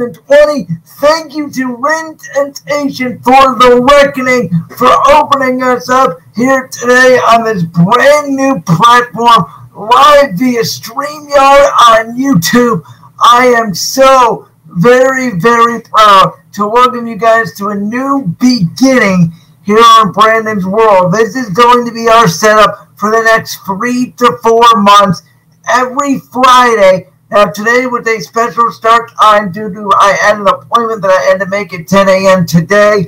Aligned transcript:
2020. 0.00 0.66
Thank 1.00 1.36
you 1.36 1.50
to 1.50 1.76
Rent 1.76 2.26
and 2.36 2.58
Rentation 2.66 3.20
for 3.20 3.58
the 3.58 3.86
Reckoning 3.92 4.48
for 4.76 4.88
opening 5.12 5.62
us 5.62 5.90
up 5.90 6.18
here 6.34 6.68
today 6.68 7.18
on 7.18 7.44
this 7.44 7.64
brand 7.64 8.34
new 8.34 8.62
platform, 8.62 9.44
live 9.74 10.38
via 10.38 10.62
StreamYard 10.62 11.70
on 11.90 12.18
YouTube. 12.18 12.82
I 13.22 13.52
am 13.56 13.74
so 13.74 14.48
very, 14.68 15.38
very 15.38 15.82
proud 15.82 16.40
to 16.52 16.66
welcome 16.66 17.06
you 17.06 17.16
guys 17.16 17.52
to 17.56 17.68
a 17.68 17.74
new 17.74 18.34
beginning 18.40 19.32
here 19.64 19.82
on 19.82 20.12
Brandon's 20.12 20.64
World. 20.64 21.12
This 21.12 21.36
is 21.36 21.50
going 21.50 21.86
to 21.86 21.92
be 21.92 22.08
our 22.08 22.26
setup 22.26 22.88
for 22.96 23.10
the 23.10 23.22
next 23.22 23.56
three 23.66 24.12
to 24.12 24.38
four 24.42 24.64
months 24.76 25.22
every 25.68 26.20
Friday. 26.20 27.09
Now, 27.30 27.48
today 27.48 27.86
was 27.86 28.04
a 28.08 28.18
special 28.18 28.72
start 28.72 29.12
time 29.20 29.52
due 29.52 29.72
to 29.72 29.90
I 30.00 30.18
had 30.20 30.40
an 30.40 30.48
appointment 30.48 31.02
that 31.02 31.12
I 31.12 31.30
had 31.30 31.38
to 31.38 31.46
make 31.46 31.72
at 31.72 31.86
10 31.86 32.08
a.m. 32.08 32.44
today. 32.44 33.06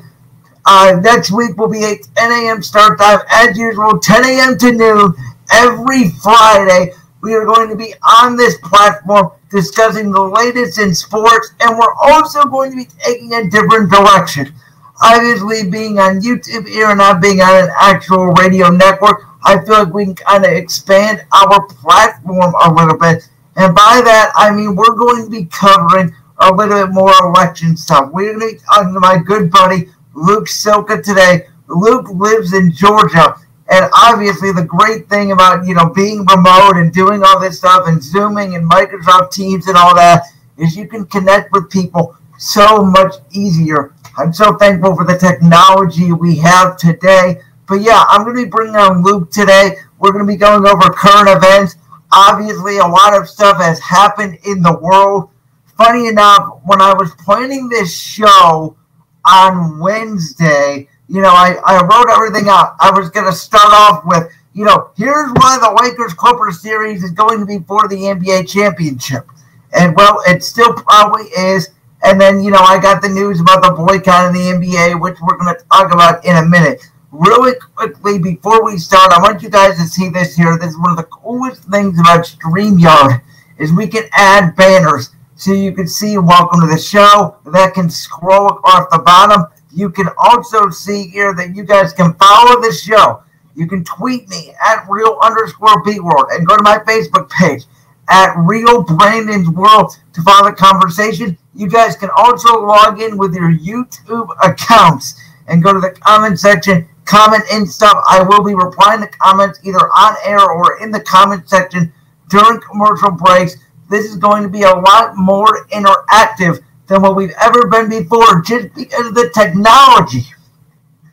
Uh, 0.65 1.01
next 1.03 1.33
week 1.33 1.57
will 1.57 1.69
be 1.69 1.83
a 1.83 1.97
10 2.15 2.31
a.m. 2.31 2.63
start 2.63 3.01
time 3.01 3.19
as 3.33 3.59
usual, 3.59 3.99
10 3.99 4.25
a.m. 4.25 4.59
to 4.59 4.71
noon 4.71 5.15
every 5.53 6.11
Friday. 6.23 6.93
We 7.21 7.35
are 7.35 7.45
going 7.45 7.69
to 7.71 7.75
be 7.75 7.95
on 8.21 8.37
this 8.37 8.57
platform 8.63 9.33
discussing 9.51 10.13
the 10.13 10.23
latest 10.23 10.79
in 10.79 10.95
sports, 10.95 11.51
and 11.59 11.77
we're 11.77 11.95
also 12.05 12.45
going 12.45 12.71
to 12.71 12.77
be 12.77 12.87
taking 13.01 13.33
a 13.35 13.51
different 13.51 13.91
direction. 13.91 14.55
Obviously, 15.03 15.69
being 15.69 15.99
on 15.99 16.21
YouTube 16.21 16.69
here 16.69 16.91
and 16.91 16.99
not 16.99 17.21
being 17.21 17.41
on 17.41 17.65
an 17.65 17.71
actual 17.77 18.27
radio 18.35 18.71
network, 18.71 19.25
I 19.45 19.59
feel 19.65 19.83
like 19.83 19.93
we 19.93 20.05
can 20.05 20.15
kind 20.15 20.45
of 20.45 20.53
expand 20.53 21.27
our 21.33 21.67
platform 21.67 22.55
a 22.63 22.73
little 22.73 22.97
bit. 22.97 23.29
And 23.57 23.75
by 23.75 24.01
that, 24.05 24.33
I 24.35 24.51
mean 24.51 24.75
we're 24.77 24.95
going 24.95 25.25
to 25.25 25.31
be 25.31 25.45
covering 25.47 26.15
a 26.39 26.53
little 26.53 26.87
bit 26.87 26.93
more 26.95 27.13
election 27.25 27.77
stuff. 27.77 28.11
We're 28.13 28.33
going 28.33 28.41
to 28.41 28.57
be 28.57 28.63
talking 28.65 28.95
to 28.95 29.01
my 29.01 29.19
good 29.19 29.51
buddy 29.51 29.89
Luke 30.15 30.47
Silka 30.47 31.03
today. 31.03 31.47
Luke 31.69 32.09
lives 32.11 32.53
in 32.53 32.73
Georgia, 32.73 33.35
and 33.71 33.91
obviously, 33.95 34.53
the 34.53 34.65
great 34.65 35.09
thing 35.09 35.33
about 35.33 35.67
you 35.67 35.75
know 35.75 35.89
being 35.89 36.27
remote 36.27 36.77
and 36.77 36.93
doing 36.93 37.23
all 37.25 37.41
this 37.41 37.59
stuff 37.59 37.87
and 37.87 38.03
Zooming 38.03 38.55
and 38.55 38.69
Microsoft 38.71 39.33
Teams 39.33 39.69
and 39.69 39.77
all 39.77 39.95
that 39.95 40.25
is 40.59 40.77
you 40.77 40.87
can 40.87 41.07
connect 41.07 41.53
with 41.53 41.71
people 41.71 42.17
so 42.39 42.85
much 42.85 43.15
easier. 43.31 43.95
I'm 44.19 44.33
so 44.33 44.57
thankful 44.57 44.97
for 44.97 45.05
the 45.05 45.17
technology 45.17 46.13
we 46.13 46.37
have 46.39 46.77
today. 46.77 47.41
But 47.67 47.81
yeah, 47.81 48.05
I'm 48.09 48.25
going 48.25 48.37
to 48.37 48.45
be 48.45 48.51
bringing 48.51 48.77
on 48.77 49.03
Luke 49.03 49.31
today. 49.31 49.77
We're 49.99 50.13
going 50.13 50.27
to 50.27 50.31
be 50.31 50.37
going 50.37 50.67
over 50.67 50.91
current 50.91 51.31
events. 51.31 51.77
Obviously, 52.13 52.79
a 52.79 52.87
lot 52.87 53.15
of 53.15 53.29
stuff 53.29 53.57
has 53.59 53.81
happened 53.81 54.39
in 54.45 54.63
the 54.63 54.79
world. 54.79 55.31
Funny 55.77 56.09
enough, 56.09 56.61
when 56.65 56.81
I 56.81 56.93
was 56.93 57.13
planning 57.25 57.69
this 57.69 57.97
show 57.97 58.77
on 59.25 59.79
Wednesday, 59.79 60.89
you 61.09 61.21
know, 61.21 61.31
I, 61.31 61.57
I 61.65 61.83
wrote 61.83 62.11
everything 62.11 62.49
out. 62.49 62.77
I 62.81 62.91
was 62.91 63.11
going 63.11 63.27
to 63.27 63.33
start 63.33 63.73
off 63.73 64.05
with, 64.05 64.31
you 64.53 64.65
know, 64.65 64.91
here's 64.97 65.31
why 65.33 65.59
the 65.59 65.83
Lakers 65.83 66.15
Clippers 66.15 66.61
series 66.61 67.03
is 67.03 67.11
going 67.11 67.41
to 67.41 67.47
be 67.47 67.59
for 67.61 67.89
the 67.89 67.97
NBA 67.97 68.49
championship. 68.49 69.27
And, 69.75 69.97
well, 69.97 70.23
it 70.27 70.43
still 70.43 70.75
probably 70.75 71.25
is. 71.25 71.71
And 72.05 72.21
then, 72.21 72.43
you 72.43 72.51
know, 72.51 72.61
I 72.61 72.79
got 72.81 73.01
the 73.01 73.09
news 73.09 73.41
about 73.41 73.63
the 73.63 73.71
boycott 73.73 74.29
of 74.29 74.35
the 74.35 74.41
NBA, 74.41 75.01
which 75.01 75.17
we're 75.23 75.37
going 75.37 75.55
to 75.55 75.65
talk 75.71 75.93
about 75.93 76.25
in 76.25 76.37
a 76.37 76.45
minute. 76.45 76.83
Really 77.13 77.53
quickly, 77.77 78.19
before 78.19 78.65
we 78.65 78.79
start, 78.79 79.13
I 79.13 79.21
want 79.21 79.43
you 79.43 79.51
guys 79.51 79.77
to 79.77 79.87
see 79.87 80.09
this 80.09 80.35
here. 80.35 80.57
This 80.59 80.71
is 80.71 80.79
one 80.79 80.91
of 80.91 80.97
the 80.97 81.05
coolest 81.05 81.65
things 81.65 82.01
about 82.01 82.25
StreamYard 82.25 83.21
is 83.59 83.73
we 83.73 83.87
can 83.87 84.05
add 84.13 84.57
banners. 84.57 85.11
So 85.37 85.53
you 85.53 85.73
can 85.73 85.87
see 85.87 86.17
welcome 86.19 86.61
to 86.63 86.67
the 86.67 86.79
show. 86.79 87.37
That 87.47 87.75
can 87.75 87.91
scroll 87.91 88.49
across 88.49 88.89
the 88.91 88.99
bottom 88.99 89.47
you 89.75 89.91
can 89.91 90.09
also 90.19 90.69
see 90.71 91.09
here 91.09 91.35
that 91.35 91.57
you 91.57 91.65
guys 91.65 91.93
can 91.93 92.15
follow 92.15 92.61
the 92.61 92.73
show. 92.73 93.23
You 93.55 93.67
can 93.67 93.85
tweet 93.85 94.29
me 94.29 94.55
at 94.65 94.87
real 94.89 95.19
underscore 95.23 95.83
beat 95.83 96.03
world 96.03 96.27
and 96.31 96.47
go 96.47 96.57
to 96.57 96.63
my 96.63 96.79
Facebook 96.79 97.31
page 97.31 97.65
at 98.09 98.35
real 98.37 98.83
Brandon's 98.83 99.49
world 99.49 99.97
to 100.13 100.23
follow 100.23 100.51
the 100.51 100.57
conversation. 100.57 101.39
You 101.55 101.69
guys 101.69 101.97
can 101.97 102.11
also 102.17 102.65
log 102.65 103.01
in 103.01 103.17
with 103.17 103.35
your 103.35 103.53
YouTube 103.53 104.29
accounts 104.43 105.21
and 105.49 105.63
go 105.63 105.73
to 105.73 105.81
the 105.81 105.91
comment 105.91 106.39
section, 106.39 106.89
comment 107.05 107.45
and 107.53 107.69
stuff. 107.69 108.03
I 108.09 108.23
will 108.23 108.43
be 108.43 108.55
replying 108.55 109.01
to 109.01 109.09
comments 109.09 109.61
either 109.65 109.79
on 109.79 110.17
air 110.25 110.41
or 110.41 110.81
in 110.83 110.91
the 110.91 111.01
comment 111.01 111.49
section 111.49 111.93
during 112.29 112.61
commercial 112.61 113.11
breaks. 113.11 113.57
This 113.91 114.07
is 114.07 114.17
going 114.17 114.43
to 114.43 114.49
be 114.49 114.63
a 114.63 114.75
lot 114.75 115.17
more 115.17 115.67
interactive 115.67 116.63
than 116.87 117.03
what 117.03 117.17
we've 117.17 117.35
ever 117.43 117.67
been 117.67 117.89
before 117.89 118.43
just 118.43 118.75
because 118.75 119.07
of 119.07 119.15
the 119.15 119.31
technology. 119.35 120.25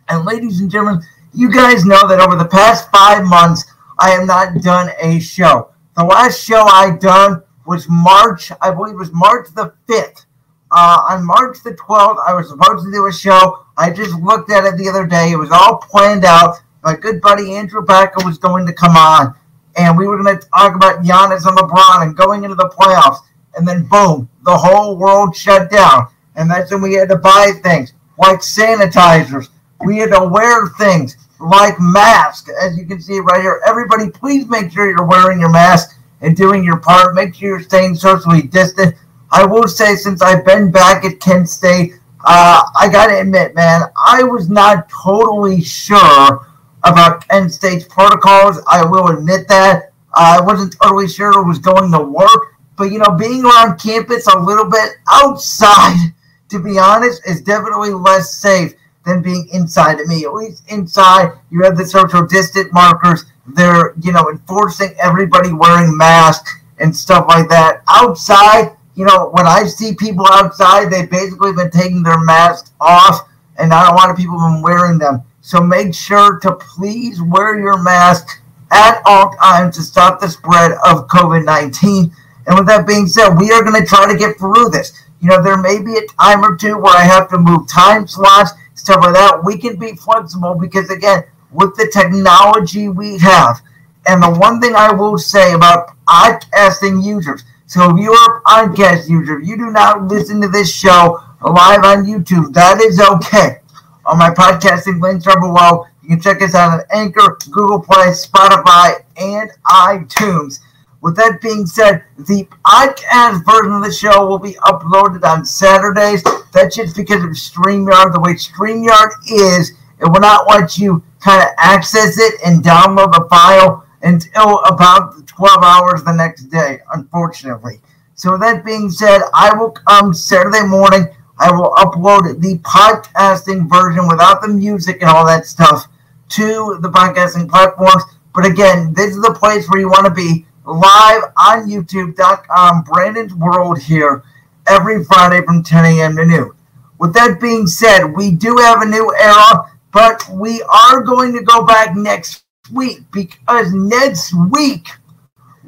And 0.08 0.26
ladies 0.26 0.60
and 0.62 0.72
gentlemen, 0.72 1.04
you 1.34 1.52
guys 1.52 1.86
know 1.86 2.08
that 2.08 2.20
over 2.20 2.36
the 2.36 2.50
past 2.50 2.90
five 2.92 3.26
months, 3.26 3.66
I 4.00 4.12
have 4.12 4.26
not 4.26 4.62
done 4.62 4.90
a 5.02 5.20
show. 5.20 5.72
The 5.96 6.04
last 6.04 6.44
show 6.44 6.62
I 6.62 6.98
done 7.00 7.44
was 7.66 7.88
March, 7.90 8.52
I 8.62 8.72
believe 8.72 8.96
it 8.96 8.98
was 8.98 9.12
March 9.12 9.48
the 9.54 9.74
5th. 9.88 10.26
Uh, 10.72 11.02
on 11.10 11.26
March 11.26 11.58
the 11.64 11.72
12th, 11.72 12.24
I 12.28 12.34
was 12.34 12.50
supposed 12.50 12.86
to 12.86 12.92
do 12.92 13.08
a 13.08 13.14
show. 13.14 13.66
I 13.78 13.92
just 13.92 14.14
looked 14.20 14.52
at 14.52 14.66
it 14.66 14.78
the 14.78 14.88
other 14.90 15.08
day. 15.08 15.32
It 15.32 15.38
was 15.38 15.52
all 15.52 15.78
planned 15.78 16.26
out. 16.26 16.58
My 16.84 16.96
good 16.96 17.22
buddy 17.22 17.54
Andrew 17.56 17.84
Packer 17.86 18.24
was 18.24 18.38
going 18.38 18.66
to 18.68 18.74
come 18.74 18.96
on, 18.96 19.36
and 19.76 19.98
we 19.98 20.08
were 20.08 20.22
going 20.22 20.38
to 20.38 20.48
talk 20.48 20.76
about 20.76 21.04
Giannis 21.04 21.46
and 21.48 21.58
LeBron 21.58 22.04
and 22.04 22.16
going 22.16 22.44
into 22.44 22.56
the 22.56 22.70
playoffs 22.70 23.20
and 23.56 23.68
then 23.68 23.84
boom, 23.84 24.30
the 24.46 24.58
whole 24.58 24.96
world 24.98 25.36
shut 25.36 25.70
down. 25.70 26.08
And 26.36 26.50
that's 26.50 26.72
when 26.72 26.82
we 26.82 26.94
had 26.94 27.10
to 27.10 27.18
buy 27.18 27.52
things 27.64 27.94
like 28.18 28.40
sanitizers. 28.40 29.50
We 29.86 29.98
had 29.98 30.12
to 30.12 30.28
wear 30.28 30.68
things 30.78 31.18
like 31.40 31.76
masks, 31.80 32.50
as 32.62 32.78
you 32.78 32.86
can 32.86 33.02
see 33.02 33.20
right 33.20 33.42
here. 33.42 33.62
Everybody, 33.66 34.10
please 34.10 34.48
make 34.48 34.72
sure 34.72 34.90
you're 34.90 35.06
wearing 35.06 35.40
your 35.40 35.52
mask 35.52 35.98
and 36.22 36.36
doing 36.36 36.64
your 36.64 36.78
part. 36.78 37.16
Make 37.16 37.36
sure 37.36 37.50
you're 37.50 37.62
staying 37.62 37.96
socially 37.96 38.44
distant. 38.44 38.96
I 39.32 39.46
will 39.46 39.68
say, 39.68 39.96
since 39.96 40.22
I've 40.22 40.46
been 40.46 40.72
back 40.72 41.06
at 41.06 41.20
Kent 41.20 41.50
State, 41.50 41.94
uh, 42.26 42.62
I 42.80 42.90
got 42.90 43.08
to 43.08 43.20
admit, 43.20 43.56
man, 43.56 43.84
I 43.96 44.24
was 44.24 44.50
not 44.50 44.90
totally 44.90 45.62
sure 45.62 46.48
about 46.84 47.28
Kent 47.28 47.52
State's 47.52 47.86
protocols. 47.86 48.62
I 48.70 48.86
will 48.86 49.08
admit 49.08 49.48
that. 49.48 49.92
Uh, 50.14 50.40
I 50.40 50.42
wasn't 50.42 50.76
totally 50.82 51.08
sure 51.08 51.32
it 51.32 51.48
was 51.48 51.60
going 51.60 51.92
to 51.92 52.00
work. 52.00 52.56
But 52.78 52.92
you 52.92 52.98
know, 52.98 53.12
being 53.12 53.44
around 53.44 53.80
campus 53.80 54.26
a 54.28 54.40
little 54.40 54.70
bit 54.70 54.92
outside, 55.12 56.14
to 56.50 56.60
be 56.60 56.80
honest, 56.80 57.22
is 57.28 57.42
definitely 57.42 57.94
less 57.94 58.34
safe 58.34 58.74
than 59.06 59.22
being 59.22 59.48
inside 59.52 59.98
to 59.98 60.08
me. 60.08 60.26
At 60.26 60.34
least 60.34 60.64
inside, 60.70 61.34
you 61.52 61.62
have 61.64 61.78
the 61.78 61.86
social 61.86 62.26
distance 62.26 62.72
markers. 62.72 63.26
They're, 63.48 63.94
you 64.02 64.12
know, 64.12 64.30
enforcing 64.30 64.96
everybody 65.02 65.52
wearing 65.52 65.96
masks 65.98 66.56
and 66.80 66.96
stuff 66.96 67.26
like 67.28 67.50
that. 67.50 67.84
Outside, 67.90 68.76
you 69.00 69.06
know, 69.06 69.30
when 69.32 69.48
I 69.48 69.64
see 69.64 69.96
people 69.96 70.26
outside, 70.28 70.92
they've 70.92 71.10
basically 71.10 71.54
been 71.54 71.72
taking 71.72 72.04
their 72.04 72.20
masks 72.20 72.74
off, 72.82 73.30
and 73.58 73.70
not 73.70 73.94
a 73.94 73.96
lot 73.96 74.10
of 74.10 74.18
people 74.18 74.38
have 74.38 74.56
been 74.56 74.62
wearing 74.62 75.00
them. 75.00 75.24
So 75.40 75.64
make 75.64 75.96
sure 75.96 76.38
to 76.40 76.56
please 76.56 77.22
wear 77.22 77.58
your 77.58 77.82
mask 77.82 78.44
at 78.74 79.02
all 79.06 79.32
times 79.42 79.78
to 79.78 79.84
stop 79.84 80.20
the 80.20 80.28
spread 80.28 80.74
of 80.86 81.08
COVID 81.08 81.46
19. 81.46 82.12
And 82.46 82.58
with 82.58 82.68
that 82.68 82.86
being 82.86 83.08
said, 83.08 83.36
we 83.38 83.54
are 83.54 83.64
going 83.64 83.82
to 83.82 83.88
try 83.88 84.06
to 84.12 84.18
get 84.18 84.38
through 84.38 84.68
this. 84.68 84.92
You 85.22 85.30
know, 85.30 85.42
there 85.42 85.56
may 85.56 85.82
be 85.82 85.96
a 85.96 86.06
time 86.22 86.44
or 86.44 86.58
two 86.58 86.78
where 86.78 86.94
I 86.94 87.04
have 87.04 87.30
to 87.30 87.38
move 87.38 87.70
time 87.70 88.06
slots, 88.06 88.52
stuff 88.76 89.00
like 89.00 89.14
that. 89.14 89.46
We 89.46 89.58
can 89.58 89.80
be 89.80 89.96
flexible 89.96 90.56
because, 90.56 90.90
again, 90.90 91.24
with 91.54 91.74
the 91.78 91.90
technology 91.94 92.90
we 92.90 93.18
have, 93.20 93.62
and 94.06 94.22
the 94.22 94.30
one 94.30 94.60
thing 94.60 94.76
I 94.76 94.92
will 94.92 95.18
say 95.18 95.54
about 95.54 95.96
podcasting 96.06 97.02
users, 97.02 97.46
so 97.70 97.96
if 97.96 98.04
you're 98.04 98.16
a 98.16 98.42
podcast 98.42 99.08
user, 99.08 99.40
if 99.40 99.48
you 99.48 99.56
do 99.56 99.70
not 99.70 100.08
listen 100.08 100.42
to 100.42 100.48
this 100.48 100.74
show 100.74 101.20
live 101.40 101.84
on 101.84 102.04
YouTube, 102.04 102.52
that 102.56 102.82
is 102.82 103.00
okay. 103.00 103.60
All 104.06 104.16
my 104.16 104.32
podcasting 104.32 105.00
links 105.00 105.28
are 105.28 105.40
below. 105.40 105.86
You 106.02 106.10
can 106.10 106.20
check 106.20 106.42
us 106.42 106.56
out 106.56 106.80
on 106.80 106.86
Anchor, 106.92 107.38
Google 107.52 107.80
Play, 107.80 108.08
Spotify, 108.08 109.04
and 109.18 109.52
iTunes. 109.68 110.62
With 111.02 111.16
that 111.18 111.42
being 111.44 111.68
said, 111.68 112.04
the 112.18 112.48
podcast 112.66 113.46
version 113.46 113.74
of 113.74 113.84
the 113.84 113.94
show 113.94 114.26
will 114.26 114.40
be 114.40 114.54
uploaded 114.64 115.24
on 115.24 115.46
Saturdays. 115.46 116.24
That's 116.52 116.76
just 116.76 116.96
because 116.96 117.24
of 117.24 117.30
StreamYard. 117.30 118.14
The 118.14 118.20
way 118.20 118.34
StreamYard 118.34 119.12
is, 119.32 119.74
it 120.00 120.06
will 120.06 120.22
not 120.22 120.50
let 120.50 120.80
you 120.80 121.04
kind 121.20 121.44
of 121.44 121.50
access 121.60 122.18
it 122.18 122.34
and 122.44 122.64
download 122.64 123.12
the 123.12 123.28
file 123.30 123.86
until 124.02 124.60
about 124.60 125.28
12 125.28 125.64
hours 125.64 126.04
the 126.04 126.14
next 126.14 126.46
day, 126.46 126.80
unfortunately. 126.94 127.82
So 128.16 128.38
that 128.38 128.66
being 128.66 128.90
said, 128.90 129.22
I 129.34 129.54
will 129.56 129.72
come 129.72 130.14
Saturday 130.14 130.66
morning. 130.66 131.08
I 131.40 131.52
will 131.52 131.72
upload 131.72 132.42
the 132.42 132.58
podcasting 132.60 133.70
version 133.70 134.08
without 134.08 134.42
the 134.42 134.50
music 134.50 135.02
and 135.02 135.10
all 135.10 135.26
that 135.26 135.46
stuff 135.46 135.88
to 136.30 136.78
the 136.82 136.90
podcasting 136.90 137.50
platforms. 137.50 138.04
But 138.36 138.46
again, 138.46 138.94
this 138.94 139.16
is 139.16 139.22
the 139.22 139.34
place 139.34 139.70
where 139.70 139.80
you 139.80 139.88
want 139.88 140.06
to 140.06 140.14
be 140.14 140.46
live 140.66 141.24
on 141.38 141.70
youtube.com, 141.70 142.84
Brandon's 142.84 143.34
World 143.34 143.80
here 143.80 144.24
every 144.68 145.04
Friday 145.04 145.44
from 145.46 145.64
10 145.64 145.86
a.m. 145.86 146.16
to 146.18 146.26
noon. 146.26 146.52
With 147.00 147.14
that 147.14 147.40
being 147.40 147.66
said, 147.66 148.06
we 148.06 148.32
do 148.32 148.58
have 148.58 148.82
a 148.82 148.86
new 148.86 149.14
era, 149.20 149.72
but 149.92 150.28
we 150.30 150.62
are 150.64 151.02
going 151.02 151.34
to 151.34 151.44
go 151.44 151.66
back 151.66 151.96
next 151.96 152.44
week 152.72 153.00
because 153.12 153.74
next 153.74 154.34
week, 154.52 154.88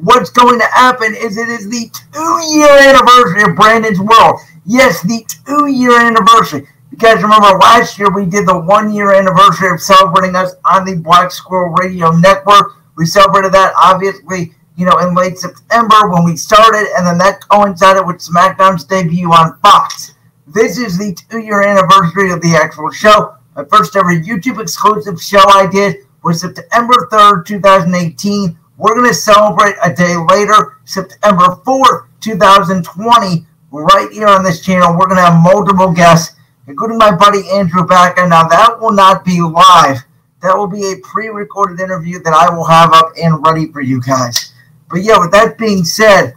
what's 0.01 0.30
going 0.30 0.59
to 0.59 0.65
happen 0.68 1.13
is 1.15 1.38
it 1.38 1.50
is 1.50 1.69
the 1.69 1.89
two 2.13 2.57
year 2.57 2.69
anniversary 2.89 3.50
of 3.50 3.56
Brandon's 3.56 4.00
World. 4.00 4.39
Yes, 4.65 5.01
the 5.03 5.25
two 5.45 5.68
year 5.68 6.00
anniversary. 6.00 6.68
You 6.92 6.98
guys 6.98 7.24
remember 7.24 7.57
last 7.57 7.98
year 7.98 8.12
we 8.12 8.25
did 8.25 8.48
the 8.48 8.59
one 8.59 8.94
year 8.94 9.13
anniversary 9.13 9.71
of 9.71 9.81
celebrating 9.81 10.36
us 10.36 10.53
on 10.65 10.86
the 10.86 10.95
Black 10.95 11.31
Squirrel 11.31 11.74
Radio 11.74 12.12
Network. 12.12 12.75
We 12.98 13.06
celebrated 13.06 13.53
that 13.53 13.74
obviously, 13.77 14.53
you 14.75 14.86
know, 14.86 14.98
in 15.00 15.15
late 15.15 15.38
September 15.38 16.09
when 16.09 16.25
we 16.25 16.36
started, 16.36 16.88
and 16.98 17.07
then 17.07 17.18
that 17.19 17.48
coincided 17.50 18.06
with 18.06 18.18
SmackDown's 18.18 18.83
debut 18.83 19.30
on 19.30 19.57
Fox. 19.59 20.15
This 20.48 20.77
is 20.77 20.98
the 20.98 21.15
two 21.30 21.39
year 21.39 21.62
anniversary 21.62 22.31
of 22.31 22.42
the 22.42 22.59
actual 22.62 22.92
show. 22.92 23.36
My 23.56 23.63
first 23.65 23.95
ever 23.95 24.09
YouTube 24.09 24.62
exclusive 24.62 25.21
show 25.21 25.44
I 25.48 25.68
did 25.71 26.06
was 26.24 26.42
September 26.42 27.08
3rd, 27.12 27.46
2018. 27.46 28.58
We're 28.78 28.96
going 28.96 29.08
to 29.08 29.14
celebrate 29.14 29.76
a 29.84 29.94
day 29.94 30.16
later, 30.16 30.78
September 30.86 31.56
4th, 31.66 32.08
2020, 32.20 33.46
right 33.72 34.12
here 34.12 34.28
on 34.28 34.44
this 34.44 34.62
channel. 34.62 34.94
We're 34.94 35.06
going 35.06 35.18
to 35.18 35.24
have 35.24 35.42
multiple 35.42 35.92
guests, 35.92 36.36
including 36.68 36.98
my 36.98 37.16
buddy 37.16 37.50
Andrew 37.50 37.86
Backer. 37.86 38.28
Now, 38.28 38.48
that 38.48 38.80
will 38.80 38.92
not 38.92 39.26
be 39.26 39.42
live. 39.42 40.04
That 40.42 40.58
will 40.58 40.68
be 40.68 40.92
a 40.92 40.98
pre 41.04 41.30
recorded 41.30 41.80
interview 41.80 42.22
that 42.24 42.34
I 42.34 42.54
will 42.54 42.64
have 42.66 42.94
up 42.94 43.12
and 43.22 43.46
ready 43.46 43.72
for 43.72 43.82
you 43.82 44.02
guys. 44.02 44.54
But 44.90 45.04
yeah, 45.04 45.20
with 45.20 45.32
that 45.32 45.58
being 45.58 45.86
said, 45.86 46.34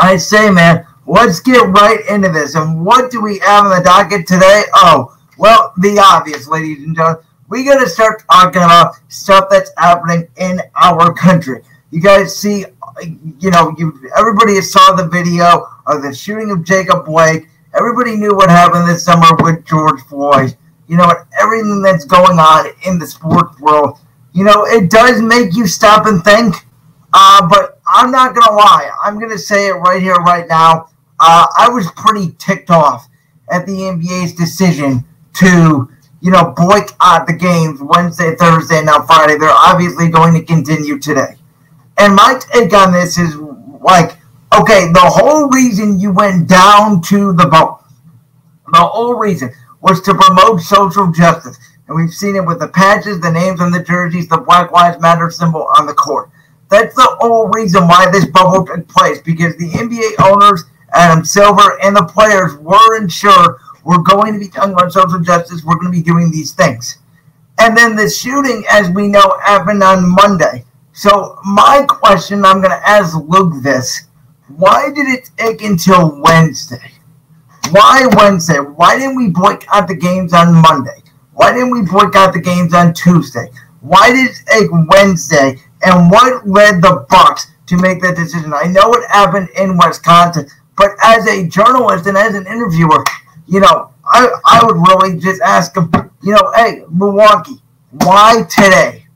I 0.00 0.16
say, 0.16 0.50
man, 0.50 0.86
let's 1.06 1.40
get 1.40 1.68
right 1.68 2.00
into 2.08 2.28
this. 2.28 2.54
And 2.54 2.84
what 2.84 3.10
do 3.10 3.20
we 3.20 3.40
have 3.40 3.64
on 3.64 3.76
the 3.76 3.82
docket 3.82 4.26
today? 4.26 4.62
Oh, 4.74 5.16
well, 5.36 5.72
the 5.78 5.98
obvious, 5.98 6.46
ladies 6.46 6.84
and 6.84 6.94
gentlemen. 6.94 7.24
We 7.48 7.64
got 7.64 7.82
to 7.82 7.88
start 7.88 8.22
talking 8.30 8.62
about 8.62 8.96
stuff 9.08 9.46
that's 9.50 9.70
happening 9.78 10.28
in 10.36 10.60
our 10.74 11.14
country. 11.14 11.62
You 11.90 12.02
guys 12.02 12.36
see, 12.38 12.66
you 13.38 13.50
know, 13.50 13.74
you 13.78 14.10
everybody 14.18 14.60
saw 14.60 14.94
the 14.94 15.08
video 15.08 15.66
of 15.86 16.02
the 16.02 16.14
shooting 16.14 16.50
of 16.50 16.64
Jacob 16.64 17.06
Blake. 17.06 17.48
Everybody 17.74 18.16
knew 18.16 18.34
what 18.34 18.50
happened 18.50 18.86
this 18.88 19.04
summer 19.04 19.28
with 19.40 19.64
George 19.64 20.00
Floyd. 20.02 20.56
You 20.88 20.96
know, 20.96 21.06
what? 21.06 21.26
everything 21.40 21.82
that's 21.82 22.04
going 22.04 22.38
on 22.38 22.66
in 22.86 22.98
the 22.98 23.06
sports 23.06 23.58
world. 23.60 23.98
You 24.32 24.44
know, 24.44 24.64
it 24.66 24.90
does 24.90 25.22
make 25.22 25.54
you 25.54 25.66
stop 25.66 26.06
and 26.06 26.22
think. 26.22 26.54
Uh, 27.14 27.48
but 27.48 27.80
I'm 27.86 28.10
not 28.10 28.34
gonna 28.34 28.54
lie. 28.54 28.90
I'm 29.02 29.18
gonna 29.18 29.38
say 29.38 29.68
it 29.68 29.72
right 29.72 30.02
here, 30.02 30.14
right 30.16 30.46
now. 30.46 30.90
Uh, 31.18 31.46
I 31.56 31.68
was 31.70 31.90
pretty 31.96 32.32
ticked 32.38 32.70
off 32.70 33.08
at 33.50 33.66
the 33.66 33.72
NBA's 33.72 34.34
decision 34.34 35.04
to, 35.34 35.88
you 36.20 36.30
know, 36.30 36.52
boycott 36.56 37.26
the 37.26 37.32
games 37.32 37.80
Wednesday, 37.80 38.34
Thursday, 38.34 38.78
and 38.78 38.86
now 38.86 39.02
Friday. 39.02 39.38
They're 39.38 39.50
obviously 39.50 40.08
going 40.08 40.34
to 40.34 40.42
continue 40.42 40.98
today. 40.98 41.36
And 41.96 42.14
my 42.14 42.40
take 42.52 42.72
on 42.74 42.92
this 42.92 43.18
is 43.18 43.36
like, 43.36 44.16
okay, 44.58 44.90
the 44.92 45.00
whole 45.00 45.48
reason 45.48 45.98
you 45.98 46.12
went 46.12 46.48
down 46.48 47.02
to 47.02 47.32
the 47.34 47.46
boat, 47.46 47.80
the 48.72 48.78
whole 48.78 49.14
reason 49.14 49.50
was 49.80 50.00
to 50.02 50.14
promote 50.14 50.60
social 50.60 51.10
justice. 51.12 51.58
And 51.86 51.96
we've 51.96 52.12
seen 52.12 52.36
it 52.36 52.44
with 52.44 52.60
the 52.60 52.68
patches, 52.68 53.20
the 53.20 53.30
names 53.30 53.60
on 53.60 53.70
the 53.70 53.82
jerseys, 53.82 54.28
the 54.28 54.38
Black 54.38 54.72
Lives 54.72 55.00
Matter 55.00 55.30
symbol 55.30 55.68
on 55.78 55.86
the 55.86 55.94
court. 55.94 56.30
That's 56.68 56.94
the 56.94 57.16
whole 57.20 57.48
reason 57.48 57.88
why 57.88 58.10
this 58.10 58.26
bubble 58.26 58.66
took 58.66 58.86
place 58.88 59.22
because 59.22 59.56
the 59.56 59.70
NBA 59.70 60.22
owners, 60.22 60.64
Adam 60.92 61.24
Silver, 61.24 61.78
and 61.82 61.96
the 61.96 62.04
players 62.04 62.56
were 62.58 63.08
sure 63.08 63.58
we're 63.88 64.02
going 64.02 64.34
to 64.34 64.38
be 64.38 64.48
talking 64.48 64.74
about 64.74 64.92
social 64.92 65.18
justice. 65.18 65.64
We're 65.64 65.76
going 65.76 65.90
to 65.90 65.98
be 65.98 66.02
doing 66.02 66.30
these 66.30 66.52
things. 66.52 66.98
And 67.58 67.74
then 67.74 67.96
the 67.96 68.10
shooting, 68.10 68.62
as 68.70 68.90
we 68.90 69.08
know, 69.08 69.38
happened 69.42 69.82
on 69.82 70.14
Monday. 70.14 70.66
So 70.92 71.38
my 71.42 71.86
question, 71.88 72.44
I'm 72.44 72.58
going 72.58 72.78
to 72.78 72.86
ask 72.86 73.16
Luke 73.16 73.62
this. 73.62 74.02
Why 74.48 74.90
did 74.94 75.08
it 75.08 75.30
take 75.38 75.62
until 75.62 76.20
Wednesday? 76.20 76.92
Why 77.70 78.06
Wednesday? 78.14 78.58
Why 78.58 78.98
didn't 78.98 79.16
we 79.16 79.30
boycott 79.30 79.88
the 79.88 79.96
games 79.96 80.34
on 80.34 80.52
Monday? 80.52 81.02
Why 81.32 81.54
didn't 81.54 81.70
we 81.70 81.80
boycott 81.80 82.34
the 82.34 82.42
games 82.42 82.74
on 82.74 82.92
Tuesday? 82.92 83.50
Why 83.80 84.12
did 84.12 84.32
it 84.32 84.36
take 84.50 84.68
Wednesday? 84.70 85.56
And 85.82 86.10
what 86.10 86.46
led 86.46 86.82
the 86.82 87.06
Bucks 87.08 87.46
to 87.68 87.78
make 87.78 88.02
that 88.02 88.16
decision? 88.16 88.52
I 88.52 88.64
know 88.64 88.92
it 88.92 89.08
happened 89.08 89.48
in 89.56 89.78
Wisconsin, 89.78 90.46
but 90.76 90.90
as 91.02 91.26
a 91.26 91.48
journalist 91.48 92.06
and 92.06 92.18
as 92.18 92.34
an 92.34 92.46
interviewer, 92.46 93.02
you 93.48 93.60
know, 93.60 93.92
I, 94.04 94.28
I 94.44 94.64
would 94.64 94.76
really 94.76 95.18
just 95.18 95.40
ask 95.40 95.76
him, 95.76 95.90
you 96.22 96.32
know, 96.32 96.52
hey, 96.54 96.84
Milwaukee, 96.90 97.60
why 97.90 98.42
today? 98.48 99.06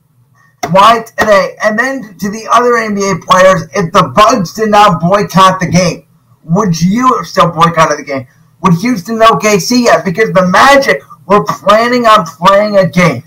Why 0.71 1.03
today? 1.17 1.55
And 1.63 1.77
then 1.77 2.17
to 2.17 2.31
the 2.31 2.47
other 2.51 2.71
NBA 2.71 3.21
players, 3.21 3.63
if 3.75 3.91
the 3.93 4.11
Bucks 4.15 4.53
did 4.53 4.69
not 4.69 4.99
boycott 4.99 5.59
the 5.59 5.67
game, 5.67 6.07
would 6.43 6.79
you 6.81 7.15
have 7.15 7.27
still 7.27 7.51
boycotted 7.51 7.99
the 7.99 8.03
game? 8.03 8.27
Would 8.61 8.75
Houston 8.75 9.19
OKC 9.19 9.83
yet? 9.83 10.03
Because 10.03 10.31
the 10.33 10.47
Magic 10.47 11.01
were 11.27 11.43
planning 11.43 12.05
on 12.05 12.25
playing 12.25 12.77
a 12.77 12.89
game. 12.89 13.23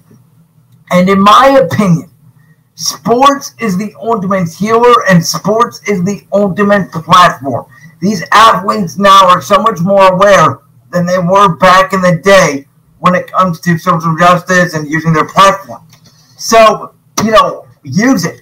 And 0.90 1.08
in 1.08 1.20
my 1.20 1.60
opinion, 1.62 2.10
sports 2.74 3.54
is 3.60 3.78
the 3.78 3.94
ultimate 4.00 4.52
healer 4.52 5.06
and 5.08 5.24
sports 5.24 5.80
is 5.88 6.04
the 6.04 6.26
ultimate 6.32 6.90
platform. 6.90 7.66
These 8.00 8.24
athletes 8.32 8.98
now 8.98 9.28
are 9.28 9.40
so 9.40 9.58
much 9.58 9.80
more 9.80 10.12
aware 10.12 10.60
than 10.90 11.06
they 11.06 11.18
were 11.18 11.56
back 11.56 11.92
in 11.92 12.00
the 12.00 12.20
day 12.22 12.66
when 12.98 13.14
it 13.14 13.30
comes 13.30 13.60
to 13.60 13.78
social 13.78 14.16
justice 14.16 14.74
and 14.74 14.88
using 14.90 15.12
their 15.12 15.28
platform. 15.28 15.86
So, 16.36 16.94
you 17.24 17.30
know, 17.30 17.66
use 17.82 18.24
it. 18.24 18.40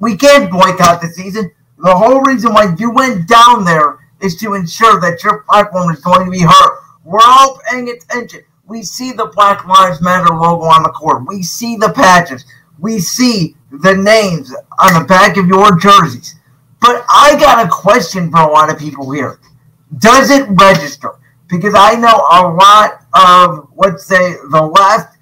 We 0.00 0.16
can't 0.16 0.50
boycott 0.50 1.00
the 1.00 1.08
season. 1.08 1.50
The 1.78 1.94
whole 1.94 2.20
reason 2.22 2.52
why 2.52 2.74
you 2.78 2.90
went 2.90 3.28
down 3.28 3.64
there 3.64 3.98
is 4.20 4.36
to 4.36 4.54
ensure 4.54 5.00
that 5.00 5.22
your 5.24 5.42
platform 5.42 5.90
is 5.90 6.00
going 6.00 6.24
to 6.24 6.30
be 6.30 6.40
heard. 6.40 6.78
We're 7.04 7.20
all 7.22 7.60
paying 7.68 7.88
attention. 7.88 8.42
We 8.66 8.82
see 8.82 9.12
the 9.12 9.26
Black 9.26 9.66
Lives 9.66 10.00
Matter 10.00 10.32
logo 10.32 10.64
on 10.64 10.84
the 10.84 10.90
court. 10.90 11.26
We 11.26 11.42
see 11.42 11.76
the 11.76 11.92
patches. 11.92 12.44
We 12.78 13.00
see 13.00 13.56
the 13.70 13.94
names 13.94 14.54
on 14.80 15.00
the 15.00 15.06
back 15.06 15.36
of 15.36 15.46
your 15.46 15.76
jerseys. 15.78 16.36
But 16.80 17.04
I 17.08 17.36
got 17.38 17.64
a 17.64 17.68
question 17.68 18.30
for 18.30 18.40
a 18.40 18.50
lot 18.50 18.70
of 18.70 18.78
people 18.78 19.10
here. 19.10 19.38
Does 19.98 20.30
it 20.30 20.48
register? 20.50 21.18
Because 21.52 21.74
I 21.76 21.94
know 21.96 22.16
a 22.32 22.48
lot 22.48 23.04
of, 23.12 23.68
let's 23.76 24.06
say, 24.06 24.36
the 24.50 24.62
left. 24.62 25.18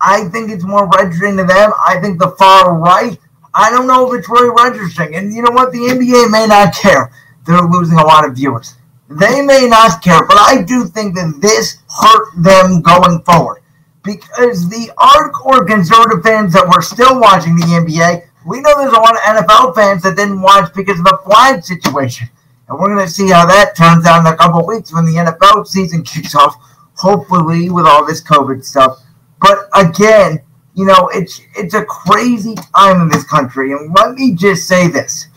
I 0.00 0.28
think 0.30 0.50
it's 0.50 0.64
more 0.64 0.88
registering 0.88 1.36
to 1.36 1.44
them. 1.44 1.72
I 1.86 2.00
think 2.00 2.18
the 2.18 2.30
far 2.38 2.74
right, 2.78 3.18
I 3.52 3.70
don't 3.70 3.86
know 3.86 4.10
if 4.10 4.18
it's 4.18 4.28
really 4.30 4.48
registering. 4.48 5.14
And 5.14 5.34
you 5.34 5.42
know 5.42 5.52
what? 5.52 5.72
The 5.72 5.78
NBA 5.78 6.30
may 6.30 6.46
not 6.46 6.74
care. 6.74 7.12
They're 7.46 7.60
losing 7.60 7.98
a 7.98 8.02
lot 8.02 8.26
of 8.26 8.34
viewers. 8.34 8.76
They 9.10 9.42
may 9.42 9.68
not 9.68 10.02
care, 10.02 10.26
but 10.26 10.38
I 10.38 10.62
do 10.62 10.86
think 10.86 11.16
that 11.16 11.38
this 11.42 11.76
hurt 12.00 12.42
them 12.42 12.80
going 12.80 13.20
forward. 13.22 13.62
Because 14.02 14.70
the 14.70 14.90
hardcore 14.96 15.66
conservative 15.66 16.24
fans 16.24 16.54
that 16.54 16.66
were 16.66 16.80
still 16.80 17.20
watching 17.20 17.56
the 17.56 17.66
NBA, 17.66 18.26
we 18.46 18.60
know 18.62 18.72
there's 18.78 18.92
a 18.92 18.96
lot 18.96 19.14
of 19.16 19.20
NFL 19.20 19.74
fans 19.74 20.02
that 20.02 20.16
didn't 20.16 20.40
watch 20.40 20.72
because 20.74 20.98
of 20.98 21.04
the 21.04 21.18
flag 21.26 21.62
situation. 21.62 22.30
And 22.68 22.78
we're 22.78 22.94
going 22.94 23.06
to 23.06 23.12
see 23.12 23.28
how 23.30 23.46
that 23.46 23.76
turns 23.76 24.06
out 24.06 24.20
in 24.20 24.32
a 24.32 24.36
couple 24.36 24.66
weeks 24.66 24.92
when 24.92 25.04
the 25.04 25.12
NFL 25.12 25.66
season 25.66 26.02
kicks 26.04 26.34
off, 26.34 26.56
hopefully 26.96 27.70
with 27.70 27.86
all 27.86 28.04
this 28.06 28.22
COVID 28.22 28.64
stuff. 28.64 28.98
But 29.40 29.68
again, 29.74 30.40
you 30.74 30.86
know, 30.86 31.08
it's 31.12 31.40
it's 31.56 31.74
a 31.74 31.84
crazy 31.84 32.54
time 32.76 33.02
in 33.02 33.08
this 33.08 33.24
country. 33.24 33.72
And 33.72 33.94
let 33.94 34.14
me 34.14 34.34
just 34.34 34.66
say 34.66 34.88
this. 34.88 35.28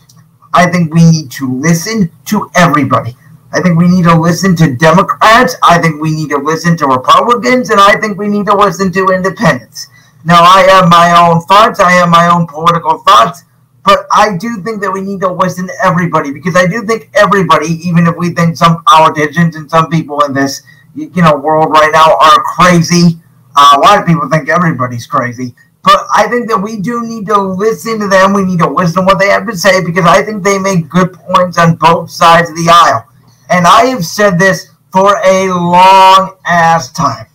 I 0.52 0.68
think 0.70 0.92
we 0.92 1.08
need 1.10 1.30
to 1.32 1.52
listen 1.60 2.10
to 2.26 2.50
everybody. 2.56 3.14
I 3.52 3.60
think 3.60 3.78
we 3.78 3.88
need 3.88 4.04
to 4.04 4.18
listen 4.18 4.56
to 4.56 4.74
Democrats. 4.74 5.56
I 5.62 5.78
think 5.78 6.00
we 6.00 6.14
need 6.14 6.30
to 6.30 6.38
listen 6.38 6.76
to 6.78 6.86
Republicans. 6.86 7.70
And 7.70 7.80
I 7.80 7.96
think 7.98 8.18
we 8.18 8.28
need 8.28 8.46
to 8.46 8.56
listen 8.56 8.92
to 8.92 9.08
independents. 9.08 9.88
Now, 10.24 10.42
I 10.42 10.62
have 10.62 10.88
my 10.88 11.26
own 11.26 11.40
thoughts. 11.42 11.80
I 11.80 11.92
have 11.92 12.08
my 12.08 12.28
own 12.28 12.46
political 12.46 12.98
thoughts. 12.98 13.44
But 13.84 14.06
I 14.12 14.36
do 14.36 14.62
think 14.62 14.82
that 14.82 14.92
we 14.92 15.00
need 15.00 15.20
to 15.20 15.32
listen 15.32 15.66
to 15.66 15.74
everybody 15.82 16.32
because 16.32 16.56
I 16.56 16.66
do 16.66 16.84
think 16.84 17.10
everybody, 17.14 17.68
even 17.86 18.06
if 18.06 18.16
we 18.16 18.30
think 18.30 18.56
some 18.56 18.82
politicians 18.84 19.56
and 19.56 19.70
some 19.70 19.88
people 19.90 20.20
in 20.24 20.34
this 20.34 20.62
you 20.94 21.22
know 21.22 21.36
world 21.36 21.70
right 21.70 21.90
now 21.92 22.16
are 22.20 22.42
crazy, 22.42 23.18
uh, 23.56 23.76
a 23.76 23.80
lot 23.80 23.98
of 23.98 24.06
people 24.06 24.28
think 24.28 24.48
everybody's 24.48 25.06
crazy. 25.06 25.54
But 25.84 26.04
I 26.14 26.28
think 26.28 26.48
that 26.50 26.58
we 26.60 26.80
do 26.80 27.06
need 27.06 27.26
to 27.28 27.40
listen 27.40 28.00
to 28.00 28.08
them. 28.08 28.34
We 28.34 28.44
need 28.44 28.58
to 28.58 28.68
listen 28.68 28.96
to 28.96 29.06
what 29.06 29.18
they 29.18 29.28
have 29.28 29.46
to 29.46 29.56
say 29.56 29.82
because 29.82 30.04
I 30.04 30.22
think 30.22 30.42
they 30.42 30.58
make 30.58 30.88
good 30.90 31.14
points 31.14 31.56
on 31.56 31.76
both 31.76 32.10
sides 32.10 32.50
of 32.50 32.56
the 32.56 32.68
aisle. 32.70 33.06
And 33.48 33.66
I 33.66 33.86
have 33.86 34.04
said 34.04 34.38
this 34.38 34.70
for 34.92 35.16
a 35.24 35.48
long 35.48 36.36
ass 36.46 36.92
time. 36.92 37.27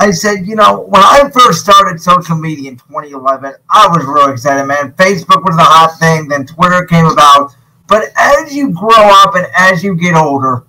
I 0.00 0.12
said, 0.12 0.46
you 0.46 0.56
know, 0.56 0.80
when 0.88 1.02
I 1.02 1.28
first 1.30 1.60
started 1.60 2.00
social 2.00 2.34
media 2.34 2.70
in 2.70 2.78
2011, 2.78 3.52
I 3.68 3.86
was 3.88 4.02
really 4.06 4.32
excited, 4.32 4.64
man. 4.64 4.92
Facebook 4.92 5.44
was 5.44 5.56
the 5.56 5.62
hot 5.62 5.98
thing, 6.00 6.26
then 6.26 6.46
Twitter 6.46 6.86
came 6.86 7.04
about. 7.04 7.54
But 7.86 8.04
as 8.16 8.54
you 8.54 8.70
grow 8.70 8.88
up 8.96 9.34
and 9.34 9.46
as 9.54 9.84
you 9.84 9.94
get 9.94 10.14
older, 10.14 10.64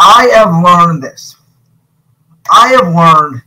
I 0.00 0.32
have 0.34 0.64
learned 0.64 1.00
this. 1.00 1.36
I 2.50 2.70
have 2.70 2.92
learned 2.92 3.42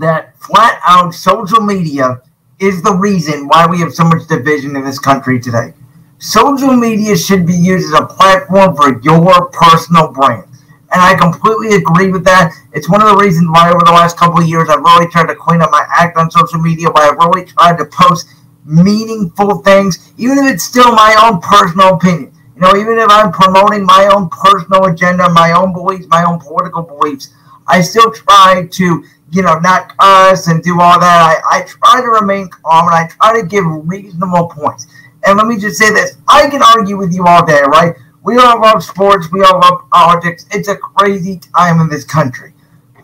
that 0.00 0.38
flat 0.38 0.80
out 0.86 1.12
social 1.12 1.60
media 1.60 2.22
is 2.58 2.80
the 2.80 2.94
reason 2.94 3.48
why 3.48 3.66
we 3.66 3.80
have 3.80 3.92
so 3.92 4.04
much 4.04 4.26
division 4.26 4.74
in 4.74 4.84
this 4.84 4.98
country 4.98 5.38
today. 5.38 5.74
Social 6.16 6.72
media 6.72 7.14
should 7.14 7.46
be 7.46 7.52
used 7.54 7.92
as 7.92 8.00
a 8.00 8.06
platform 8.06 8.74
for 8.74 9.02
your 9.02 9.50
personal 9.50 10.12
brand. 10.12 10.48
And 10.92 11.02
I 11.02 11.14
completely 11.14 11.76
agree 11.76 12.10
with 12.10 12.24
that. 12.24 12.52
It's 12.72 12.88
one 12.88 13.02
of 13.02 13.08
the 13.08 13.16
reasons 13.16 13.48
why 13.50 13.70
over 13.70 13.84
the 13.84 13.90
last 13.90 14.16
couple 14.16 14.40
of 14.40 14.46
years 14.46 14.68
I've 14.68 14.80
really 14.80 15.08
tried 15.08 15.26
to 15.26 15.34
clean 15.34 15.60
up 15.60 15.70
my 15.70 15.84
act 15.90 16.16
on 16.16 16.30
social 16.30 16.60
media, 16.60 16.88
why 16.90 17.08
I've 17.08 17.16
really 17.16 17.44
tried 17.44 17.78
to 17.78 17.86
post 17.86 18.28
meaningful 18.64 19.58
things, 19.62 20.12
even 20.16 20.38
if 20.38 20.52
it's 20.52 20.64
still 20.64 20.92
my 20.92 21.14
own 21.22 21.40
personal 21.40 21.94
opinion. 21.94 22.32
You 22.54 22.62
know, 22.62 22.76
even 22.76 22.98
if 22.98 23.08
I'm 23.10 23.32
promoting 23.32 23.84
my 23.84 24.10
own 24.14 24.30
personal 24.30 24.86
agenda, 24.86 25.28
my 25.28 25.52
own 25.52 25.72
beliefs, 25.72 26.06
my 26.08 26.24
own 26.24 26.38
political 26.40 26.82
beliefs, 26.82 27.34
I 27.68 27.80
still 27.80 28.10
try 28.12 28.66
to, 28.70 29.04
you 29.32 29.42
know, 29.42 29.58
not 29.58 29.96
cuss 29.98 30.46
and 30.46 30.62
do 30.62 30.80
all 30.80 30.98
that. 30.98 31.42
I, 31.44 31.58
I 31.58 31.62
try 31.62 32.00
to 32.00 32.08
remain 32.08 32.48
calm 32.48 32.86
and 32.86 32.94
I 32.94 33.08
try 33.08 33.40
to 33.40 33.46
give 33.46 33.64
reasonable 33.66 34.48
points. 34.48 34.86
And 35.26 35.36
let 35.36 35.46
me 35.46 35.58
just 35.58 35.76
say 35.78 35.90
this 35.90 36.16
I 36.28 36.48
can 36.48 36.62
argue 36.62 36.96
with 36.96 37.12
you 37.12 37.26
all 37.26 37.44
day, 37.44 37.60
right? 37.66 37.94
We 38.26 38.38
all 38.38 38.60
love 38.60 38.82
sports, 38.82 39.30
we 39.30 39.44
all 39.44 39.60
love 39.60 39.88
politics. 39.90 40.46
It's 40.50 40.66
a 40.66 40.76
crazy 40.76 41.38
time 41.56 41.80
in 41.80 41.88
this 41.88 42.04
country. 42.04 42.54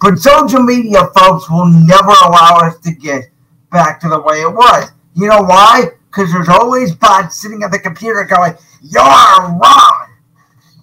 But 0.01 0.19
social 0.19 0.61
media, 0.61 1.07
folks, 1.17 1.49
will 1.49 1.69
never 1.69 2.11
allow 2.27 2.59
us 2.65 2.77
to 2.81 2.91
get 2.91 3.31
back 3.71 4.01
to 4.01 4.09
the 4.09 4.21
way 4.21 4.41
it 4.41 4.53
was. 4.53 4.91
You 5.15 5.29
know 5.29 5.43
why? 5.43 5.91
Because 6.07 6.33
there's 6.33 6.49
always 6.49 6.97
bots 6.97 7.41
sitting 7.41 7.63
at 7.63 7.71
the 7.71 7.79
computer 7.79 8.25
going, 8.25 8.55
You're 8.83 9.01
wrong! 9.03 10.09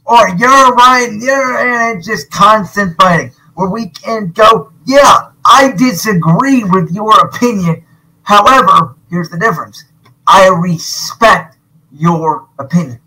Or 0.05 0.29
you're 0.29 0.73
right, 0.73 1.09
you're, 1.19 1.57
and 1.57 1.97
it's 1.97 2.07
just 2.07 2.31
constant 2.31 2.95
fighting 2.95 3.33
where 3.55 3.69
we 3.69 3.89
can 3.89 4.31
go, 4.31 4.71
yeah, 4.87 5.31
I 5.43 5.73
disagree 5.73 6.63
with 6.63 6.91
your 6.91 7.11
opinion. 7.19 7.83
However, 8.23 8.95
here's 9.09 9.29
the 9.29 9.37
difference 9.37 9.83
I 10.25 10.47
respect 10.47 11.57
your 11.91 12.47
opinion. 12.57 13.01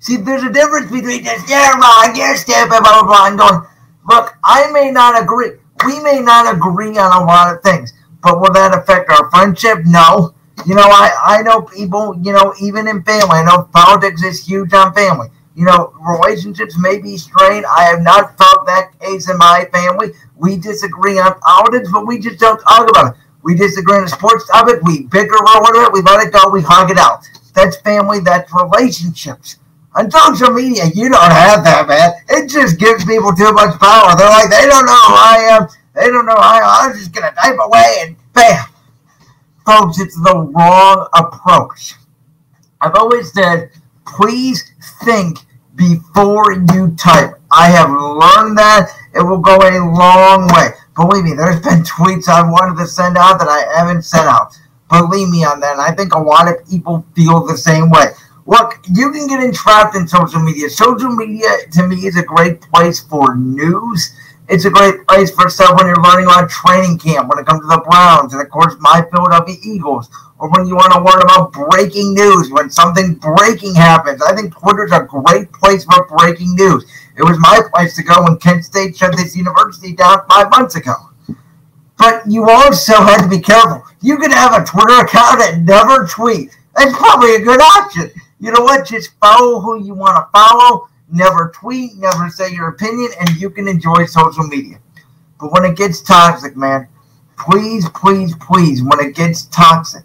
See, 0.00 0.16
there's 0.16 0.42
a 0.42 0.52
difference 0.52 0.90
between 0.90 1.24
just, 1.24 1.48
yeah, 1.48 1.72
wrong, 1.72 2.14
you're 2.14 2.36
stupid, 2.36 2.68
blah, 2.68 2.80
blah, 2.80 3.02
blah, 3.02 3.26
and 3.28 3.38
going, 3.38 3.62
look, 4.08 4.36
I 4.44 4.70
may 4.72 4.90
not 4.90 5.20
agree. 5.20 5.52
We 5.84 6.00
may 6.00 6.20
not 6.20 6.52
agree 6.52 6.96
on 6.98 7.22
a 7.22 7.24
lot 7.24 7.54
of 7.54 7.62
things, 7.62 7.92
but 8.22 8.40
will 8.40 8.52
that 8.52 8.76
affect 8.76 9.10
our 9.10 9.30
friendship? 9.30 9.78
No. 9.84 10.34
You 10.66 10.74
know, 10.74 10.82
I, 10.86 11.38
I 11.38 11.42
know 11.42 11.62
people, 11.62 12.18
you 12.22 12.32
know, 12.32 12.54
even 12.60 12.88
in 12.88 13.02
family, 13.02 13.38
I 13.38 13.44
know 13.44 13.68
politics 13.72 14.22
is 14.22 14.44
huge 14.44 14.72
on 14.72 14.92
family 14.92 15.28
you 15.58 15.64
know, 15.64 15.92
relationships 16.00 16.78
may 16.78 17.00
be 17.00 17.16
strained. 17.16 17.66
I 17.66 17.82
have 17.82 18.00
not 18.00 18.38
felt 18.38 18.64
that 18.66 18.92
case 19.00 19.28
in 19.28 19.36
my 19.38 19.68
family. 19.72 20.12
We 20.36 20.56
disagree 20.56 21.18
on 21.18 21.36
politics, 21.40 21.90
but 21.92 22.06
we 22.06 22.20
just 22.20 22.38
don't 22.38 22.60
talk 22.60 22.88
about 22.88 23.12
it. 23.12 23.20
We 23.42 23.56
disagree 23.56 23.96
on 23.96 24.04
a 24.04 24.08
sports 24.08 24.46
topic. 24.46 24.80
We 24.82 25.06
bicker 25.06 25.34
over 25.34 25.82
it. 25.82 25.92
We 25.92 26.00
let 26.02 26.24
it 26.24 26.32
go. 26.32 26.48
We 26.50 26.62
hug 26.62 26.92
it 26.92 26.98
out. 26.98 27.24
That's 27.54 27.76
family. 27.80 28.20
That's 28.20 28.48
relationships. 28.54 29.56
On 29.98 30.08
social 30.08 30.52
media, 30.52 30.84
you 30.94 31.08
don't 31.08 31.32
have 31.32 31.64
that, 31.64 31.88
man. 31.88 32.12
It 32.28 32.48
just 32.48 32.78
gives 32.78 33.04
people 33.04 33.32
too 33.32 33.52
much 33.52 33.78
power. 33.80 34.14
They're 34.16 34.30
like, 34.30 34.48
they 34.48 34.66
don't 34.68 34.86
know 34.86 34.92
who 34.92 35.14
I 35.14 35.36
am. 35.50 35.68
They 35.94 36.06
don't 36.06 36.24
know 36.24 36.38
I 36.38 36.58
am. 36.58 36.90
I'm 36.90 36.96
just 36.96 37.12
going 37.12 37.28
to 37.28 37.34
type 37.34 37.56
away 37.60 37.96
and 38.02 38.16
bam. 38.32 38.64
Folks, 39.66 39.98
it's 39.98 40.14
the 40.14 40.38
wrong 40.54 41.08
approach. 41.14 41.94
I've 42.80 42.94
always 42.94 43.32
said, 43.32 43.72
please 44.06 44.72
think 45.02 45.40
before 45.74 46.52
you 46.52 46.94
type. 46.96 47.34
I 47.50 47.66
have 47.70 47.90
learned 47.90 48.56
that. 48.56 48.90
It 49.14 49.22
will 49.22 49.38
go 49.38 49.56
a 49.56 49.82
long 49.82 50.46
way. 50.54 50.70
Believe 50.94 51.24
me, 51.24 51.34
there's 51.34 51.60
been 51.60 51.82
tweets 51.82 52.28
I 52.28 52.48
wanted 52.48 52.78
to 52.78 52.86
send 52.86 53.16
out 53.16 53.40
that 53.40 53.48
I 53.48 53.66
haven't 53.76 54.02
sent 54.02 54.28
out. 54.28 54.56
Believe 54.90 55.28
me 55.28 55.44
on 55.44 55.58
that. 55.60 55.72
And 55.72 55.80
I 55.80 55.90
think 55.90 56.14
a 56.14 56.20
lot 56.20 56.46
of 56.46 56.64
people 56.68 57.04
feel 57.16 57.44
the 57.44 57.56
same 57.56 57.90
way. 57.90 58.06
Look, 58.48 58.80
you 58.88 59.12
can 59.12 59.26
get 59.26 59.44
entrapped 59.44 59.94
in 59.94 60.08
social 60.08 60.40
media. 60.40 60.70
Social 60.70 61.10
media, 61.10 61.48
to 61.72 61.86
me, 61.86 62.06
is 62.06 62.16
a 62.16 62.22
great 62.22 62.62
place 62.62 62.98
for 62.98 63.36
news. 63.36 64.16
It's 64.48 64.64
a 64.64 64.70
great 64.70 65.06
place 65.06 65.30
for 65.30 65.50
stuff 65.50 65.76
when 65.76 65.86
you're 65.86 66.02
learning 66.02 66.24
about 66.24 66.48
training 66.48 66.98
camp, 66.98 67.28
when 67.28 67.38
it 67.38 67.44
comes 67.44 67.60
to 67.60 67.66
the 67.66 67.84
Browns, 67.86 68.32
and 68.32 68.40
of 68.40 68.48
course, 68.48 68.74
my 68.80 69.04
Philadelphia 69.12 69.56
Eagles 69.62 70.08
or 70.38 70.48
when 70.50 70.66
you 70.66 70.76
want 70.76 70.92
to 70.92 71.00
learn 71.00 71.20
about 71.20 71.52
breaking 71.52 72.14
news, 72.14 72.50
when 72.50 72.70
something 72.70 73.14
breaking 73.14 73.74
happens. 73.74 74.22
I 74.22 74.34
think 74.34 74.56
Twitter's 74.56 74.92
a 74.92 75.00
great 75.02 75.52
place 75.52 75.84
for 75.84 76.06
breaking 76.06 76.54
news. 76.54 76.84
It 77.16 77.24
was 77.24 77.38
my 77.38 77.60
place 77.74 77.96
to 77.96 78.02
go 78.02 78.22
when 78.22 78.38
Kent 78.38 78.64
State 78.64 78.96
shut 78.96 79.16
this 79.16 79.36
university 79.36 79.94
down 79.94 80.20
five 80.28 80.50
months 80.50 80.76
ago. 80.76 80.94
But 81.98 82.22
you 82.26 82.48
also 82.48 82.94
had 82.94 83.22
to 83.22 83.28
be 83.28 83.40
careful. 83.40 83.82
You 84.00 84.16
can 84.18 84.30
have 84.30 84.54
a 84.54 84.64
Twitter 84.64 85.00
account 85.00 85.42
and 85.42 85.66
never 85.66 86.06
tweet. 86.06 86.56
That's 86.76 86.96
probably 86.96 87.34
a 87.34 87.40
good 87.40 87.60
option. 87.60 88.10
You 88.40 88.52
know 88.52 88.62
what? 88.62 88.86
Just 88.86 89.10
follow 89.20 89.60
who 89.60 89.84
you 89.84 89.94
want 89.94 90.16
to 90.16 90.28
follow. 90.38 90.88
Never 91.10 91.52
tweet, 91.54 91.96
never 91.96 92.28
say 92.28 92.52
your 92.52 92.68
opinion, 92.68 93.10
and 93.20 93.30
you 93.36 93.50
can 93.50 93.66
enjoy 93.66 94.04
social 94.04 94.44
media. 94.44 94.78
But 95.40 95.52
when 95.52 95.64
it 95.64 95.76
gets 95.76 96.00
toxic, 96.00 96.56
man, 96.56 96.86
please, 97.38 97.88
please, 97.90 98.34
please, 98.36 98.82
when 98.82 99.00
it 99.00 99.14
gets 99.14 99.44
toxic, 99.46 100.04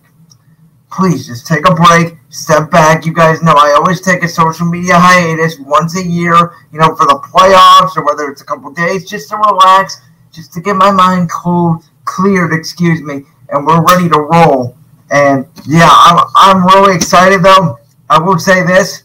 please 0.92 1.28
just 1.28 1.48
take 1.48 1.68
a 1.68 1.74
break, 1.74 2.16
step 2.30 2.72
back. 2.72 3.06
You 3.06 3.14
guys 3.14 3.42
know 3.42 3.54
I 3.54 3.74
always 3.74 4.00
take 4.00 4.24
a 4.24 4.28
social 4.28 4.66
media 4.66 4.94
hiatus 4.96 5.60
once 5.60 5.98
a 5.98 6.04
year, 6.04 6.54
you 6.72 6.80
know, 6.80 6.96
for 6.96 7.06
the 7.08 7.20
playoffs 7.24 7.98
or 7.98 8.06
whether 8.06 8.32
it's 8.32 8.42
a 8.42 8.46
couple 8.46 8.72
days, 8.72 9.10
just 9.10 9.30
to 9.30 9.38
relax, 9.38 10.02
just 10.32 10.54
to 10.54 10.62
get 10.62 10.76
my 10.76 10.92
mind 10.92 11.30
cool, 11.32 11.84
cleared, 12.06 12.54
excuse 12.54 13.02
me, 13.02 13.24
and 13.50 13.66
we're 13.66 13.84
ready 13.84 14.08
to 14.08 14.20
roll. 14.20 14.78
And 15.12 15.48
yeah, 15.68 15.90
I'm, 15.92 16.24
I'm 16.36 16.66
really 16.66 16.96
excited 16.96 17.44
though. 17.44 17.78
I 18.14 18.20
will 18.20 18.40
say 18.40 18.64
this. 18.64 19.04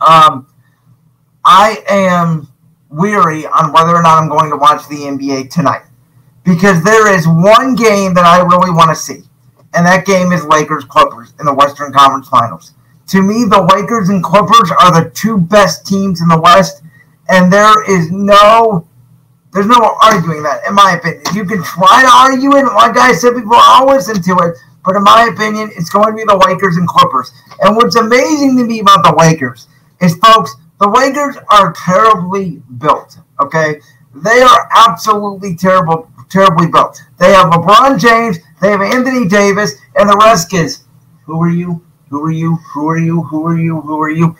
Um, 0.00 0.46
I 1.44 1.82
am 1.88 2.48
weary 2.90 3.46
on 3.46 3.72
whether 3.72 3.94
or 3.94 4.02
not 4.02 4.22
I'm 4.22 4.28
going 4.28 4.50
to 4.50 4.56
watch 4.56 4.88
the 4.88 4.96
NBA 4.96 5.50
tonight 5.50 5.82
because 6.44 6.82
there 6.84 7.12
is 7.12 7.26
one 7.26 7.74
game 7.74 8.14
that 8.14 8.24
I 8.24 8.40
really 8.40 8.70
want 8.70 8.90
to 8.90 8.96
see 8.96 9.22
and 9.74 9.86
that 9.86 10.06
game 10.06 10.32
is 10.32 10.44
Lakers 10.44 10.84
Clippers 10.84 11.34
in 11.40 11.46
the 11.46 11.54
Western 11.54 11.92
Conference 11.92 12.28
Finals. 12.28 12.74
To 13.08 13.22
me, 13.22 13.44
the 13.44 13.62
Lakers 13.74 14.08
and 14.08 14.22
Clippers 14.22 14.70
are 14.82 15.02
the 15.02 15.10
two 15.10 15.38
best 15.38 15.86
teams 15.86 16.20
in 16.20 16.28
the 16.28 16.40
West, 16.40 16.82
and 17.28 17.52
there 17.52 17.88
is 17.90 18.10
no 18.10 18.86
there's 19.52 19.66
no 19.66 19.96
arguing 20.02 20.42
that, 20.42 20.60
in 20.68 20.74
my 20.74 20.98
opinion. 20.98 21.22
You 21.34 21.44
can 21.44 21.62
try 21.62 22.02
to 22.02 22.10
argue 22.12 22.56
it, 22.56 22.64
like 22.74 22.98
I 22.98 23.12
said 23.12 23.34
before, 23.34 23.56
I'll 23.56 23.86
listen 23.86 24.20
to 24.22 24.36
it. 24.44 24.58
But 24.84 24.96
in 24.96 25.02
my 25.02 25.28
opinion, 25.32 25.70
it's 25.76 25.90
going 25.90 26.06
to 26.08 26.14
be 26.14 26.24
the 26.24 26.36
Lakers 26.46 26.76
and 26.76 26.88
Clippers. 26.88 27.32
And 27.60 27.76
what's 27.76 27.96
amazing 27.96 28.56
to 28.56 28.64
me 28.64 28.80
about 28.80 29.02
the 29.02 29.14
Lakers 29.18 29.68
is, 30.00 30.16
folks, 30.16 30.54
the 30.80 30.88
Lakers 30.88 31.36
are 31.50 31.72
terribly 31.72 32.62
built. 32.78 33.18
Okay, 33.42 33.80
they 34.14 34.40
are 34.40 34.68
absolutely 34.76 35.56
terrible, 35.56 36.10
terribly 36.28 36.68
built. 36.68 37.00
They 37.18 37.32
have 37.32 37.52
LeBron 37.52 38.00
James, 38.00 38.38
they 38.60 38.70
have 38.70 38.80
Anthony 38.80 39.28
Davis, 39.28 39.74
and 39.96 40.08
the 40.08 40.16
rest 40.16 40.54
is 40.54 40.84
who 41.24 41.42
are 41.42 41.50
you? 41.50 41.84
Who 42.10 42.24
are 42.24 42.30
you? 42.30 42.56
Who 42.72 42.88
are 42.88 42.98
you? 42.98 43.22
Who 43.22 43.46
are 43.46 43.58
you? 43.58 43.80
Who 43.80 44.00
are 44.00 44.10
you? 44.10 44.36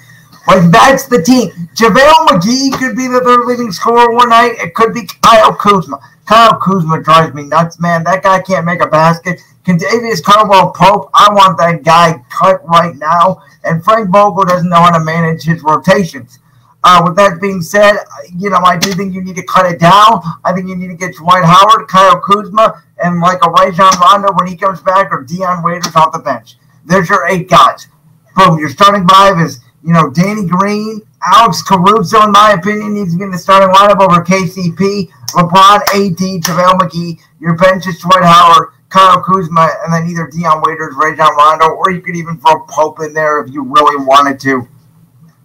Like 0.49 0.71
that's 0.71 1.07
the 1.07 1.23
team. 1.23 1.51
JaVale 1.77 2.27
McGee 2.27 2.73
could 2.79 2.97
be 2.97 3.07
the 3.07 3.21
third 3.21 3.45
leading 3.45 3.71
scorer 3.71 4.15
one 4.15 4.31
night. 4.31 4.53
It 4.59 4.75
could 4.75 4.95
be 4.95 5.07
Kyle 5.23 5.55
Kuzma. 5.55 6.01
Kyle 6.27 6.59
Kuzma 6.59 7.03
drives 7.03 7.35
me 7.35 7.45
nuts, 7.45 7.79
man. 7.79 8.03
That 8.05 8.23
guy 8.23 8.41
can't 8.41 8.65
make 8.65 8.81
a 8.81 8.87
basket. 8.87 9.41
Kentavious 9.65 10.23
Caldwell 10.23 10.73
Pope, 10.73 11.11
I 11.13 11.29
want 11.31 11.59
that 11.59 11.83
guy 11.83 12.23
cut 12.31 12.67
right 12.67 12.97
now. 12.97 13.43
And 13.65 13.85
Frank 13.85 14.09
Vogel 14.09 14.47
doesn't 14.47 14.71
know 14.71 14.81
how 14.81 14.97
to 14.97 15.05
manage 15.05 15.43
his 15.43 15.63
rotations. 15.63 16.39
Uh, 16.83 17.03
with 17.05 17.17
that 17.17 17.39
being 17.41 17.61
said, 17.61 17.97
you 18.35 18.49
know, 18.49 18.59
I 18.65 18.79
do 18.79 18.91
think 18.93 19.13
you 19.13 19.23
need 19.23 19.37
to 19.37 19.43
cut 19.43 19.71
it 19.71 19.79
down. 19.79 20.23
I 20.45 20.53
think 20.55 20.69
you 20.69 20.77
need 20.77 20.89
to 20.89 20.95
get 20.95 21.17
Dwight 21.17 21.45
Howard, 21.45 21.89
Kyle 21.89 22.19
Kuzma, 22.21 22.83
and 23.03 23.21
like 23.21 23.45
a 23.45 23.51
Rajon 23.51 23.93
Rondo 24.01 24.33
when 24.33 24.47
he 24.47 24.57
comes 24.57 24.81
back, 24.81 25.13
or 25.13 25.23
Dion 25.23 25.63
Waiters 25.63 25.95
off 25.95 26.13
the 26.13 26.21
bench. 26.21 26.57
There's 26.87 27.11
your 27.11 27.27
eight 27.27 27.51
guys. 27.51 27.89
Boom. 28.35 28.59
Your 28.59 28.71
starting 28.71 29.07
five 29.07 29.39
is, 29.41 29.61
you 29.83 29.93
know, 29.93 30.11
Danny 30.11 30.47
Green, 30.47 31.01
Alex 31.25 31.63
Caruso, 31.63 32.23
in 32.23 32.33
my 32.33 32.53
opinion, 32.53 32.95
needs 32.95 33.13
to 33.13 33.19
be 33.19 33.25
in 33.25 33.31
the 33.31 33.39
starting 33.39 33.75
lineup 33.75 34.01
over 34.01 34.25
KCP, 34.25 35.11
LeBron, 35.31 35.81
AD, 35.95 36.43
JaVale 36.43 36.79
McGee. 36.81 37.21
Your 37.41 37.57
bench 37.57 37.87
is 37.87 37.99
Dwight 38.01 38.25
Howard, 38.25 38.71
Kyle 38.89 39.23
Kuzma, 39.23 39.71
and 39.85 39.93
then 39.93 40.09
either 40.09 40.29
Dion 40.29 40.63
Waiters, 40.65 40.95
Rajon 40.97 41.37
Rondo, 41.37 41.67
or 41.67 41.91
you 41.91 42.01
could 42.01 42.17
even 42.17 42.39
throw 42.39 42.61
Pope 42.69 43.01
in 43.01 43.13
there 43.13 43.43
if 43.43 43.53
you 43.53 43.63
really 43.63 44.05
wanted 44.05 44.41
to 44.41 44.67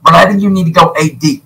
but 0.03 0.13
I 0.13 0.25
think 0.25 0.41
you 0.41 0.49
need 0.49 0.65
to 0.65 0.71
go 0.71 0.93
deep. 1.19 1.43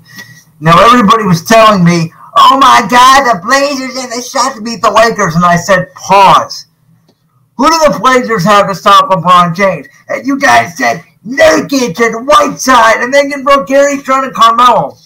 Now, 0.59 0.73
everybody 0.91 1.23
was 1.23 1.43
telling 1.43 1.83
me, 1.83 2.11
oh 2.35 2.57
my 2.59 2.85
God, 2.89 3.31
the 3.31 3.39
Blazers 3.45 3.95
and 3.95 4.11
the 4.11 4.21
shot 4.21 4.55
to 4.55 4.61
beat 4.61 4.81
the 4.81 4.91
Lakers. 4.91 5.35
And 5.35 5.45
I 5.45 5.55
said, 5.55 5.93
pause. 5.93 6.65
Who 7.57 7.69
do 7.69 7.77
the 7.91 7.99
Blazers 7.99 8.43
have 8.43 8.67
to 8.67 8.75
stop 8.75 9.09
LeBron 9.09 9.55
James? 9.55 9.87
And 10.09 10.25
you 10.25 10.39
guys 10.39 10.75
said 10.77 11.03
Nurkic 11.27 11.99
and 11.99 12.25
Whiteside, 12.25 13.03
and 13.03 13.13
then 13.13 13.29
you 13.29 13.43
broke 13.43 13.67
Gary 13.67 14.01
Trent 14.01 14.25
and 14.25 14.33
Carmelo. 14.33 14.97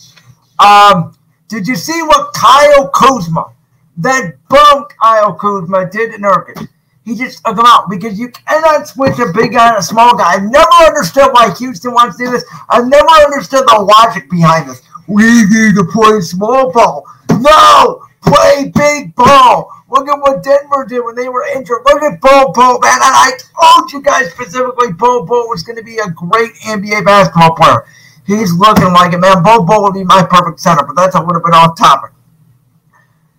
Um, 0.60 1.18
did 1.48 1.68
you 1.68 1.76
see 1.76 2.00
what 2.04 2.34
Kyle 2.34 2.90
Kuzma, 2.90 3.52
that 3.98 4.36
bum 4.48 4.86
Kyle 5.02 5.34
Kuzma, 5.34 5.90
did 5.90 6.14
in 6.14 6.22
Nurkic? 6.22 6.68
He 7.04 7.16
just 7.16 7.44
took 7.44 7.58
him 7.58 7.66
out 7.66 7.90
because 7.90 8.20
you 8.20 8.30
cannot 8.30 8.88
switch 8.88 9.18
a 9.18 9.34
big 9.34 9.54
guy 9.54 9.70
and 9.70 9.78
a 9.78 9.82
small 9.82 10.16
guy. 10.16 10.34
I've 10.34 10.44
never 10.44 10.72
understood 10.86 11.30
why 11.32 11.52
Houston 11.58 11.94
wants 11.94 12.18
to 12.18 12.26
do 12.26 12.32
this. 12.32 12.46
I've 12.70 12.88
never 12.88 13.10
understood 13.26 13.64
the 13.68 13.82
logic 13.82 14.30
behind 14.30 14.70
this. 14.70 14.84
We 15.08 15.24
need 15.24 15.76
to 15.76 15.86
play 15.92 16.22
small 16.22 16.72
ball. 16.72 17.06
No, 17.32 18.06
play 18.22 18.72
big 18.76 19.16
ball. 19.16 19.72
Look 19.92 20.08
at 20.08 20.18
what 20.22 20.42
Denver 20.42 20.86
did 20.88 21.04
when 21.04 21.16
they 21.16 21.28
were 21.28 21.46
injured. 21.54 21.82
Look 21.86 22.02
at 22.02 22.22
Bol 22.22 22.54
Bol, 22.54 22.80
man. 22.80 23.00
And 23.04 23.14
I 23.14 23.32
told 23.60 23.92
you 23.92 24.02
guys 24.02 24.32
specifically 24.32 24.94
Bol 24.94 25.26
Bol 25.26 25.50
was 25.50 25.64
going 25.64 25.76
to 25.76 25.84
be 25.84 25.98
a 25.98 26.10
great 26.10 26.54
NBA 26.66 27.04
basketball 27.04 27.56
player. 27.56 27.86
He's 28.26 28.54
looking 28.54 28.94
like 28.94 29.12
it, 29.12 29.18
man. 29.18 29.44
Bol 29.44 29.66
Bol 29.66 29.84
would 29.84 29.94
be 29.94 30.06
my 30.06 30.24
perfect 30.24 30.62
center, 30.62 30.86
but 30.86 30.96
that's 30.96 31.16
a 31.16 31.22
little 31.22 31.42
bit 31.42 31.54
off 31.54 31.78
topic. 31.78 32.12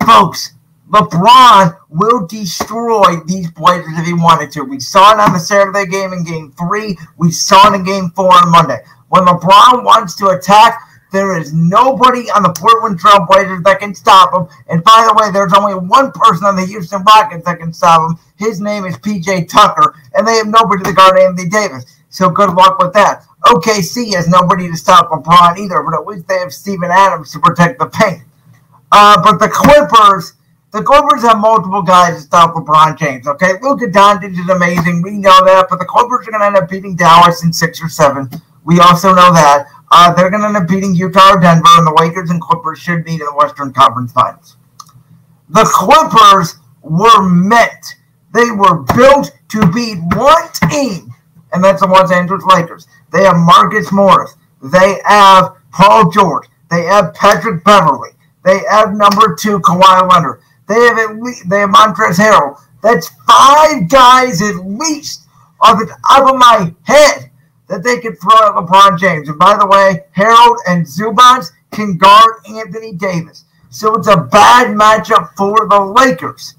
Folks, 0.05 0.53
LeBron 0.91 1.75
will 1.89 2.27
destroy 2.27 3.17
these 3.25 3.51
Blazers 3.53 3.97
if 3.97 4.05
he 4.05 4.13
wanted 4.13 4.51
to. 4.53 4.63
We 4.63 4.79
saw 4.79 5.13
it 5.15 5.21
on 5.21 5.33
the 5.33 5.39
Saturday 5.39 5.87
game 5.87 6.13
in 6.13 6.23
game 6.23 6.53
three. 6.53 6.99
We 7.17 7.31
saw 7.31 7.73
it 7.73 7.77
in 7.77 7.85
game 7.85 8.11
four 8.11 8.31
on 8.31 8.51
Monday. 8.51 8.85
When 9.09 9.25
LeBron 9.25 9.85
wants 9.85 10.15
to 10.17 10.29
attack, 10.29 10.79
there 11.13 11.39
is 11.39 11.53
nobody 11.53 12.31
on 12.31 12.43
the 12.43 12.53
Portland 12.53 12.99
Trail 12.99 13.27
Blazers 13.29 13.63
that 13.65 13.81
can 13.81 13.95
stop 13.95 14.33
him. 14.35 14.49
And 14.69 14.83
by 14.83 15.07
the 15.07 15.15
way, 15.15 15.31
there's 15.31 15.53
only 15.53 15.75
one 15.75 16.11
person 16.13 16.47
on 16.47 16.57
the 16.57 16.65
Houston 16.65 17.05
Rockets 17.05 17.45
that 17.45 17.61
can 17.61 17.73
stop 17.73 18.11
him. 18.11 18.19
His 18.37 18.61
name 18.61 18.87
is 18.87 18.97
PJ 18.97 19.49
Tucker, 19.49 19.95
and 20.15 20.27
they 20.27 20.37
have 20.37 20.49
nobody 20.49 20.83
to 20.85 20.93
guard 20.93 21.21
Anthony 21.21 21.49
Davis. 21.49 21.85
So 22.09 22.31
good 22.31 22.55
luck 22.55 22.79
with 22.79 22.93
that. 22.95 23.25
OKC 23.45 24.15
has 24.15 24.27
nobody 24.27 24.69
to 24.69 24.77
stop 24.77 25.11
LeBron 25.11 25.59
either, 25.59 25.83
but 25.83 25.95
at 25.95 26.07
least 26.07 26.27
they 26.29 26.39
have 26.39 26.53
Steven 26.53 26.91
Adams 26.91 27.33
to 27.33 27.39
protect 27.39 27.79
the 27.79 27.87
paint. 27.87 28.23
Uh, 28.91 29.23
but 29.23 29.39
the 29.39 29.49
Clippers, 29.49 30.35
the 30.73 30.83
Clippers 30.83 31.23
have 31.23 31.39
multiple 31.39 31.83
guys 31.83 32.17
to 32.17 32.21
stop 32.23 32.55
LeBron 32.55 32.99
James. 32.99 33.27
Okay, 33.27 33.53
Luka 33.63 33.87
Doncic 33.87 34.33
is 34.39 34.49
amazing. 34.49 35.03
We 35.03 35.13
know 35.13 35.45
that, 35.45 35.67
but 35.69 35.79
the 35.79 35.85
Clippers 35.85 36.27
are 36.27 36.31
going 36.31 36.41
to 36.41 36.47
end 36.47 36.57
up 36.57 36.71
beating 36.71 36.97
Dallas 36.97 37.43
in 37.45 37.53
six 37.53 37.83
or 37.83 37.89
seven. 37.89 38.31
We 38.65 38.79
also 38.81 39.09
know 39.09 39.33
that. 39.33 39.67
Uh, 39.95 40.11
they're 40.15 40.31
going 40.31 40.41
to 40.41 40.49
end 40.49 40.57
up 40.57 40.67
beating 40.67 40.95
Utah 40.95 41.35
or 41.35 41.41
Denver, 41.41 41.69
and 41.77 41.87
the 41.87 41.97
Lakers 42.01 42.31
and 42.31 42.41
Clippers 42.41 42.79
should 42.79 43.05
meet 43.05 43.21
in 43.21 43.27
the 43.27 43.35
Western 43.35 43.75
Conference 43.75 44.11
Finals. 44.11 44.57
The 45.51 45.65
Clippers 45.65 46.57
were 46.81 47.23
meant, 47.29 47.97
they 48.33 48.51
were 48.51 48.85
built 48.97 49.37
to 49.51 49.71
beat 49.71 49.99
one 50.17 50.49
team, 50.71 51.13
and 51.53 51.63
that's 51.63 51.83
the 51.83 51.87
Los 51.87 52.11
Angeles 52.11 52.43
Lakers. 52.47 52.87
They 53.13 53.25
have 53.25 53.37
Marcus 53.37 53.93
Morris. 53.93 54.35
They 54.63 54.97
have 55.05 55.57
Paul 55.73 56.11
George. 56.11 56.49
They 56.71 56.85
have 56.85 57.13
Patrick 57.13 57.63
Beverley. 57.63 58.13
They 58.47 58.61
have 58.71 58.95
number 58.95 59.37
two 59.39 59.61
Kawhi 59.61 60.11
Leonard. 60.11 60.41
They 60.69 60.75
have 60.75 60.99
at 60.99 61.23
least, 61.23 61.51
they 61.51 61.59
have 61.59 61.71
Montrezl 61.71 62.15
Harrell. 62.15 62.59
That's 62.83 63.11
five 63.29 63.91
guys 63.91 64.41
at 64.41 64.57
least 64.65 65.27
off 65.61 65.79
the 65.79 65.87
top 65.87 66.33
of 66.33 66.39
my 66.39 66.75
head 66.85 67.31
that 67.73 67.83
they 67.83 67.99
could 67.99 68.21
throw 68.21 68.37
at 68.37 68.55
LeBron 68.55 68.99
James. 68.99 69.31
And 69.31 69.39
by 69.39 69.57
the 69.57 69.67
way, 69.67 70.05
Harrell 70.15 70.57
and 70.69 70.85
Zubac 70.85 71.51
can 71.71 71.97
guard 71.97 72.35
Anthony 72.47 72.93
Davis. 72.93 73.47
So 73.71 73.95
it's 73.95 74.09
a 74.09 74.19
bad 74.19 74.77
matchup 74.77 75.31
for 75.39 75.67
the 75.67 75.81
Lakers. 75.81 76.55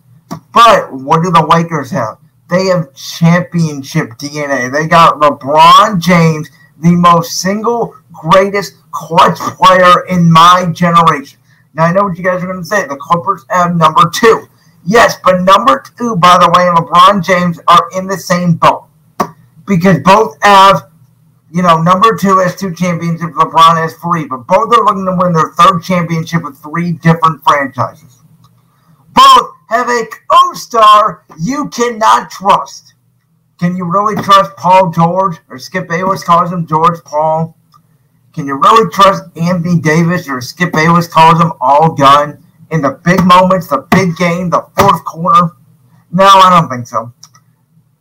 But 0.51 0.91
what 0.91 1.21
do 1.21 1.29
the 1.29 1.45
Lakers 1.45 1.91
have? 1.91 2.17
They 2.49 2.65
have 2.65 2.95
championship 2.95 4.17
DNA. 4.17 4.71
They 4.71 4.87
got 4.87 5.19
LeBron 5.19 6.01
James, 6.01 6.49
the 6.81 6.95
most 6.95 7.39
single 7.39 7.95
greatest 8.11 8.73
clutch 8.89 9.37
player 9.37 10.07
in 10.09 10.31
my 10.31 10.71
generation. 10.73 11.39
Now, 11.75 11.83
I 11.85 11.93
know 11.93 12.05
what 12.05 12.17
you 12.17 12.23
guys 12.23 12.41
are 12.41 12.47
going 12.47 12.57
to 12.57 12.65
say. 12.65 12.87
The 12.87 12.95
Clippers 12.95 13.45
have 13.51 13.75
number 13.75 14.09
two. 14.11 14.47
Yes, 14.83 15.19
but 15.23 15.41
number 15.41 15.83
two, 15.95 16.15
by 16.15 16.39
the 16.39 16.51
way, 16.57 16.67
and 16.67 16.77
LeBron 16.77 17.23
James 17.23 17.59
are 17.67 17.87
in 17.95 18.07
the 18.07 18.17
same 18.17 18.55
boat 18.55 18.85
because 19.67 19.99
both 19.99 20.37
have 20.41 20.89
you 21.53 21.61
know, 21.61 21.79
number 21.79 22.17
two 22.17 22.39
has 22.39 22.55
two 22.55 22.73
championships, 22.73 23.35
LeBron 23.35 23.77
has 23.77 23.93
three, 23.97 24.25
but 24.25 24.47
both 24.47 24.73
are 24.73 24.83
looking 24.83 25.05
to 25.05 25.15
win 25.15 25.33
their 25.33 25.51
third 25.51 25.81
championship 25.83 26.43
with 26.43 26.57
three 26.57 26.93
different 26.93 27.43
franchises. 27.43 28.23
Both 29.13 29.51
have 29.69 29.87
a 29.87 30.05
co-star 30.31 31.23
you 31.39 31.69
cannot 31.69 32.31
trust. 32.31 32.95
Can 33.59 33.77
you 33.77 33.85
really 33.85 34.15
trust 34.23 34.57
Paul 34.57 34.89
George, 34.89 35.37
or 35.47 35.59
Skip 35.59 35.87
Bayless 35.87 36.23
calls 36.23 36.51
him 36.51 36.65
George 36.65 37.03
Paul? 37.05 37.55
Can 38.33 38.47
you 38.47 38.59
really 38.59 38.89
trust 38.89 39.21
Anthony 39.37 39.79
Davis, 39.79 40.27
or 40.27 40.41
Skip 40.41 40.73
Bayless 40.73 41.07
calls 41.07 41.39
him 41.39 41.53
all 41.61 41.93
done 41.93 42.43
in 42.71 42.81
the 42.81 42.99
big 43.05 43.23
moments, 43.25 43.67
the 43.67 43.85
big 43.91 44.17
game, 44.17 44.49
the 44.49 44.65
fourth 44.75 45.05
quarter? 45.05 45.51
No, 46.11 46.25
I 46.25 46.59
don't 46.59 46.67
think 46.67 46.87
so. 46.87 47.13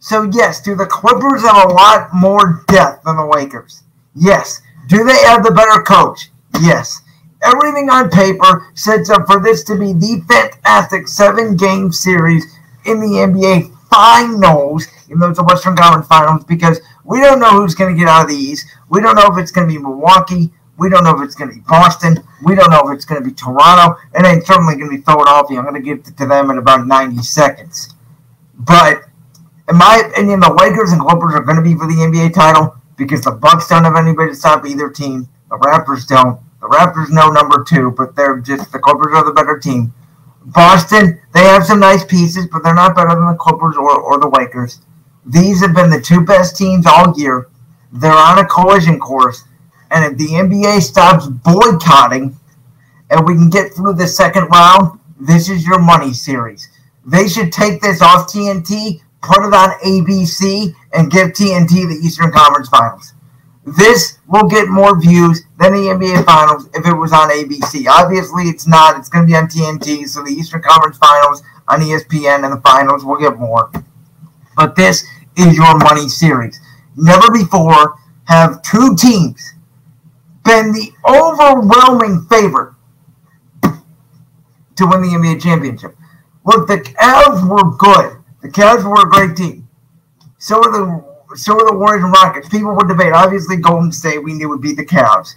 So, 0.03 0.25
yes, 0.33 0.61
do 0.61 0.75
the 0.75 0.85
Clippers 0.85 1.43
have 1.43 1.71
a 1.71 1.73
lot 1.73 2.09
more 2.13 2.65
depth 2.67 3.05
than 3.05 3.15
the 3.15 3.25
Lakers? 3.25 3.85
Yes. 4.17 4.61
Do 4.89 5.05
they 5.05 5.17
have 5.27 5.45
the 5.45 5.53
better 5.53 5.81
coach? 5.81 6.29
Yes. 6.61 7.03
Everything 7.45 7.89
on 7.89 8.11
paper 8.11 8.67
sets 8.75 9.11
up 9.11 9.29
for 9.29 9.41
this 9.41 9.63
to 9.63 9.79
be 9.79 9.93
the 9.93 10.21
fantastic 10.27 11.07
seven 11.07 11.57
game 11.57 11.93
series 11.93 12.45
in 12.85 12.99
the 12.99 13.07
NBA 13.07 13.73
Finals, 13.91 14.89
it's 15.09 15.39
the 15.39 15.45
Western 15.45 15.77
Conference 15.77 16.09
Finals, 16.09 16.43
because 16.45 16.81
we 17.05 17.21
don't 17.21 17.39
know 17.39 17.51
who's 17.51 17.77
going 17.77 17.95
to 17.95 17.99
get 17.99 18.09
out 18.09 18.23
of 18.23 18.29
the 18.29 18.35
East. 18.35 18.67
We 18.89 19.01
don't 19.01 19.15
know 19.15 19.29
if 19.31 19.39
it's 19.39 19.53
going 19.53 19.69
to 19.69 19.73
be 19.73 19.79
Milwaukee. 19.79 20.51
We 20.79 20.91
don't 20.91 21.05
know 21.05 21.15
if 21.15 21.23
it's 21.23 21.37
going 21.37 21.51
to 21.51 21.55
be 21.55 21.63
Boston. 21.69 22.19
We 22.43 22.57
don't 22.57 22.71
know 22.71 22.83
if 22.89 22.97
it's 22.97 23.05
going 23.05 23.23
to 23.23 23.29
be 23.29 23.35
Toronto. 23.37 24.01
And 24.15 24.27
it's 24.27 24.49
certainly 24.49 24.75
going 24.75 24.91
to 24.91 24.97
be 24.97 25.03
Philadelphia. 25.03 25.59
I'm 25.59 25.65
going 25.65 25.81
to 25.81 25.81
give 25.81 25.99
it 25.99 26.17
to 26.17 26.27
them 26.27 26.51
in 26.51 26.59
about 26.59 26.89
90 26.89 27.23
seconds. 27.23 27.95
But 28.59 29.03
in 29.69 29.77
my 29.77 30.03
opinion, 30.07 30.41
the 30.41 30.53
Lakers 30.53 30.93
and 30.93 31.01
Clippers 31.01 31.35
are 31.35 31.43
going 31.43 31.57
to 31.57 31.63
be 31.63 31.75
for 31.75 31.87
the 31.87 31.95
NBA 31.95 32.35
title 32.35 32.77
because 32.97 33.23
the 33.23 33.31
Bucks 33.31 33.69
don't 33.69 33.85
have 33.85 33.97
anybody 33.97 34.31
to 34.31 34.35
stop 34.37 34.67
either 34.67 34.91
team. 34.91 35.29
The 35.51 35.57
Raptors 35.59 36.07
don't. 36.07 36.41
The 36.61 36.69
Raptors 36.69 37.11
know 37.11 37.31
number 37.31 37.65
two, 37.65 37.93
but 37.97 38.15
they're 38.17 38.39
just 38.39 38.73
the 38.73 38.79
Clippers 38.79 39.13
are 39.15 39.25
the 39.25 39.33
better 39.33 39.59
team. 39.59 39.93
Boston, 40.47 41.21
they 41.33 41.45
have 41.45 41.65
some 41.65 41.81
nice 41.81 42.05
pieces, 42.05 42.47
but 42.51 42.63
they're 42.65 42.75
not 42.75 42.97
better 42.97 43.11
than 43.11 43.27
the 43.27 43.35
Clippers 43.35 43.77
or, 43.77 44.01
or 44.01 44.19
the 44.19 44.29
Lakers. 44.29 44.81
These 45.25 45.61
have 45.61 45.75
been 45.75 45.91
the 45.91 46.01
two 46.01 46.25
best 46.25 46.57
teams 46.57 46.87
all 46.87 47.15
year. 47.17 47.49
They're 47.93 48.13
on 48.13 48.39
a 48.39 48.47
collision 48.47 48.99
course, 48.99 49.45
and 49.91 50.05
if 50.05 50.19
the 50.19 50.35
NBA 50.35 50.81
stops 50.81 51.27
boycotting 51.27 52.37
and 53.11 53.27
we 53.27 53.35
can 53.35 53.51
get 53.51 53.73
through 53.75 53.95
the 53.95 54.07
second 54.07 54.49
round, 54.49 54.99
this 55.21 55.49
is 55.49 55.67
your 55.67 55.79
money 55.79 56.13
series. 56.13 56.69
They 57.05 57.29
should 57.29 57.53
take 57.53 57.81
this 57.81 58.01
off 58.01 58.33
TNT, 58.33 59.03
put 59.23 59.47
it 59.47 59.55
on 59.55 59.71
ABC, 59.85 60.75
and 60.93 61.11
give 61.11 61.29
TNT 61.29 61.89
the 61.89 61.99
Eastern 62.03 62.31
Conference 62.33 62.69
Finals. 62.69 63.15
This 63.65 64.19
will 64.27 64.49
get 64.49 64.69
more 64.69 65.01
views 65.01 65.43
than 65.59 65.73
the 65.73 65.79
NBA 65.79 66.25
Finals 66.25 66.69
if 66.75 66.85
it 66.85 66.93
was 66.93 67.13
on 67.13 67.31
ABC. 67.31 67.87
Obviously, 67.89 68.45
it's 68.45 68.67
not. 68.67 68.97
It's 68.99 69.09
going 69.09 69.25
to 69.25 69.31
be 69.31 69.37
on 69.37 69.47
TNT, 69.47 70.09
so 70.09 70.23
the 70.23 70.33
Eastern 70.33 70.61
Conference 70.63 70.99
Finals 70.99 71.43
on 71.69 71.81
ESPN 71.81 72.45
and 72.45 72.53
the 72.53 72.61
finals 72.61 73.05
will 73.05 73.19
get 73.19 73.39
more. 73.39 73.71
But 74.57 74.75
this 74.75 75.07
is 75.37 75.57
your 75.57 75.79
money 75.79 76.09
series. 76.09 76.61
Never 76.97 77.31
before 77.31 77.95
have 78.25 78.61
two 78.63 78.97
teams 78.97 79.55
been 80.45 80.73
the 80.73 80.91
overwhelming 81.09 82.27
favorite 82.29 82.75
to 83.63 84.87
win 84.87 85.03
the 85.03 85.09
NBA 85.09 85.41
championship. 85.41 85.97
Look, 86.45 86.67
the 86.67 86.79
Cavs 86.79 87.49
were 87.49 87.71
good. 87.77 88.22
The 88.43 88.49
Cavs 88.49 88.83
were 88.83 89.07
a 89.07 89.09
great 89.09 89.37
team. 89.37 89.69
So 90.39 90.59
were 90.59 90.73
the 90.73 91.37
so 91.37 91.55
were 91.55 91.65
the 91.65 91.79
Warriors 91.79 92.05
and 92.05 92.13
Rockets. 92.13 92.49
People 92.49 92.75
would 92.75 92.89
debate. 92.89 93.13
Obviously, 93.13 93.57
Golden 93.57 93.93
State 93.93 94.23
we 94.23 94.35
knew 94.35 94.49
would 94.49 94.61
beat 94.61 94.77
the 94.77 94.85
Cavs, 94.85 95.35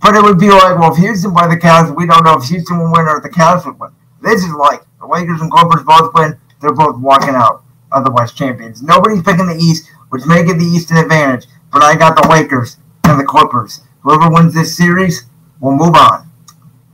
but 0.00 0.14
it 0.14 0.22
would 0.22 0.38
be 0.38 0.48
like, 0.48 0.78
well, 0.78 0.92
if 0.92 0.98
Houston 0.98 1.34
by 1.34 1.48
the 1.48 1.56
Cavs, 1.56 1.94
we 1.94 2.06
don't 2.06 2.24
know 2.24 2.38
if 2.38 2.44
Houston 2.44 2.78
will 2.78 2.92
win 2.92 3.02
or 3.02 3.18
if 3.18 3.24
the 3.24 3.28
Cavs 3.28 3.66
would 3.66 3.78
win. 3.78 3.90
This 4.22 4.42
is 4.44 4.52
like 4.52 4.82
the 5.00 5.06
Lakers 5.06 5.40
and 5.40 5.50
Clippers 5.50 5.82
both 5.82 6.14
win. 6.14 6.38
They're 6.60 6.72
both 6.72 6.98
walking 6.98 7.34
out 7.34 7.64
of 7.92 8.04
the 8.04 8.12
West 8.12 8.36
champions. 8.36 8.82
Nobody's 8.82 9.22
picking 9.22 9.46
the 9.46 9.56
East, 9.56 9.90
which 10.10 10.24
may 10.24 10.44
give 10.44 10.58
the 10.58 10.64
East 10.64 10.90
an 10.92 10.98
advantage. 10.98 11.46
But 11.72 11.82
I 11.82 11.96
got 11.96 12.14
the 12.16 12.28
Lakers 12.28 12.78
and 13.04 13.18
the 13.18 13.24
Clippers. 13.24 13.82
Whoever 14.02 14.30
wins 14.30 14.54
this 14.54 14.76
series 14.76 15.24
will 15.60 15.76
move 15.76 15.94
on 15.96 16.30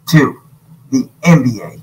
to 0.09 0.41
the 0.91 1.09
NBA 1.23 1.80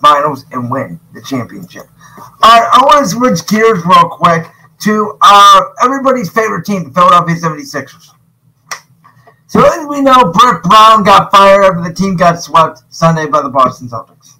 Finals 0.00 0.44
and 0.52 0.70
win 0.70 1.00
the 1.12 1.22
championship. 1.22 1.84
All 2.18 2.24
right, 2.42 2.68
I 2.72 2.82
want 2.84 3.04
to 3.04 3.10
switch 3.10 3.46
gears 3.48 3.84
real 3.84 4.08
quick 4.08 4.46
to 4.80 5.18
uh, 5.20 5.62
everybody's 5.82 6.30
favorite 6.30 6.64
team, 6.64 6.84
the 6.84 6.90
Philadelphia 6.90 7.34
76ers. 7.34 8.10
So 9.48 9.64
as 9.64 9.86
we 9.88 10.02
know, 10.02 10.30
Brett 10.32 10.62
Brown 10.62 11.02
got 11.04 11.30
fired 11.30 11.64
after 11.64 11.88
the 11.88 11.94
team 11.94 12.16
got 12.16 12.42
swept 12.42 12.82
Sunday 12.90 13.26
by 13.26 13.42
the 13.42 13.48
Boston 13.48 13.88
Celtics. 13.88 14.34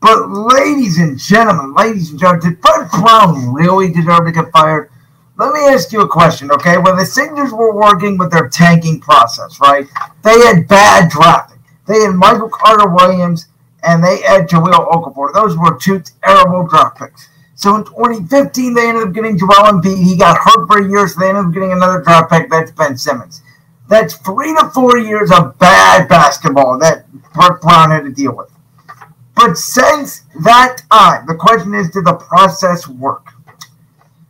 But 0.00 0.28
ladies 0.28 0.98
and 0.98 1.18
gentlemen, 1.18 1.74
ladies 1.74 2.10
and 2.10 2.20
gentlemen, 2.20 2.50
did 2.50 2.60
Brett 2.60 2.90
Brown 2.90 3.52
really 3.52 3.92
deserve 3.92 4.26
to 4.26 4.32
get 4.32 4.52
fired? 4.52 4.90
Let 5.38 5.52
me 5.52 5.60
ask 5.66 5.92
you 5.92 6.02
a 6.02 6.08
question, 6.08 6.50
okay? 6.52 6.78
When 6.78 6.96
the 6.96 7.04
Sixers 7.04 7.52
were 7.52 7.74
working 7.74 8.16
with 8.16 8.30
their 8.30 8.48
tanking 8.48 9.00
process, 9.00 9.60
right? 9.60 9.86
They 10.22 10.38
had 10.40 10.68
bad 10.68 11.10
drafting. 11.10 11.58
They 11.86 12.00
had 12.00 12.14
Michael 12.14 12.48
Carter 12.48 12.88
Williams 12.88 13.48
and 13.84 14.02
they 14.02 14.20
had 14.22 14.48
Jahlil 14.48 14.90
Okafor. 14.90 15.32
Those 15.32 15.56
were 15.56 15.78
two 15.78 16.02
terrible 16.22 16.66
draft 16.66 16.98
picks. 16.98 17.28
So 17.54 17.74
in 17.74 17.84
2015, 17.84 18.74
they 18.74 18.88
ended 18.88 19.08
up 19.08 19.12
getting 19.14 19.36
Joel 19.36 19.66
Embiid. 19.66 19.96
He 19.96 20.16
got 20.16 20.38
hurt 20.38 20.66
for 20.68 20.78
a 20.78 20.88
year, 20.88 21.08
so 21.08 21.18
they 21.18 21.28
ended 21.28 21.46
up 21.46 21.52
getting 21.52 21.72
another 21.72 22.02
draft 22.02 22.30
pick. 22.30 22.48
That's 22.48 22.70
Ben 22.70 22.96
Simmons. 22.96 23.42
That's 23.88 24.14
three 24.14 24.54
to 24.54 24.70
four 24.70 24.98
years 24.98 25.32
of 25.32 25.58
bad 25.58 26.08
basketball 26.08 26.78
that 26.78 27.10
Brett 27.32 27.60
Brown 27.60 27.90
had 27.90 28.04
to 28.04 28.12
deal 28.12 28.36
with. 28.36 28.50
But 29.34 29.56
since 29.56 30.20
that 30.44 30.82
time, 30.90 31.26
the 31.26 31.34
question 31.34 31.74
is, 31.74 31.90
did 31.90 32.04
the 32.04 32.14
process 32.14 32.86
work? 32.86 33.26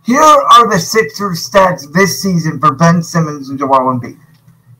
Here 0.06 0.20
are 0.20 0.70
the 0.70 0.78
Sixers 0.78 1.46
stats 1.46 1.92
this 1.92 2.22
season 2.22 2.58
for 2.60 2.72
Ben 2.74 3.02
Simmons 3.02 3.50
and 3.50 3.58
Joel 3.58 3.92
Embiid. 3.92 4.18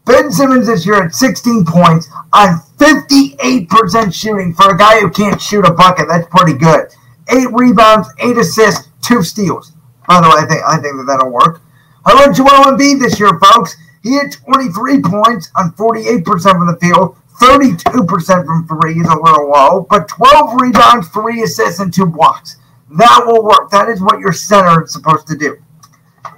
Ben 0.09 0.33
Simmons 0.33 0.67
this 0.67 0.87
year 0.87 1.05
at 1.05 1.15
16 1.15 1.67
points 1.67 2.09
on 2.33 2.61
58% 2.79 4.15
shooting 4.15 4.55
for 4.55 4.75
a 4.75 4.79
guy 4.79 5.01
who 5.01 5.11
can't 5.11 5.39
shoot 5.41 5.67
a 5.67 5.73
bucket. 5.73 6.09
That's 6.09 6.27
pretty 6.31 6.59
good. 6.59 6.89
Eight 7.29 7.49
rebounds, 7.53 8.09
eight 8.21 8.39
assists, 8.39 8.89
two 9.03 9.23
steals. 9.23 9.73
By 10.09 10.23
the 10.23 10.29
way, 10.29 10.37
I 10.39 10.47
think 10.47 10.63
I 10.67 10.77
think 10.81 10.97
that 10.97 11.05
that'll 11.07 11.31
work. 11.31 11.61
How 12.07 12.15
about 12.15 12.35
Joel 12.35 12.73
Embiid 12.73 13.01
this 13.01 13.21
year, 13.21 13.39
folks? 13.39 13.77
He 14.03 14.15
had 14.15 14.33
23 14.33 15.03
points 15.03 15.51
on 15.57 15.73
48% 15.73 16.25
from 16.25 16.67
the 16.67 16.79
field, 16.81 17.15
32% 17.39 18.47
from 18.47 18.67
three 18.67 18.99
is 18.99 19.07
a 19.07 19.15
little 19.15 19.51
low, 19.51 19.87
but 19.91 20.09
12 20.09 20.59
rebounds, 20.59 21.09
three 21.09 21.43
assists, 21.43 21.81
and 21.81 21.93
two 21.93 22.07
blocks. 22.07 22.57
That 22.97 23.25
will 23.27 23.45
work. 23.45 23.71
That 23.71 23.91
is 23.91 24.01
what 24.01 24.21
your 24.21 24.33
center 24.33 24.85
is 24.85 24.93
supposed 24.95 25.27
to 25.27 25.37
do. 25.37 25.59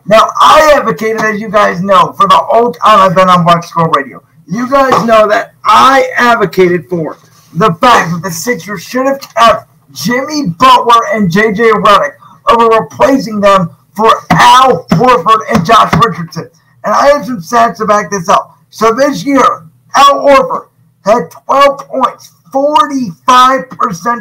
Now, 0.06 0.30
I 0.40 0.72
advocated, 0.76 1.20
as 1.20 1.40
you 1.40 1.50
guys 1.50 1.82
know, 1.82 2.12
for 2.12 2.26
the 2.26 2.36
whole 2.36 2.72
time 2.72 3.00
I've 3.00 3.14
been 3.14 3.28
on 3.28 3.44
Black 3.44 3.64
Squirrel 3.64 3.90
Radio. 3.90 4.22
You 4.46 4.68
guys 4.68 5.04
know 5.06 5.28
that 5.28 5.54
I 5.64 6.10
advocated 6.16 6.88
for 6.88 7.16
the 7.54 7.74
fact 7.74 8.12
that 8.12 8.20
the 8.22 8.30
Sixers 8.30 8.82
should 8.82 9.06
have 9.06 9.20
kept 9.20 9.68
Jimmy 9.92 10.48
Butler 10.58 11.00
and 11.12 11.30
JJ 11.30 11.72
Redick 11.72 12.16
over 12.48 12.82
replacing 12.82 13.40
them 13.40 13.70
for 13.94 14.10
Al 14.30 14.86
Horford 14.88 15.40
and 15.52 15.64
Josh 15.64 15.92
Richardson. 16.04 16.50
And 16.84 16.94
I 16.94 17.08
have 17.08 17.26
some 17.26 17.38
stats 17.38 17.76
to 17.78 17.86
back 17.86 18.10
this 18.10 18.28
up. 18.28 18.56
So 18.70 18.94
this 18.94 19.24
year, 19.24 19.68
Al 19.96 20.20
Horford 20.20 20.68
had 21.04 21.30
12 21.30 21.88
points, 21.88 22.32
45% 22.52 23.18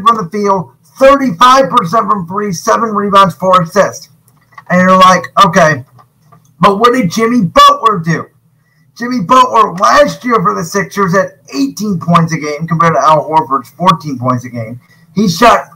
from 0.08 0.18
the 0.18 0.30
field, 0.32 0.74
35% 1.00 2.10
from 2.10 2.28
three, 2.28 2.52
seven 2.52 2.90
rebounds, 2.90 3.36
four 3.36 3.62
assists. 3.62 4.10
And 4.70 4.82
you're 4.82 4.98
like, 4.98 5.24
okay, 5.46 5.84
but 6.60 6.80
what 6.80 6.94
did 6.94 7.12
Jimmy 7.12 7.46
Butler 7.46 8.00
do? 8.00 8.28
Jimmy 8.98 9.22
Butler 9.22 9.74
last 9.76 10.26
year 10.26 10.36
for 10.42 10.54
the 10.54 10.64
Sixers 10.64 11.16
had 11.16 11.40
18 11.56 12.00
points 12.00 12.34
a 12.34 12.38
game 12.38 12.68
compared 12.68 12.94
to 12.94 13.00
Al 13.00 13.30
Horford's 13.30 13.70
14 13.72 14.20
points 14.20 14.46
a 14.46 14.50
game. 14.50 14.80
He 15.16 15.30
shot 15.30 15.70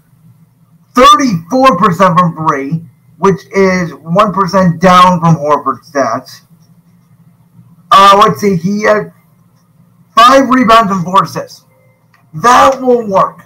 34% 0.94 2.20
from 2.20 2.36
three, 2.36 2.86
which 3.18 3.46
is 3.56 3.92
1% 3.92 4.80
down 4.80 5.20
from 5.22 5.36
Horford's 5.36 5.90
stats. 5.92 6.42
Uh, 7.92 8.22
let's 8.22 8.42
see, 8.42 8.58
he 8.58 8.84
had 8.84 9.14
five 10.16 10.50
rebounds 10.50 10.92
and 10.92 11.04
four 11.04 11.24
assists. 11.24 11.66
That 12.34 12.82
will 12.82 13.08
work. 13.08 13.44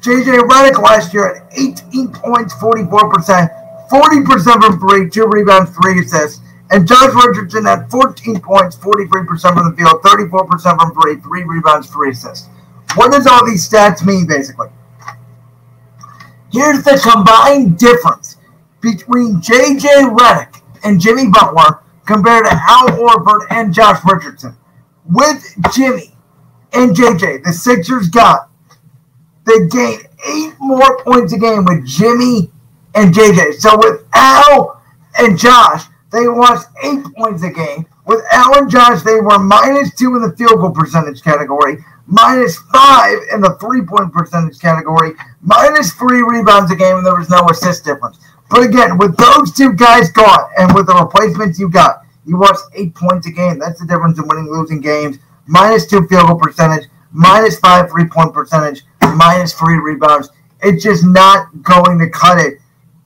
JJ 0.00 0.38
Redick 0.38 0.80
last 0.80 1.12
year 1.12 1.34
at 1.34 1.52
18 1.58 2.08
points, 2.12 2.54
44%, 2.54 3.57
40% 3.90 4.64
from 4.64 4.80
three, 4.80 5.08
two 5.08 5.26
rebounds, 5.26 5.70
three 5.82 6.00
assists. 6.00 6.40
And 6.70 6.86
Josh 6.86 7.14
Richardson 7.14 7.64
had 7.64 7.90
14 7.90 8.40
points, 8.40 8.76
43% 8.76 9.54
from 9.54 9.70
the 9.70 9.76
field, 9.76 10.02
34% 10.02 10.78
from 10.78 10.94
three, 11.00 11.16
three 11.16 11.44
rebounds, 11.44 11.90
three 11.90 12.10
assists. 12.10 12.48
What 12.94 13.12
does 13.12 13.26
all 13.26 13.46
these 13.46 13.66
stats 13.66 14.04
mean, 14.04 14.26
basically? 14.26 14.68
Here's 16.52 16.82
the 16.82 17.00
combined 17.02 17.78
difference 17.78 18.36
between 18.80 19.40
J.J. 19.40 19.88
Redick 19.88 20.62
and 20.84 21.00
Jimmy 21.00 21.28
Butler 21.28 21.82
compared 22.06 22.44
to 22.44 22.52
Al 22.52 22.88
Horford 22.88 23.46
and 23.50 23.72
Josh 23.72 24.00
Richardson. 24.10 24.56
With 25.10 25.54
Jimmy 25.74 26.14
and 26.72 26.94
J.J., 26.94 27.38
the 27.44 27.52
Sixers 27.52 28.08
got 28.08 28.48
they 29.48 29.66
gained 29.68 30.06
eight 30.28 30.54
more 30.60 31.02
points 31.02 31.32
a 31.32 31.38
game 31.38 31.64
with 31.64 31.86
Jimmy 31.86 32.50
and 32.98 33.14
JJ. 33.14 33.54
So 33.54 33.78
with 33.78 34.04
Al 34.12 34.82
and 35.18 35.38
Josh, 35.38 35.84
they 36.10 36.26
lost 36.26 36.68
eight 36.82 37.04
points 37.16 37.42
a 37.44 37.50
game. 37.50 37.86
With 38.06 38.24
Al 38.32 38.58
and 38.58 38.70
Josh, 38.70 39.02
they 39.02 39.20
were 39.20 39.38
minus 39.38 39.94
two 39.94 40.16
in 40.16 40.22
the 40.22 40.34
field 40.36 40.60
goal 40.60 40.70
percentage 40.70 41.22
category, 41.22 41.78
minus 42.06 42.56
five 42.72 43.18
in 43.32 43.40
the 43.40 43.56
three 43.60 43.82
point 43.82 44.12
percentage 44.12 44.58
category, 44.58 45.12
minus 45.42 45.92
three 45.92 46.22
rebounds 46.22 46.72
a 46.72 46.76
game, 46.76 46.96
and 46.96 47.06
there 47.06 47.16
was 47.16 47.30
no 47.30 47.46
assist 47.50 47.84
difference. 47.84 48.18
But 48.50 48.62
again, 48.62 48.98
with 48.98 49.16
those 49.16 49.52
two 49.52 49.74
guys 49.74 50.10
gone 50.10 50.50
and 50.58 50.74
with 50.74 50.86
the 50.86 50.94
replacements 50.94 51.58
you 51.58 51.68
got, 51.68 52.02
you 52.26 52.38
lost 52.38 52.64
eight 52.74 52.94
points 52.94 53.26
a 53.26 53.30
game. 53.30 53.58
That's 53.58 53.80
the 53.80 53.86
difference 53.86 54.18
in 54.18 54.26
winning 54.26 54.50
losing 54.50 54.80
games. 54.80 55.18
Minus 55.46 55.86
two 55.86 56.06
field 56.08 56.26
goal 56.26 56.38
percentage, 56.38 56.88
minus 57.12 57.58
five 57.60 57.90
three 57.90 58.06
point 58.06 58.32
percentage, 58.32 58.82
minus 59.14 59.52
three 59.52 59.76
rebounds. 59.76 60.30
It's 60.62 60.82
just 60.82 61.04
not 61.04 61.62
going 61.62 61.98
to 62.00 62.10
cut 62.10 62.38
it 62.38 62.58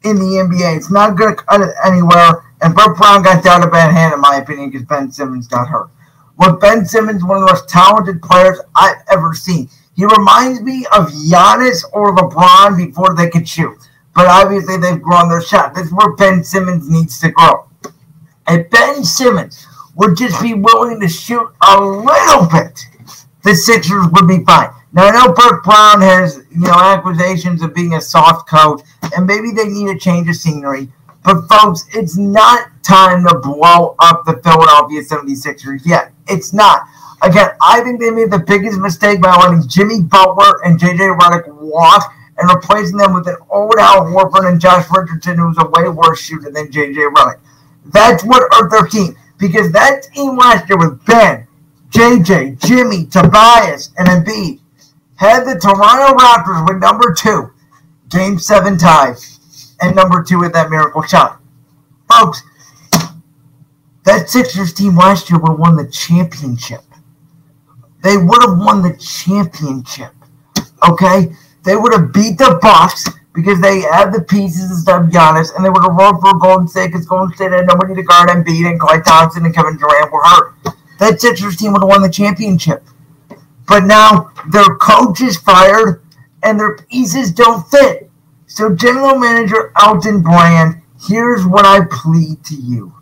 in 0.05 0.17
the 0.17 0.43
NBA. 0.43 0.77
It's 0.77 0.91
not 0.91 1.17
going 1.17 1.35
to 1.35 1.43
cut 1.43 1.61
it 1.61 1.75
anywhere. 1.85 2.45
And 2.61 2.75
Brett 2.75 2.97
Brown 2.97 3.23
got 3.23 3.43
down 3.43 3.63
a 3.63 3.71
bad 3.71 3.93
hand, 3.93 4.15
in 4.15 4.21
my 4.21 4.37
opinion, 4.37 4.71
because 4.71 4.87
Ben 4.87 5.11
Simmons 5.11 5.47
got 5.47 5.69
hurt. 5.69 5.91
But 6.39 6.61
Ben 6.61 6.85
Simmons, 6.85 7.25
one 7.25 7.43
of 7.43 7.47
the 7.47 7.53
most 7.53 7.69
talented 7.69 8.23
players 8.23 8.61
I've 8.75 9.03
ever 9.11 9.35
seen. 9.35 9.69
He 9.95 10.05
reminds 10.05 10.63
me 10.63 10.87
of 10.97 11.11
Giannis 11.11 11.85
or 11.93 12.17
LeBron 12.17 12.77
before 12.77 13.15
they 13.15 13.29
could 13.29 13.47
shoot. 13.47 13.77
But 14.15 14.27
obviously, 14.27 14.77
they've 14.77 15.01
grown 15.01 15.29
their 15.29 15.43
shot. 15.43 15.75
This 15.75 15.87
is 15.87 15.93
where 15.93 16.15
Ben 16.17 16.43
Simmons 16.45 16.89
needs 16.89 17.21
to 17.21 17.31
grow. 17.31 17.69
If 18.49 18.71
Ben 18.71 19.05
Simmons 19.05 19.67
would 19.97 20.17
just 20.17 20.41
be 20.43 20.55
willing 20.55 21.01
to 21.01 21.09
shoot 21.09 21.49
a 21.67 21.81
little 21.81 22.49
bit, 22.51 22.87
the 23.43 23.55
Sixers 23.55 24.07
would 24.13 24.27
be 24.27 24.45
fine. 24.45 24.71
Now 24.93 25.07
I 25.07 25.11
know 25.11 25.33
Brett 25.33 25.63
Brown 25.65 26.01
has 26.03 26.45
you 26.51 26.61
know 26.61 26.73
accusations 26.73 27.63
of 27.63 27.75
being 27.75 27.95
a 27.95 28.01
soft 28.01 28.49
coach, 28.49 28.83
and 29.17 29.27
maybe 29.27 29.51
they 29.51 29.69
need 29.69 29.89
a 29.89 29.99
change 29.99 30.29
of 30.29 30.37
scenery. 30.37 30.89
But 31.25 31.47
folks, 31.49 31.87
it's 31.95 32.17
not 32.17 32.69
time 32.83 33.25
to 33.27 33.39
blow 33.39 33.95
up 34.01 34.25
the 34.25 34.41
Philadelphia 34.43 35.03
76ers 35.03 35.87
yet. 35.87 36.13
It's 36.29 36.53
not. 36.53 36.83
Again, 37.23 37.51
I 37.61 37.81
think 37.83 38.01
they 38.01 38.11
made 38.11 38.33
the 38.33 38.41
biggest 38.41 38.79
mistake 38.79 39.21
by 39.21 39.37
letting 39.37 39.69
Jimmy 39.69 40.03
Butler 40.03 40.65
and 40.65 40.79
JJ 40.79 41.17
Redick 41.17 41.47
walk 41.55 42.13
and 42.39 42.51
replacing 42.51 42.97
them 42.97 43.15
with 43.15 43.29
an 43.29 43.37
old 43.51 43.75
Al 43.79 44.07
Horford 44.07 44.51
and 44.51 44.61
Josh 44.61 44.87
Richardson, 44.91 45.39
who's 45.39 45.57
a 45.59 45.69
way 45.69 45.89
worse 45.89 46.21
shooter 46.21 46.51
than 46.51 46.69
JJ 46.69 47.13
Redick. 47.13 47.39
That's 47.87 48.25
what 48.25 48.43
hurt 48.53 48.71
their 48.71 48.87
team 48.87 49.17
because 49.39 49.71
that 49.73 50.05
team 50.15 50.37
last 50.37 50.69
year 50.69 50.79
with 50.79 51.05
Ben, 51.05 51.47
JJ, 51.91 52.65
Jimmy, 52.65 53.07
Tobias, 53.07 53.93
and 53.99 54.09
Embiid 54.09 54.61
had 55.17 55.45
the 55.45 55.59
Toronto 55.59 56.17
Raptors 56.17 56.69
with 56.69 56.81
number 56.81 57.13
two, 57.13 57.52
game 58.13 58.39
seven 58.39 58.77
tie, 58.77 59.15
and 59.81 59.97
number 59.97 60.23
two 60.23 60.39
with 60.39 60.53
that 60.53 60.71
miracle 60.71 61.03
shot. 61.03 61.41
Folks, 62.11 62.43
that 64.05 64.29
Sixers 64.29 64.73
team 64.75 64.97
last 64.97 65.31
year 65.31 65.39
would 65.39 65.51
have 65.51 65.59
won 65.59 65.77
the 65.77 65.89
championship. 65.89 66.83
They 68.03 68.17
would 68.17 68.43
have 68.43 68.59
won 68.59 68.83
the 68.83 68.97
championship. 68.97 70.13
Okay? 70.89 71.33
They 71.65 71.77
would 71.77 71.93
have 71.93 72.13
beat 72.13 72.39
the 72.39 72.59
Bucks 72.61 73.09
because 73.33 73.61
they 73.61 73.81
had 73.81 74.13
the 74.13 74.23
pieces 74.23 74.71
instead 74.71 75.01
of 75.01 75.09
Giannis, 75.09 75.55
and 75.55 75.65
they 75.65 75.71
would 75.71 75.83
have 75.83 75.95
rolled 75.95 76.21
for 76.21 76.37
Golden 76.39 76.67
State 76.67 76.89
because 76.89 77.07
Golden 77.07 77.35
State 77.35 77.53
had 77.53 77.67
nobody 77.67 77.95
to 77.95 78.03
guard 78.03 78.29
Embiid, 78.29 78.69
and 78.69 78.81
Klay 78.81 79.03
Thompson 79.05 79.47
and 79.47 79.55
Kevin 79.55 79.77
Durant 79.77 80.13
were 80.13 80.23
hurt. 80.23 80.55
That 80.99 81.21
Sixers 81.21 81.57
team 81.57 81.73
would 81.73 81.83
have 81.83 81.89
won 81.89 82.03
the 82.03 82.11
championship. 82.11 82.85
But 83.69 83.85
now 83.85 84.33
their 84.51 84.75
coach 84.77 85.21
is 85.21 85.37
fired 85.37 86.02
and 86.43 86.59
their 86.59 86.77
pieces 86.77 87.33
don't 87.33 87.67
fit. 87.69 88.11
So, 88.47 88.75
General 88.75 89.19
Manager 89.19 89.73
Elton 89.81 90.23
Brand, 90.23 90.83
here's 91.09 91.47
what 91.47 91.65
I 91.65 91.81
plead 91.91 92.45
to 92.45 92.55
you. 92.55 92.93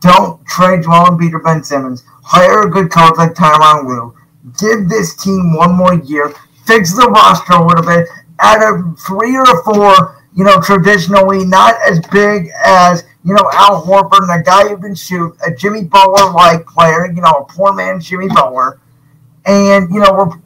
Don't 0.00 0.44
trade 0.46 0.82
Joel 0.82 1.06
Embiid 1.06 1.32
or 1.32 1.38
Ben 1.40 1.64
Simmons. 1.64 2.04
Hire 2.22 2.62
a 2.62 2.70
good 2.70 2.90
coach 2.90 3.16
like 3.16 3.34
Tyronn 3.34 3.86
Lue. 3.86 4.14
Give 4.58 4.88
this 4.88 5.16
team 5.16 5.54
one 5.56 5.74
more 5.74 5.94
year. 5.94 6.34
Fix 6.66 6.94
the 6.94 7.08
roster 7.08 7.54
a 7.54 7.66
little 7.66 7.84
bit. 7.84 8.06
Add 8.38 8.62
a 8.62 8.94
three 8.98 9.36
or 9.36 9.62
four, 9.64 10.22
you 10.34 10.44
know, 10.44 10.60
traditionally 10.60 11.44
not 11.44 11.74
as 11.88 12.00
big 12.10 12.50
as 12.64 13.04
you 13.24 13.32
know, 13.32 13.50
Al 13.54 13.82
Horford, 13.82 14.28
and 14.30 14.40
a 14.40 14.44
guy 14.44 14.68
who 14.68 14.76
can 14.76 14.94
shoot, 14.94 15.34
a 15.46 15.54
Jimmy 15.54 15.84
Butler 15.84 16.30
like 16.32 16.66
player, 16.66 17.06
you 17.06 17.22
know, 17.22 17.30
a 17.30 17.44
poor 17.44 17.72
man 17.72 17.98
Jimmy 17.98 18.28
Butler, 18.28 18.78
and 19.46 19.92
you 19.92 20.00
know, 20.00 20.12
re- 20.12 20.40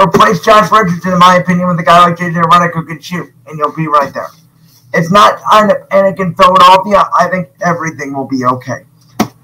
replace 0.00 0.40
Josh 0.40 0.70
Richardson, 0.70 1.12
in 1.12 1.18
my 1.18 1.36
opinion, 1.36 1.68
with 1.68 1.78
a 1.80 1.82
guy 1.82 2.06
like 2.06 2.16
JJ 2.16 2.42
Redick 2.42 2.74
who 2.74 2.84
can 2.84 3.00
shoot, 3.00 3.32
and 3.46 3.58
you'll 3.58 3.74
be 3.74 3.86
right 3.86 4.12
there. 4.12 4.28
It's 4.92 5.10
not 5.10 5.38
Anakin 5.40 6.36
Philadelphia. 6.36 7.08
I 7.18 7.28
think 7.28 7.50
everything 7.60 8.14
will 8.14 8.28
be 8.28 8.44
okay. 8.44 8.86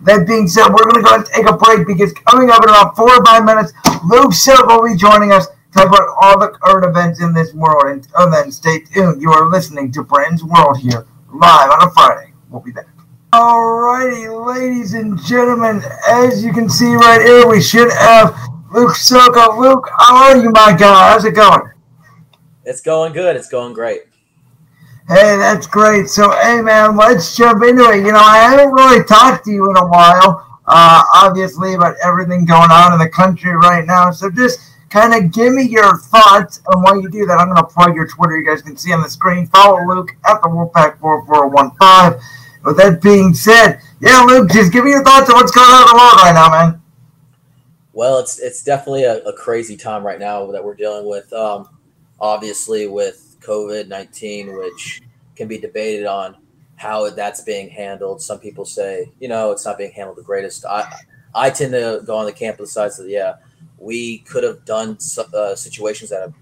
That 0.02 0.26
being 0.26 0.48
said, 0.48 0.68
we're 0.68 0.84
going 0.84 1.02
to 1.02 1.08
go 1.08 1.14
and 1.16 1.26
take 1.26 1.48
a 1.48 1.56
break 1.56 1.86
because 1.86 2.12
coming 2.12 2.50
up 2.50 2.62
in 2.62 2.70
about 2.70 2.96
four 2.96 3.10
or 3.10 3.24
five 3.24 3.44
minutes, 3.44 3.72
Luke 4.04 4.32
Silka 4.32 4.80
will 4.80 4.88
be 4.88 4.96
joining 4.96 5.32
us 5.32 5.48
to 5.48 5.54
talk 5.74 5.88
about 5.88 6.08
all 6.22 6.38
the 6.38 6.48
current 6.48 6.86
events 6.86 7.20
in 7.20 7.34
this 7.34 7.52
world. 7.52 7.84
And 7.86 8.06
until 8.06 8.30
then, 8.30 8.52
stay 8.52 8.80
tuned. 8.80 9.20
You 9.20 9.30
are 9.32 9.50
listening 9.50 9.92
to 9.92 10.02
Brandon's 10.02 10.44
World 10.44 10.78
here, 10.78 11.06
live 11.32 11.70
on 11.70 11.88
a 11.88 11.90
Friday. 11.90 12.32
We'll 12.48 12.62
be 12.62 12.72
back. 12.72 12.86
Alrighty, 13.32 14.26
ladies 14.46 14.94
and 14.94 15.22
gentlemen, 15.22 15.82
as 16.08 16.42
you 16.42 16.52
can 16.52 16.68
see 16.68 16.94
right 16.94 17.20
here, 17.20 17.46
we 17.46 17.60
should 17.60 17.92
have 17.92 18.34
Luke 18.70 18.94
Silka. 18.94 19.58
Luke, 19.58 19.88
how 19.98 20.16
are 20.16 20.36
you, 20.36 20.50
my 20.50 20.72
guy? 20.72 21.10
How's 21.10 21.24
it 21.24 21.34
going? 21.34 21.70
It's 22.64 22.80
going 22.80 23.12
good. 23.12 23.34
It's 23.34 23.48
going 23.48 23.72
great. 23.72 24.02
Hey, 25.08 25.36
that's 25.36 25.66
great. 25.66 26.08
So, 26.08 26.30
hey, 26.40 26.60
man, 26.62 26.96
let's 26.96 27.36
jump 27.36 27.64
into 27.64 27.90
it. 27.90 27.96
You 27.96 28.12
know, 28.12 28.20
I 28.20 28.38
haven't 28.38 28.72
really 28.72 29.02
talked 29.04 29.44
to 29.46 29.50
you 29.50 29.68
in 29.68 29.76
a 29.76 29.88
while, 29.88 30.60
uh, 30.68 31.02
obviously, 31.16 31.74
about 31.74 31.96
everything 32.04 32.44
going 32.44 32.70
on 32.70 32.92
in 32.92 33.00
the 33.00 33.08
country 33.08 33.52
right 33.56 33.84
now. 33.84 34.12
So, 34.12 34.30
just 34.30 34.60
kind 34.88 35.14
of 35.14 35.32
give 35.32 35.52
me 35.52 35.64
your 35.64 35.98
thoughts. 35.98 36.62
And 36.68 36.84
while 36.84 37.00
you 37.00 37.10
do 37.10 37.26
that, 37.26 37.38
I'm 37.38 37.48
going 37.48 37.56
to 37.56 37.64
plug 37.64 37.96
your 37.96 38.06
Twitter. 38.06 38.38
You 38.38 38.46
guys 38.46 38.62
can 38.62 38.76
see 38.76 38.92
on 38.92 39.02
the 39.02 39.10
screen. 39.10 39.48
Follow 39.48 39.84
Luke 39.84 40.14
at 40.28 40.40
the 40.42 40.48
Wolfpack4415. 40.48 42.22
With 42.64 42.76
that 42.76 43.02
being 43.02 43.34
said, 43.34 43.80
yeah, 44.00 44.20
Luke, 44.20 44.50
just 44.50 44.72
give 44.72 44.84
me 44.84 44.90
your 44.90 45.02
thoughts 45.02 45.28
on 45.28 45.36
what's 45.36 45.50
going 45.50 45.66
on 45.66 45.82
in 45.82 45.88
the 45.88 45.94
world 45.96 46.20
right 46.22 46.34
now, 46.34 46.50
man. 46.50 46.79
Well, 48.00 48.18
it's 48.18 48.38
it's 48.38 48.62
definitely 48.62 49.04
a, 49.04 49.18
a 49.24 49.32
crazy 49.34 49.76
time 49.76 50.02
right 50.02 50.18
now 50.18 50.50
that 50.52 50.64
we're 50.64 50.74
dealing 50.74 51.06
with. 51.06 51.30
Um, 51.34 51.68
obviously, 52.18 52.86
with 52.86 53.36
COVID 53.40 53.88
19, 53.88 54.56
which 54.56 55.02
can 55.36 55.46
be 55.46 55.58
debated 55.58 56.06
on 56.06 56.38
how 56.76 57.10
that's 57.10 57.42
being 57.42 57.68
handled. 57.68 58.22
Some 58.22 58.38
people 58.38 58.64
say, 58.64 59.12
you 59.20 59.28
know, 59.28 59.52
it's 59.52 59.66
not 59.66 59.76
being 59.76 59.92
handled 59.92 60.16
the 60.16 60.22
greatest. 60.22 60.64
I, 60.64 60.90
I 61.34 61.50
tend 61.50 61.72
to 61.72 62.00
go 62.06 62.16
on 62.16 62.24
the 62.24 62.32
camp 62.32 62.58
of 62.58 62.64
the 62.64 62.72
side 62.72 62.90
that, 62.96 63.06
yeah, 63.06 63.34
we 63.76 64.20
could 64.20 64.44
have 64.44 64.64
done 64.64 64.96
uh, 65.34 65.54
situations 65.54 66.08
that 66.08 66.22
have, 66.22 66.34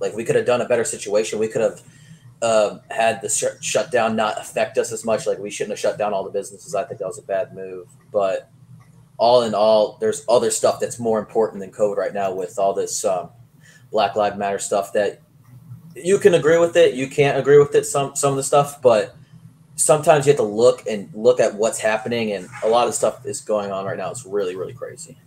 like, 0.00 0.14
we 0.14 0.22
could 0.22 0.36
have 0.36 0.46
done 0.46 0.60
a 0.60 0.68
better 0.68 0.84
situation. 0.84 1.40
We 1.40 1.48
could 1.48 1.62
have 1.62 1.82
uh, 2.40 2.78
had 2.88 3.20
the 3.20 3.28
sh- 3.28 3.60
shutdown 3.60 4.14
not 4.14 4.40
affect 4.40 4.78
us 4.78 4.92
as 4.92 5.04
much. 5.04 5.26
Like, 5.26 5.40
we 5.40 5.50
shouldn't 5.50 5.72
have 5.72 5.80
shut 5.80 5.98
down 5.98 6.12
all 6.12 6.22
the 6.22 6.30
businesses. 6.30 6.76
I 6.76 6.84
think 6.84 7.00
that 7.00 7.08
was 7.08 7.18
a 7.18 7.22
bad 7.22 7.52
move. 7.52 7.88
But 8.12 8.48
all 9.20 9.42
in 9.42 9.54
all, 9.54 9.98
there's 10.00 10.24
other 10.30 10.50
stuff 10.50 10.80
that's 10.80 10.98
more 10.98 11.18
important 11.18 11.60
than 11.60 11.70
COVID 11.70 11.96
right 11.96 12.14
now 12.14 12.32
with 12.32 12.58
all 12.58 12.72
this 12.72 13.04
um, 13.04 13.28
Black 13.92 14.16
Lives 14.16 14.38
Matter 14.38 14.58
stuff 14.58 14.94
that 14.94 15.20
you 15.94 16.18
can 16.18 16.34
agree 16.34 16.58
with 16.58 16.74
it, 16.76 16.94
you 16.94 17.06
can't 17.06 17.38
agree 17.38 17.58
with 17.58 17.74
it 17.74 17.84
some 17.84 18.16
some 18.16 18.30
of 18.30 18.36
the 18.38 18.42
stuff, 18.42 18.80
but 18.80 19.14
sometimes 19.76 20.26
you 20.26 20.30
have 20.30 20.38
to 20.38 20.42
look 20.42 20.86
and 20.88 21.10
look 21.12 21.38
at 21.38 21.54
what's 21.54 21.78
happening 21.78 22.32
and 22.32 22.48
a 22.64 22.68
lot 22.68 22.88
of 22.88 22.94
stuff 22.94 23.26
is 23.26 23.42
going 23.42 23.70
on 23.70 23.84
right 23.84 23.98
now. 23.98 24.10
It's 24.10 24.24
really, 24.24 24.56
really 24.56 24.72
crazy. 24.72 25.18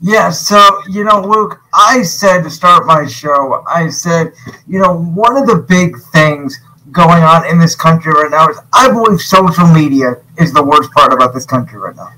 Yeah, 0.00 0.30
so 0.30 0.58
you 0.88 1.04
know, 1.04 1.20
Luke, 1.20 1.60
I 1.74 2.02
said 2.02 2.42
to 2.44 2.50
start 2.50 2.86
my 2.86 3.06
show, 3.06 3.62
I 3.68 3.90
said, 3.90 4.32
you 4.66 4.78
know, 4.78 5.02
one 5.02 5.36
of 5.36 5.46
the 5.46 5.66
big 5.68 6.00
things 6.14 6.58
going 6.92 7.22
on 7.22 7.46
in 7.46 7.58
this 7.58 7.76
country 7.76 8.10
right 8.12 8.30
now 8.30 8.48
is 8.48 8.58
I 8.72 8.90
believe 8.90 9.20
social 9.20 9.66
media 9.66 10.14
is 10.38 10.54
the 10.54 10.62
worst 10.62 10.90
part 10.92 11.12
about 11.12 11.34
this 11.34 11.44
country 11.44 11.78
right 11.78 11.94
now. 11.94 12.10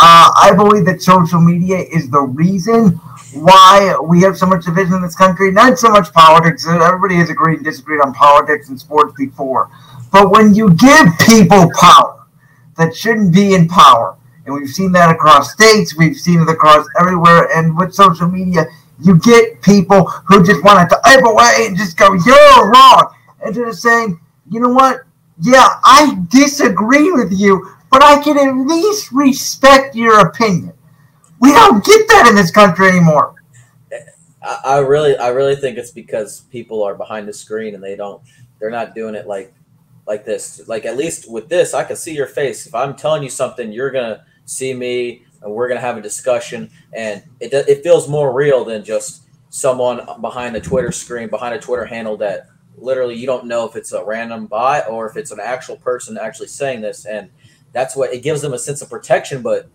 Uh, 0.00 0.30
I 0.36 0.54
believe 0.56 0.84
that 0.86 1.02
social 1.02 1.40
media 1.40 1.78
is 1.78 2.08
the 2.08 2.20
reason 2.20 2.90
why 3.34 3.96
we 4.00 4.20
have 4.22 4.38
so 4.38 4.46
much 4.46 4.64
division 4.64 4.94
in 4.94 5.02
this 5.02 5.16
country. 5.16 5.50
Not 5.50 5.76
so 5.76 5.88
much 5.88 6.12
politics. 6.12 6.66
Everybody 6.68 7.16
has 7.16 7.30
agreed 7.30 7.56
and 7.56 7.64
disagreed 7.64 8.00
on 8.00 8.14
politics 8.14 8.68
and 8.68 8.78
sports 8.78 9.12
before. 9.18 9.70
But 10.12 10.30
when 10.30 10.54
you 10.54 10.72
give 10.74 11.06
people 11.26 11.68
power 11.78 12.26
that 12.76 12.94
shouldn't 12.94 13.34
be 13.34 13.54
in 13.54 13.66
power, 13.66 14.16
and 14.46 14.54
we've 14.54 14.70
seen 14.70 14.92
that 14.92 15.10
across 15.10 15.52
states, 15.52 15.96
we've 15.96 16.16
seen 16.16 16.42
it 16.42 16.48
across 16.48 16.86
everywhere, 17.00 17.48
and 17.54 17.76
with 17.76 17.92
social 17.92 18.28
media, 18.28 18.66
you 19.00 19.18
get 19.18 19.60
people 19.62 20.04
who 20.04 20.44
just 20.44 20.62
want 20.62 20.88
to 20.88 20.96
type 21.04 21.24
away 21.24 21.66
and 21.66 21.76
just 21.76 21.96
go, 21.96 22.14
you're 22.14 22.70
wrong. 22.70 23.12
Instead 23.44 23.66
of 23.66 23.74
saying, 23.74 24.20
you 24.48 24.60
know 24.60 24.70
what? 24.70 25.00
Yeah, 25.40 25.68
I 25.84 26.24
disagree 26.28 27.12
with 27.12 27.32
you, 27.32 27.68
but 27.90 28.02
I 28.02 28.22
can 28.22 28.38
at 28.38 28.66
least 28.66 29.12
respect 29.12 29.94
your 29.94 30.20
opinion. 30.20 30.72
We 31.40 31.52
don't 31.52 31.84
get 31.84 32.08
that 32.08 32.26
in 32.28 32.34
this 32.34 32.50
country 32.50 32.88
anymore. 32.88 33.34
I, 34.64 34.78
really, 34.78 35.16
I 35.16 35.28
really 35.28 35.56
think 35.56 35.78
it's 35.78 35.90
because 35.90 36.40
people 36.50 36.82
are 36.82 36.94
behind 36.94 37.28
the 37.28 37.32
screen 37.32 37.74
and 37.74 37.82
they 37.82 37.96
don't, 37.96 38.22
they're 38.58 38.70
not 38.70 38.94
doing 38.94 39.14
it 39.14 39.26
like, 39.26 39.52
like 40.08 40.24
this. 40.24 40.66
Like 40.66 40.86
at 40.86 40.96
least 40.96 41.30
with 41.30 41.48
this, 41.48 41.74
I 41.74 41.84
can 41.84 41.96
see 41.96 42.14
your 42.14 42.26
face. 42.26 42.66
If 42.66 42.74
I'm 42.74 42.96
telling 42.96 43.22
you 43.22 43.30
something, 43.30 43.70
you're 43.70 43.90
gonna 43.90 44.24
see 44.46 44.74
me, 44.74 45.22
and 45.42 45.52
we're 45.52 45.68
gonna 45.68 45.80
have 45.80 45.98
a 45.98 46.02
discussion, 46.02 46.70
and 46.92 47.22
it 47.38 47.52
it 47.52 47.82
feels 47.84 48.08
more 48.08 48.32
real 48.32 48.64
than 48.64 48.82
just 48.82 49.22
someone 49.50 50.00
behind 50.20 50.56
a 50.56 50.60
Twitter 50.60 50.90
screen, 50.90 51.28
behind 51.28 51.54
a 51.54 51.60
Twitter 51.60 51.84
handle 51.84 52.16
that 52.16 52.48
literally 52.76 53.14
you 53.14 53.26
don't 53.26 53.44
know 53.44 53.68
if 53.68 53.76
it's 53.76 53.92
a 53.92 54.04
random 54.04 54.46
bot 54.46 54.88
or 54.88 55.08
if 55.08 55.16
it's 55.16 55.30
an 55.30 55.40
actual 55.40 55.76
person 55.76 56.16
actually 56.16 56.46
saying 56.46 56.80
this 56.80 57.06
and 57.06 57.28
that's 57.78 57.94
what 57.94 58.12
it 58.12 58.22
gives 58.22 58.42
them 58.42 58.52
a 58.52 58.58
sense 58.58 58.82
of 58.82 58.90
protection 58.90 59.42
but 59.42 59.68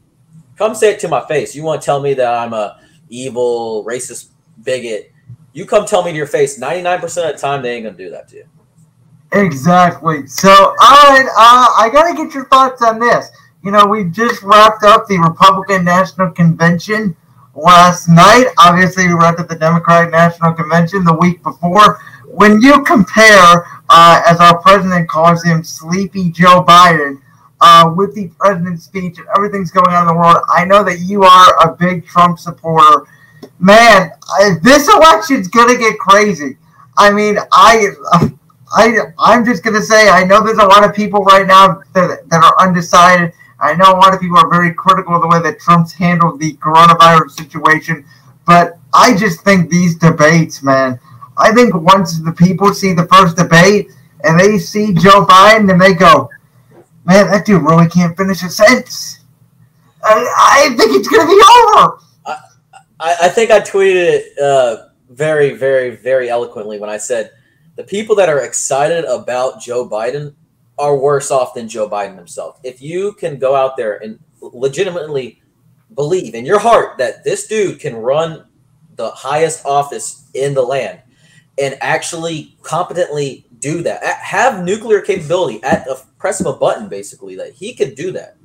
Come 0.58 0.76
say 0.76 0.92
it 0.92 1.00
to 1.00 1.08
my 1.08 1.26
face. 1.26 1.56
You 1.56 1.64
want 1.64 1.82
to 1.82 1.86
tell 1.86 2.02
me 2.02 2.14
that 2.14 2.34
I'm 2.34 2.54
a 2.54 2.80
evil, 3.10 3.84
racist 3.86 4.28
bigot? 4.64 5.12
You 5.54 5.66
come 5.66 5.86
tell 5.86 6.04
me 6.04 6.12
to 6.12 6.18
your 6.18 6.28
face. 6.28 6.58
Ninety 6.58 6.82
nine 6.82 7.00
percent 7.00 7.30
of 7.30 7.36
the 7.36 7.42
time, 7.42 7.62
they 7.62 7.76
ain't 7.76 7.86
gonna 7.86 7.98
do 7.98 8.10
that 8.12 8.28
to 8.30 8.38
you. 8.38 8.46
Exactly. 9.32 10.28
So, 10.28 10.50
all 10.52 10.76
right, 11.10 11.26
uh, 11.26 11.68
I 11.80 11.90
gotta 11.92 12.16
get 12.16 12.34
your 12.34 12.46
thoughts 12.46 12.82
on 12.84 13.00
this. 13.00 13.30
You 13.64 13.72
know, 13.72 13.86
we 13.86 14.06
just 14.06 14.44
wrapped 14.44 14.84
up 14.84 15.08
the 15.08 15.18
Republican 15.18 15.86
National 15.86 16.30
Convention 16.32 17.16
last 17.56 18.08
night. 18.08 18.46
Obviously, 18.60 19.08
we 19.08 19.14
wrapped 19.14 19.40
up 19.40 19.48
the 19.48 19.56
Democratic 19.56 20.12
National 20.12 20.54
Convention 20.54 21.04
the 21.04 21.14
week 21.14 21.42
before. 21.42 22.00
When 22.28 22.62
you 22.62 22.84
compare, 22.84 23.66
uh, 23.90 24.22
as 24.28 24.40
our 24.40 24.60
president 24.62 25.08
calls 25.08 25.44
him, 25.44 25.64
Sleepy 25.64 26.30
Joe 26.30 26.64
Biden, 26.64 27.22
uh, 27.64 27.94
with 27.96 28.14
the 28.14 28.28
president's 28.38 28.84
speech 28.84 29.18
and 29.18 29.28
everything's 29.36 29.72
going 29.72 29.88
on 29.96 30.02
in 30.02 30.08
the 30.08 30.14
world. 30.14 30.44
I 30.54 30.66
know 30.66 30.84
that 30.84 31.00
you 31.00 31.24
are 31.24 31.56
a 31.64 31.76
big 31.76 32.06
Trump 32.06 32.38
supporter. 32.38 33.08
Man, 33.58 34.12
I, 34.38 34.56
this 34.62 34.94
election's 34.94 35.48
gonna 35.48 35.78
get 35.78 35.98
crazy. 35.98 36.58
I 36.98 37.12
mean, 37.12 37.38
I, 37.54 37.88
I, 38.76 38.98
I'm 39.18 39.46
just 39.46 39.64
gonna 39.64 39.82
say 39.82 40.10
I 40.10 40.26
know 40.26 40.44
there's 40.44 40.58
a 40.58 40.66
lot 40.66 40.84
of 40.84 40.94
people 40.94 41.24
right 41.24 41.48
now 41.48 41.82
that, 41.94 42.30
that 42.30 42.44
are 42.44 42.68
undecided. 42.68 43.32
I 43.62 43.76
know 43.76 43.92
a 43.94 43.98
lot 43.98 44.14
of 44.14 44.20
people 44.20 44.38
are 44.38 44.50
very 44.50 44.74
critical 44.74 45.16
of 45.16 45.22
the 45.22 45.30
way 45.30 45.42
that 45.42 45.60
Trump's 45.60 45.94
handled 45.94 46.42
the 46.42 46.56
coronavirus 46.56 47.32
situation, 47.32 48.06
but 48.46 48.78
I 48.94 49.16
just 49.16 49.42
think 49.42 49.70
these 49.70 49.96
debates, 49.96 50.62
man. 50.62 51.00
I 51.38 51.54
think 51.54 51.74
once 51.74 52.20
the 52.20 52.34
people 52.34 52.74
see 52.74 52.92
the 52.92 53.08
first 53.08 53.38
debate 53.38 53.90
and 54.26 54.38
they 54.38 54.58
see 54.58 54.94
Joe 54.94 55.26
Biden 55.26 55.72
and 55.72 55.80
they 55.80 55.94
go, 55.94 56.30
man, 57.06 57.30
that 57.32 57.46
dude 57.46 57.62
really 57.62 57.88
can't 57.88 58.16
finish 58.16 58.44
a 58.44 58.50
sentence. 58.50 59.20
I, 60.04 60.70
I 60.70 60.76
think 60.76 60.92
it's 60.96 61.08
going 61.08 61.28
to 61.28 61.34
be 61.34 61.42
over. 61.60 62.00
I, 63.00 63.16
I 63.24 63.30
think 63.30 63.52
I 63.52 63.60
tweeted 63.60 63.96
it 63.96 64.40
uh, 64.40 64.88
very, 65.10 65.54
very, 65.54 65.96
very 65.96 66.30
eloquently 66.30 66.80
when 66.80 66.90
I 66.90 66.98
said 66.98 67.32
the 67.76 67.84
people 67.84 68.16
that 68.16 68.30
are 68.30 68.40
excited 68.40 69.06
about 69.06 69.62
Joe 69.62 69.88
Biden 69.88 70.34
are 70.78 70.98
worse 70.98 71.32
off 71.32 71.54
than 71.54 71.68
Joe 71.68 71.90
Biden 71.90 72.16
himself. 72.16 72.60
If 72.64 72.82
you 72.82 73.14
can 73.14 73.38
go 73.38 73.56
out 73.56 73.78
there 73.78 74.02
and 74.04 74.20
legitimately 74.42 75.42
believe 75.96 76.34
in 76.34 76.46
your 76.46 76.60
heart 76.60 76.98
that 76.98 77.24
this 77.24 77.48
dude 77.48 77.80
can 77.80 77.96
run 77.96 78.46
the 78.96 79.10
highest 79.12 79.66
office 79.66 80.30
in 80.34 80.54
the 80.54 80.62
land 80.62 81.00
and 81.60 81.78
actually 81.82 82.58
competently 82.62 83.46
do 83.64 83.82
that. 83.82 84.04
Have 84.04 84.64
nuclear 84.64 85.00
capability 85.00 85.64
at 85.64 85.86
the 85.86 86.00
press 86.20 86.42
of 86.42 86.48
a 86.48 86.54
button, 86.54 86.90
basically, 86.90 87.38
that 87.38 87.54
he 87.54 87.74
could 87.74 87.96
do 87.96 88.12
that. 88.12 88.36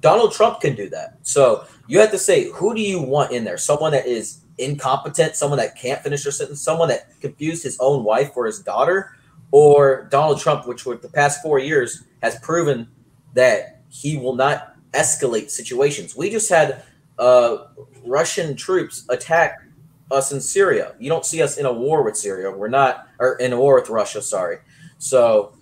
Donald 0.00 0.32
Trump 0.32 0.60
can 0.60 0.76
do 0.76 0.88
that. 0.90 1.16
So 1.22 1.64
you 1.88 1.98
have 1.98 2.10
to 2.10 2.18
say, 2.18 2.50
who 2.50 2.74
do 2.74 2.82
you 2.82 3.00
want 3.00 3.32
in 3.32 3.42
there? 3.42 3.56
Someone 3.56 3.92
that 3.92 4.06
is 4.06 4.40
incompetent, 4.58 5.34
someone 5.34 5.58
that 5.58 5.76
can't 5.76 6.02
finish 6.02 6.22
their 6.24 6.32
sentence, 6.32 6.60
someone 6.60 6.88
that 6.88 7.08
confused 7.20 7.62
his 7.62 7.78
own 7.80 8.04
wife 8.04 8.34
for 8.34 8.44
his 8.44 8.60
daughter, 8.60 9.16
or 9.50 10.06
Donald 10.10 10.38
Trump, 10.38 10.66
which 10.66 10.82
for 10.82 10.94
the 10.94 11.08
past 11.08 11.42
four 11.42 11.58
years 11.58 12.04
has 12.22 12.38
proven 12.40 12.86
that 13.34 13.82
he 13.88 14.18
will 14.18 14.36
not 14.36 14.76
escalate 14.92 15.50
situations. 15.50 16.14
We 16.14 16.30
just 16.30 16.50
had 16.50 16.84
uh, 17.18 17.68
Russian 18.04 18.56
troops 18.56 19.04
attack 19.08 19.62
us 20.10 20.32
in 20.32 20.40
Syria. 20.40 20.94
You 20.98 21.08
don't 21.08 21.24
see 21.24 21.42
us 21.42 21.56
in 21.56 21.66
a 21.66 21.72
war 21.72 22.02
with 22.02 22.16
Syria. 22.16 22.50
We're 22.50 22.68
not, 22.68 23.08
or 23.18 23.34
in 23.36 23.52
a 23.52 23.58
war 23.58 23.76
with 23.76 23.88
Russia. 23.88 24.22
Sorry. 24.22 24.58
So 24.98 25.52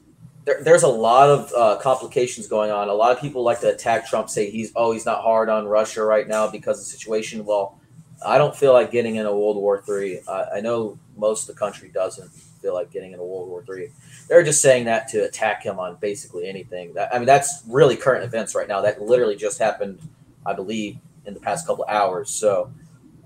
there, 0.45 0.63
there's 0.63 0.83
a 0.83 0.89
lot 0.89 1.29
of 1.29 1.53
uh, 1.53 1.79
complications 1.83 2.47
going 2.49 2.71
on. 2.71 2.89
A 2.89 2.95
lot 2.95 3.13
of 3.13 3.21
people 3.21 3.43
like 3.43 3.61
to 3.61 3.69
attack 3.69 4.09
Trump, 4.09 4.31
say 4.31 4.51
he's 4.51 4.73
oh 4.75 4.93
he's 4.93 5.07
not 5.07 5.23
hard 5.23 5.49
on 5.49 5.67
Russia 5.67 6.03
right 6.03 6.27
now 6.27 6.51
because 6.51 6.79
of 6.79 6.85
the 6.87 6.91
situation. 6.91 7.45
Well, 7.45 7.79
I 8.27 8.39
don't 8.39 8.57
feel 8.57 8.73
like 8.73 8.91
getting 8.91 9.17
in 9.17 9.27
a 9.27 9.33
World 9.33 9.57
War 9.57 9.83
Three. 9.83 10.21
I, 10.27 10.45
I 10.57 10.61
know 10.61 10.99
most 11.17 11.49
of 11.49 11.55
the 11.55 11.59
country 11.59 11.91
doesn't 11.91 12.31
feel 12.31 12.75
like 12.75 12.91
getting 12.91 13.13
in 13.13 13.21
a 13.21 13.25
World 13.25 13.49
War 13.49 13.63
Three. 13.63 13.91
They're 14.29 14.43
just 14.43 14.61
saying 14.63 14.87
that 14.87 15.09
to 15.09 15.25
attack 15.25 15.63
him 15.63 15.79
on 15.79 15.97
basically 15.97 16.49
anything. 16.49 16.95
That, 16.95 17.15
I 17.15 17.19
mean, 17.19 17.27
that's 17.27 17.63
really 17.69 17.97
current 17.97 18.25
events 18.25 18.55
right 18.55 18.69
now. 18.69 18.81
That 18.81 19.01
literally 19.01 19.37
just 19.37 19.59
happened, 19.59 20.01
I 20.45 20.55
believe, 20.55 20.99
in 21.27 21.35
the 21.35 21.41
past 21.41 21.67
couple 21.67 21.85
hours. 21.85 22.31
So 22.31 22.71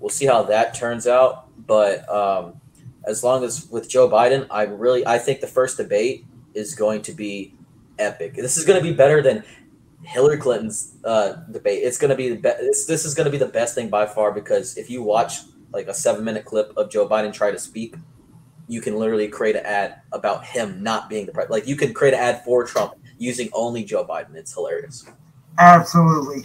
we'll 0.03 0.09
see 0.09 0.25
how 0.25 0.43
that 0.43 0.75
turns 0.75 1.07
out. 1.07 1.45
But 1.65 2.07
um, 2.09 2.59
as 3.07 3.23
long 3.23 3.43
as 3.45 3.69
with 3.71 3.89
Joe 3.89 4.09
Biden, 4.09 4.45
I 4.51 4.63
really 4.63 5.07
I 5.07 5.17
think 5.17 5.39
the 5.39 5.47
first 5.47 5.77
debate 5.77 6.25
is 6.53 6.75
going 6.75 7.01
to 7.03 7.13
be 7.13 7.55
epic. 7.97 8.35
This 8.35 8.57
is 8.57 8.65
going 8.65 8.77
to 8.77 8.83
be 8.83 8.93
better 8.93 9.21
than 9.21 9.43
Hillary 10.03 10.37
Clinton's 10.37 10.97
uh, 11.05 11.33
debate. 11.49 11.83
It's 11.83 11.97
going 11.97 12.09
to 12.09 12.17
be 12.17 12.29
the 12.29 12.35
best. 12.35 12.59
This, 12.59 12.85
this 12.85 13.05
is 13.05 13.15
going 13.15 13.25
to 13.25 13.31
be 13.31 13.37
the 13.37 13.47
best 13.47 13.75
thing 13.75 13.89
by 13.89 14.05
far 14.05 14.33
because 14.33 14.77
if 14.77 14.89
you 14.89 15.01
watch 15.01 15.37
like 15.71 15.87
a 15.87 15.93
seven 15.93 16.25
minute 16.25 16.43
clip 16.43 16.73
of 16.75 16.91
Joe 16.91 17.07
Biden 17.07 17.31
try 17.31 17.49
to 17.49 17.57
speak, 17.57 17.95
you 18.67 18.81
can 18.81 18.97
literally 18.97 19.29
create 19.29 19.55
an 19.55 19.65
ad 19.65 20.01
about 20.11 20.45
him 20.45 20.83
not 20.83 21.09
being 21.09 21.25
the 21.25 21.31
president. 21.31 21.51
Like 21.51 21.67
you 21.67 21.77
can 21.77 21.93
create 21.93 22.13
an 22.13 22.19
ad 22.19 22.43
for 22.43 22.65
Trump 22.65 22.95
using 23.17 23.49
only 23.53 23.85
Joe 23.85 24.03
Biden. 24.03 24.35
It's 24.35 24.53
hilarious. 24.53 25.05
Absolutely. 25.57 26.43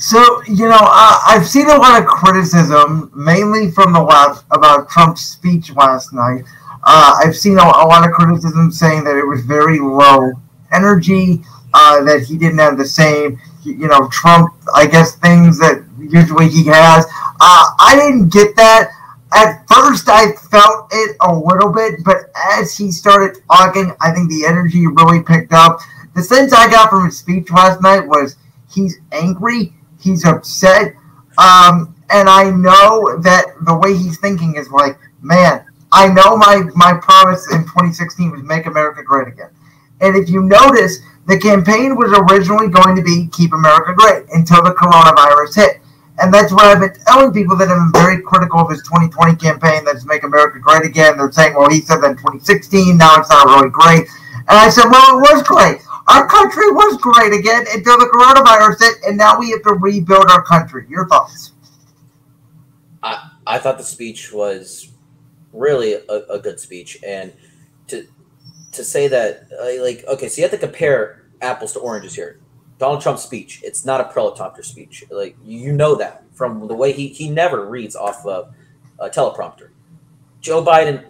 So, 0.00 0.42
you 0.46 0.68
know, 0.68 0.78
uh, 0.78 1.20
I've 1.26 1.46
seen 1.46 1.68
a 1.68 1.76
lot 1.76 2.00
of 2.00 2.06
criticism, 2.06 3.10
mainly 3.16 3.72
from 3.72 3.92
the 3.92 4.00
left, 4.00 4.44
about 4.52 4.88
Trump's 4.88 5.22
speech 5.22 5.72
last 5.74 6.12
night. 6.12 6.44
Uh, 6.84 7.18
I've 7.18 7.36
seen 7.36 7.58
a, 7.58 7.62
a, 7.62 7.82
lot 7.84 8.06
of 8.06 8.12
criticism 8.12 8.70
saying 8.70 9.02
that 9.04 9.16
it 9.16 9.24
was 9.24 9.44
very 9.44 9.80
low 9.80 10.30
energy, 10.72 11.42
uh, 11.74 12.04
that 12.04 12.22
he 12.22 12.38
didn't 12.38 12.58
have 12.58 12.78
the 12.78 12.84
same, 12.84 13.40
you 13.64 13.88
know, 13.88 14.08
Trump, 14.12 14.54
I 14.72 14.86
guess, 14.86 15.16
things 15.16 15.58
that 15.58 15.84
usually 15.98 16.48
he 16.48 16.64
has. 16.66 17.04
Uh, 17.40 17.64
I 17.80 17.96
didn't 17.96 18.32
get 18.32 18.54
that. 18.54 18.90
At 19.34 19.66
first, 19.66 20.08
I 20.08 20.30
felt 20.32 20.90
it 20.92 21.16
a 21.22 21.34
little 21.34 21.72
bit, 21.72 22.04
but 22.04 22.30
as 22.52 22.76
he 22.76 22.92
started 22.92 23.42
talking, 23.50 23.92
I 24.00 24.12
think 24.12 24.30
the 24.30 24.46
energy 24.46 24.86
really 24.86 25.24
picked 25.24 25.52
up. 25.52 25.80
The 26.14 26.22
sense 26.22 26.52
I 26.52 26.70
got 26.70 26.88
from 26.88 27.04
his 27.06 27.18
speech 27.18 27.50
last 27.50 27.82
night 27.82 28.06
was 28.06 28.36
he's 28.70 29.00
angry, 29.10 29.74
he's 30.00 30.24
upset, 30.24 30.94
um, 31.38 31.94
and 32.10 32.28
I 32.28 32.50
know 32.50 33.20
that 33.20 33.46
the 33.62 33.76
way 33.76 33.96
he's 33.96 34.18
thinking 34.18 34.56
is 34.56 34.70
like, 34.70 34.98
man, 35.20 35.64
I 35.92 36.08
know 36.08 36.36
my, 36.36 36.62
my 36.74 36.94
promise 36.94 37.50
in 37.52 37.62
2016 37.62 38.30
was 38.30 38.42
make 38.42 38.66
America 38.66 39.02
great 39.02 39.28
again. 39.28 39.50
And 40.00 40.16
if 40.16 40.28
you 40.28 40.42
notice, 40.42 41.00
the 41.26 41.38
campaign 41.38 41.96
was 41.96 42.10
originally 42.30 42.68
going 42.68 42.96
to 42.96 43.02
be 43.02 43.28
keep 43.32 43.52
America 43.52 43.94
great 43.94 44.24
until 44.32 44.62
the 44.62 44.70
coronavirus 44.70 45.54
hit. 45.56 45.82
And 46.20 46.34
that's 46.34 46.52
what 46.52 46.64
I've 46.64 46.80
been 46.80 46.94
telling 47.06 47.32
people 47.32 47.56
that 47.56 47.68
have 47.68 47.78
been 47.78 47.92
very 47.92 48.22
critical 48.22 48.60
of 48.60 48.70
his 48.70 48.82
2020 48.82 49.36
campaign 49.36 49.84
that's 49.84 50.04
make 50.04 50.24
America 50.24 50.58
great 50.58 50.84
again. 50.84 51.16
They're 51.16 51.30
saying, 51.30 51.54
well, 51.54 51.70
he 51.70 51.80
said 51.80 52.00
that 52.00 52.10
in 52.10 52.16
2016, 52.16 52.96
now 52.96 53.20
it's 53.20 53.30
not 53.30 53.46
really 53.46 53.70
great. 53.70 54.08
And 54.48 54.56
I 54.58 54.68
said, 54.68 54.88
well, 54.90 55.18
it 55.18 55.20
was 55.20 55.42
great. 55.42 55.78
Our 56.08 56.26
country 56.26 56.70
was 56.70 56.96
great 56.98 57.38
again 57.38 57.66
until 57.74 57.98
the 57.98 58.06
coronavirus 58.06 58.80
hit, 58.80 58.94
and 59.06 59.18
now 59.18 59.38
we 59.38 59.50
have 59.50 59.62
to 59.62 59.74
rebuild 59.74 60.26
our 60.30 60.42
country. 60.42 60.86
Your 60.88 61.06
thoughts? 61.06 61.52
I, 63.02 63.30
I 63.46 63.58
thought 63.58 63.78
the 63.78 63.84
speech 63.84 64.32
was 64.32 64.92
really 65.52 65.94
a, 65.94 66.24
a 66.30 66.38
good 66.38 66.58
speech. 66.60 66.98
And 67.06 67.32
to 67.88 68.06
to 68.72 68.84
say 68.84 69.08
that, 69.08 69.48
uh, 69.60 69.82
like, 69.82 70.04
okay, 70.08 70.28
so 70.28 70.38
you 70.38 70.42
have 70.42 70.50
to 70.50 70.58
compare 70.58 71.24
apples 71.40 71.72
to 71.72 71.80
oranges 71.80 72.14
here. 72.14 72.40
Donald 72.78 73.00
Trump's 73.00 73.22
speech, 73.22 73.60
it's 73.64 73.84
not 73.84 74.00
a 74.00 74.04
teleprompter 74.04 74.64
speech. 74.64 75.04
Like, 75.10 75.36
you 75.42 75.72
know 75.72 75.94
that 75.96 76.22
from 76.32 76.68
the 76.68 76.74
way 76.74 76.92
he, 76.92 77.08
he 77.08 77.28
never 77.28 77.66
reads 77.66 77.96
off 77.96 78.24
of 78.24 78.54
a 79.00 79.08
teleprompter. 79.08 79.70
Joe 80.40 80.64
Biden, 80.64 81.06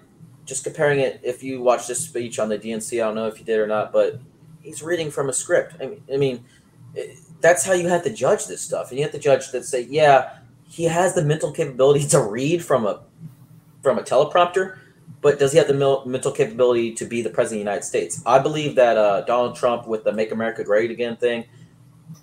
just 0.46 0.64
comparing 0.64 1.00
it, 1.00 1.20
if 1.22 1.42
you 1.42 1.60
watch 1.60 1.86
this 1.86 2.02
speech 2.02 2.38
on 2.38 2.48
the 2.48 2.58
DNC, 2.58 2.94
I 2.94 3.06
don't 3.06 3.16
know 3.16 3.26
if 3.26 3.38
you 3.38 3.44
did 3.44 3.58
or 3.58 3.66
not, 3.66 3.92
but 3.92 4.18
he's 4.68 4.82
reading 4.82 5.10
from 5.10 5.30
a 5.30 5.32
script. 5.32 5.76
I 5.80 5.86
mean, 5.86 6.02
I 6.12 6.16
mean, 6.18 6.44
that's 7.40 7.64
how 7.64 7.72
you 7.72 7.88
have 7.88 8.04
to 8.04 8.12
judge 8.12 8.46
this 8.46 8.60
stuff. 8.60 8.90
And 8.90 8.98
you 8.98 9.04
have 9.04 9.12
to 9.12 9.18
judge 9.18 9.50
that 9.52 9.64
say, 9.64 9.82
yeah, 9.82 10.34
he 10.68 10.84
has 10.84 11.14
the 11.14 11.24
mental 11.24 11.52
capability 11.52 12.06
to 12.08 12.20
read 12.20 12.62
from 12.62 12.86
a 12.86 13.00
from 13.82 13.98
a 13.98 14.02
teleprompter, 14.02 14.76
but 15.22 15.38
does 15.38 15.52
he 15.52 15.58
have 15.58 15.68
the 15.68 16.02
mental 16.04 16.32
capability 16.32 16.92
to 16.92 17.06
be 17.06 17.22
the 17.22 17.30
president 17.30 17.60
of 17.60 17.64
the 17.64 17.70
United 17.70 17.84
States? 17.84 18.22
I 18.26 18.38
believe 18.38 18.74
that 18.74 18.98
uh, 18.98 19.22
Donald 19.22 19.56
Trump 19.56 19.86
with 19.86 20.04
the 20.04 20.12
"Make 20.12 20.32
America 20.32 20.62
Great 20.62 20.90
Again" 20.90 21.16
thing, 21.16 21.44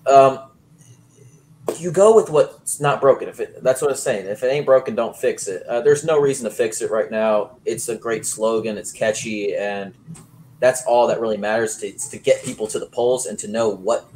um, 0.06 0.52
you 1.80 1.92
go 1.92 2.16
with 2.16 2.30
what's 2.30 2.80
not 2.80 3.02
broken. 3.02 3.28
If 3.28 3.40
it, 3.40 3.64
that's 3.64 3.82
what 3.82 3.90
I'm 3.90 3.98
saying. 3.98 4.28
If 4.28 4.44
it 4.44 4.48
ain't 4.48 4.68
broken, 4.68 4.94
don't 4.94 5.18
fix 5.18 5.48
it. 5.48 5.64
Uh, 5.64 5.82
there's 5.82 6.04
no 6.04 6.20
reason 6.20 6.44
to 6.46 6.52
fix 6.52 6.82
it 6.82 6.92
right 6.92 7.10
now. 7.10 7.58
It's 7.66 7.90
a 7.90 7.96
great 7.96 8.28
slogan. 8.28 8.78
It's 8.78 8.92
catchy, 8.92 9.56
and 9.56 9.96
that's 10.66 10.84
all 10.86 11.06
that 11.06 11.22
really 11.22 11.38
matters 11.38 11.78
to, 11.78 11.92
to 11.92 12.18
get 12.18 12.44
people 12.44 12.66
to 12.66 12.80
the 12.80 12.88
polls 12.88 13.28
and 13.28 13.38
to 13.38 13.48
know 13.48 13.70
what 13.70 14.10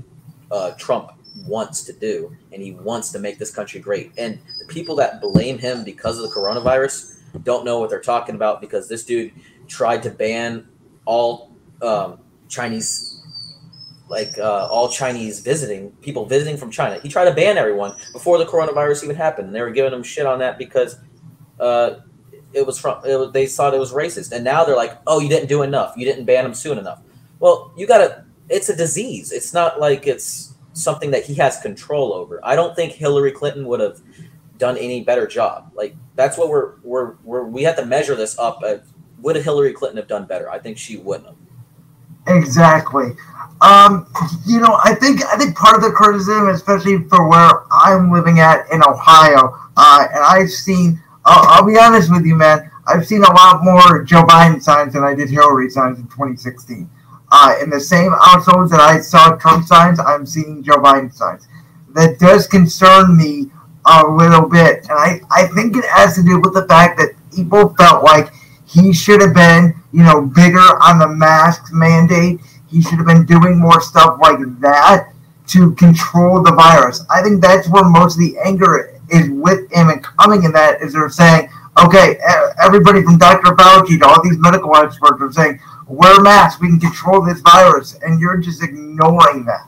uh, 0.49 0.71
Trump 0.71 1.11
wants 1.45 1.83
to 1.83 1.93
do, 1.93 2.35
and 2.51 2.59
he 2.59 2.71
wants 2.71 3.11
to 3.11 3.19
make 3.19 3.37
this 3.37 3.51
country 3.51 3.79
great. 3.79 4.11
And 4.17 4.39
the 4.57 4.65
people 4.65 4.95
that 4.95 5.21
blame 5.21 5.59
him 5.59 5.83
because 5.83 6.17
of 6.17 6.23
the 6.23 6.35
coronavirus 6.35 7.19
don't 7.43 7.65
know 7.65 7.79
what 7.79 7.91
they're 7.91 8.01
talking 8.01 8.33
about 8.33 8.61
because 8.61 8.89
this 8.89 9.05
dude 9.05 9.31
tried 9.67 10.01
to 10.01 10.09
ban 10.09 10.67
all 11.05 11.51
um, 11.83 12.19
Chinese, 12.47 13.21
like 14.07 14.35
uh, 14.39 14.67
all 14.71 14.89
Chinese 14.89 15.41
visiting 15.41 15.91
people 16.01 16.25
visiting 16.25 16.57
from 16.57 16.71
China. 16.71 16.99
He 16.99 17.09
tried 17.09 17.25
to 17.25 17.33
ban 17.35 17.59
everyone 17.59 17.95
before 18.11 18.39
the 18.39 18.45
coronavirus 18.45 19.03
even 19.03 19.15
happened. 19.15 19.47
And 19.47 19.55
they 19.55 19.61
were 19.61 19.69
giving 19.69 19.93
him 19.93 20.01
shit 20.01 20.25
on 20.25 20.39
that 20.39 20.57
because 20.57 20.97
uh, 21.59 21.99
it 22.53 22.65
was 22.65 22.79
from 22.79 23.03
it 23.05 23.15
was, 23.15 23.31
they 23.31 23.45
thought 23.45 23.73
it 23.73 23.79
was 23.79 23.93
racist. 23.93 24.31
And 24.31 24.43
now 24.43 24.63
they're 24.63 24.75
like, 24.75 24.97
oh, 25.07 25.19
you 25.19 25.29
didn't 25.29 25.49
do 25.49 25.61
enough. 25.61 25.93
You 25.95 26.05
didn't 26.05 26.25
ban 26.25 26.45
him 26.45 26.53
soon 26.53 26.77
enough. 26.77 27.01
Well, 27.39 27.71
you 27.77 27.87
gotta. 27.87 28.25
It's 28.49 28.69
a 28.69 28.75
disease. 28.75 29.31
It's 29.31 29.53
not 29.53 29.79
like 29.79 30.07
it's 30.07 30.55
something 30.73 31.11
that 31.11 31.25
he 31.25 31.35
has 31.35 31.59
control 31.59 32.13
over. 32.13 32.39
I 32.43 32.55
don't 32.55 32.75
think 32.75 32.93
Hillary 32.93 33.31
Clinton 33.31 33.67
would 33.67 33.79
have 33.79 33.99
done 34.57 34.77
any 34.77 35.03
better 35.03 35.27
job. 35.27 35.71
Like 35.75 35.95
that's 36.15 36.37
what 36.37 36.49
we're 36.49 36.75
we're, 36.83 37.15
we're 37.23 37.43
we 37.43 37.63
have 37.63 37.75
to 37.77 37.85
measure 37.85 38.15
this 38.15 38.37
up. 38.39 38.61
At, 38.65 38.83
would 39.21 39.35
Hillary 39.35 39.73
Clinton 39.73 39.97
have 39.97 40.07
done 40.07 40.25
better? 40.25 40.49
I 40.49 40.59
think 40.59 40.77
she 40.77 40.97
wouldn't 40.97 41.27
have. 41.27 41.35
Exactly. 42.27 43.11
Um, 43.61 44.07
you 44.45 44.59
know, 44.59 44.79
I 44.83 44.95
think 44.95 45.23
I 45.25 45.37
think 45.37 45.55
part 45.55 45.75
of 45.75 45.81
the 45.81 45.91
criticism, 45.91 46.47
especially 46.49 47.03
for 47.09 47.27
where 47.27 47.51
I'm 47.71 48.11
living 48.11 48.39
at 48.39 48.71
in 48.71 48.81
Ohio, 48.83 49.55
uh, 49.77 50.07
and 50.11 50.23
I've 50.23 50.49
seen. 50.49 51.01
I'll, 51.29 51.59
I'll 51.59 51.65
be 51.65 51.77
honest 51.77 52.11
with 52.11 52.25
you, 52.25 52.35
man. 52.35 52.69
I've 52.87 53.05
seen 53.05 53.23
a 53.23 53.31
lot 53.31 53.63
more 53.63 54.03
Joe 54.03 54.23
Biden 54.23 54.61
signs 54.61 54.93
than 54.93 55.03
I 55.03 55.13
did 55.13 55.29
Hillary 55.29 55.69
signs 55.69 55.99
in 55.99 56.05
2016. 56.05 56.89
Uh, 57.31 57.55
in 57.61 57.69
the 57.69 57.79
same 57.79 58.11
households 58.11 58.71
that 58.71 58.79
I 58.79 58.99
saw 58.99 59.35
Trump 59.35 59.67
signs, 59.67 59.99
I'm 59.99 60.25
seeing 60.25 60.63
Joe 60.63 60.77
Biden 60.77 61.13
signs. 61.13 61.47
That 61.93 62.17
does 62.17 62.47
concern 62.47 63.15
me 63.15 63.51
a 63.85 64.07
little 64.07 64.49
bit. 64.49 64.87
And 64.89 64.93
I, 64.93 65.21
I 65.29 65.47
think 65.47 65.77
it 65.77 65.85
has 65.85 66.15
to 66.15 66.23
do 66.23 66.39
with 66.39 66.55
the 66.55 66.65
fact 66.67 66.97
that 66.97 67.13
people 67.33 67.75
felt 67.75 68.03
like 68.03 68.33
he 68.65 68.91
should 68.91 69.21
have 69.21 69.35
been, 69.35 69.75
you 69.91 70.01
know, 70.03 70.25
bigger 70.25 70.57
on 70.57 70.97
the 70.97 71.07
mask 71.07 71.71
mandate. 71.71 72.39
He 72.67 72.81
should 72.81 72.97
have 72.97 73.07
been 73.07 73.25
doing 73.27 73.59
more 73.59 73.81
stuff 73.81 74.17
like 74.19 74.39
that 74.61 75.13
to 75.47 75.75
control 75.75 76.41
the 76.41 76.53
virus. 76.53 77.05
I 77.11 77.21
think 77.21 77.41
that's 77.41 77.69
where 77.69 77.83
most 77.83 78.15
of 78.15 78.19
the 78.19 78.37
anger 78.43 78.88
is 79.11 79.29
with 79.29 79.71
him 79.71 79.89
and 79.89 80.03
coming 80.03 80.43
in 80.43 80.51
that 80.53 80.81
is 80.81 80.93
they're 80.93 81.09
saying, 81.09 81.49
okay, 81.83 82.17
everybody 82.61 83.03
from 83.03 83.17
Dr. 83.17 83.55
Fauci 83.55 83.99
to 83.99 84.07
all 84.07 84.21
these 84.23 84.37
medical 84.37 84.75
experts 84.75 85.21
are 85.21 85.31
saying, 85.31 85.59
wear 85.87 86.21
masks, 86.21 86.61
we 86.61 86.67
can 86.67 86.79
control 86.79 87.23
this 87.23 87.41
virus, 87.41 87.97
and 88.03 88.19
you're 88.19 88.37
just 88.37 88.63
ignoring 88.63 89.45
that. 89.45 89.67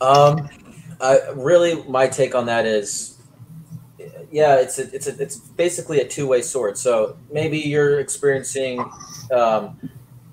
Um, 0.00 0.48
uh, 1.00 1.16
really, 1.34 1.82
my 1.88 2.06
take 2.06 2.34
on 2.34 2.46
that 2.46 2.66
is, 2.66 3.18
yeah, 4.30 4.56
it's 4.56 4.78
a, 4.78 4.94
it's 4.94 5.06
a, 5.06 5.22
it's 5.22 5.36
basically 5.36 6.00
a 6.00 6.06
two 6.06 6.26
way 6.26 6.42
sword. 6.42 6.76
So 6.76 7.16
maybe 7.30 7.58
you're 7.58 8.00
experiencing 8.00 8.84
um, 9.32 9.78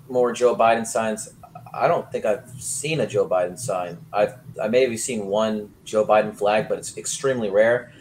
more 0.10 0.32
Joe 0.34 0.56
Biden 0.56 0.86
signs. 0.86 1.34
I 1.74 1.88
don't 1.88 2.10
think 2.12 2.26
I've 2.26 2.48
seen 2.60 3.00
a 3.00 3.08
Joe 3.08 3.28
Biden 3.28 3.58
sign. 3.58 3.98
I've 4.14 4.36
I 4.62 4.68
may 4.68 4.88
have 4.88 5.00
seen 5.00 5.26
one 5.26 5.74
Joe 5.84 6.06
Biden 6.06 6.36
flag, 6.36 6.70
but 6.70 6.78
it's 6.78 6.98
extremely 6.98 7.50
rare. 7.50 7.92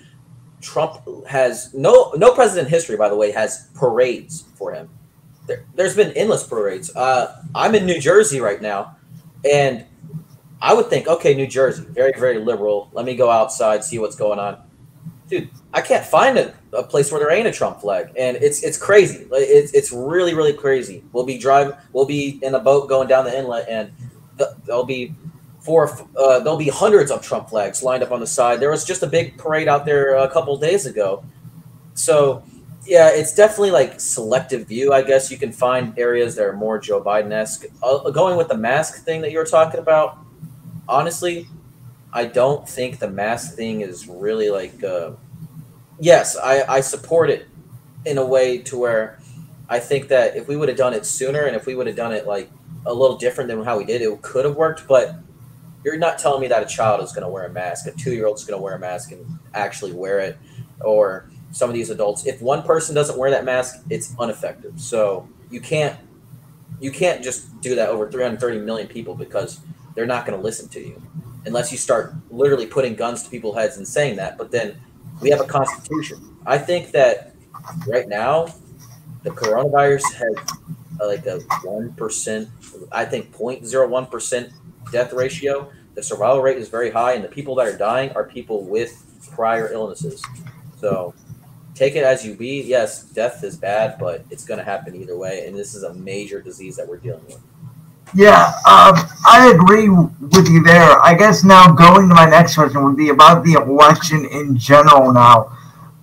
Trump 0.60 1.00
has 1.26 1.72
no 1.72 2.12
no 2.16 2.34
president 2.34 2.68
in 2.68 2.70
history, 2.70 2.96
by 2.96 3.08
the 3.08 3.16
way, 3.16 3.32
has 3.32 3.68
parades 3.74 4.44
for 4.54 4.72
him. 4.72 4.90
There, 5.46 5.64
has 5.78 5.96
been 5.96 6.12
endless 6.12 6.44
parades. 6.44 6.94
Uh, 6.94 7.42
I'm 7.54 7.74
in 7.74 7.84
New 7.84 8.00
Jersey 8.00 8.40
right 8.40 8.62
now, 8.62 8.96
and 9.50 9.84
I 10.60 10.74
would 10.74 10.88
think, 10.88 11.08
okay, 11.08 11.34
New 11.34 11.48
Jersey, 11.48 11.84
very, 11.88 12.12
very 12.12 12.38
liberal. 12.38 12.88
Let 12.92 13.04
me 13.04 13.16
go 13.16 13.28
outside, 13.28 13.82
see 13.82 13.98
what's 13.98 14.14
going 14.14 14.38
on. 14.38 14.62
dude, 15.28 15.50
I 15.74 15.80
can't 15.80 16.04
find 16.06 16.38
a, 16.38 16.54
a 16.72 16.82
place 16.82 17.12
where 17.12 17.20
there 17.20 17.30
ain't 17.30 17.46
a 17.46 17.52
Trump 17.52 17.80
flag, 17.80 18.12
and 18.16 18.36
it's 18.38 18.62
it's 18.62 18.78
crazy. 18.78 19.26
It's 19.32 19.72
it's 19.72 19.92
really 19.92 20.34
really 20.34 20.52
crazy. 20.52 21.04
We'll 21.12 21.26
be 21.26 21.38
driving, 21.38 21.74
we'll 21.92 22.06
be 22.06 22.38
in 22.42 22.54
a 22.54 22.58
boat 22.58 22.88
going 22.88 23.08
down 23.08 23.24
the 23.24 23.36
inlet, 23.36 23.68
and 23.68 23.92
th- 24.38 24.50
there'll 24.64 24.84
be 24.84 25.14
four, 25.60 25.90
uh, 26.16 26.40
there'll 26.40 26.58
be 26.58 26.68
hundreds 26.68 27.10
of 27.10 27.22
Trump 27.22 27.50
flags 27.50 27.82
lined 27.82 28.02
up 28.02 28.10
on 28.10 28.20
the 28.20 28.26
side. 28.26 28.58
There 28.60 28.70
was 28.70 28.84
just 28.84 29.02
a 29.02 29.06
big 29.06 29.36
parade 29.36 29.68
out 29.68 29.84
there 29.84 30.16
a 30.16 30.30
couple 30.30 30.56
days 30.56 30.86
ago, 30.86 31.24
so 31.94 32.42
yeah, 32.86 33.10
it's 33.10 33.34
definitely 33.34 33.70
like 33.70 34.00
selective 34.00 34.66
view. 34.66 34.92
I 34.92 35.02
guess 35.02 35.30
you 35.30 35.36
can 35.36 35.52
find 35.52 35.96
areas 35.98 36.34
that 36.36 36.44
are 36.44 36.56
more 36.56 36.78
Joe 36.78 37.02
Biden 37.02 37.32
esque. 37.32 37.66
Uh, 37.82 38.10
going 38.10 38.36
with 38.36 38.48
the 38.48 38.56
mask 38.56 39.04
thing 39.04 39.20
that 39.20 39.30
you 39.30 39.38
were 39.38 39.44
talking 39.44 39.78
about, 39.78 40.18
honestly, 40.88 41.46
I 42.12 42.24
don't 42.24 42.68
think 42.68 42.98
the 42.98 43.10
mask 43.10 43.56
thing 43.56 43.82
is 43.82 44.08
really 44.08 44.50
like. 44.50 44.82
Uh, 44.82 45.12
yes, 45.98 46.36
I, 46.36 46.62
I 46.68 46.80
support 46.80 47.30
it 47.30 47.48
in 48.04 48.18
a 48.18 48.26
way 48.26 48.58
to 48.58 48.78
where 48.78 49.18
I 49.68 49.78
think 49.78 50.08
that 50.08 50.36
if 50.36 50.48
we 50.48 50.56
would 50.56 50.68
have 50.68 50.78
done 50.78 50.92
it 50.92 51.06
sooner 51.06 51.44
and 51.44 51.56
if 51.56 51.66
we 51.66 51.74
would 51.74 51.86
have 51.86 51.96
done 51.96 52.12
it 52.12 52.26
like 52.26 52.50
a 52.84 52.92
little 52.92 53.16
different 53.16 53.48
than 53.48 53.62
how 53.64 53.78
we 53.78 53.84
did, 53.84 54.02
it 54.02 54.22
could 54.22 54.44
have 54.44 54.56
worked. 54.56 54.86
But 54.86 55.16
you're 55.84 55.96
not 55.96 56.18
telling 56.18 56.40
me 56.40 56.48
that 56.48 56.62
a 56.62 56.66
child 56.66 57.02
is 57.02 57.12
going 57.12 57.22
to 57.22 57.28
wear 57.28 57.44
a 57.44 57.50
mask, 57.50 57.86
a 57.86 57.92
two 57.92 58.12
year 58.12 58.26
old 58.26 58.38
is 58.38 58.44
going 58.44 58.58
to 58.58 58.62
wear 58.62 58.74
a 58.74 58.78
mask 58.78 59.12
and 59.12 59.24
actually 59.54 59.92
wear 59.92 60.18
it, 60.20 60.38
or 60.80 61.30
some 61.52 61.68
of 61.68 61.74
these 61.74 61.90
adults. 61.90 62.26
If 62.26 62.40
one 62.40 62.62
person 62.62 62.94
doesn't 62.94 63.18
wear 63.18 63.30
that 63.30 63.44
mask, 63.44 63.82
it's 63.90 64.14
ineffective. 64.20 64.80
So 64.80 65.28
you 65.50 65.60
can't 65.60 65.98
you 66.80 66.90
can't 66.90 67.22
just 67.22 67.60
do 67.60 67.76
that 67.76 67.88
over 67.88 68.10
330 68.10 68.58
million 68.60 68.88
people 68.88 69.14
because 69.14 69.60
they're 69.94 70.06
not 70.06 70.26
going 70.26 70.36
to 70.36 70.42
listen 70.42 70.68
to 70.70 70.80
you 70.80 71.00
unless 71.44 71.70
you 71.70 71.78
start 71.78 72.14
literally 72.30 72.66
putting 72.66 72.94
guns 72.94 73.22
to 73.22 73.30
people's 73.30 73.56
heads 73.56 73.76
and 73.76 73.86
saying 73.86 74.16
that. 74.16 74.36
But 74.36 74.50
then 74.50 74.80
we 75.22 75.30
have 75.30 75.40
a 75.40 75.46
constitution. 75.46 76.36
I 76.44 76.58
think 76.58 76.90
that 76.90 77.34
right 77.86 78.08
now 78.08 78.48
the 79.22 79.30
coronavirus 79.30 80.12
has 80.14 80.58
uh, 81.00 81.06
like 81.06 81.26
a 81.26 81.40
one 81.64 81.92
percent, 81.94 82.48
I 82.90 83.04
think 83.04 83.32
0.01 83.32 84.10
percent 84.10 84.52
death 84.90 85.12
ratio. 85.12 85.70
The 85.94 86.02
survival 86.02 86.42
rate 86.42 86.58
is 86.58 86.68
very 86.68 86.90
high, 86.90 87.12
and 87.12 87.24
the 87.24 87.28
people 87.28 87.54
that 87.56 87.66
are 87.66 87.76
dying 87.76 88.10
are 88.12 88.24
people 88.24 88.64
with 88.64 89.04
prior 89.34 89.72
illnesses. 89.72 90.22
So 90.78 91.14
take 91.74 91.94
it 91.94 92.04
as 92.04 92.24
you 92.24 92.34
be. 92.34 92.62
Yes, 92.62 93.04
death 93.04 93.44
is 93.44 93.56
bad, 93.56 93.98
but 93.98 94.24
it's 94.30 94.44
going 94.44 94.58
to 94.58 94.64
happen 94.64 94.94
either 94.96 95.16
way, 95.16 95.46
and 95.46 95.56
this 95.56 95.74
is 95.74 95.82
a 95.82 95.94
major 95.94 96.40
disease 96.40 96.76
that 96.76 96.88
we're 96.88 96.98
dealing 96.98 97.24
with. 97.26 97.40
Yeah, 98.14 98.46
um, 98.68 98.94
I 99.26 99.52
agree 99.54 99.88
with 99.88 100.48
you 100.48 100.62
there. 100.62 101.00
I 101.02 101.14
guess 101.14 101.44
now 101.44 101.72
going 101.72 102.08
to 102.08 102.14
my 102.14 102.26
next 102.26 102.54
question 102.54 102.84
would 102.84 102.96
be 102.96 103.08
about 103.08 103.42
the 103.42 103.54
election 103.54 104.26
in 104.26 104.56
general. 104.58 105.12
Now, 105.12 105.56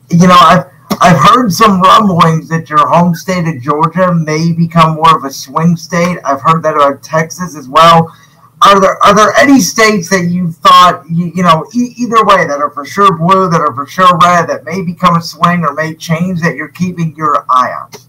you 0.10 0.28
know, 0.28 0.38
I've 0.40 0.66
I've 1.02 1.18
heard 1.18 1.52
some 1.54 1.82
rumblings 1.82 2.50
that 2.50 2.70
your 2.70 2.88
home 2.88 3.14
state 3.16 3.48
of 3.48 3.62
Georgia 3.62 4.14
may 4.14 4.52
become 4.54 4.96
more 4.96 5.16
of 5.18 5.24
a 5.24 5.32
swing 5.32 5.76
state. 5.78 6.18
I've 6.26 6.42
heard 6.42 6.64
that 6.64 6.76
about 6.76 7.04
Texas 7.04 7.56
as 7.56 7.70
well. 7.70 8.16
Are 8.64 8.82
there 8.82 8.98
are 9.06 9.16
there 9.16 9.34
any 9.38 9.60
states 9.60 10.10
that 10.10 10.26
you 10.26 10.52
thought 10.52 11.04
you, 11.10 11.32
you 11.36 11.44
know 11.44 11.66
e- 11.76 11.94
either 11.98 12.26
way 12.26 12.48
that 12.48 12.60
are 12.60 12.72
for 12.72 12.86
sure 12.86 13.16
blue, 13.18 13.50
that 13.50 13.62
are 13.62 13.74
for 13.76 13.86
sure 13.86 14.18
red, 14.24 14.48
that 14.50 14.66
may 14.66 14.82
become 14.82 15.16
a 15.16 15.22
swing 15.22 15.64
or 15.64 15.74
may 15.74 15.94
change 15.96 16.42
that 16.42 16.56
you're 16.56 16.70
keeping 16.70 17.16
your 17.16 17.46
eye 17.50 17.72
on? 17.72 18.09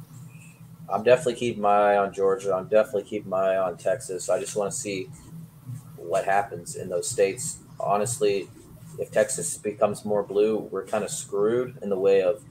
I'm 0.92 1.02
definitely 1.02 1.34
keeping 1.34 1.62
my 1.62 1.92
eye 1.92 1.96
on 1.96 2.12
Georgia. 2.12 2.54
I'm 2.54 2.68
definitely 2.68 3.04
keeping 3.04 3.30
my 3.30 3.54
eye 3.54 3.56
on 3.56 3.76
Texas. 3.76 4.28
I 4.28 4.40
just 4.40 4.56
want 4.56 4.72
to 4.72 4.76
see 4.76 5.08
what 5.96 6.24
happens 6.24 6.76
in 6.76 6.88
those 6.88 7.08
states. 7.08 7.58
Honestly, 7.78 8.48
if 8.98 9.10
Texas 9.10 9.56
becomes 9.56 10.04
more 10.04 10.22
blue, 10.22 10.58
we're 10.58 10.86
kind 10.86 11.04
of 11.04 11.10
screwed 11.10 11.78
in 11.82 11.88
the 11.88 11.98
way 11.98 12.22
of 12.22 12.42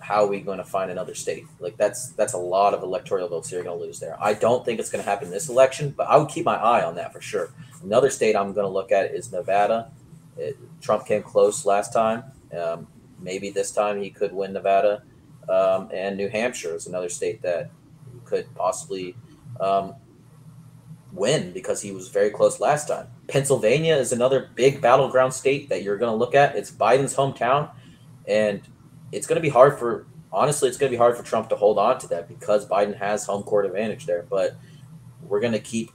how 0.00 0.24
are 0.24 0.26
we 0.26 0.40
going 0.40 0.58
to 0.58 0.64
find 0.64 0.90
another 0.90 1.14
state? 1.14 1.44
Like 1.60 1.76
that's 1.76 2.10
that's 2.10 2.32
a 2.32 2.38
lot 2.38 2.74
of 2.74 2.82
electoral 2.82 3.28
votes 3.28 3.52
you're 3.52 3.62
going 3.62 3.78
to 3.78 3.84
lose 3.84 4.00
there. 4.00 4.16
I 4.20 4.34
don't 4.34 4.64
think 4.64 4.80
it's 4.80 4.90
going 4.90 5.02
to 5.02 5.08
happen 5.08 5.30
this 5.30 5.48
election, 5.48 5.94
but 5.96 6.08
I 6.08 6.16
would 6.16 6.28
keep 6.28 6.44
my 6.44 6.56
eye 6.56 6.84
on 6.84 6.96
that 6.96 7.12
for 7.12 7.20
sure. 7.20 7.52
Another 7.82 8.10
state 8.10 8.36
I'm 8.36 8.52
going 8.52 8.66
to 8.66 8.72
look 8.72 8.92
at 8.92 9.14
is 9.14 9.32
Nevada. 9.32 9.90
It, 10.36 10.56
Trump 10.80 11.06
came 11.06 11.22
close 11.22 11.64
last 11.64 11.92
time. 11.92 12.24
Um, 12.56 12.88
maybe 13.20 13.50
this 13.50 13.70
time 13.70 14.02
he 14.02 14.10
could 14.10 14.32
win 14.32 14.52
Nevada. 14.52 15.02
Um, 15.52 15.90
and 15.92 16.16
New 16.16 16.28
Hampshire 16.28 16.74
is 16.74 16.86
another 16.86 17.08
state 17.08 17.42
that 17.42 17.70
could 18.24 18.52
possibly 18.54 19.14
um, 19.60 19.94
win 21.12 21.52
because 21.52 21.82
he 21.82 21.92
was 21.92 22.08
very 22.08 22.30
close 22.30 22.58
last 22.58 22.88
time. 22.88 23.08
Pennsylvania 23.28 23.94
is 23.96 24.12
another 24.12 24.50
big 24.54 24.80
battleground 24.80 25.34
state 25.34 25.68
that 25.68 25.82
you're 25.82 25.98
going 25.98 26.10
to 26.10 26.16
look 26.16 26.34
at. 26.34 26.56
It's 26.56 26.70
Biden's 26.70 27.14
hometown, 27.14 27.70
and 28.26 28.62
it's 29.12 29.26
going 29.26 29.36
to 29.36 29.42
be 29.42 29.50
hard 29.50 29.78
for 29.78 30.06
honestly, 30.32 30.68
it's 30.68 30.78
going 30.78 30.90
to 30.90 30.94
be 30.94 30.98
hard 30.98 31.16
for 31.16 31.22
Trump 31.22 31.48
to 31.50 31.56
hold 31.56 31.78
on 31.78 31.98
to 31.98 32.08
that 32.08 32.28
because 32.28 32.66
Biden 32.66 32.96
has 32.96 33.26
home 33.26 33.42
court 33.42 33.66
advantage 33.66 34.06
there. 34.06 34.24
But 34.28 34.56
we're 35.22 35.40
going 35.40 35.52
to 35.52 35.60
keep, 35.60 35.92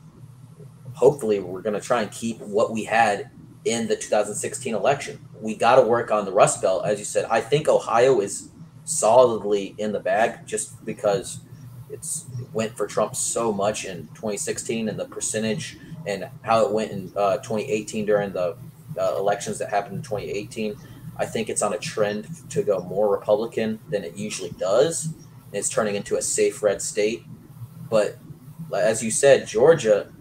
hopefully, 0.94 1.40
we're 1.40 1.62
going 1.62 1.74
to 1.74 1.82
try 1.82 2.04
and 2.04 2.12
keep 2.12 2.40
what 2.40 2.72
we 2.72 2.84
had 2.84 3.32
in 3.66 3.88
the 3.88 3.96
2016 3.96 4.76
election. 4.76 5.20
We 5.42 5.56
got 5.56 5.76
to 5.76 5.82
work 5.82 6.12
on 6.12 6.26
the 6.26 6.32
Rust 6.32 6.62
Belt, 6.62 6.86
as 6.86 7.00
you 7.00 7.06
said. 7.06 7.26
I 7.30 7.42
think 7.42 7.68
Ohio 7.68 8.22
is 8.22 8.50
solidly 8.88 9.76
in 9.78 9.92
the 9.92 10.00
bag 10.00 10.48
just 10.48 10.84
because 10.86 11.42
it's 11.90 12.26
it 12.40 12.48
went 12.54 12.76
for 12.78 12.88
Trump 12.88 13.16
so 13.16 13.52
much 13.52 13.84
in 13.84 14.08
2016 14.16 14.88
and 14.88 14.98
the 14.98 15.06
percentage 15.06 15.78
and 16.06 16.30
how 16.42 16.66
it 16.66 16.72
went 16.72 16.92
in 16.92 17.12
uh, 17.18 17.38
2018 17.38 18.06
during 18.06 18.32
the 18.32 18.56
uh, 18.98 19.16
elections 19.18 19.60
that 19.60 19.70
happened 19.70 19.98
in 19.98 20.02
2018. 20.02 20.78
I 21.18 21.26
think 21.26 21.50
it's 21.50 21.62
on 21.62 21.74
a 21.74 21.78
trend 21.78 22.28
to 22.50 22.64
go 22.64 22.80
more 22.80 23.12
Republican 23.12 23.80
than 23.90 24.06
it 24.06 24.16
usually 24.16 24.52
does. 24.52 25.06
And 25.06 25.54
it's 25.54 25.70
turning 25.70 25.96
into 25.96 26.16
a 26.16 26.22
safe 26.22 26.64
red 26.64 26.82
state. 26.82 27.24
But 27.90 28.18
as 28.74 29.04
you 29.04 29.12
said, 29.12 29.48
Georgia 29.48 30.14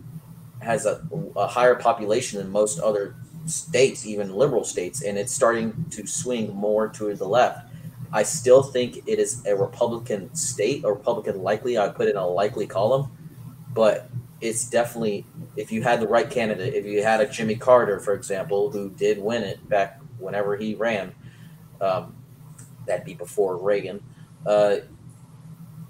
has 0.61 0.87
a, 0.87 1.07
a 1.37 1.47
higher 1.47 1.77
population 1.77 2.41
than 2.41 2.51
most 2.51 2.81
other 2.81 3.14
states, 3.45 4.05
even 4.07 4.35
liberal 4.35 4.64
states, 4.64 5.03
and 5.03 5.17
it's 5.17 5.33
starting 5.33 5.87
to 5.91 6.05
swing 6.07 6.53
more 6.55 6.89
to 6.89 7.14
the 7.14 7.29
left. 7.29 7.66
I 8.13 8.23
still 8.23 8.63
think 8.63 9.03
it 9.07 9.19
is 9.19 9.45
a 9.47 9.57
Republican 9.57 10.35
state, 10.35 10.85
or 10.85 10.95
Republican 10.95 11.43
likely. 11.43 11.79
I 11.79 11.89
put 11.89 12.09
in 12.09 12.17
a 12.17 12.27
likely 12.27 12.67
column, 12.67 13.11
but 13.73 14.11
it's 14.41 14.69
definitely 14.69 15.25
if 15.57 15.73
you 15.73 15.83
had 15.83 16.01
the 16.01 16.09
right 16.09 16.29
candidate, 16.29 16.75
if 16.75 16.85
you 16.85 17.03
had 17.03 17.21
a 17.21 17.29
Jimmy 17.29 17.57
Carter, 17.57 18.01
for 18.01 18.15
example, 18.15 18.71
who 18.71 18.91
did 18.91 19.19
win 19.19 19.43
it 19.43 19.67
back 19.69 20.01
whenever 20.19 20.57
he 20.57 20.75
ran, 20.75 21.15
um, 21.81 22.15
that'd 22.87 23.05
be 23.05 23.15
before 23.15 23.57
Reagan. 23.57 24.03
Uh, 24.45 24.77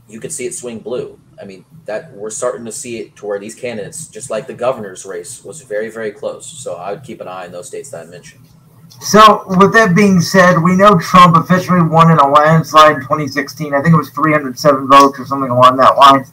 you 0.08 0.20
could 0.20 0.32
see 0.32 0.46
it 0.46 0.54
swing 0.54 0.78
blue. 0.78 1.18
I 1.40 1.44
mean, 1.44 1.64
that 1.84 2.12
we're 2.14 2.30
starting 2.30 2.64
to 2.64 2.72
see 2.72 2.98
it 2.98 3.16
to 3.16 3.26
where 3.26 3.38
these 3.38 3.54
candidates, 3.54 4.08
just 4.08 4.30
like 4.30 4.46
the 4.46 4.54
governor's 4.54 5.04
race, 5.04 5.44
was 5.44 5.62
very, 5.62 5.90
very 5.90 6.12
close. 6.12 6.46
So 6.46 6.76
I 6.76 6.92
would 6.92 7.02
keep 7.02 7.20
an 7.20 7.28
eye 7.28 7.46
on 7.46 7.52
those 7.52 7.66
states 7.66 7.90
that 7.90 8.06
I 8.06 8.08
mentioned. 8.08 8.48
So, 9.00 9.44
with 9.46 9.72
that 9.74 9.94
being 9.94 10.20
said, 10.20 10.58
we 10.58 10.74
know 10.74 10.98
Trump 10.98 11.36
officially 11.36 11.82
won 11.82 12.10
in 12.10 12.18
a 12.18 12.28
landslide 12.28 12.96
in 12.96 13.02
2016. 13.02 13.74
I 13.74 13.82
think 13.82 13.94
it 13.94 13.96
was 13.96 14.10
307 14.10 14.88
votes 14.88 15.18
or 15.18 15.26
something 15.26 15.50
along 15.50 15.76
that 15.76 15.96
line. 15.96 16.24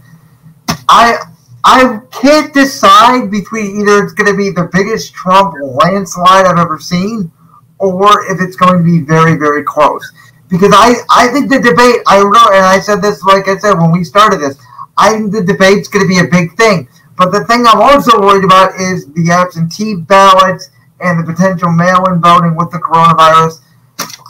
I 0.87 1.17
I 1.63 2.01
can't 2.11 2.53
decide 2.53 3.31
between 3.31 3.79
either 3.79 4.03
it's 4.03 4.13
going 4.13 4.29
to 4.29 4.37
be 4.37 4.49
the 4.49 4.69
biggest 4.73 5.13
Trump 5.13 5.55
landslide 5.61 6.45
I've 6.45 6.57
ever 6.57 6.77
seen, 6.77 7.31
or 7.79 8.29
if 8.29 8.41
it's 8.41 8.57
going 8.57 8.77
to 8.77 8.83
be 8.83 8.99
very, 8.99 9.35
very 9.37 9.63
close. 9.63 10.11
Because 10.49 10.73
I, 10.75 10.95
I 11.09 11.29
think 11.29 11.49
the 11.49 11.59
debate, 11.59 12.01
I 12.05 12.19
wrote, 12.19 12.53
and 12.53 12.65
I 12.65 12.79
said 12.79 13.01
this, 13.01 13.23
like 13.23 13.47
I 13.47 13.57
said, 13.57 13.73
when 13.75 13.91
we 13.91 14.03
started 14.03 14.41
this, 14.41 14.57
I 14.97 15.13
think 15.13 15.31
the 15.31 15.41
debate's 15.43 15.87
going 15.87 16.05
to 16.05 16.07
be 16.07 16.19
a 16.19 16.29
big 16.29 16.55
thing. 16.57 16.87
But 17.17 17.31
the 17.31 17.45
thing 17.45 17.65
I'm 17.65 17.81
also 17.81 18.19
worried 18.19 18.43
about 18.43 18.75
is 18.79 19.11
the 19.13 19.31
absentee 19.31 19.95
ballots 19.95 20.69
and 21.03 21.19
the 21.19 21.31
potential 21.31 21.71
mail-in 21.71 22.21
voting 22.21 22.55
with 22.55 22.71
the 22.71 22.79
coronavirus. 22.79 23.61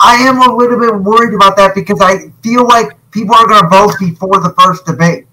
I 0.01 0.15
am 0.15 0.41
a 0.41 0.55
little 0.55 0.80
bit 0.80 0.95
worried 0.95 1.34
about 1.34 1.55
that 1.57 1.76
because 1.76 2.01
I 2.01 2.30
feel 2.41 2.67
like 2.67 2.97
people 3.11 3.36
are 3.36 3.47
going 3.47 3.63
to 3.63 3.69
vote 3.69 3.93
before 3.99 4.39
the 4.39 4.53
first 4.59 4.86
debate, 4.86 5.28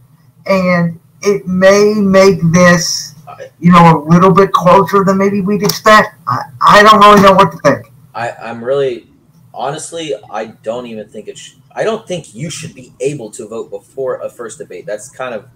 and 0.46 1.00
it 1.22 1.46
may 1.46 1.94
make 1.94 2.38
this, 2.52 3.14
you 3.58 3.72
know, 3.72 3.98
a 3.98 4.08
little 4.08 4.32
bit 4.32 4.52
closer 4.52 5.02
than 5.04 5.18
maybe 5.18 5.40
we'd 5.40 5.62
expect. 5.62 6.14
I, 6.28 6.42
I 6.60 6.82
don't 6.82 7.00
really 7.00 7.22
know 7.22 7.32
what 7.32 7.50
to 7.52 7.58
think. 7.58 7.92
I, 8.14 8.30
I'm 8.32 8.62
really, 8.62 9.08
honestly, 9.52 10.14
I 10.30 10.46
don't 10.46 10.86
even 10.86 11.08
think 11.08 11.28
it. 11.28 11.38
Sh- 11.38 11.54
I 11.72 11.84
don't 11.84 12.06
think 12.06 12.34
you 12.34 12.50
should 12.50 12.74
be 12.74 12.92
able 13.00 13.30
to 13.32 13.46
vote 13.46 13.70
before 13.70 14.20
a 14.20 14.28
first 14.28 14.58
debate. 14.58 14.86
That's 14.86 15.08
kind 15.08 15.34
of, 15.34 15.48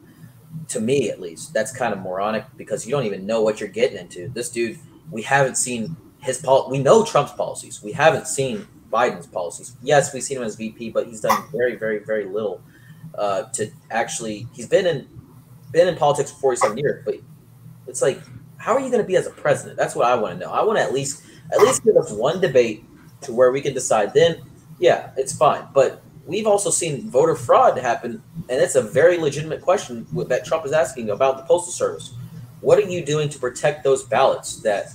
to 0.69 0.81
me 0.81 1.11
at 1.11 1.21
least, 1.21 1.53
that's 1.53 1.77
kind 1.77 1.93
of 1.93 2.01
moronic 2.01 2.45
because 2.57 2.87
you 2.87 2.93
don't 2.93 3.05
even 3.05 3.27
know 3.27 3.43
what 3.43 3.61
you're 3.61 3.69
getting 3.69 3.99
into. 3.99 4.29
This 4.29 4.49
dude, 4.49 4.79
we 5.11 5.23
haven't 5.23 5.57
seen 5.57 5.97
his 6.21 6.39
pol. 6.39 6.69
We 6.71 6.79
know 6.79 7.05
Trump's 7.05 7.33
policies. 7.33 7.83
We 7.83 7.93
haven't 7.93 8.27
seen 8.27 8.67
Biden's 8.93 9.27
policies. 9.27 9.77
Yes, 9.83 10.13
we've 10.13 10.23
seen 10.23 10.39
him 10.39 10.45
as 10.45 10.57
VP, 10.57 10.91
but 10.91 11.07
he's 11.07 11.21
done 11.21 11.45
very, 11.53 11.77
very, 11.77 11.99
very 11.99 12.25
little 12.25 12.61
uh, 13.17 13.45
to 13.55 13.71
actually. 13.91 14.47
He's 14.55 14.69
been 14.69 14.87
in 14.87 15.09
been 15.73 15.89
in 15.89 15.97
politics 15.97 16.31
for 16.31 16.39
47 16.41 16.79
years, 16.79 17.03
but 17.05 17.17
it's 17.87 18.01
like, 18.01 18.21
how 18.57 18.73
are 18.73 18.81
you 18.81 18.91
going 18.91 19.03
to 19.03 19.07
be 19.07 19.17
as 19.17 19.27
a 19.27 19.31
president? 19.31 19.77
That's 19.77 19.95
what 19.95 20.07
I 20.07 20.15
want 20.15 20.39
to 20.39 20.47
know. 20.47 20.53
I 20.53 20.63
want 20.63 20.79
to 20.79 20.83
at 20.83 20.93
least 20.93 21.25
at 21.53 21.59
least 21.61 21.85
give 21.85 21.97
us 21.97 22.11
one 22.11 22.41
debate 22.41 22.85
to 23.23 23.33
where 23.33 23.53
we 23.53 23.61
can 23.61 23.75
decide, 23.75 24.15
then 24.15 24.37
yeah, 24.79 25.11
it's 25.17 25.37
fine. 25.37 25.67
But 25.73 26.03
we've 26.27 26.47
also 26.47 26.71
seen 26.71 27.11
voter 27.11 27.35
fraud 27.35 27.79
happen, 27.79 28.23
and 28.49 28.61
it's 28.61 28.75
a 28.75 28.83
very 28.83 29.19
legitimate 29.19 29.61
question 29.61 30.07
that 30.29 30.45
Trump 30.45 30.65
is 30.65 30.73
asking 30.73 31.11
about 31.11 31.39
the 31.39 31.45
postal 31.45 31.73
service. 31.73 32.15
What 32.65 32.79
are 32.79 32.89
you 32.89 33.05
doing 33.05 33.29
to 33.29 33.39
protect 33.39 33.85
those 33.85 34.05
ballots 34.05 34.57
that 34.63 34.87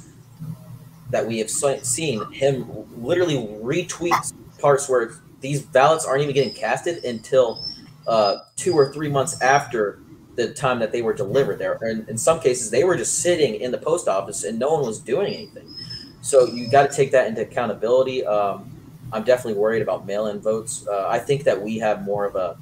that 1.12 1.26
we 1.28 1.38
have 1.38 1.50
seen 1.52 2.32
him 2.32 2.68
literally 2.98 3.36
retweet 3.62 4.34
parts 4.60 4.90
where 4.90 5.12
these 5.40 5.62
ballots 5.62 6.04
aren't 6.04 6.24
even 6.24 6.34
getting 6.34 6.54
casted 6.54 7.04
until 7.06 7.64
uh, 8.08 8.40
two 8.56 8.74
or 8.74 8.92
three 8.92 9.08
months 9.08 9.40
after 9.42 10.00
the 10.36 10.52
time 10.54 10.80
that 10.80 10.92
they 10.92 11.04
were 11.04 11.14
delivered 11.14 11.60
there. 11.60 11.78
And 11.82 12.10
in 12.10 12.18
some 12.18 12.40
cases, 12.40 12.72
they 12.72 12.84
were 12.84 12.98
just 12.98 13.20
sitting 13.20 13.56
in 13.62 13.72
the 13.72 13.78
post 13.78 14.08
office 14.08 14.44
and 14.44 14.58
no 14.58 14.74
one 14.74 14.86
was 14.86 15.00
doing 15.00 15.34
anything. 15.34 15.76
So 16.22 16.48
you 16.48 16.70
got 16.70 16.90
to 16.90 16.96
take 16.96 17.12
that 17.12 17.28
into 17.28 17.42
accountability. 17.42 18.26
Um, 18.26 18.72
I'm 19.14 19.24
definitely 19.24 19.60
worried 19.60 19.82
about 19.82 20.08
mail-in 20.08 20.40
votes. 20.40 20.88
Uh, 20.88 21.08
I 21.08 21.20
think 21.20 21.44
that 21.44 21.60
we 21.62 21.78
have 21.78 22.04
more 22.04 22.26
of 22.26 22.36
a 22.36 22.58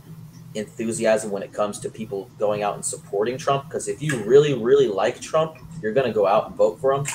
enthusiasm 0.55 1.31
when 1.31 1.43
it 1.43 1.53
comes 1.53 1.79
to 1.79 1.89
people 1.89 2.29
going 2.39 2.63
out 2.63 2.75
and 2.75 2.83
supporting 2.83 3.37
Trump. 3.37 3.65
Because 3.65 3.87
if 3.87 4.01
you 4.01 4.23
really, 4.23 4.53
really 4.53 4.87
like 4.87 5.19
Trump, 5.19 5.57
you're 5.81 5.93
going 5.93 6.07
to 6.07 6.13
go 6.13 6.25
out 6.25 6.47
and 6.47 6.55
vote 6.55 6.79
for 6.79 6.93
him. 6.93 7.05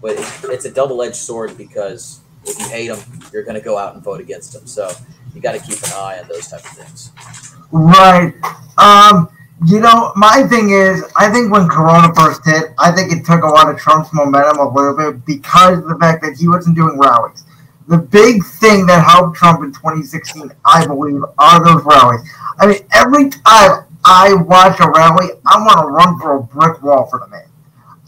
But 0.00 0.16
it's 0.44 0.64
a 0.64 0.70
double-edged 0.70 1.14
sword 1.14 1.56
because 1.56 2.20
if 2.44 2.58
you 2.58 2.66
hate 2.68 2.90
him, 2.90 2.98
you're 3.32 3.44
going 3.44 3.54
to 3.54 3.64
go 3.64 3.78
out 3.78 3.94
and 3.94 4.02
vote 4.02 4.20
against 4.20 4.54
him. 4.54 4.66
So 4.66 4.90
you 5.34 5.40
got 5.40 5.52
to 5.52 5.60
keep 5.60 5.82
an 5.82 5.90
eye 5.94 6.18
on 6.20 6.28
those 6.28 6.48
type 6.48 6.64
of 6.64 6.70
things. 6.70 7.12
Right. 7.70 8.34
Um, 8.78 9.28
you 9.64 9.78
know, 9.78 10.12
my 10.16 10.42
thing 10.48 10.70
is, 10.70 11.04
I 11.16 11.30
think 11.30 11.52
when 11.52 11.68
Corona 11.68 12.12
first 12.14 12.44
hit, 12.44 12.74
I 12.78 12.90
think 12.90 13.12
it 13.12 13.24
took 13.24 13.44
a 13.44 13.46
lot 13.46 13.70
of 13.70 13.78
Trump's 13.78 14.12
momentum 14.12 14.58
a 14.58 14.68
little 14.68 14.96
bit 14.96 15.24
because 15.24 15.78
of 15.78 15.88
the 15.88 15.96
fact 16.00 16.22
that 16.22 16.36
he 16.36 16.48
wasn't 16.48 16.76
doing 16.76 16.98
rallies. 16.98 17.44
The 17.86 17.98
big 17.98 18.44
thing 18.44 18.86
that 18.86 19.04
helped 19.04 19.36
Trump 19.36 19.62
in 19.62 19.72
2016, 19.72 20.50
I 20.64 20.86
believe, 20.86 21.22
are 21.38 21.64
those 21.64 21.84
rallies. 21.84 22.20
I 22.58 22.66
mean, 22.66 22.78
every 22.92 23.30
time 23.30 23.86
I 24.04 24.34
watch 24.34 24.80
a 24.80 24.90
rally, 24.90 25.28
I 25.46 25.58
want 25.58 25.80
to 25.80 25.86
run 25.86 26.18
for 26.18 26.36
a 26.36 26.42
brick 26.42 26.82
wall 26.82 27.06
for 27.06 27.20
the 27.20 27.28
man. 27.28 27.46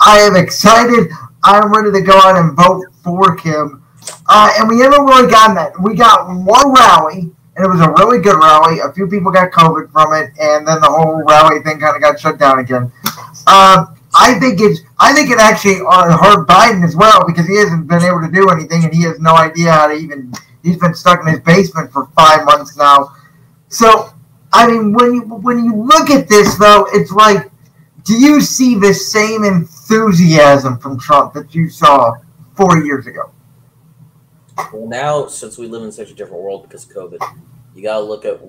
I 0.00 0.18
am 0.20 0.36
excited. 0.36 1.10
I'm 1.42 1.72
ready 1.72 1.92
to 1.92 2.00
go 2.00 2.16
out 2.16 2.36
and 2.36 2.56
vote 2.56 2.84
for 3.02 3.36
Kim. 3.36 3.82
Uh, 4.26 4.50
and 4.58 4.68
we 4.68 4.80
haven't 4.80 5.04
really 5.04 5.30
gotten 5.30 5.54
that. 5.54 5.72
We 5.80 5.94
got 5.94 6.26
one 6.28 6.72
rally, 6.72 7.30
and 7.56 7.64
it 7.64 7.68
was 7.68 7.80
a 7.80 7.90
really 7.90 8.20
good 8.20 8.36
rally. 8.36 8.80
A 8.80 8.92
few 8.92 9.06
people 9.06 9.30
got 9.30 9.50
COVID 9.52 9.92
from 9.92 10.12
it, 10.14 10.30
and 10.40 10.66
then 10.66 10.80
the 10.80 10.88
whole 10.88 11.22
rally 11.24 11.62
thing 11.62 11.78
kind 11.78 11.96
of 11.96 12.02
got 12.02 12.18
shut 12.18 12.38
down 12.38 12.58
again. 12.58 12.90
Uh, 13.46 13.86
I 14.14 14.38
think 14.38 14.60
it's. 14.60 14.80
I 14.98 15.12
think 15.12 15.30
it 15.30 15.38
actually 15.38 15.80
uh, 15.88 16.16
hurt 16.16 16.46
Biden 16.46 16.84
as 16.84 16.96
well 16.96 17.24
because 17.26 17.46
he 17.46 17.56
hasn't 17.56 17.88
been 17.88 18.02
able 18.02 18.20
to 18.20 18.30
do 18.30 18.48
anything, 18.50 18.84
and 18.84 18.94
he 18.94 19.02
has 19.04 19.18
no 19.20 19.34
idea 19.34 19.72
how 19.72 19.88
to 19.88 19.94
even. 19.94 20.32
He's 20.62 20.78
been 20.78 20.94
stuck 20.94 21.20
in 21.20 21.26
his 21.26 21.40
basement 21.40 21.92
for 21.92 22.06
five 22.16 22.44
months 22.46 22.76
now. 22.76 23.10
So, 23.68 24.13
I 24.54 24.68
mean, 24.68 24.92
when 24.92 25.14
you 25.14 25.22
when 25.22 25.64
you 25.64 25.74
look 25.74 26.10
at 26.10 26.28
this 26.28 26.56
though, 26.56 26.86
it's 26.92 27.10
like, 27.10 27.50
do 28.04 28.14
you 28.14 28.40
see 28.40 28.78
the 28.78 28.94
same 28.94 29.42
enthusiasm 29.42 30.78
from 30.78 30.98
Trump 30.98 31.34
that 31.34 31.54
you 31.54 31.68
saw 31.68 32.14
four 32.56 32.84
years 32.84 33.08
ago? 33.08 33.32
Well, 34.72 34.86
now 34.86 35.26
since 35.26 35.58
we 35.58 35.66
live 35.66 35.82
in 35.82 35.90
such 35.90 36.10
a 36.12 36.14
different 36.14 36.40
world 36.40 36.62
because 36.62 36.88
of 36.88 36.94
COVID, 36.96 37.18
you 37.74 37.82
got 37.82 37.98
to 37.98 38.04
look 38.04 38.24
at 38.24 38.40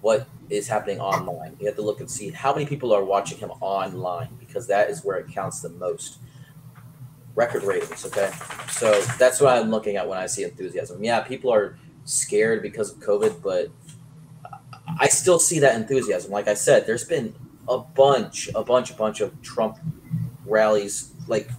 what 0.00 0.28
is 0.48 0.68
happening 0.68 1.00
online. 1.00 1.56
You 1.58 1.66
have 1.66 1.74
to 1.74 1.82
look 1.82 1.98
and 1.98 2.08
see 2.08 2.30
how 2.30 2.54
many 2.54 2.64
people 2.64 2.94
are 2.94 3.04
watching 3.04 3.38
him 3.38 3.50
online 3.60 4.28
because 4.38 4.68
that 4.68 4.90
is 4.90 5.04
where 5.04 5.16
it 5.18 5.28
counts 5.28 5.60
the 5.60 5.70
most. 5.70 6.18
Record 7.34 7.62
ratings, 7.62 8.04
okay? 8.04 8.32
So 8.68 9.00
that's 9.16 9.40
what 9.40 9.56
I'm 9.56 9.70
looking 9.70 9.94
at 9.94 10.08
when 10.08 10.18
I 10.18 10.26
see 10.26 10.42
enthusiasm. 10.42 11.04
Yeah, 11.04 11.20
people 11.20 11.52
are 11.52 11.78
scared 12.04 12.62
because 12.62 12.90
of 12.90 12.98
COVID, 12.98 13.42
but 13.42 13.70
I 14.98 15.08
still 15.08 15.38
see 15.38 15.58
that 15.60 15.76
enthusiasm. 15.76 16.30
Like 16.30 16.48
I 16.48 16.54
said, 16.54 16.86
there's 16.86 17.04
been 17.04 17.34
a 17.68 17.78
bunch, 17.78 18.48
a 18.54 18.62
bunch, 18.62 18.90
a 18.90 18.94
bunch 18.94 19.20
of 19.20 19.40
Trump 19.42 19.78
rallies, 20.46 21.12
like 21.26 21.50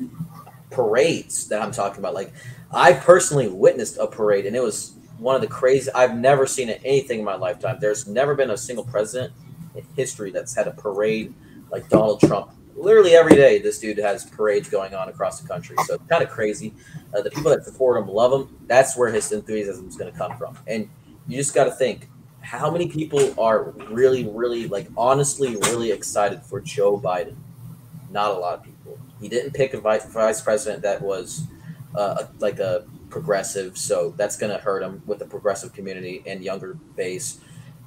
parades 0.72 1.48
that 1.50 1.62
I'm 1.62 1.72
talking 1.72 2.00
about. 2.00 2.14
Like 2.14 2.34
I 2.72 2.94
personally 2.94 3.48
witnessed 3.48 3.98
a 3.98 4.08
parade, 4.08 4.46
and 4.46 4.56
it 4.56 4.64
was 4.64 4.96
one 5.18 5.36
of 5.36 5.42
the 5.42 5.48
crazy. 5.48 5.92
I've 5.94 6.16
never 6.18 6.46
seen 6.46 6.70
anything 6.70 7.20
in 7.20 7.26
my 7.26 7.36
lifetime. 7.36 7.78
There's 7.80 8.08
never 8.08 8.36
been 8.36 8.52
a 8.52 8.58
single 8.58 8.86
president 8.86 9.34
in 9.76 9.86
history 9.96 10.32
that's 10.32 10.56
had 10.56 10.68
a 10.68 10.72
parade 10.72 11.34
like 11.72 11.90
Donald 11.90 12.20
Trump. 12.22 12.52
Literally 12.76 13.14
every 13.14 13.36
day, 13.36 13.60
this 13.60 13.80
dude 13.80 13.98
has 13.98 14.26
parades 14.26 14.70
going 14.70 14.96
on 14.96 15.10
across 15.10 15.42
the 15.42 15.48
country. 15.48 15.76
So 15.86 15.98
kind 16.10 16.24
of 16.24 16.30
crazy. 16.30 16.74
Uh, 17.14 17.22
the 17.22 17.30
people 17.30 17.52
that 17.52 17.66
support 17.66 18.02
him 18.02 18.08
love 18.08 18.32
him. 18.32 18.58
That's 18.68 18.96
where 18.96 19.12
his 19.12 19.32
enthusiasm 19.34 19.88
is 19.88 19.98
going 19.98 20.12
to 20.12 20.18
come 20.18 20.38
from. 20.38 20.58
And 20.66 20.90
you 21.28 21.36
just 21.36 21.54
got 21.54 21.66
to 21.66 21.72
think 21.72 22.10
how 22.42 22.72
many 22.72 22.88
people 22.88 23.34
are 23.40 23.72
really, 23.90 24.28
really, 24.28 24.68
like, 24.68 24.88
honestly, 24.98 25.56
really 25.58 25.92
excited 25.92 26.42
for 26.44 26.60
Joe 26.60 27.00
Biden? 27.00 27.36
Not 28.12 28.32
a 28.32 28.34
lot 28.34 28.60
of 28.60 28.64
people. 28.64 29.00
He 29.22 29.28
didn't 29.28 29.54
pick 29.54 29.74
a 29.74 29.82
vice 29.82 30.42
president 30.42 30.82
that 30.84 31.02
was 31.02 31.44
uh, 31.96 32.26
like 32.40 32.60
a 32.60 32.86
progressive, 33.10 33.78
so 33.78 34.14
that's 34.18 34.38
going 34.38 34.52
to 34.52 34.58
hurt 34.58 34.82
him 34.82 35.02
with 35.06 35.20
the 35.20 35.26
progressive 35.26 35.74
community 35.74 36.24
and 36.26 36.44
younger 36.44 36.76
base. 36.96 37.40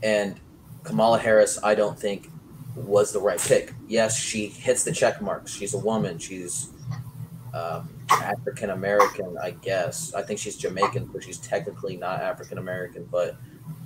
And 0.03 0.39
Kamala 0.85 1.19
Harris, 1.19 1.59
I 1.63 1.75
don't 1.75 1.99
think 1.99 2.29
was 2.75 3.13
the 3.13 3.21
right 3.21 3.39
pick. 3.39 3.75
Yes, 3.87 4.19
she 4.19 4.47
hits 4.47 4.85
the 4.85 4.93
check 4.93 5.21
marks. 5.21 5.53
She's 5.53 5.75
a 5.75 5.79
woman. 5.79 6.19
She's 6.19 6.71
um, 7.55 7.89
African 8.11 8.71
American, 8.71 9.37
I 9.43 9.51
guess. 9.51 10.15
I 10.15 10.23
think 10.23 10.39
she's 10.39 10.57
Jamaican, 10.57 11.07
but 11.07 11.23
she's 11.23 11.39
technically 11.39 11.97
not 11.97 12.21
African 12.21 12.59
American. 12.59 13.09
But 13.11 13.37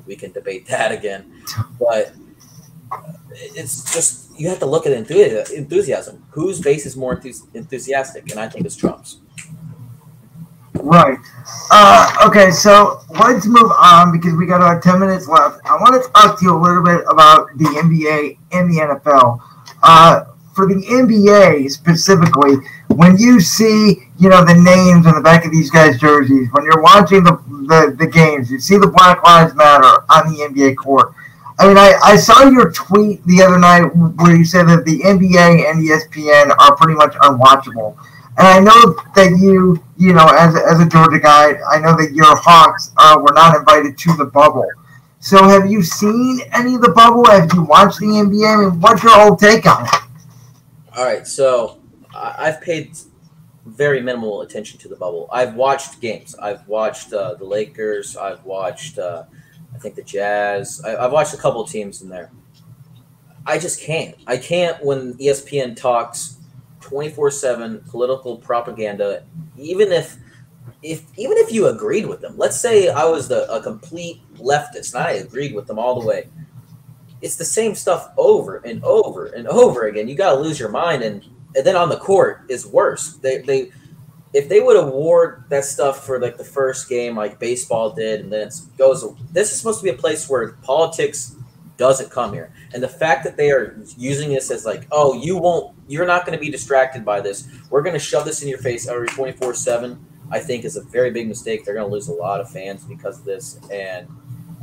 we 0.06 0.16
can 0.16 0.32
debate 0.32 0.66
that 0.66 0.92
again. 0.92 1.32
But 1.78 2.12
it's 3.32 3.92
just 3.92 4.38
you 4.38 4.48
have 4.48 4.58
to 4.60 4.66
look 4.66 4.86
at 4.86 4.92
enthusiasm. 4.92 6.24
Whose 6.30 6.60
base 6.60 6.86
is 6.86 6.96
more 6.96 7.20
enthusiastic? 7.54 8.30
And 8.30 8.40
I 8.40 8.48
think 8.48 8.66
it's 8.66 8.76
Trump's. 8.76 9.18
Right. 10.74 11.18
Uh, 11.70 12.26
okay, 12.26 12.50
so 12.50 13.00
let's 13.18 13.46
move 13.46 13.70
on 13.78 14.12
because 14.12 14.34
we 14.34 14.46
got 14.46 14.56
about 14.56 14.82
10 14.82 15.00
minutes 15.00 15.26
left. 15.26 15.60
I 15.64 15.74
want 15.76 16.02
to 16.02 16.10
talk 16.12 16.38
to 16.38 16.44
you 16.44 16.54
a 16.54 16.60
little 16.60 16.82
bit 16.82 17.02
about 17.08 17.48
the 17.56 17.64
NBA 17.64 18.38
and 18.52 18.70
the 18.70 18.80
NFL. 18.80 19.40
Uh, 19.82 20.24
for 20.54 20.66
the 20.66 20.74
NBA 20.74 21.70
specifically, 21.70 22.56
when 22.88 23.16
you 23.18 23.40
see, 23.40 24.05
you 24.18 24.28
know, 24.28 24.44
the 24.44 24.54
names 24.54 25.06
on 25.06 25.14
the 25.14 25.20
back 25.20 25.44
of 25.44 25.52
these 25.52 25.70
guys' 25.70 25.98
jerseys, 25.98 26.48
when 26.52 26.64
you're 26.64 26.82
watching 26.82 27.22
the, 27.22 27.32
the, 27.68 27.94
the 27.98 28.06
games, 28.06 28.50
you 28.50 28.58
see 28.58 28.78
the 28.78 28.86
Black 28.86 29.22
Lives 29.22 29.54
Matter 29.54 30.04
on 30.08 30.32
the 30.32 30.48
NBA 30.48 30.76
court. 30.76 31.12
I 31.58 31.68
mean, 31.68 31.78
I, 31.78 31.94
I 32.02 32.16
saw 32.16 32.44
your 32.44 32.70
tweet 32.70 33.24
the 33.24 33.42
other 33.42 33.58
night 33.58 33.84
where 33.84 34.36
you 34.36 34.44
said 34.44 34.64
that 34.68 34.84
the 34.84 35.00
NBA 35.00 35.70
and 35.70 35.86
ESPN 35.86 36.54
are 36.58 36.76
pretty 36.76 36.94
much 36.94 37.14
unwatchable. 37.14 37.96
And 38.38 38.46
I 38.46 38.60
know 38.60 38.94
that 39.14 39.38
you, 39.40 39.82
you 39.96 40.12
know, 40.12 40.26
as, 40.38 40.54
as 40.54 40.80
a 40.80 40.86
Georgia 40.86 41.18
guy, 41.18 41.54
I 41.70 41.78
know 41.78 41.96
that 41.96 42.12
your 42.12 42.36
Hawks 42.36 42.92
uh, 42.98 43.18
were 43.18 43.32
not 43.32 43.56
invited 43.56 43.96
to 43.96 44.16
the 44.16 44.26
bubble. 44.26 44.68
So 45.20 45.42
have 45.48 45.70
you 45.70 45.82
seen 45.82 46.40
any 46.52 46.74
of 46.74 46.82
the 46.82 46.92
bubble? 46.92 47.24
Have 47.24 47.50
you 47.54 47.62
watched 47.62 48.00
the 48.00 48.06
NBA? 48.06 48.46
I 48.46 48.70
mean, 48.70 48.80
what's 48.80 49.02
your 49.02 49.12
whole 49.12 49.36
take 49.36 49.66
on 49.66 49.86
it? 49.86 49.94
All 50.94 51.04
right, 51.04 51.26
so 51.26 51.78
I've 52.14 52.60
paid 52.60 52.96
very 53.76 54.00
minimal 54.00 54.40
attention 54.40 54.78
to 54.80 54.88
the 54.88 54.96
bubble. 54.96 55.28
I've 55.30 55.54
watched 55.54 56.00
games. 56.00 56.34
I've 56.36 56.66
watched 56.66 57.12
uh, 57.12 57.34
the 57.34 57.44
Lakers. 57.44 58.16
I've 58.16 58.44
watched, 58.44 58.98
uh, 58.98 59.24
I 59.74 59.78
think, 59.78 59.94
the 59.94 60.02
Jazz. 60.02 60.82
I, 60.84 60.96
I've 60.96 61.12
watched 61.12 61.34
a 61.34 61.36
couple 61.36 61.64
teams 61.64 62.02
in 62.02 62.08
there. 62.08 62.30
I 63.46 63.58
just 63.58 63.80
can't. 63.80 64.16
I 64.26 64.38
can't 64.38 64.82
when 64.84 65.14
ESPN 65.14 65.76
talks 65.76 66.36
24/7 66.80 67.88
political 67.88 68.36
propaganda 68.36 69.24
even 69.56 69.90
if 69.90 70.16
if 70.82 71.04
even 71.18 71.36
if 71.38 71.52
you 71.52 71.66
agreed 71.66 72.06
with 72.06 72.20
them 72.20 72.34
let's 72.36 72.60
say 72.60 72.88
i 72.90 73.04
was 73.04 73.26
the, 73.26 73.50
a 73.52 73.60
complete 73.60 74.20
leftist 74.36 74.94
and 74.94 75.02
i 75.02 75.10
agreed 75.12 75.54
with 75.54 75.66
them 75.66 75.78
all 75.78 76.00
the 76.00 76.06
way 76.06 76.28
it's 77.22 77.36
the 77.36 77.44
same 77.44 77.74
stuff 77.74 78.10
over 78.16 78.58
and 78.58 78.84
over 78.84 79.26
and 79.26 79.48
over 79.48 79.86
again 79.86 80.06
you 80.06 80.14
got 80.14 80.34
to 80.34 80.40
lose 80.40 80.60
your 80.60 80.68
mind 80.68 81.02
and 81.02 81.24
and 81.56 81.66
then 81.66 81.76
on 81.76 81.88
the 81.88 81.96
court 81.96 82.44
is 82.48 82.66
worse 82.66 83.14
they 83.16 83.38
they 83.38 83.70
if 84.32 84.48
they 84.48 84.60
would 84.60 84.76
award 84.76 85.44
that 85.48 85.64
stuff 85.64 86.04
for 86.04 86.20
like 86.20 86.36
the 86.36 86.44
first 86.44 86.88
game 86.88 87.16
like 87.16 87.38
baseball 87.38 87.90
did 87.90 88.20
and 88.20 88.32
then 88.32 88.48
it 88.48 88.54
goes 88.76 89.04
this 89.32 89.50
is 89.50 89.58
supposed 89.58 89.80
to 89.80 89.84
be 89.84 89.90
a 89.90 89.94
place 89.94 90.28
where 90.28 90.52
politics 90.62 91.36
doesn't 91.76 92.10
come 92.10 92.32
here. 92.32 92.52
And 92.72 92.82
the 92.82 92.88
fact 92.88 93.24
that 93.24 93.36
they 93.36 93.50
are 93.50 93.78
using 93.96 94.30
this 94.30 94.50
as 94.50 94.64
like, 94.64 94.86
oh, 94.90 95.14
you 95.14 95.36
won't, 95.36 95.76
you're 95.88 96.06
not 96.06 96.24
going 96.24 96.36
to 96.36 96.42
be 96.42 96.50
distracted 96.50 97.04
by 97.04 97.20
this. 97.20 97.48
We're 97.70 97.82
going 97.82 97.94
to 97.94 98.00
shove 98.00 98.24
this 98.24 98.42
in 98.42 98.48
your 98.48 98.58
face 98.58 98.88
every 98.88 99.08
24 99.08 99.54
7, 99.54 100.04
I 100.30 100.38
think 100.38 100.64
is 100.64 100.76
a 100.76 100.82
very 100.82 101.10
big 101.10 101.28
mistake. 101.28 101.64
They're 101.64 101.74
going 101.74 101.86
to 101.86 101.92
lose 101.92 102.08
a 102.08 102.14
lot 102.14 102.40
of 102.40 102.50
fans 102.50 102.84
because 102.84 103.18
of 103.18 103.24
this. 103.24 103.58
And 103.70 104.08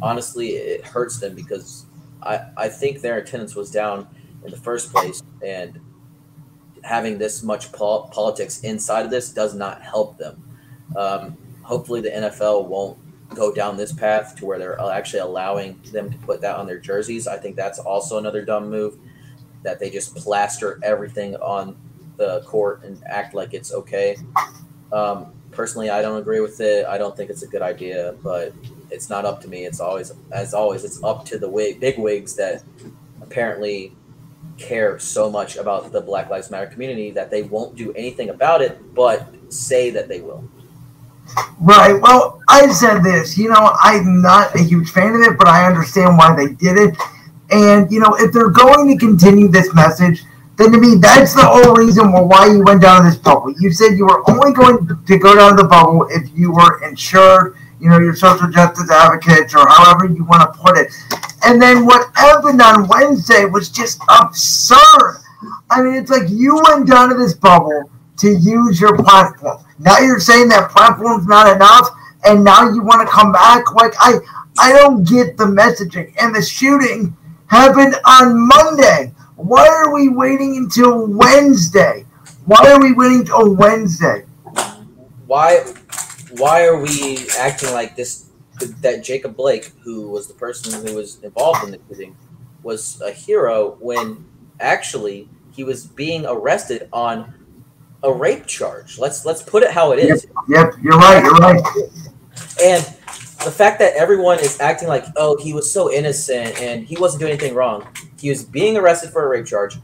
honestly, 0.02 0.50
it 0.50 0.86
hurts 0.86 1.20
them 1.20 1.36
because 1.36 1.86
I, 2.22 2.46
I 2.58 2.70
think 2.70 3.02
their 3.02 3.18
attendance 3.18 3.56
was 3.56 3.70
down 3.70 4.08
in 4.44 4.52
the 4.52 4.58
first 4.58 4.92
place. 4.92 5.22
And 5.46 5.80
having 6.84 7.18
this 7.18 7.44
much 7.44 7.72
pol- 7.72 8.10
politics 8.14 8.60
inside 8.62 9.06
of 9.06 9.12
this 9.12 9.32
does 9.32 9.54
not 9.54 9.82
help 9.82 10.18
them. 10.18 10.44
Um, 10.96 11.38
hopefully 11.62 12.02
the 12.02 12.10
NFL 12.10 12.66
won't 12.68 12.98
go 13.34 13.54
down 13.54 13.78
this 13.78 13.92
path 13.92 14.36
to 14.36 14.46
where 14.46 14.60
they're 14.60 14.80
actually 14.80 15.20
allowing 15.20 15.82
them 15.92 16.12
to 16.12 16.18
put 16.20 16.42
that 16.42 16.56
on 16.56 16.68
their 16.68 16.80
jerseys. 16.80 17.28
I 17.28 17.38
think 17.38 17.56
that's 17.56 17.80
also 17.80 18.18
another 18.18 18.44
dumb 18.44 18.70
move 18.70 18.98
that 19.64 19.80
they 19.80 19.90
just 19.90 20.16
plaster 20.16 20.80
everything 20.84 21.36
on 21.38 21.78
the 22.18 22.42
court 22.42 22.84
and 22.84 23.02
act 23.06 23.34
like 23.34 23.54
it's 23.54 23.74
okay. 23.74 24.18
Um, 24.92 25.34
personally, 25.52 25.90
I 25.90 26.02
don't 26.02 26.20
agree 26.20 26.42
with 26.42 26.60
it. 26.62 26.86
I 26.86 26.98
don't 26.98 27.16
think 27.16 27.30
it's 27.30 27.44
a 27.44 27.48
good 27.48 27.62
idea, 27.62 28.16
but 28.22 28.54
it's 28.92 29.10
not 29.10 29.26
up 29.26 29.42
to 29.42 29.48
me. 29.48 29.66
It's 29.66 29.80
always, 29.80 30.12
as 30.32 30.54
always, 30.54 30.84
it's 30.84 31.02
up 31.04 31.26
to 31.26 31.40
the 31.40 31.50
wig, 31.50 31.80
big 31.80 31.98
wigs 31.98 32.36
that 32.36 32.62
apparently 33.22 33.96
care 34.58 35.00
so 35.00 35.30
much 35.30 35.56
about 35.58 35.92
the 35.92 36.02
Black 36.02 36.30
Lives 36.30 36.52
Matter 36.52 36.68
community 36.68 37.12
that 37.12 37.32
they 37.32 37.44
won't 37.44 37.76
do 37.76 37.94
anything 37.94 38.30
about 38.30 38.62
it, 38.62 38.80
but 38.94 39.28
say 39.50 39.90
that 39.92 40.08
they 40.08 40.22
will. 40.22 40.44
Right. 41.60 42.00
Well, 42.00 42.42
I 42.50 42.68
said 42.72 43.00
this. 43.00 43.38
You 43.38 43.50
know, 43.50 43.76
I'm 43.82 44.22
not 44.22 44.56
a 44.56 44.62
huge 44.62 44.90
fan 44.90 45.16
of 45.16 45.22
it, 45.22 45.38
but 45.38 45.48
I 45.48 45.66
understand 45.66 46.18
why 46.18 46.36
they 46.36 46.54
did 46.54 46.78
it. 46.78 46.96
And 47.52 47.92
you 47.92 48.00
know, 48.00 48.16
if 48.20 48.34
they're 48.34 48.50
going 48.50 48.88
to 48.90 48.98
continue 48.98 49.48
this 49.48 49.74
message, 49.74 50.24
then 50.56 50.72
to 50.72 50.80
me, 50.80 50.96
that's 50.96 51.34
the 51.34 51.44
whole 51.44 51.76
reason 51.76 52.12
why 52.12 52.48
you 52.48 52.64
went 52.64 52.82
down 52.82 53.06
this 53.06 53.16
bubble. 53.16 53.54
You 53.60 53.72
said 53.72 53.98
you 53.98 54.06
were 54.06 54.30
only 54.30 54.54
going 54.54 54.88
to 54.88 55.18
go 55.18 55.36
down 55.36 55.56
the 55.56 55.64
bubble 55.64 56.08
if 56.10 56.30
you 56.36 56.52
were 56.52 56.84
insured, 56.88 57.58
you 57.84 57.90
know, 57.90 58.00
your 58.00 58.16
social 58.16 58.50
justice 58.50 58.90
advocates 58.90 59.54
or 59.54 59.68
however 59.68 60.06
you 60.06 60.24
want 60.24 60.42
to 60.42 60.58
put 60.58 60.78
it. 60.78 60.94
And 61.44 61.62
then 61.62 61.86
what 61.86 62.10
happened 62.16 62.62
on 62.62 62.88
Wednesday 62.88 63.44
was 63.44 63.68
just 63.70 64.00
absurd. 64.08 65.20
I 65.70 65.82
mean, 65.82 65.96
it's 65.96 66.10
like 66.10 66.30
you 66.30 66.62
went 66.64 66.88
down 66.88 67.10
to 67.10 67.16
this 67.16 67.34
bubble 67.34 67.92
to 68.20 68.30
use 68.30 68.80
your 68.80 68.96
platform. 68.96 69.62
Now 69.80 70.00
you're 70.00 70.22
saying 70.22 70.48
that 70.48 70.72
platform's 70.72 71.28
not 71.28 71.54
enough, 71.54 71.90
and 72.24 72.42
now 72.42 72.70
you 72.70 72.84
want 72.84 73.06
to 73.06 73.14
come 73.14 73.34
back. 73.34 73.74
Like 73.74 73.94
I, 74.00 74.20
I 74.58 74.72
don't 74.72 75.06
get 75.06 75.36
the 75.36 75.44
messaging. 75.44 76.14
And 76.22 76.34
the 76.34 76.42
shooting 76.42 77.18
happened 77.48 77.96
on 78.06 78.48
Monday. 78.48 79.14
Why 79.36 79.68
are 79.68 79.94
we 79.94 80.08
waiting 80.08 80.56
until 80.56 81.06
Wednesday? 81.08 82.06
Why 82.46 82.72
are 82.72 82.80
we 82.80 82.94
waiting 82.94 83.20
until 83.22 83.54
Wednesday? 83.54 84.24
Why, 85.28 85.66
why 86.38 86.66
are 86.66 86.78
we 86.78 87.28
acting 87.38 87.72
like 87.72 87.96
this? 87.96 88.30
That 88.82 89.04
Jacob 89.04 89.36
Blake, 89.36 89.72
who 89.84 90.10
was 90.10 90.28
the 90.28 90.36
person 90.36 90.86
who 90.86 90.96
was 90.96 91.22
involved 91.24 91.64
in 91.64 91.72
the 91.72 91.80
shooting, 91.90 92.16
was 92.62 93.02
a 93.02 93.12
hero 93.12 93.78
when 93.80 94.26
actually 94.60 95.28
he 95.52 95.64
was 95.64 95.88
being 95.88 96.26
arrested 96.26 96.88
on 96.94 97.34
a 98.04 98.12
rape 98.12 98.46
charge. 98.46 99.00
Let's 99.00 99.26
let's 99.26 99.42
put 99.42 99.64
it 99.64 99.72
how 99.72 99.92
it 99.92 100.00
is. 100.00 100.26
Yep, 100.26 100.34
yep 100.48 100.74
you're 100.82 100.98
right. 100.98 101.24
You're 101.24 101.34
right. 101.34 101.64
And 102.62 102.84
the 103.44 103.52
fact 103.52 103.80
that 103.80 103.94
everyone 103.96 104.40
is 104.40 104.60
acting 104.60 104.88
like, 104.88 105.06
oh, 105.18 105.38
he 105.38 105.54
was 105.54 105.72
so 105.72 105.92
innocent 105.92 106.60
and 106.62 106.86
he 106.86 106.96
wasn't 106.98 107.20
doing 107.20 107.34
anything 107.34 107.56
wrong. 107.56 107.88
He 108.20 108.30
was 108.30 108.44
being 108.44 108.78
arrested 108.78 109.12
for 109.12 109.26
a 109.26 109.30
rape 109.30 109.46
charge. 109.46 109.78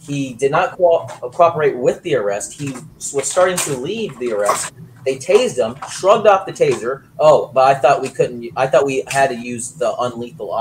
He 0.00 0.34
did 0.34 0.50
not 0.50 0.76
co- 0.76 1.06
cooperate 1.32 1.76
with 1.76 2.02
the 2.02 2.16
arrest. 2.16 2.52
He 2.52 2.72
was 3.14 3.30
starting 3.30 3.56
to 3.58 3.76
leave 3.76 4.18
the 4.18 4.32
arrest. 4.32 4.74
They 5.04 5.16
tased 5.16 5.56
him, 5.56 5.80
shrugged 5.90 6.26
off 6.26 6.46
the 6.46 6.52
taser. 6.52 7.04
Oh, 7.18 7.50
but 7.52 7.64
I 7.64 7.78
thought 7.78 8.02
we 8.02 8.08
couldn't. 8.08 8.50
I 8.56 8.66
thought 8.66 8.84
we 8.84 9.04
had 9.08 9.30
to 9.30 9.36
use 9.36 9.72
the 9.72 9.92
unlethal 9.92 10.52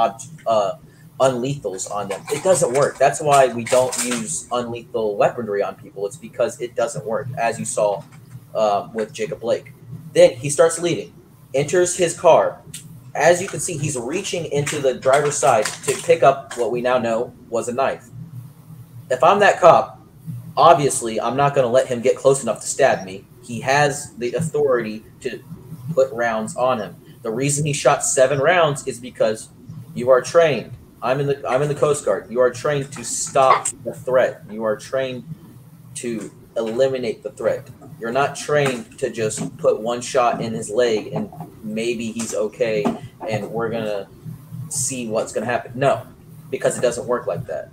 uh, 0.47 0.73
unlethals 1.19 1.91
on 1.91 2.07
them. 2.07 2.21
It 2.31 2.43
doesn't 2.43 2.73
work. 2.73 2.97
That's 2.97 3.21
why 3.21 3.53
we 3.53 3.65
don't 3.65 3.95
use 4.05 4.47
unlethal 4.47 5.17
weaponry 5.17 5.61
on 5.61 5.75
people. 5.75 6.05
It's 6.05 6.17
because 6.17 6.59
it 6.61 6.75
doesn't 6.75 7.05
work, 7.05 7.27
as 7.37 7.59
you 7.59 7.65
saw 7.65 8.03
uh, 8.55 8.89
with 8.93 9.13
Jacob 9.13 9.41
Blake. 9.41 9.73
Then 10.13 10.31
he 10.31 10.49
starts 10.49 10.79
leading, 10.79 11.13
enters 11.53 11.97
his 11.97 12.17
car. 12.17 12.61
As 13.15 13.41
you 13.41 13.47
can 13.47 13.59
see, 13.59 13.77
he's 13.77 13.97
reaching 13.97 14.45
into 14.45 14.79
the 14.79 14.93
driver's 14.93 15.35
side 15.35 15.65
to 15.65 15.95
pick 16.03 16.23
up 16.23 16.57
what 16.57 16.71
we 16.71 16.81
now 16.81 16.97
know 16.99 17.33
was 17.49 17.67
a 17.67 17.73
knife. 17.73 18.07
If 19.09 19.23
I'm 19.23 19.39
that 19.39 19.59
cop, 19.59 19.99
obviously 20.55 21.19
I'm 21.19 21.35
not 21.35 21.55
going 21.55 21.65
to 21.65 21.71
let 21.71 21.87
him 21.87 22.01
get 22.01 22.15
close 22.15 22.43
enough 22.43 22.61
to 22.61 22.67
stab 22.67 23.05
me. 23.05 23.25
He 23.43 23.61
has 23.61 24.13
the 24.15 24.33
authority 24.33 25.03
to 25.21 25.43
put 25.93 26.11
rounds 26.11 26.55
on 26.55 26.79
him. 26.79 26.95
The 27.21 27.31
reason 27.31 27.65
he 27.65 27.73
shot 27.73 28.03
seven 28.03 28.39
rounds 28.39 28.87
is 28.87 28.99
because 28.99 29.49
you 29.93 30.09
are 30.09 30.21
trained 30.21 30.77
I'm 31.01 31.19
in 31.19 31.27
the 31.27 31.47
I'm 31.49 31.61
in 31.61 31.67
the 31.67 31.75
Coast 31.75 32.05
Guard. 32.05 32.29
You 32.29 32.41
are 32.41 32.51
trained 32.51 32.91
to 32.93 33.03
stop 33.03 33.67
the 33.83 33.93
threat. 33.93 34.43
You 34.49 34.63
are 34.63 34.75
trained 34.75 35.23
to 35.95 36.31
eliminate 36.57 37.23
the 37.23 37.31
threat. 37.31 37.69
You're 37.99 38.11
not 38.11 38.35
trained 38.35 38.97
to 38.99 39.09
just 39.09 39.57
put 39.57 39.79
one 39.79 40.01
shot 40.01 40.41
in 40.41 40.53
his 40.53 40.69
leg 40.69 41.07
and 41.13 41.31
maybe 41.63 42.11
he's 42.11 42.33
okay 42.33 42.83
and 43.27 43.49
we're 43.51 43.69
gonna 43.69 44.07
see 44.69 45.07
what's 45.07 45.31
gonna 45.31 45.45
happen. 45.45 45.73
No, 45.75 46.05
because 46.49 46.77
it 46.77 46.81
doesn't 46.81 47.07
work 47.07 47.27
like 47.27 47.45
that. 47.47 47.69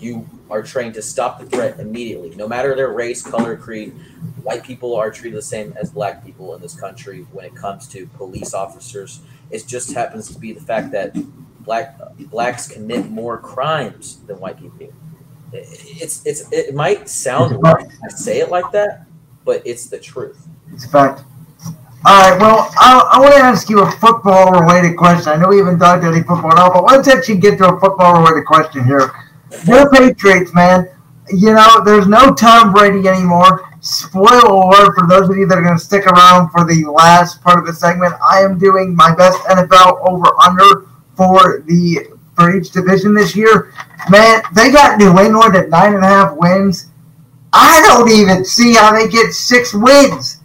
You 0.00 0.28
are 0.50 0.62
trained 0.62 0.94
to 0.94 1.02
stop 1.02 1.38
the 1.38 1.46
threat 1.46 1.78
immediately, 1.78 2.34
no 2.34 2.48
matter 2.48 2.74
their 2.74 2.92
race, 2.92 3.22
color, 3.22 3.56
creed. 3.56 3.92
White 4.42 4.64
people 4.64 4.96
are 4.96 5.10
treated 5.10 5.36
the 5.36 5.42
same 5.42 5.74
as 5.76 5.90
black 5.90 6.24
people 6.24 6.54
in 6.54 6.62
this 6.62 6.78
country 6.78 7.26
when 7.32 7.44
it 7.44 7.54
comes 7.54 7.86
to 7.88 8.06
police 8.16 8.54
officers. 8.54 9.20
It 9.50 9.66
just 9.66 9.92
happens 9.92 10.32
to 10.32 10.38
be 10.38 10.52
the 10.52 10.60
fact 10.60 10.92
that 10.92 11.14
black 11.60 11.98
blacks 12.30 12.66
commit 12.66 13.10
more 13.10 13.38
crimes 13.38 14.20
than 14.26 14.40
white 14.40 14.58
people. 14.58 14.90
It's 15.52 16.24
it's 16.24 16.50
it 16.52 16.74
might 16.74 17.08
sound 17.08 17.62
wrong 17.62 17.90
to 18.08 18.16
say 18.16 18.40
it 18.40 18.50
like 18.50 18.70
that, 18.72 19.06
but 19.44 19.62
it's 19.66 19.86
the 19.86 19.98
truth. 19.98 20.48
It's 20.72 20.86
a 20.86 20.88
fact. 20.88 21.24
All 22.06 22.30
right. 22.30 22.40
Well, 22.40 22.72
I, 22.78 23.10
I 23.12 23.20
want 23.20 23.34
to 23.34 23.40
ask 23.40 23.68
you 23.68 23.80
a 23.82 23.90
football 23.92 24.52
related 24.52 24.96
question. 24.96 25.32
I 25.32 25.36
know 25.36 25.48
we 25.48 25.58
haven't 25.58 25.78
talked 25.78 26.02
any 26.02 26.20
football 26.20 26.52
at 26.52 26.58
all, 26.58 26.72
but 26.72 26.84
let's 26.84 27.08
actually 27.08 27.38
get 27.38 27.58
to 27.58 27.74
a 27.74 27.80
football 27.80 28.22
related 28.22 28.46
question 28.46 28.84
here. 28.84 29.12
Your 29.66 29.90
Patriots, 29.90 30.54
man. 30.54 30.88
You 31.32 31.54
know, 31.54 31.82
there's 31.84 32.06
no 32.06 32.34
Tom 32.34 32.72
Brady 32.72 33.08
anymore. 33.08 33.68
Spoiler 33.80 34.40
alert 34.40 34.94
for 34.98 35.06
those 35.06 35.28
of 35.28 35.36
you 35.36 35.46
that 35.46 35.56
are 35.58 35.62
going 35.62 35.78
to 35.78 35.84
stick 35.84 36.06
around 36.06 36.50
for 36.50 36.64
the 36.64 36.84
last 36.90 37.42
part 37.42 37.58
of 37.58 37.66
the 37.66 37.72
segment. 37.72 38.14
I 38.22 38.42
am 38.42 38.58
doing 38.58 38.94
my 38.94 39.14
best 39.14 39.38
NFL 39.44 40.06
over 40.06 40.26
under 40.42 40.86
for 41.16 41.62
the 41.66 42.08
for 42.34 42.54
each 42.56 42.70
division 42.70 43.14
this 43.14 43.36
year. 43.36 43.72
Man, 44.08 44.42
they 44.54 44.70
got 44.70 44.98
New 44.98 45.18
England 45.18 45.56
at 45.56 45.68
nine 45.68 45.94
and 45.94 46.04
a 46.04 46.08
half 46.08 46.36
wins. 46.36 46.90
I 47.52 47.82
don't 47.82 48.10
even 48.10 48.44
see 48.44 48.74
how 48.74 48.92
they 48.92 49.08
get 49.08 49.32
six 49.32 49.74
wins. 49.74 50.40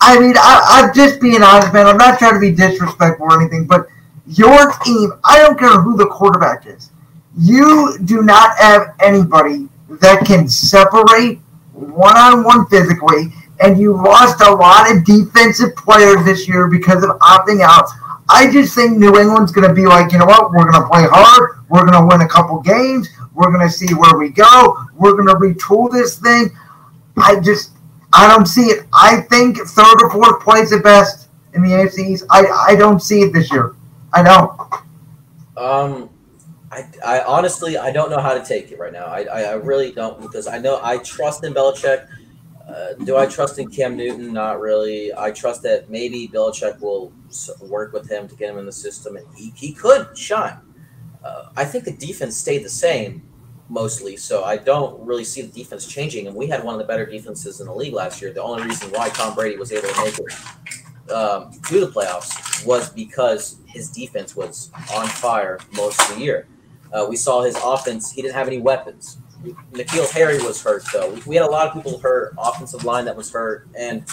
I 0.00 0.18
mean, 0.18 0.34
I, 0.36 0.82
am 0.84 0.94
just 0.94 1.20
being 1.20 1.42
honest, 1.42 1.72
man. 1.72 1.86
I'm 1.86 1.96
not 1.96 2.18
trying 2.18 2.34
to 2.34 2.40
be 2.40 2.52
disrespectful 2.52 3.26
or 3.26 3.40
anything, 3.40 3.66
but 3.66 3.86
your 4.26 4.72
team, 4.84 5.12
I 5.24 5.38
don't 5.38 5.58
care 5.58 5.80
who 5.80 5.96
the 5.96 6.06
quarterback 6.06 6.66
is, 6.66 6.90
you 7.38 7.98
do 8.04 8.22
not 8.22 8.56
have 8.58 8.94
anybody 9.00 9.68
that 10.00 10.24
can 10.26 10.48
separate 10.48 11.38
one 11.72 12.16
on 12.16 12.44
one 12.44 12.66
physically, 12.66 13.32
and 13.60 13.78
you 13.78 13.94
lost 13.94 14.40
a 14.42 14.50
lot 14.50 14.90
of 14.90 15.04
defensive 15.04 15.74
players 15.76 16.24
this 16.24 16.48
year 16.48 16.68
because 16.68 17.02
of 17.02 17.10
opting 17.20 17.60
out. 17.62 17.86
I 18.28 18.50
just 18.50 18.74
think 18.74 18.98
New 18.98 19.18
England's 19.18 19.52
going 19.52 19.68
to 19.68 19.74
be 19.74 19.86
like, 19.86 20.12
you 20.12 20.18
know 20.18 20.26
what? 20.26 20.50
We're 20.50 20.70
going 20.70 20.82
to 20.82 20.88
play 20.88 21.04
hard. 21.10 21.60
We're 21.68 21.84
going 21.84 22.00
to 22.00 22.06
win 22.06 22.22
a 22.22 22.28
couple 22.28 22.60
games. 22.60 23.08
We're 23.34 23.50
going 23.50 23.66
to 23.66 23.72
see 23.72 23.92
where 23.94 24.16
we 24.18 24.30
go. 24.30 24.76
We're 24.94 25.12
going 25.12 25.28
to 25.28 25.34
retool 25.34 25.90
this 25.90 26.18
thing. 26.18 26.50
I 27.16 27.40
just, 27.40 27.72
I 28.12 28.28
don't 28.28 28.46
see 28.46 28.66
it. 28.66 28.86
I 28.92 29.22
think 29.22 29.58
third 29.58 30.02
or 30.02 30.10
fourth 30.10 30.42
place 30.42 30.72
at 30.72 30.82
best 30.82 31.28
in 31.54 31.62
the 31.62 31.70
AFCs. 31.70 32.24
I, 32.30 32.46
I 32.68 32.76
don't 32.76 33.00
see 33.00 33.20
it 33.22 33.32
this 33.32 33.50
year. 33.50 33.74
I 34.12 34.22
don't. 34.22 34.60
Um, 35.56 36.10
I, 36.72 36.86
I 37.04 37.20
honestly, 37.24 37.76
I 37.76 37.92
don't 37.92 38.08
know 38.08 38.18
how 38.18 38.32
to 38.32 38.42
take 38.42 38.72
it 38.72 38.78
right 38.78 38.92
now. 38.92 39.04
I, 39.04 39.24
I, 39.24 39.40
I 39.42 39.52
really 39.52 39.92
don't 39.92 40.18
because 40.20 40.46
I 40.46 40.56
know 40.56 40.80
I 40.82 40.96
trust 40.98 41.44
in 41.44 41.52
Belichick. 41.52 42.08
Uh, 42.66 42.94
do 43.04 43.18
I 43.18 43.26
trust 43.26 43.58
in 43.58 43.68
Cam 43.68 43.94
Newton? 43.94 44.32
Not 44.32 44.58
really. 44.58 45.12
I 45.14 45.32
trust 45.32 45.62
that 45.64 45.90
maybe 45.90 46.28
Belichick 46.32 46.80
will 46.80 47.12
work 47.60 47.92
with 47.92 48.10
him 48.10 48.26
to 48.26 48.34
get 48.34 48.48
him 48.48 48.56
in 48.56 48.64
the 48.64 48.72
system, 48.72 49.16
and 49.16 49.26
he, 49.36 49.52
he 49.54 49.74
could 49.74 50.16
shine. 50.16 50.58
Uh, 51.22 51.50
I 51.56 51.66
think 51.66 51.84
the 51.84 51.92
defense 51.92 52.38
stayed 52.38 52.64
the 52.64 52.70
same 52.70 53.22
mostly, 53.68 54.16
so 54.16 54.42
I 54.42 54.56
don't 54.56 54.98
really 55.04 55.24
see 55.24 55.42
the 55.42 55.52
defense 55.52 55.86
changing. 55.86 56.26
And 56.26 56.34
we 56.34 56.46
had 56.46 56.64
one 56.64 56.74
of 56.74 56.78
the 56.78 56.86
better 56.86 57.04
defenses 57.04 57.60
in 57.60 57.66
the 57.66 57.74
league 57.74 57.92
last 57.92 58.22
year. 58.22 58.32
The 58.32 58.42
only 58.42 58.62
reason 58.62 58.90
why 58.92 59.10
Tom 59.10 59.34
Brady 59.34 59.56
was 59.56 59.72
able 59.72 59.88
to 59.88 60.04
make 60.04 60.18
it 60.18 61.12
um, 61.12 61.50
to 61.68 61.80
the 61.80 61.92
playoffs 61.92 62.64
was 62.64 62.88
because 62.88 63.58
his 63.66 63.90
defense 63.90 64.34
was 64.34 64.70
on 64.94 65.06
fire 65.06 65.58
most 65.74 66.00
of 66.00 66.16
the 66.16 66.22
year. 66.22 66.46
Uh, 66.92 67.06
we 67.08 67.16
saw 67.16 67.42
his 67.42 67.56
offense; 67.64 68.12
he 68.12 68.22
didn't 68.22 68.34
have 68.34 68.46
any 68.46 68.58
weapons. 68.58 69.18
N'Keal 69.72 70.10
Harry 70.12 70.38
was 70.38 70.62
hurt 70.62 70.84
though. 70.92 71.18
We 71.26 71.36
had 71.36 71.44
a 71.44 71.50
lot 71.50 71.66
of 71.66 71.74
people 71.74 71.98
hurt, 71.98 72.34
offensive 72.38 72.84
line 72.84 73.04
that 73.06 73.16
was 73.16 73.32
hurt, 73.32 73.68
and 73.76 74.04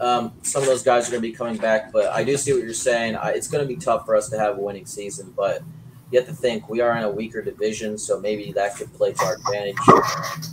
um, 0.00 0.32
some 0.42 0.62
of 0.62 0.68
those 0.68 0.82
guys 0.82 1.08
are 1.08 1.12
going 1.12 1.22
to 1.22 1.28
be 1.28 1.34
coming 1.34 1.56
back. 1.56 1.92
But 1.92 2.06
I 2.12 2.24
do 2.24 2.36
see 2.36 2.52
what 2.52 2.62
you're 2.62 2.74
saying. 2.74 3.16
I, 3.16 3.30
it's 3.30 3.48
going 3.48 3.66
to 3.66 3.68
be 3.68 3.76
tough 3.76 4.04
for 4.04 4.14
us 4.14 4.28
to 4.30 4.38
have 4.38 4.58
a 4.58 4.60
winning 4.60 4.86
season, 4.86 5.32
but 5.36 5.62
you 6.10 6.18
have 6.18 6.28
to 6.28 6.34
think 6.34 6.68
we 6.68 6.80
are 6.80 6.96
in 6.96 7.02
a 7.02 7.10
weaker 7.10 7.42
division, 7.42 7.98
so 7.98 8.20
maybe 8.20 8.52
that 8.52 8.76
could 8.76 8.92
play 8.94 9.12
to 9.12 9.24
our 9.24 9.34
advantage. 9.34 9.76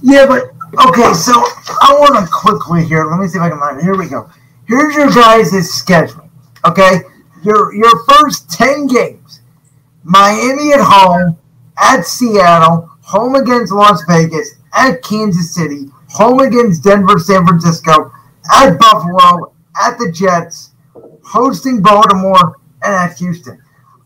Yeah, 0.02 0.26
but 0.26 0.44
okay. 0.88 1.14
So 1.14 1.34
I 1.34 1.96
want 2.00 2.16
to 2.16 2.32
quickly 2.32 2.86
here. 2.86 3.06
Let 3.06 3.20
me 3.20 3.28
see 3.28 3.38
if 3.38 3.44
I 3.44 3.50
can 3.50 3.60
find 3.60 3.80
it. 3.80 3.84
Here 3.84 3.96
we 3.96 4.10
go. 4.10 4.30
Here's 4.68 4.96
your 4.96 5.12
guys' 5.12 5.72
schedule. 5.72 6.30
Okay, 6.66 7.02
your 7.44 7.74
your 7.76 8.04
first 8.06 8.50
ten 8.50 8.88
games: 8.88 9.42
Miami 10.04 10.74
at 10.74 10.82
home, 10.82 11.38
at 11.84 12.06
Seattle, 12.08 12.90
home 13.02 13.36
against 13.36 13.74
Las 13.74 14.04
Vegas, 14.08 14.56
at 14.74 15.04
Kansas 15.04 15.54
City, 15.54 15.86
home 16.10 16.40
against 16.40 16.84
Denver, 16.84 17.20
San 17.20 17.46
Francisco, 17.46 18.12
at 18.56 18.78
Buffalo, 18.78 19.54
at 19.82 19.98
the 19.98 20.12
Jets, 20.12 20.72
hosting 21.24 21.82
Baltimore, 21.82 22.58
and 22.84 22.94
at 22.94 23.18
Houston. 23.18 23.62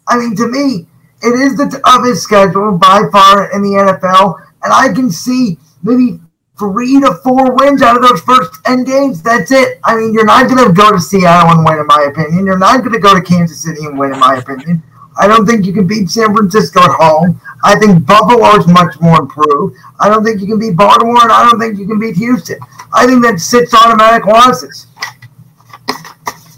I 0.07 0.17
mean, 0.17 0.35
to 0.37 0.47
me, 0.47 0.87
it 1.21 1.39
is 1.39 1.55
the 1.55 1.81
toughest 1.85 2.23
schedule 2.23 2.77
by 2.77 3.03
far 3.11 3.51
in 3.51 3.61
the 3.61 3.69
NFL, 3.69 4.39
and 4.63 4.73
I 4.73 4.93
can 4.93 5.11
see 5.11 5.57
maybe 5.83 6.19
three 6.57 6.99
to 6.99 7.13
four 7.23 7.55
wins 7.55 7.81
out 7.81 7.95
of 7.95 8.01
those 8.01 8.21
first 8.21 8.63
10 8.65 8.83
games. 8.83 9.21
That's 9.21 9.51
it. 9.51 9.79
I 9.83 9.95
mean, 9.95 10.13
you're 10.13 10.25
not 10.25 10.49
going 10.49 10.65
to 10.67 10.73
go 10.73 10.91
to 10.91 10.99
Seattle 10.99 11.51
and 11.51 11.65
win, 11.65 11.77
in 11.77 11.85
my 11.85 12.07
opinion. 12.09 12.45
You're 12.45 12.57
not 12.57 12.79
going 12.79 12.93
to 12.93 12.99
go 12.99 13.13
to 13.13 13.21
Kansas 13.21 13.61
City 13.61 13.85
and 13.85 13.97
win, 13.97 14.13
in 14.13 14.19
my 14.19 14.37
opinion. 14.37 14.81
I 15.19 15.27
don't 15.27 15.45
think 15.45 15.65
you 15.65 15.73
can 15.73 15.87
beat 15.87 16.09
San 16.09 16.33
Francisco 16.35 16.81
at 16.81 16.91
home. 16.91 17.41
I 17.63 17.77
think 17.79 18.05
Buffalo 18.05 18.55
is 18.57 18.67
much 18.67 18.99
more 18.99 19.21
improved. 19.21 19.77
I 19.99 20.09
don't 20.09 20.23
think 20.23 20.41
you 20.41 20.47
can 20.47 20.59
beat 20.59 20.75
Baltimore, 20.75 21.23
and 21.23 21.31
I 21.31 21.49
don't 21.49 21.59
think 21.59 21.79
you 21.79 21.87
can 21.87 21.99
beat 21.99 22.15
Houston. 22.17 22.59
I 22.93 23.05
think 23.07 23.23
that 23.23 23.39
six 23.39 23.73
automatic 23.73 24.25
losses. 24.25 24.87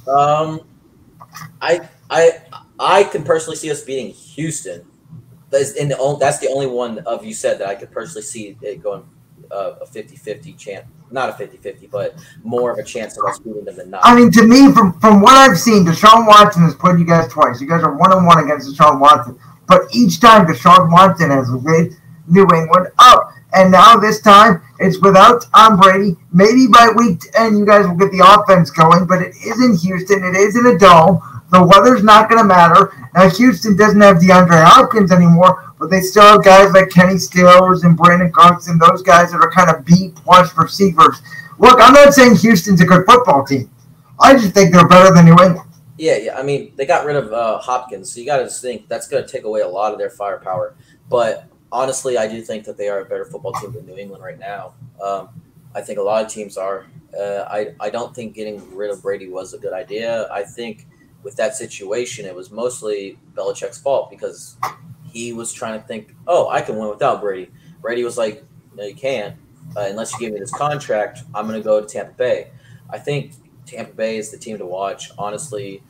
Um, 0.07 0.61
I 1.61 1.87
I 2.09 2.41
I 2.79 3.03
can 3.03 3.23
personally 3.23 3.55
see 3.55 3.71
us 3.71 3.83
beating 3.83 4.11
Houston. 4.11 4.85
That's 5.49 5.71
in 5.73 5.89
the 5.89 5.97
only, 5.97 6.19
that's 6.19 6.39
the 6.39 6.47
only 6.49 6.67
one 6.67 6.99
of 6.99 7.25
you 7.25 7.33
said 7.33 7.59
that 7.59 7.67
I 7.67 7.75
could 7.75 7.91
personally 7.91 8.21
see 8.21 8.57
it 8.61 8.83
going 8.83 9.03
a 9.51 9.85
50-50 9.85 10.57
chance. 10.57 10.85
Not 11.11 11.29
a 11.29 11.33
50-50, 11.33 11.89
but 11.89 12.15
more 12.43 12.71
of 12.71 12.77
a 12.77 12.83
chance 12.83 13.17
of 13.17 13.25
us 13.25 13.39
beating 13.39 13.65
them 13.65 13.75
than 13.75 13.89
not. 13.89 14.01
I 14.03 14.15
mean, 14.15 14.31
to 14.31 14.45
me, 14.45 14.71
from 14.71 14.99
from 14.99 15.21
what 15.21 15.35
I've 15.35 15.57
seen, 15.57 15.85
Deshaun 15.85 16.27
Watson 16.27 16.63
has 16.63 16.75
played 16.75 16.99
you 16.99 17.05
guys 17.05 17.31
twice. 17.31 17.59
You 17.59 17.67
guys 17.67 17.83
are 17.83 17.95
one 17.95 18.13
on 18.13 18.25
one 18.25 18.43
against 18.43 18.69
Deshaun 18.69 18.99
Watson, 18.99 19.39
but 19.67 19.81
each 19.91 20.19
time 20.19 20.45
Deshaun 20.45 20.91
Watson 20.91 21.31
has 21.31 21.49
led 21.49 21.95
New 22.27 22.47
England 22.53 22.89
up. 22.99 23.33
And 23.53 23.71
now 23.71 23.95
this 23.95 24.21
time 24.21 24.61
it's 24.79 24.99
without 24.99 25.45
Tom 25.55 25.79
Brady. 25.79 26.15
Maybe 26.31 26.67
by 26.67 26.89
week 26.95 27.19
10 27.33 27.57
you 27.57 27.65
guys 27.65 27.87
will 27.87 27.95
get 27.95 28.11
the 28.11 28.23
offense 28.23 28.69
going, 28.69 29.07
but 29.07 29.21
it 29.21 29.35
is 29.43 29.63
in 29.63 29.75
Houston. 29.75 30.23
It 30.23 30.35
is 30.35 30.55
in 30.55 30.67
a 30.67 30.77
dome. 30.77 31.19
The 31.51 31.63
weather's 31.63 32.03
not 32.03 32.29
going 32.29 32.39
to 32.39 32.47
matter. 32.47 32.93
Now 33.15 33.27
Houston 33.27 33.75
doesn't 33.75 33.99
have 34.01 34.17
DeAndre 34.17 34.63
Hopkins 34.63 35.11
anymore, 35.11 35.68
but 35.79 35.89
they 35.89 36.01
still 36.01 36.23
have 36.23 36.43
guys 36.43 36.73
like 36.73 36.89
Kenny 36.89 37.17
Stills 37.17 37.85
and 37.85 37.97
Brandin 37.97 38.31
Cooks 38.33 38.67
and 38.67 38.79
those 38.79 39.01
guys 39.01 39.31
that 39.31 39.39
are 39.39 39.49
kind 39.49 39.69
of 39.69 39.85
B 39.85 40.11
plus 40.13 40.55
receivers. 40.57 41.21
Look, 41.57 41.79
I'm 41.81 41.93
not 41.93 42.13
saying 42.13 42.35
Houston's 42.35 42.81
a 42.81 42.85
good 42.85 43.05
football 43.05 43.45
team. 43.45 43.69
I 44.19 44.33
just 44.33 44.53
think 44.53 44.73
they're 44.73 44.87
better 44.87 45.13
than 45.13 45.25
New 45.25 45.37
England. 45.41 45.69
Yeah, 45.97 46.17
yeah. 46.17 46.37
I 46.37 46.43
mean, 46.43 46.73
they 46.75 46.85
got 46.85 47.05
rid 47.05 47.15
of 47.15 47.31
uh, 47.31 47.57
Hopkins, 47.59 48.13
so 48.13 48.19
you 48.19 48.25
got 48.25 48.37
to 48.37 48.47
think 48.47 48.87
that's 48.87 49.07
going 49.07 49.25
to 49.25 49.29
take 49.29 49.43
away 49.43 49.61
a 49.61 49.67
lot 49.67 49.93
of 49.93 49.99
their 49.99 50.09
firepower. 50.09 50.75
But 51.09 51.47
honestly, 51.71 52.17
I 52.17 52.27
do 52.27 52.41
think 52.41 52.65
that 52.65 52.77
they 52.77 52.89
are 52.89 52.99
a 52.99 53.05
better 53.05 53.25
football 53.25 53.53
team 53.53 53.71
than 53.71 53.85
New 53.85 53.97
England 53.97 54.23
right 54.23 54.39
now. 54.39 54.73
Um, 55.01 55.29
I 55.75 55.81
think 55.81 55.99
a 55.99 56.01
lot 56.01 56.23
of 56.23 56.31
teams 56.31 56.57
are. 56.57 56.85
Uh, 57.17 57.45
I 57.49 57.73
I 57.79 57.89
don't 57.89 58.13
think 58.13 58.35
getting 58.35 58.75
rid 58.75 58.91
of 58.91 59.01
Brady 59.01 59.29
was 59.29 59.53
a 59.53 59.57
good 59.57 59.73
idea. 59.73 60.27
I 60.31 60.43
think 60.43 60.87
with 61.23 61.35
that 61.37 61.55
situation, 61.55 62.25
it 62.25 62.35
was 62.35 62.51
mostly 62.51 63.17
Belichick's 63.33 63.79
fault 63.79 64.09
because 64.09 64.57
he 65.11 65.33
was 65.33 65.51
trying 65.51 65.79
to 65.79 65.87
think, 65.87 66.15
oh, 66.27 66.49
I 66.49 66.61
can 66.61 66.77
win 66.77 66.89
without 66.89 67.21
Brady. 67.21 67.51
Brady 67.81 68.03
was 68.03 68.17
like, 68.17 68.43
no, 68.75 68.83
you 68.83 68.95
can't. 68.95 69.35
Uh, 69.75 69.81
unless 69.89 70.13
you 70.13 70.19
give 70.19 70.33
me 70.33 70.39
this 70.39 70.51
contract, 70.51 71.23
I'm 71.33 71.47
going 71.47 71.59
to 71.59 71.63
go 71.63 71.81
to 71.81 71.87
Tampa 71.87 72.13
Bay. 72.13 72.51
I 72.89 72.97
think 72.97 73.33
Tampa 73.65 73.93
Bay 73.93 74.17
is 74.17 74.31
the 74.31 74.37
team 74.37 74.57
to 74.57 74.65
watch. 74.65 75.11
Honestly, 75.17 75.83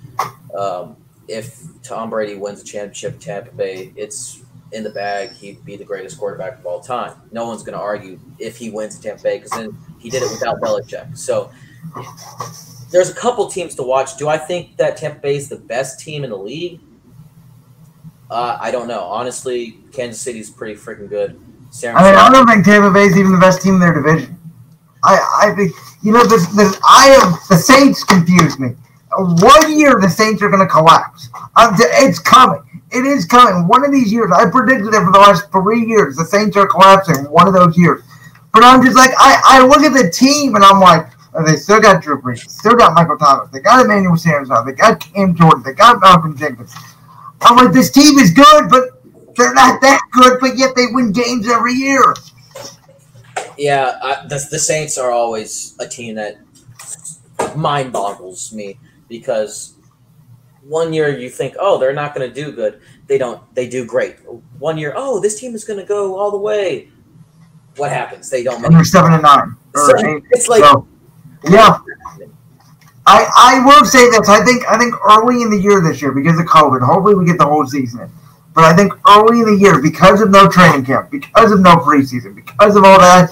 um, 0.57 0.97
if 1.27 1.61
Tom 1.83 2.09
Brady 2.09 2.35
wins 2.35 2.61
a 2.61 2.65
championship 2.65 3.19
Tampa 3.19 3.51
Bay, 3.51 3.93
it's 3.95 4.41
in 4.71 4.83
the 4.83 4.89
bag. 4.89 5.31
He'd 5.31 5.63
be 5.63 5.77
the 5.77 5.85
greatest 5.85 6.17
quarterback 6.17 6.59
of 6.59 6.65
all 6.65 6.79
time. 6.79 7.13
No 7.31 7.47
one's 7.47 7.63
going 7.63 7.77
to 7.77 7.83
argue 7.83 8.19
if 8.37 8.57
he 8.57 8.69
wins 8.69 8.95
in 8.95 9.01
Tampa 9.01 9.23
Bay 9.23 9.37
because 9.37 9.51
then 9.51 9.77
he 9.99 10.09
did 10.09 10.23
it 10.23 10.31
without 10.31 10.59
Belichick. 10.59 11.17
So 11.17 11.51
there's 12.91 13.09
a 13.09 13.15
couple 13.15 13.47
teams 13.47 13.75
to 13.75 13.83
watch. 13.83 14.17
Do 14.17 14.27
I 14.27 14.37
think 14.37 14.77
that 14.77 14.97
Tampa 14.97 15.19
Bay 15.19 15.35
is 15.35 15.49
the 15.49 15.57
best 15.57 15.99
team 15.99 16.23
in 16.23 16.31
the 16.31 16.37
league? 16.37 16.81
Uh, 18.29 18.57
I 18.59 18.71
don't 18.71 18.87
know. 18.87 19.01
Honestly, 19.01 19.79
Kansas 19.91 20.21
City's 20.21 20.49
pretty 20.49 20.79
freaking 20.79 21.09
good. 21.09 21.39
San 21.71 21.95
I 21.95 22.03
mean, 22.03 22.15
I 22.15 22.31
don't 22.31 22.47
think 22.47 22.65
Tampa 22.65 22.91
Bay 22.91 23.05
is 23.05 23.17
even 23.17 23.31
the 23.31 23.39
best 23.39 23.61
team 23.61 23.75
in 23.75 23.79
their 23.79 23.93
division. 23.93 24.37
I, 25.03 25.43
I 25.43 25.55
think 25.55 25.71
you 26.01 26.11
know 26.11 26.23
the, 26.23 26.37
the 26.55 26.79
I 26.87 27.07
have 27.19 27.47
the 27.47 27.55
Saints 27.55 28.03
confuse 28.03 28.59
me. 28.59 28.69
One 29.17 29.77
year 29.77 29.99
the 29.99 30.09
Saints 30.09 30.41
are 30.41 30.49
going 30.49 30.59
to 30.59 30.67
collapse. 30.67 31.29
It's 31.57 32.19
coming. 32.19 32.61
It 32.91 33.05
is 33.05 33.25
coming. 33.25 33.67
One 33.67 33.85
of 33.85 33.91
these 33.91 34.11
years, 34.11 34.31
I 34.31 34.49
predicted 34.49 34.93
it 34.93 35.03
for 35.03 35.11
the 35.11 35.19
last 35.19 35.51
three 35.51 35.85
years. 35.85 36.15
The 36.15 36.25
Saints 36.25 36.57
are 36.57 36.67
collapsing. 36.67 37.25
One 37.25 37.47
of 37.47 37.53
those 37.53 37.77
years. 37.77 38.01
But 38.51 38.63
I'm 38.63 38.83
just 38.83 38.97
like, 38.97 39.11
I, 39.17 39.41
I 39.45 39.65
look 39.65 39.81
at 39.81 39.93
the 39.93 40.09
team 40.09 40.55
and 40.55 40.63
I'm 40.63 40.79
like, 40.79 41.07
oh, 41.35 41.45
they 41.45 41.55
still 41.55 41.79
got 41.79 42.01
Drew 42.01 42.19
Brees, 42.19 42.49
still 42.49 42.75
got 42.75 42.93
Michael 42.93 43.17
Thomas, 43.17 43.49
they 43.51 43.59
got 43.59 43.85
Emmanuel 43.85 44.17
Sanders, 44.17 44.49
they 44.65 44.71
got 44.71 44.99
Cam 44.99 45.35
Jordan, 45.35 45.61
they 45.63 45.73
got 45.73 46.01
Malcolm 46.01 46.35
Jenkins. 46.35 46.73
I'm 47.41 47.55
like, 47.55 47.73
this 47.73 47.91
team 47.91 48.17
is 48.19 48.31
good, 48.31 48.69
but 48.69 49.01
they're 49.35 49.53
not 49.53 49.81
that 49.81 50.01
good, 50.11 50.39
but 50.39 50.57
yet 50.57 50.75
they 50.75 50.85
win 50.91 51.11
games 51.11 51.49
every 51.49 51.73
year. 51.73 52.13
Yeah, 53.57 53.97
I, 54.01 54.27
the, 54.27 54.45
the 54.51 54.59
Saints 54.59 54.97
are 54.97 55.11
always 55.11 55.75
a 55.79 55.87
team 55.87 56.15
that 56.15 56.37
mind 57.55 57.91
boggles 57.91 58.53
me 58.53 58.77
because 59.07 59.75
one 60.63 60.93
year 60.93 61.17
you 61.17 61.29
think, 61.29 61.55
oh, 61.59 61.77
they're 61.77 61.93
not 61.93 62.13
going 62.13 62.27
to 62.27 62.33
do 62.33 62.51
good. 62.51 62.81
They 63.07 63.17
don't. 63.17 63.41
They 63.55 63.67
do 63.67 63.85
great. 63.85 64.17
One 64.59 64.77
year, 64.77 64.93
oh, 64.95 65.19
this 65.19 65.39
team 65.39 65.55
is 65.55 65.63
going 65.63 65.79
to 65.79 65.85
go 65.85 66.17
all 66.17 66.31
the 66.31 66.37
way. 66.37 66.89
What 67.77 67.91
happens? 67.91 68.29
They 68.29 68.43
don't. 68.43 68.63
And 68.63 68.75
they're 68.75 68.83
seven 68.83 69.13
and 69.13 69.23
nine. 69.23 69.55
So 69.75 69.93
it's 70.31 70.47
like, 70.47 70.63
so, 70.63 70.87
yeah. 71.49 71.79
I, 73.09 73.25
I 73.35 73.65
will 73.65 73.85
say 73.85 74.09
this. 74.09 74.29
I 74.29 74.43
think 74.45 74.67
I 74.67 74.77
think 74.77 74.93
early 75.03 75.41
in 75.41 75.49
the 75.49 75.57
year 75.57 75.81
this 75.81 76.01
year 76.01 76.11
because 76.11 76.39
of 76.39 76.45
COVID. 76.45 76.81
Hopefully 76.81 77.15
we 77.15 77.25
get 77.25 77.37
the 77.37 77.45
whole 77.45 77.65
season 77.65 78.01
in. 78.01 78.11
But 78.53 78.65
I 78.65 78.75
think 78.75 78.93
early 79.07 79.39
in 79.39 79.45
the 79.45 79.57
year 79.57 79.81
because 79.81 80.21
of 80.21 80.29
no 80.29 80.47
training 80.47 80.85
camp, 80.85 81.11
because 81.11 81.51
of 81.51 81.61
no 81.61 81.77
preseason, 81.77 82.35
because 82.35 82.75
of 82.75 82.83
all 82.83 82.99
that 82.99 83.31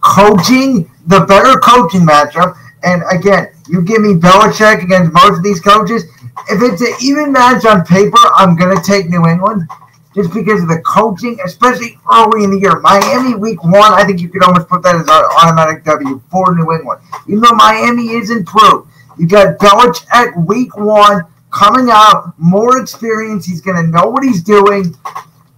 coaching, 0.00 0.90
the 1.06 1.20
better 1.20 1.58
coaching 1.60 2.02
matchup. 2.02 2.56
And 2.82 3.02
again, 3.10 3.48
you 3.68 3.82
give 3.82 4.00
me 4.00 4.14
Belichick 4.14 4.82
against 4.84 5.12
most 5.12 5.38
of 5.38 5.42
these 5.42 5.60
coaches 5.60 6.04
if 6.48 6.62
it's 6.62 6.80
an 6.80 6.94
even 7.00 7.32
match 7.32 7.64
on 7.64 7.84
paper, 7.84 8.18
I'm 8.36 8.56
going 8.56 8.76
to 8.76 8.82
take 8.82 9.08
New 9.08 9.26
England 9.26 9.68
just 10.14 10.32
because 10.32 10.62
of 10.62 10.68
the 10.68 10.80
coaching, 10.80 11.38
especially 11.44 11.98
early 12.12 12.44
in 12.44 12.50
the 12.50 12.58
year. 12.58 12.80
Miami 12.80 13.34
week 13.34 13.62
one, 13.64 13.92
I 13.92 14.04
think 14.04 14.20
you 14.20 14.28
could 14.28 14.42
almost 14.42 14.68
put 14.68 14.82
that 14.82 14.94
as 14.94 15.02
an 15.02 15.24
automatic 15.42 15.84
W 15.84 16.22
for 16.30 16.54
New 16.54 16.72
England. 16.72 17.00
Even 17.26 17.40
though 17.40 17.52
Miami 17.52 18.10
is 18.10 18.30
improved, 18.30 18.88
you 19.18 19.26
got 19.26 19.58
Belichick 19.58 20.46
week 20.46 20.76
one 20.76 21.22
coming 21.50 21.88
out, 21.90 22.34
more 22.38 22.80
experience. 22.80 23.46
He's 23.46 23.60
going 23.60 23.82
to 23.84 23.90
know 23.90 24.08
what 24.08 24.22
he's 24.22 24.42
doing. 24.42 24.94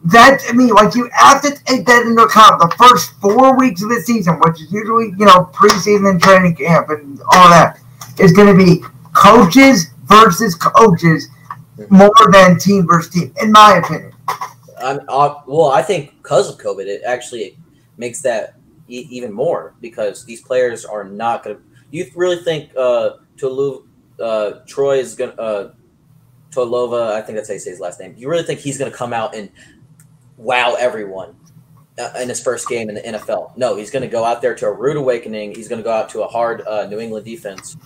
That 0.05 0.41
to 0.47 0.55
me, 0.55 0.71
like 0.71 0.95
you 0.95 1.11
have 1.13 1.43
to 1.43 1.51
take 1.65 1.85
that 1.87 2.07
into 2.07 2.23
account. 2.23 2.61
The 2.61 2.75
first 2.79 3.13
four 3.21 3.59
weeks 3.59 3.83
of 3.83 3.89
the 3.89 4.01
season, 4.01 4.35
which 4.41 4.63
is 4.63 4.73
usually 4.73 5.07
you 5.19 5.27
know 5.27 5.51
preseason 5.53 6.09
and 6.09 6.23
training 6.23 6.55
camp 6.55 6.89
and 6.91 7.21
all 7.33 7.51
that, 7.51 7.81
is 8.19 8.33
going 8.33 8.57
to 8.57 8.65
be 8.65 8.81
coaches 9.13 9.91
versus 10.05 10.55
coaches 10.55 11.29
more 11.91 12.13
than 12.33 12.59
team 12.59 12.87
versus 12.87 13.13
team, 13.13 13.35
in 13.43 13.51
my 13.51 13.81
opinion. 13.85 14.13
I'm, 14.81 15.01
uh, 15.09 15.41
well, 15.47 15.73
I 15.73 15.83
think 15.83 16.17
because 16.23 16.49
of 16.49 16.59
COVID, 16.59 16.87
it 16.87 17.03
actually 17.05 17.59
makes 17.97 18.23
that 18.23 18.55
e- 18.89 19.09
even 19.11 19.33
more 19.33 19.75
because 19.81 20.25
these 20.25 20.41
players 20.41 20.85
are 20.85 21.05
not 21.05 21.43
going 21.43 21.57
to. 21.57 21.63
You 21.91 22.09
really 22.15 22.37
think 22.37 22.71
uh, 22.77 23.17
Tolu, 23.39 23.87
uh, 24.21 24.51
Troy 24.67 24.99
is 24.99 25.15
going 25.15 25.33
to. 25.33 25.41
Uh, 25.41 25.73
Tolova, 26.51 27.13
I 27.13 27.21
think 27.21 27.37
that's 27.37 27.49
how 27.49 27.55
you 27.55 27.61
say 27.61 27.71
his 27.71 27.81
last 27.81 28.01
name. 28.01 28.15
You 28.17 28.29
really 28.29 28.43
think 28.43 28.61
he's 28.61 28.79
going 28.79 28.91
to 28.91 28.97
come 28.97 29.13
out 29.13 29.35
and 29.35 29.51
wow 30.39 30.77
everyone 30.79 31.37
uh, 31.99 32.11
in 32.21 32.29
his 32.29 32.43
first 32.43 32.69
game 32.69 32.89
in 32.89 32.95
the 32.95 33.03
NFL? 33.03 33.57
No, 33.57 33.77
he's 33.77 33.91
going 33.91 34.03
to 34.03 34.09
go 34.09 34.25
out 34.25 34.41
there 34.41 34.55
to 34.55 34.67
a 34.67 34.73
rude 34.73 34.97
awakening. 34.97 35.55
He's 35.55 35.69
going 35.69 35.79
to 35.79 35.85
go 35.85 35.93
out 35.93 36.09
to 36.11 36.23
a 36.23 36.27
hard 36.27 36.63
uh, 36.67 36.87
New 36.87 37.01
England 37.01 37.27
defense, 37.27 37.77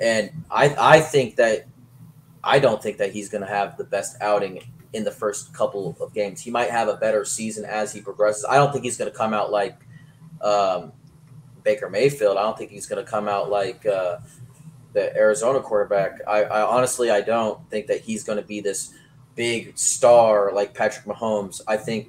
and 0.00 0.30
I 0.50 0.74
I 0.78 1.00
think 1.00 1.36
that 1.36 1.66
I 2.44 2.58
don't 2.58 2.82
think 2.82 2.98
that 2.98 3.12
he's 3.12 3.28
going 3.28 3.42
to 3.42 3.48
have 3.48 3.76
the 3.76 3.84
best 3.84 4.16
outing 4.20 4.62
in 4.92 5.04
the 5.04 5.10
first 5.10 5.52
couple 5.54 5.96
of 6.00 6.12
games. 6.12 6.40
He 6.40 6.50
might 6.50 6.70
have 6.70 6.88
a 6.88 6.96
better 6.96 7.24
season 7.24 7.64
as 7.64 7.92
he 7.92 8.00
progresses. 8.00 8.44
I 8.48 8.56
don't 8.56 8.72
think 8.72 8.84
he's 8.84 8.96
going 8.96 9.10
to 9.10 9.16
come 9.16 9.32
out 9.32 9.50
like 9.50 9.78
um, 10.42 10.92
Baker 11.62 11.88
Mayfield. 11.88 12.36
I 12.36 12.42
don't 12.42 12.58
think 12.58 12.70
he's 12.70 12.86
going 12.86 13.02
to 13.02 13.10
come 13.10 13.26
out 13.28 13.48
like 13.48 13.86
uh, 13.86 14.18
the 14.92 15.14
Arizona 15.16 15.60
quarterback. 15.60 16.20
I, 16.26 16.44
I, 16.44 16.62
honestly, 16.62 17.10
I 17.10 17.20
don't 17.20 17.58
think 17.70 17.86
that 17.86 18.00
he's 18.00 18.24
going 18.24 18.38
to 18.38 18.44
be 18.44 18.60
this 18.60 18.94
big 19.34 19.76
star 19.76 20.52
like 20.52 20.74
Patrick 20.74 21.06
Mahomes. 21.06 21.60
I 21.66 21.76
think 21.76 22.08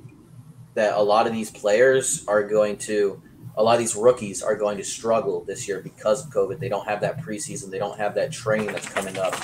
that 0.74 0.96
a 0.96 1.02
lot 1.02 1.28
of 1.28 1.34
these 1.34 1.52
players 1.52 2.26
are 2.28 2.44
going 2.44 2.78
to 2.78 3.22
a 3.56 3.62
lot 3.62 3.74
of 3.74 3.80
these 3.80 3.96
rookies 3.96 4.42
are 4.42 4.56
going 4.56 4.78
to 4.78 4.84
struggle 4.84 5.44
this 5.44 5.68
year 5.68 5.80
because 5.80 6.26
of 6.26 6.34
COVID. 6.34 6.60
They 6.60 6.70
don't 6.70 6.88
have 6.88 7.02
that 7.02 7.22
preseason. 7.22 7.70
They 7.70 7.78
don't 7.78 7.98
have 8.00 8.16
that 8.16 8.32
training 8.32 8.68
that's 8.68 8.90
coming 8.90 9.18
up, 9.18 9.36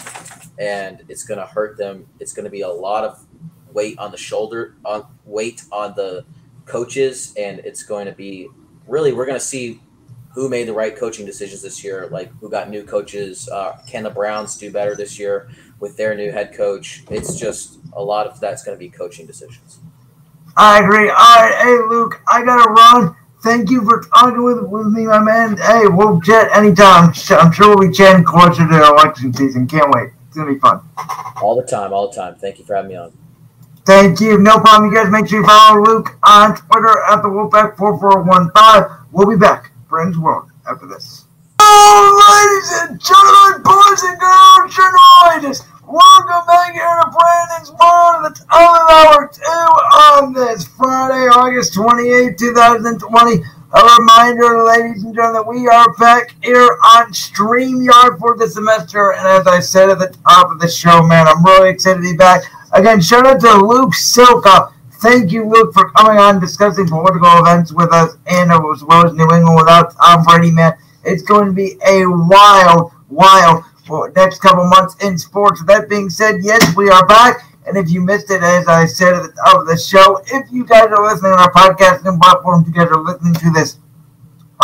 and 0.57 1.03
it's 1.09 1.23
going 1.23 1.39
to 1.39 1.45
hurt 1.45 1.77
them. 1.77 2.07
It's 2.19 2.33
going 2.33 2.45
to 2.45 2.49
be 2.49 2.61
a 2.61 2.69
lot 2.69 3.03
of 3.03 3.23
weight 3.71 3.99
on 3.99 4.11
the 4.11 4.17
shoulder, 4.17 4.75
on 4.83 5.05
weight 5.25 5.63
on 5.71 5.93
the 5.95 6.25
coaches, 6.65 7.33
and 7.37 7.59
it's 7.59 7.83
going 7.83 8.07
to 8.07 8.11
be 8.11 8.49
really 8.87 9.13
we're 9.13 9.27
going 9.27 9.39
to 9.39 9.45
see 9.45 9.79
who 10.33 10.49
made 10.49 10.67
the 10.67 10.73
right 10.73 10.95
coaching 10.95 11.25
decisions 11.25 11.61
this 11.61 11.83
year. 11.83 12.07
Like 12.11 12.31
who 12.39 12.49
got 12.49 12.69
new 12.69 12.83
coaches? 12.83 13.49
Uh, 13.49 13.77
can 13.87 14.03
the 14.03 14.09
Browns 14.09 14.57
do 14.57 14.71
better 14.71 14.95
this 14.95 15.19
year 15.19 15.49
with 15.79 15.97
their 15.97 16.15
new 16.15 16.31
head 16.31 16.53
coach? 16.53 17.03
It's 17.09 17.35
just 17.35 17.79
a 17.93 18.03
lot 18.03 18.27
of 18.27 18.39
that's 18.39 18.63
going 18.63 18.77
to 18.77 18.79
be 18.79 18.89
coaching 18.89 19.25
decisions. 19.25 19.79
I 20.55 20.79
agree. 20.79 21.09
All 21.09 21.15
right, 21.15 21.61
hey 21.63 21.87
Luke, 21.87 22.21
I 22.27 22.43
gotta 22.43 22.69
run. 22.69 23.15
Thank 23.41 23.69
you 23.69 23.85
for 23.85 24.01
talking 24.01 24.43
with, 24.43 24.61
with 24.63 24.87
me, 24.87 25.05
my 25.05 25.19
man. 25.19 25.55
Hey, 25.55 25.87
we'll 25.87 26.19
chat 26.19 26.51
anytime. 26.55 27.13
I'm 27.29 27.51
sure 27.53 27.69
we'll 27.69 27.87
be 27.87 27.93
chatting 27.95 28.25
closer 28.25 28.67
to 28.67 28.67
the 28.67 28.87
election 28.87 29.33
season. 29.33 29.67
Can't 29.67 29.89
wait. 29.95 30.09
It's 30.27 30.35
gonna 30.35 30.53
be 30.53 30.59
fun. 30.59 30.81
All 31.41 31.55
the 31.55 31.65
time, 31.65 31.93
all 31.93 32.09
the 32.09 32.15
time. 32.15 32.35
Thank 32.35 32.59
you 32.59 32.65
for 32.65 32.75
having 32.75 32.89
me 32.89 32.97
on. 32.97 33.13
Thank 33.85 34.19
you. 34.19 34.37
No 34.37 34.59
problem. 34.59 34.91
You 34.91 34.97
guys 34.97 35.09
make 35.09 35.27
sure 35.27 35.39
you 35.39 35.47
follow 35.47 35.81
Luke 35.81 36.17
on 36.23 36.55
Twitter 36.55 37.01
at 37.09 37.21
the 37.21 37.29
Wolfpack4415. 37.29 39.05
We'll 39.11 39.29
be 39.29 39.37
back. 39.37 39.68
Friends 39.89 40.19
World 40.19 40.51
after 40.69 40.85
this. 40.85 41.25
Oh, 41.57 42.13
ladies 42.29 42.91
and 42.91 43.01
gentlemen, 43.01 43.63
boys 43.63 44.03
and 44.03 44.19
girls, 44.19 44.75
journalists, 44.75 45.65
welcome 45.87 46.45
back 46.45 46.73
here 46.73 47.01
to 47.01 47.09
Brandon's 47.09 47.71
World 47.71 48.25
at 48.29 48.35
the 48.35 48.45
hour 48.53 49.31
two 49.33 49.41
on 50.21 50.33
this 50.33 50.67
Friday, 50.67 51.25
August 51.33 51.73
28, 51.73 52.37
2020. 52.37 53.43
A 53.71 53.97
reminder, 53.97 54.63
ladies 54.63 55.03
and 55.03 55.15
gentlemen, 55.15 55.41
that 55.41 55.47
we 55.47 55.67
are 55.67 55.91
back 55.95 56.35
here 56.43 56.77
on 56.83 57.11
StreamYard 57.11 58.19
for 58.19 58.37
the 58.37 58.47
semester. 58.47 59.13
And 59.13 59.27
as 59.27 59.47
I 59.47 59.59
said 59.59 59.89
at 59.89 59.97
the 59.97 60.15
top 60.27 60.51
of 60.51 60.59
the 60.59 60.67
show, 60.67 61.01
man, 61.01 61.27
I'm 61.27 61.43
really 61.43 61.69
excited 61.71 61.97
to 61.97 62.11
be 62.11 62.15
back. 62.15 62.43
Again, 62.73 63.01
shout 63.01 63.25
out 63.25 63.39
to 63.41 63.65
Luke 63.65 63.93
Silka. 63.93 64.71
Thank 65.01 65.31
you, 65.31 65.45
Luke, 65.47 65.73
for 65.73 65.89
coming 65.91 66.17
on 66.17 66.41
discussing 66.41 66.87
political 66.87 67.29
events 67.39 67.71
with 67.71 67.93
us 67.93 68.17
and 68.27 68.51
as 68.51 68.83
well 68.83 69.05
as 69.05 69.13
New 69.13 69.31
England 69.31 69.55
without 69.55 69.95
Tom 69.95 70.23
Brady, 70.23 70.51
man. 70.51 70.73
It's 71.05 71.23
going 71.23 71.47
to 71.47 71.53
be 71.53 71.77
a 71.87 72.05
wild, 72.05 72.91
wild 73.07 73.63
next 74.15 74.39
couple 74.41 74.65
months 74.67 74.95
in 75.03 75.17
sports. 75.17 75.63
That 75.65 75.89
being 75.89 76.09
said, 76.09 76.43
yes, 76.43 76.75
we 76.75 76.89
are 76.89 77.05
back. 77.07 77.45
And 77.65 77.77
if 77.77 77.89
you 77.89 78.01
missed 78.01 78.29
it, 78.31 78.43
as 78.43 78.67
I 78.67 78.85
said 78.85 79.13
at 79.13 79.23
the 79.23 79.31
top 79.31 79.61
of 79.61 79.67
the 79.67 79.77
show, 79.77 80.21
if 80.27 80.51
you 80.51 80.65
guys 80.65 80.87
are 80.87 81.03
listening 81.03 81.31
on 81.31 81.39
our 81.39 81.51
podcasting 81.51 82.19
platform, 82.19 82.65
you 82.67 82.73
guys 82.73 82.87
are 82.89 83.01
listening 83.01 83.35
to 83.35 83.51
this 83.51 83.79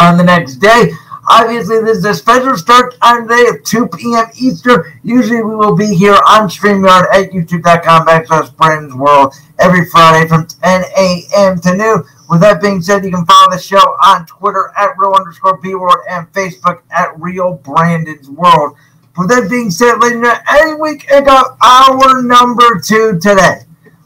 on 0.02 0.18
the 0.18 0.24
next 0.24 0.56
day, 0.56 0.92
Obviously, 1.28 1.82
this 1.82 2.06
is 2.06 2.18
special 2.20 2.56
start 2.56 3.00
time 3.02 3.28
today 3.28 3.46
at 3.54 3.66
2 3.66 3.88
p.m. 3.88 4.26
Eastern. 4.36 4.84
Usually, 5.04 5.42
we 5.42 5.56
will 5.56 5.76
be 5.76 5.96
here 5.96 6.14
on 6.14 6.48
StreamYard 6.48 7.08
at 7.14 7.32
youtube.com 7.32 8.06
backslash 8.06 8.56
Brandon's 8.56 8.94
World 8.94 9.34
every 9.58 9.86
Friday 9.86 10.28
from 10.28 10.46
10 10.46 10.84
a.m. 10.98 11.60
to 11.62 11.76
noon. 11.76 12.04
With 12.30 12.42
that 12.42 12.62
being 12.62 12.82
said, 12.82 13.04
you 13.04 13.12
can 13.12 13.26
follow 13.26 13.52
the 13.52 13.58
show 13.58 13.78
on 13.78 14.28
Twitter 14.28 14.72
at 14.78 14.92
real 14.98 15.14
underscore 15.14 15.58
B 15.58 15.74
World 15.74 15.98
and 16.10 16.32
Facebook 16.32 16.82
at 16.92 17.20
Real 17.20 17.54
Brandon's 17.56 18.30
World. 18.30 18.78
With 19.18 19.30
that 19.30 19.50
being 19.50 19.72
said, 19.72 19.96
ladies 19.96 20.18
and 20.18 20.26
gentlemen, 20.26 21.00
I 21.12 21.22
got 21.22 21.58
our 21.62 22.22
number 22.22 22.80
two 22.80 23.18
today 23.20 23.66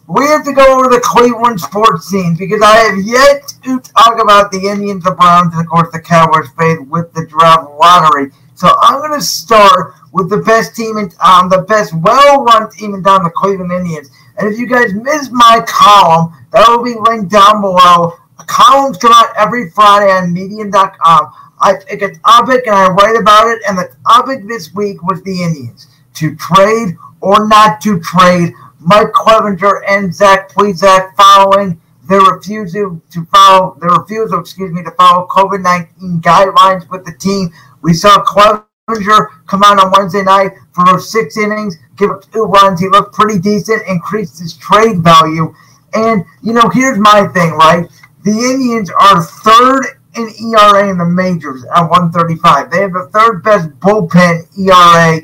we 0.10 0.26
have 0.26 0.44
to 0.44 0.54
go 0.54 0.66
over 0.76 0.90
the 0.90 1.00
Cleveland 1.04 1.62
sports 1.62 2.08
scene 2.08 2.36
because 2.36 2.64
I 2.64 2.78
have 2.78 2.98
yet 3.06 3.54
to 3.64 3.80
talk 3.80 4.20
about 4.20 4.52
the 4.52 4.68
Indians, 4.68 5.04
the 5.04 5.12
Browns, 5.12 5.54
and 5.54 5.62
of 5.62 5.70
course 5.70 5.90
the 5.94 6.00
Cowboys 6.00 6.50
fade 6.58 6.90
with 6.90 7.14
the 7.14 7.28
draft 7.28 7.70
lottery. 7.80 8.32
So 8.56 8.74
I'm 8.82 9.00
going 9.00 9.20
to 9.20 9.24
start 9.24 9.94
with 10.12 10.32
the 10.32 10.38
best 10.38 10.76
team 10.76 10.96
town, 10.96 11.44
um, 11.44 11.50
the 11.50 11.62
best 11.62 11.94
well-run 11.94 12.72
team 12.72 12.96
in 12.96 13.04
the 13.04 13.32
Cleveland 13.36 13.72
Indians. 13.72 14.10
And 14.40 14.52
if 14.52 14.60
you 14.60 14.66
guys 14.66 14.96
missed 14.96 15.32
my 15.32 15.64
column, 15.68 16.34
that 16.54 16.68
will 16.68 16.84
be 16.84 16.96
linked 17.00 17.32
down 17.32 17.62
below. 17.62 18.14
Columns 18.48 18.98
come 18.98 19.12
out 19.14 19.30
every 19.38 19.70
Friday 19.70 20.12
on 20.12 20.34
Medium.com. 20.34 21.32
I 21.62 21.76
pick 21.88 22.02
a 22.02 22.16
topic 22.16 22.66
and 22.66 22.76
I 22.76 22.88
write 22.90 23.16
about 23.16 23.48
it, 23.48 23.62
and 23.68 23.78
the 23.78 23.94
topic 24.08 24.48
this 24.48 24.74
week 24.74 25.04
was 25.04 25.22
the 25.22 25.44
Indians. 25.44 25.88
To 26.16 26.36
trade 26.36 26.98
or 27.22 27.48
not 27.48 27.80
to 27.82 28.00
trade 28.00 28.54
Mike 28.80 29.12
Clevinger 29.12 29.82
and 29.88 30.14
Zach 30.14 30.50
Plesac 30.50 31.16
following 31.16 31.80
their 32.08 32.22
refusal 32.22 33.02
to 33.12 33.26
follow 33.26 33.78
their 33.80 33.92
refusal, 33.92 34.40
excuse 34.40 34.72
me, 34.72 34.84
to 34.84 34.92
follow 34.92 35.28
COVID 35.28 35.62
nineteen 35.62 36.20
guidelines 36.22 36.90
with 36.90 37.06
the 37.06 37.14
team. 37.20 37.52
We 37.82 37.94
saw 37.94 38.24
Clevinger 38.24 39.28
come 39.48 39.64
out 39.64 39.80
on 39.80 39.92
Wednesday 39.92 40.24
night 40.24 40.54
for 40.74 41.00
six 41.00 41.38
innings, 41.38 41.78
give 41.98 42.10
up 42.10 42.24
two 42.32 42.44
runs. 42.44 42.80
He 42.80 42.90
looked 42.90 43.14
pretty 43.14 43.40
decent, 43.40 43.84
increased 43.88 44.40
his 44.40 44.58
trade 44.58 45.04
value. 45.04 45.54
And 45.94 46.26
you 46.42 46.54
know, 46.54 46.70
here's 46.74 46.98
my 46.98 47.28
thing, 47.34 47.52
right? 47.52 47.88
The 48.24 48.32
Indians 48.32 48.90
are 48.90 49.24
third 49.24 50.00
in 50.16 50.30
ERA 50.54 50.90
in 50.90 50.98
the 50.98 51.06
majors 51.06 51.64
at 51.66 51.82
135. 51.82 52.72
They 52.72 52.82
have 52.82 52.94
the 52.94 53.10
third 53.14 53.44
best 53.44 53.70
bullpen 53.80 54.48
ERA 54.58 55.22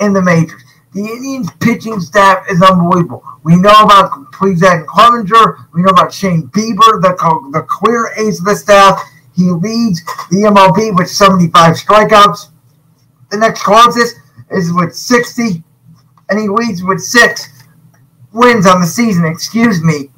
in 0.00 0.12
the 0.12 0.22
majors. 0.22 0.62
The 0.98 1.04
Indians 1.04 1.48
pitching 1.60 2.00
staff 2.00 2.44
is 2.50 2.60
unbelievable. 2.60 3.22
We 3.44 3.54
know 3.54 3.70
about 3.70 4.10
Plesac 4.32 4.84
Clevinger. 4.86 5.66
We 5.72 5.82
know 5.82 5.90
about 5.90 6.12
Shane 6.12 6.48
Bieber, 6.48 7.00
the, 7.00 7.14
the 7.52 7.62
clear 7.68 8.10
ace 8.16 8.40
of 8.40 8.46
the 8.46 8.56
staff. 8.56 9.00
He 9.32 9.44
leads 9.48 10.04
the 10.32 10.50
MLB 10.50 10.98
with 10.98 11.08
75 11.08 11.76
strikeouts. 11.76 12.48
The 13.30 13.36
next 13.36 13.62
closest 13.62 14.16
is 14.50 14.72
with 14.72 14.92
60, 14.92 15.62
and 16.30 16.40
he 16.40 16.48
leads 16.48 16.82
with 16.82 17.00
six 17.00 17.48
wins 18.32 18.66
on 18.66 18.80
the 18.80 18.86
season, 18.88 19.24
excuse 19.24 19.80
me. 19.84 20.10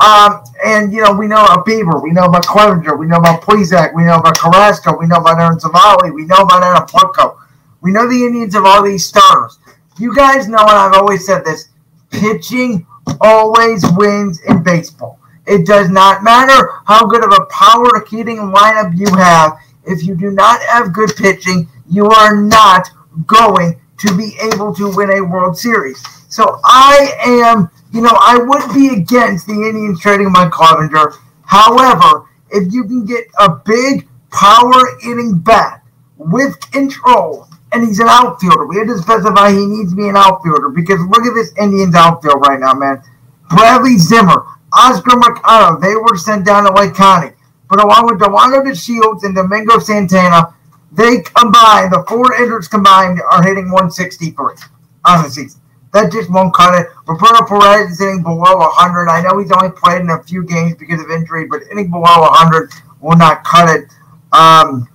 Um, 0.00 0.44
and, 0.62 0.92
you 0.92 1.02
know, 1.02 1.14
we 1.14 1.28
know 1.28 1.42
about 1.46 1.64
Bieber. 1.64 2.02
We 2.02 2.10
know 2.10 2.24
about 2.24 2.44
Clevinger. 2.44 2.98
We 2.98 3.06
know 3.06 3.16
about 3.16 3.40
Plesac. 3.40 3.94
We 3.94 4.04
know 4.04 4.18
about 4.18 4.36
Carrasco. 4.36 4.98
We 4.98 5.06
know 5.06 5.16
about 5.16 5.40
Aaron. 5.40 6.14
We 6.14 6.26
know 6.26 6.42
about 6.42 6.62
Anna 6.62 7.34
We 7.80 7.90
know 7.90 8.06
the 8.06 8.22
Indians 8.22 8.52
have 8.52 8.66
all 8.66 8.82
these 8.82 9.06
stars. 9.06 9.58
You 9.98 10.14
guys 10.14 10.48
know, 10.48 10.58
and 10.58 10.70
I've 10.70 10.94
always 10.94 11.26
said 11.26 11.44
this 11.44 11.68
pitching 12.10 12.86
always 13.20 13.84
wins 13.96 14.40
in 14.42 14.62
baseball. 14.62 15.18
It 15.46 15.66
does 15.66 15.90
not 15.90 16.22
matter 16.22 16.70
how 16.86 17.06
good 17.06 17.24
of 17.24 17.32
a 17.32 17.46
power 17.46 18.04
hitting 18.08 18.38
lineup 18.38 18.96
you 18.96 19.12
have. 19.16 19.58
If 19.84 20.04
you 20.04 20.14
do 20.14 20.30
not 20.30 20.60
have 20.62 20.92
good 20.92 21.10
pitching, 21.16 21.68
you 21.88 22.06
are 22.06 22.36
not 22.36 22.88
going 23.26 23.80
to 23.98 24.16
be 24.16 24.36
able 24.40 24.74
to 24.74 24.94
win 24.94 25.10
a 25.12 25.24
World 25.24 25.58
Series. 25.58 26.02
So 26.28 26.60
I 26.64 27.12
am, 27.24 27.70
you 27.92 28.00
know, 28.00 28.16
I 28.20 28.38
would 28.38 28.72
be 28.72 29.00
against 29.00 29.46
the 29.46 29.54
Indians 29.54 30.00
trading 30.00 30.30
Mike 30.30 30.52
Clevinger. 30.52 31.14
However, 31.42 32.28
if 32.50 32.72
you 32.72 32.84
can 32.84 33.04
get 33.04 33.24
a 33.38 33.50
big 33.50 34.08
power 34.30 34.82
hitting 35.00 35.38
bat 35.38 35.82
with 36.16 36.58
control 36.70 37.48
and 37.72 37.84
he's 37.84 38.00
an 38.00 38.08
outfielder. 38.08 38.66
We 38.66 38.76
had 38.78 38.88
to 38.88 38.98
specify 38.98 39.52
he 39.52 39.66
needs 39.66 39.90
to 39.90 39.96
be 39.96 40.08
an 40.08 40.16
outfielder 40.16 40.70
because 40.70 41.00
look 41.08 41.24
at 41.24 41.34
this 41.34 41.52
Indians 41.58 41.94
outfield 41.94 42.42
right 42.46 42.58
now, 42.58 42.74
man. 42.74 43.02
Bradley 43.48 43.96
Zimmer, 43.96 44.44
Oscar 44.72 45.16
Mercado, 45.16 45.80
they 45.80 45.94
were 45.94 46.16
sent 46.16 46.44
down 46.44 46.64
to 46.64 46.72
Lake 46.72 46.94
County. 46.94 47.34
But 47.68 47.82
along 47.82 48.06
with 48.06 48.18
Delino 48.18 48.64
DeShields 48.64 49.22
and 49.22 49.34
Domingo 49.34 49.78
Santana, 49.78 50.54
they 50.92 51.18
combined, 51.18 51.92
the 51.92 52.04
four 52.08 52.34
hitters 52.36 52.66
combined, 52.66 53.20
are 53.30 53.42
hitting 53.42 53.70
163 53.70 54.34
on 55.04 55.22
the 55.22 55.30
season. 55.30 55.60
That 55.92 56.12
just 56.12 56.30
won't 56.30 56.54
cut 56.54 56.74
it. 56.74 56.86
Roberto 57.06 57.46
Perez 57.46 57.92
is 57.92 57.98
hitting 58.00 58.22
below 58.22 58.58
100. 58.58 59.08
I 59.08 59.22
know 59.22 59.38
he's 59.38 59.50
only 59.52 59.70
played 59.70 60.00
in 60.00 60.10
a 60.10 60.22
few 60.22 60.44
games 60.44 60.76
because 60.76 61.00
of 61.00 61.10
injury, 61.10 61.46
but 61.46 61.62
hitting 61.68 61.90
below 61.90 62.02
100 62.02 62.70
will 63.00 63.16
not 63.16 63.42
cut 63.44 63.68
it. 63.68 63.90
Um, 64.32 64.88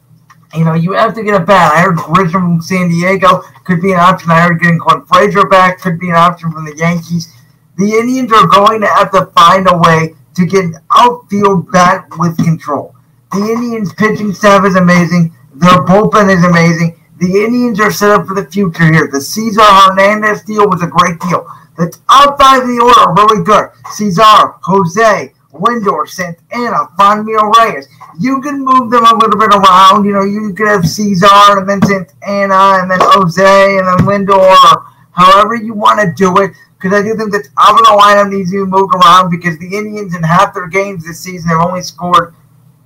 you 0.57 0.63
know, 0.63 0.73
you 0.73 0.93
have 0.93 1.13
to 1.15 1.23
get 1.23 1.39
a 1.39 1.43
bat. 1.43 1.73
I 1.73 1.81
heard 1.81 1.97
Grisham 1.97 2.31
from 2.31 2.61
San 2.61 2.89
Diego 2.89 3.41
could 3.63 3.81
be 3.81 3.91
an 3.91 3.99
option. 3.99 4.31
I 4.31 4.41
heard 4.41 4.59
getting 4.59 4.79
Clint 4.79 5.07
Frazier 5.07 5.47
back 5.47 5.79
could 5.79 5.99
be 5.99 6.09
an 6.09 6.15
option 6.15 6.51
from 6.51 6.65
the 6.65 6.75
Yankees. 6.75 7.33
The 7.77 7.91
Indians 7.91 8.31
are 8.31 8.47
going 8.47 8.81
to 8.81 8.87
have 8.87 9.11
to 9.11 9.25
find 9.27 9.67
a 9.69 9.77
way 9.77 10.15
to 10.35 10.45
get 10.45 10.65
an 10.65 10.75
outfield 10.95 11.71
bat 11.71 12.05
with 12.17 12.37
control. 12.37 12.95
The 13.31 13.39
Indians 13.39 13.93
pitching 13.93 14.33
staff 14.33 14.65
is 14.65 14.75
amazing. 14.75 15.35
Their 15.55 15.83
bullpen 15.85 16.33
is 16.33 16.43
amazing. 16.43 16.99
The 17.19 17.43
Indians 17.43 17.79
are 17.79 17.91
set 17.91 18.11
up 18.11 18.27
for 18.27 18.35
the 18.35 18.45
future 18.45 18.91
here. 18.91 19.09
The 19.11 19.21
Cesar 19.21 19.61
Hernandez 19.61 20.43
deal 20.43 20.67
was 20.69 20.83
a 20.83 20.87
great 20.87 21.19
deal. 21.21 21.47
The 21.77 21.93
top 22.09 22.39
five 22.39 22.61
of 22.63 22.67
the 22.67 22.79
order 22.79 22.99
are 22.99 23.15
really 23.15 23.43
good. 23.43 23.69
Cesar, 23.91 24.55
Jose, 24.63 25.33
Lindor, 25.55 26.07
Santana, 26.07 26.87
Franmil 26.97 27.53
Reyes. 27.55 27.87
You 28.19 28.41
can 28.41 28.63
move 28.63 28.91
them 28.91 29.05
a 29.05 29.15
little 29.15 29.39
bit 29.39 29.49
around. 29.49 30.05
You 30.05 30.13
know, 30.13 30.23
you 30.23 30.53
could 30.53 30.67
have 30.67 30.87
Cesar 30.87 31.57
and 31.57 31.67
then 31.67 31.81
Santana 31.81 32.81
and 32.81 32.91
then 32.91 32.99
Jose 33.01 33.77
and 33.77 33.87
then 33.87 33.97
Lindor, 34.05 34.37
or 34.37 34.85
however 35.11 35.55
you 35.55 35.73
want 35.73 35.99
to 35.99 36.13
do 36.13 36.35
it. 36.37 36.51
Because 36.77 36.99
I 36.99 37.03
do 37.03 37.15
think 37.15 37.31
that 37.31 37.47
top 37.57 37.79
of 37.79 37.85
the 37.85 37.97
lineup 37.97 38.29
needs 38.29 38.51
to 38.51 38.65
be 38.65 38.69
moved 38.69 38.93
around 38.95 39.31
because 39.31 39.57
the 39.57 39.75
Indians 39.75 40.15
in 40.15 40.21
half 40.23 40.53
their 40.53 40.67
games 40.67 41.05
this 41.05 41.19
season 41.19 41.49
have 41.49 41.61
only 41.61 41.81
scored 41.81 42.35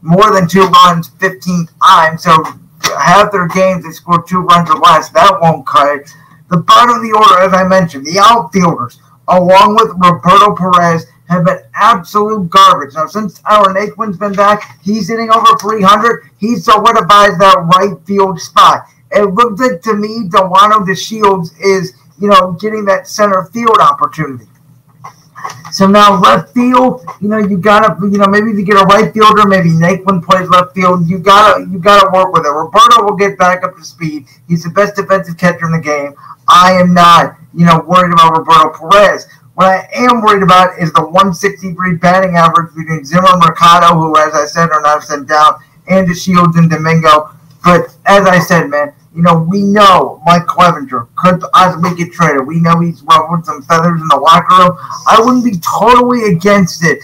more 0.01 0.31
than 0.33 0.47
two 0.47 0.61
runs 0.61 1.09
15 1.19 1.67
times. 1.83 2.23
So 2.23 2.31
half 2.97 3.31
their 3.31 3.47
games 3.47 3.83
they 3.83 3.91
scored 3.91 4.27
two 4.27 4.41
runs 4.41 4.69
or 4.69 4.77
less. 4.77 5.09
That 5.09 5.39
won't 5.41 5.65
cut 5.65 5.97
it. 5.97 6.09
The 6.49 6.57
bottom 6.57 6.95
of 6.95 7.01
the 7.01 7.11
order, 7.11 7.41
as 7.41 7.53
I 7.53 7.67
mentioned, 7.67 8.05
the 8.05 8.19
outfielders, 8.19 8.99
along 9.27 9.75
with 9.75 9.93
Roberto 9.97 10.55
Perez, 10.55 11.05
have 11.29 11.45
been 11.45 11.59
absolute 11.75 12.49
garbage. 12.49 12.95
Now, 12.95 13.07
since 13.07 13.39
Tyler 13.39 13.73
Naquin's 13.73 14.17
been 14.17 14.33
back, 14.33 14.79
he's 14.83 15.07
hitting 15.07 15.31
over 15.31 15.57
300. 15.59 16.29
He's 16.37 16.65
solidified 16.65 17.39
that 17.39 17.69
right 17.75 17.95
field 18.05 18.39
spot. 18.41 18.85
It 19.11 19.23
looks 19.33 19.61
like 19.61 19.81
to 19.83 19.95
me, 19.95 20.27
Delino 20.27 20.85
DeShields 20.85 21.53
is, 21.61 21.93
you 22.19 22.29
know, 22.29 22.53
getting 22.53 22.85
that 22.85 23.07
center 23.07 23.45
field 23.45 23.77
opportunity. 23.79 24.45
So 25.71 25.87
now 25.87 26.19
left 26.19 26.53
field, 26.53 27.05
you 27.21 27.29
know, 27.29 27.37
you 27.37 27.57
gotta, 27.57 27.95
you 28.01 28.17
know, 28.17 28.27
maybe 28.27 28.51
you 28.51 28.65
get 28.65 28.75
a 28.75 28.85
right 28.85 29.13
fielder, 29.13 29.45
maybe 29.47 29.69
Naquin 29.69 30.23
plays 30.23 30.49
left 30.49 30.75
field. 30.75 31.07
You 31.07 31.19
gotta, 31.19 31.61
you 31.61 31.79
gotta 31.79 32.09
work 32.11 32.33
with 32.33 32.45
it. 32.45 32.49
Roberto 32.49 33.03
will 33.03 33.15
get 33.15 33.37
back 33.37 33.63
up 33.63 33.77
to 33.77 33.83
speed. 33.83 34.25
He's 34.47 34.63
the 34.63 34.69
best 34.69 34.95
defensive 34.95 35.37
catcher 35.37 35.67
in 35.67 35.71
the 35.71 35.79
game. 35.79 36.13
I 36.47 36.73
am 36.73 36.93
not, 36.93 37.37
you 37.53 37.65
know, 37.65 37.83
worried 37.87 38.11
about 38.11 38.37
Roberto 38.37 38.89
Perez. 38.89 39.27
What 39.59 39.67
I 39.67 39.89
am 39.91 40.21
worried 40.21 40.41
about 40.41 40.79
is 40.79 40.93
the 40.93 41.01
163 41.01 41.95
batting 41.95 42.37
average 42.37 42.73
between 42.77 43.03
Zimmer 43.03 43.35
Mercado, 43.35 43.93
who, 43.93 44.15
as 44.15 44.33
I 44.33 44.45
said, 44.45 44.69
are 44.69 44.79
not 44.79 45.03
sent 45.03 45.27
down, 45.27 45.55
and 45.89 46.07
DeShields 46.07 46.57
and 46.57 46.69
Domingo. 46.69 47.31
But 47.61 47.93
as 48.05 48.25
I 48.25 48.39
said, 48.39 48.69
man, 48.69 48.93
you 49.13 49.21
know, 49.21 49.45
we 49.49 49.63
know 49.63 50.21
Mike 50.25 50.45
Clevinger 50.45 51.09
could 51.17 51.41
possibly 51.51 51.93
get 51.93 52.13
traded. 52.13 52.47
We 52.47 52.61
know 52.61 52.79
he's 52.79 53.03
ruffled 53.03 53.45
some 53.45 53.61
feathers 53.63 53.99
in 53.99 54.07
the 54.07 54.15
locker 54.15 54.63
room. 54.63 54.77
I 55.09 55.17
wouldn't 55.19 55.43
be 55.43 55.59
totally 55.59 56.33
against 56.33 56.85
it 56.85 56.99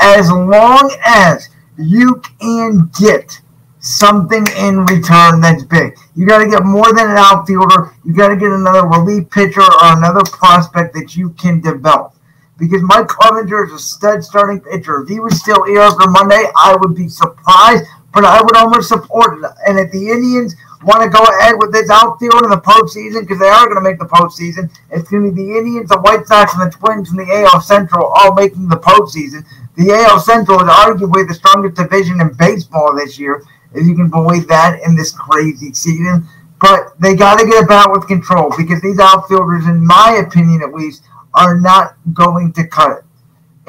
as 0.00 0.32
long 0.32 0.92
as 1.06 1.48
you 1.78 2.20
can 2.40 2.90
get 2.98 3.40
something 3.80 4.46
in 4.58 4.84
return 4.84 5.40
that's 5.40 5.64
big. 5.64 5.96
You 6.14 6.26
got 6.26 6.44
to 6.44 6.48
get 6.48 6.64
more 6.64 6.92
than 6.92 7.10
an 7.10 7.16
outfielder. 7.16 7.94
You 8.04 8.14
got 8.14 8.28
to 8.28 8.36
get 8.36 8.52
another 8.52 8.86
relief 8.86 9.28
pitcher 9.30 9.62
or 9.62 9.96
another 9.96 10.22
prospect 10.22 10.94
that 10.94 11.16
you 11.16 11.30
can 11.30 11.60
develop. 11.60 12.14
Because 12.58 12.82
Mike 12.82 13.06
Clevinger 13.06 13.66
is 13.66 13.72
a 13.72 13.78
stud 13.78 14.22
starting 14.22 14.60
pitcher. 14.60 15.02
If 15.02 15.08
he 15.08 15.18
was 15.18 15.40
still 15.40 15.64
here 15.64 15.80
after 15.80 16.08
Monday, 16.10 16.44
I 16.56 16.76
would 16.78 16.94
be 16.94 17.08
surprised, 17.08 17.84
but 18.12 18.26
I 18.26 18.42
would 18.42 18.54
almost 18.54 18.88
support 18.88 19.42
it. 19.42 19.50
And 19.66 19.78
if 19.78 19.90
the 19.92 20.10
Indians 20.10 20.54
want 20.84 21.02
to 21.02 21.08
go 21.08 21.24
ahead 21.24 21.54
with 21.56 21.72
this 21.72 21.88
outfield 21.88 22.44
in 22.44 22.50
the 22.50 22.60
postseason, 22.60 23.20
because 23.20 23.38
they 23.38 23.48
are 23.48 23.64
going 23.64 23.76
to 23.76 23.82
make 23.82 23.98
the 23.98 24.04
postseason, 24.04 24.70
it's 24.90 25.08
going 25.08 25.24
to 25.24 25.32
be 25.32 25.42
the 25.42 25.56
Indians, 25.56 25.88
the 25.88 26.00
White 26.00 26.26
Sox, 26.26 26.52
and 26.52 26.70
the 26.70 26.76
Twins 26.76 27.08
from 27.08 27.16
the 27.16 27.32
AL 27.32 27.62
Central 27.62 28.12
all 28.14 28.34
making 28.34 28.68
the 28.68 28.76
postseason. 28.76 29.42
The 29.76 29.92
AL 29.92 30.20
Central 30.20 30.60
is 30.60 30.68
arguably 30.68 31.26
the 31.26 31.34
strongest 31.34 31.76
division 31.76 32.20
in 32.20 32.34
baseball 32.34 32.94
this 32.94 33.18
year 33.18 33.42
you 33.74 33.94
can 33.94 34.10
believe 34.10 34.48
that 34.48 34.80
in 34.86 34.96
this 34.96 35.12
crazy 35.12 35.72
season. 35.72 36.26
But 36.60 37.00
they 37.00 37.14
got 37.14 37.38
to 37.38 37.46
get 37.46 37.64
about 37.64 37.90
with 37.92 38.06
control 38.06 38.52
because 38.56 38.82
these 38.82 38.98
outfielders, 38.98 39.66
in 39.66 39.84
my 39.84 40.22
opinion 40.26 40.62
at 40.62 40.74
least, 40.74 41.02
are 41.34 41.58
not 41.58 41.96
going 42.12 42.52
to 42.54 42.66
cut 42.66 42.98
it. 42.98 43.04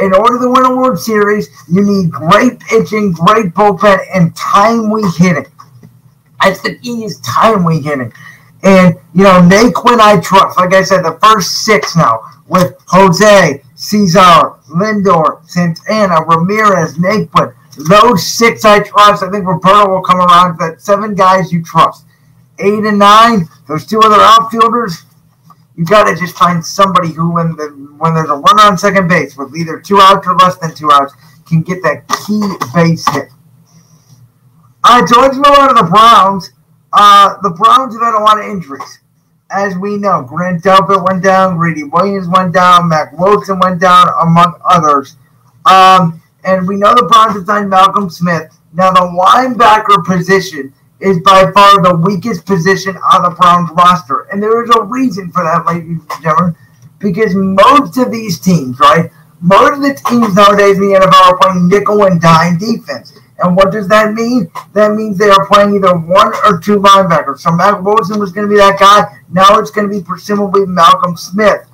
In 0.04 0.14
order 0.14 0.40
to 0.40 0.50
win 0.50 0.66
a 0.66 0.76
World 0.76 1.00
Series, 1.00 1.48
you 1.70 1.84
need 1.84 2.12
great 2.12 2.60
pitching, 2.60 3.12
great 3.12 3.54
bullpen, 3.54 4.00
and 4.14 4.36
timely 4.36 5.04
hitting. 5.18 5.46
That's 6.42 6.62
the 6.62 6.76
key 6.80 7.04
is 7.04 7.20
timely 7.22 7.82
hitting. 7.82 8.12
And, 8.64 8.96
you 9.14 9.24
know, 9.24 9.42
Naquin 9.42 10.00
I 10.00 10.20
trust. 10.20 10.58
Like 10.58 10.74
I 10.74 10.84
said, 10.84 11.04
the 11.04 11.20
first 11.22 11.66
six 11.66 11.96
now 11.96 12.22
with 12.48 12.76
Jose, 12.88 13.64
Cesar, 13.76 14.56
Lindor, 14.70 15.48
Santana, 15.48 16.22
Ramirez, 16.26 16.98
Naquin. 16.98 17.54
Those 17.78 18.28
six 18.28 18.66
I 18.66 18.80
trust. 18.82 19.24
I 19.24 19.32
think 19.32 19.46
Roberto 19.46 19.90
will 19.90 20.02
come 20.02 20.18
around. 20.18 20.60
That 20.60 20.82
seven 20.82 21.16
guys 21.16 21.52
you 21.52 21.64
trust. 21.64 22.06
Eight 22.60 22.84
and 22.84 23.00
nine, 23.00 23.48
those 23.68 23.86
two 23.86 24.00
other 24.02 24.20
outfielders, 24.20 25.06
you 25.76 25.86
got 25.86 26.04
to 26.04 26.16
just 26.16 26.38
find 26.38 26.64
somebody 26.64 27.12
who, 27.12 27.32
when 27.32 27.56
the 27.56 27.70
when 27.98 28.14
there's 28.14 28.30
a 28.30 28.36
runner 28.36 28.64
on 28.64 28.78
second 28.78 29.08
base 29.08 29.38
with 29.38 29.56
either 29.56 29.80
two 29.80 30.00
outs 30.00 30.28
or 30.28 30.36
less 30.36 30.58
than 30.58 30.76
two 30.76 30.92
outs, 30.92 31.14
can 31.48 31.62
get 31.62 31.82
that 31.84 32.08
key 32.26 32.42
base 32.74 33.08
hit. 33.14 33.30
All 34.84 35.00
right, 35.00 35.08
so 35.08 35.22
let's 35.22 35.36
move 35.36 35.46
on 35.46 35.70
to 35.70 35.76
the 35.76 35.90
Browns. 35.90 36.52
Uh, 36.94 37.38
the 37.42 37.52
Browns 37.52 37.94
have 37.94 38.04
had 38.04 38.20
a 38.20 38.24
lot 38.24 38.40
of 38.40 38.46
injuries. 38.46 39.00
As 39.50 39.78
we 39.78 39.98
know, 39.98 40.24
Grant 40.24 40.64
Delpit 40.64 41.06
went 41.08 41.24
down, 41.24 41.58
Greedy 41.58 41.84
Williams 41.84 42.28
went 42.28 42.54
down, 42.54 42.90
Mack 42.90 43.18
Wilson 43.18 43.60
went 43.60 43.80
down, 43.80 44.08
among 44.22 44.60
others. 44.66 45.18
Um, 45.66 46.21
and 46.44 46.68
we 46.68 46.76
know 46.76 46.94
the 46.94 47.08
have 47.14 47.46
signed 47.46 47.70
Malcolm 47.70 48.10
Smith. 48.10 48.58
Now, 48.74 48.92
the 48.92 49.02
linebacker 49.02 50.04
position 50.06 50.74
is 51.00 51.20
by 51.20 51.52
far 51.52 51.82
the 51.82 51.96
weakest 51.96 52.46
position 52.46 52.96
on 52.98 53.24
the 53.24 53.36
Browns 53.36 53.70
roster. 53.72 54.28
And 54.32 54.42
there 54.42 54.64
is 54.64 54.70
a 54.70 54.84
reason 54.84 55.32
for 55.32 55.44
that, 55.44 55.66
ladies 55.66 56.00
and 56.00 56.24
gentlemen, 56.24 56.56
because 57.00 57.34
most 57.36 57.98
of 57.98 58.12
these 58.12 58.40
teams, 58.40 58.80
right, 58.80 59.12
most 59.42 59.74
of 59.74 59.82
the 59.82 60.00
teams 60.08 60.36
nowadays 60.36 60.78
in 60.78 60.84
the 60.84 61.00
NFL 61.00 61.32
are 61.32 61.38
playing 61.38 61.68
nickel 61.68 62.06
and 62.06 62.22
dime 62.22 62.58
defense. 62.58 63.18
And 63.40 63.56
what 63.56 63.72
does 63.72 63.88
that 63.88 64.14
mean? 64.14 64.52
That 64.74 64.94
means 64.94 65.18
they 65.18 65.30
are 65.30 65.48
playing 65.48 65.76
either 65.76 65.98
one 65.98 66.32
or 66.46 66.60
two 66.60 66.78
linebackers. 66.78 67.40
So 67.40 67.52
Mack 67.52 67.82
Wilson 67.82 68.20
was 68.20 68.32
going 68.32 68.48
to 68.48 68.54
be 68.54 68.58
that 68.58 68.80
guy. 68.80 69.18
Now 69.30 69.58
it's 69.58 69.72
going 69.72 69.90
to 69.90 69.94
be 69.94 70.04
presumably 70.04 70.68
Malcolm 70.68 71.18
Smith. 71.18 71.68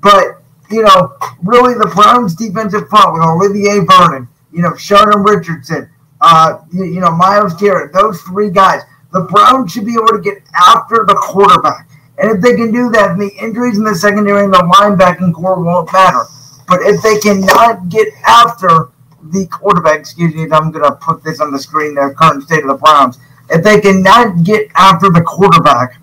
But 0.00 0.39
you 0.70 0.82
know, 0.82 1.16
really 1.42 1.74
the 1.74 1.90
Browns' 1.94 2.34
defensive 2.34 2.88
front 2.88 3.12
with 3.14 3.22
Olivier 3.22 3.80
Vernon, 3.80 4.28
you 4.52 4.62
know, 4.62 4.74
Sheldon 4.76 5.22
Richardson, 5.22 5.90
uh, 6.20 6.58
you, 6.72 6.84
you 6.84 7.00
know, 7.00 7.10
Myles 7.10 7.54
Garrett, 7.54 7.92
those 7.92 8.20
three 8.22 8.50
guys. 8.50 8.82
The 9.12 9.22
Browns 9.22 9.72
should 9.72 9.86
be 9.86 9.94
able 9.94 10.08
to 10.08 10.20
get 10.20 10.38
after 10.54 11.04
the 11.06 11.14
quarterback. 11.14 11.88
And 12.18 12.30
if 12.30 12.40
they 12.40 12.54
can 12.54 12.70
do 12.70 12.90
that, 12.90 13.18
the 13.18 13.30
injuries 13.42 13.78
in 13.78 13.84
the 13.84 13.94
secondary 13.94 14.44
and 14.44 14.52
the 14.52 14.58
linebacking 14.58 15.32
corps 15.34 15.60
won't 15.62 15.92
matter. 15.92 16.24
But 16.68 16.82
if 16.82 17.02
they 17.02 17.18
cannot 17.18 17.88
get 17.88 18.08
after 18.24 18.90
the 19.24 19.46
quarterback, 19.46 20.00
excuse 20.00 20.34
me, 20.34 20.42
I'm 20.52 20.70
going 20.70 20.84
to 20.84 20.92
put 20.92 21.24
this 21.24 21.40
on 21.40 21.50
the 21.50 21.58
screen, 21.58 21.94
the 21.94 22.14
current 22.16 22.44
state 22.44 22.62
of 22.62 22.68
the 22.68 22.74
Browns. 22.74 23.18
If 23.48 23.64
they 23.64 23.80
cannot 23.80 24.44
get 24.44 24.70
after 24.76 25.10
the 25.10 25.22
quarterback, 25.22 26.00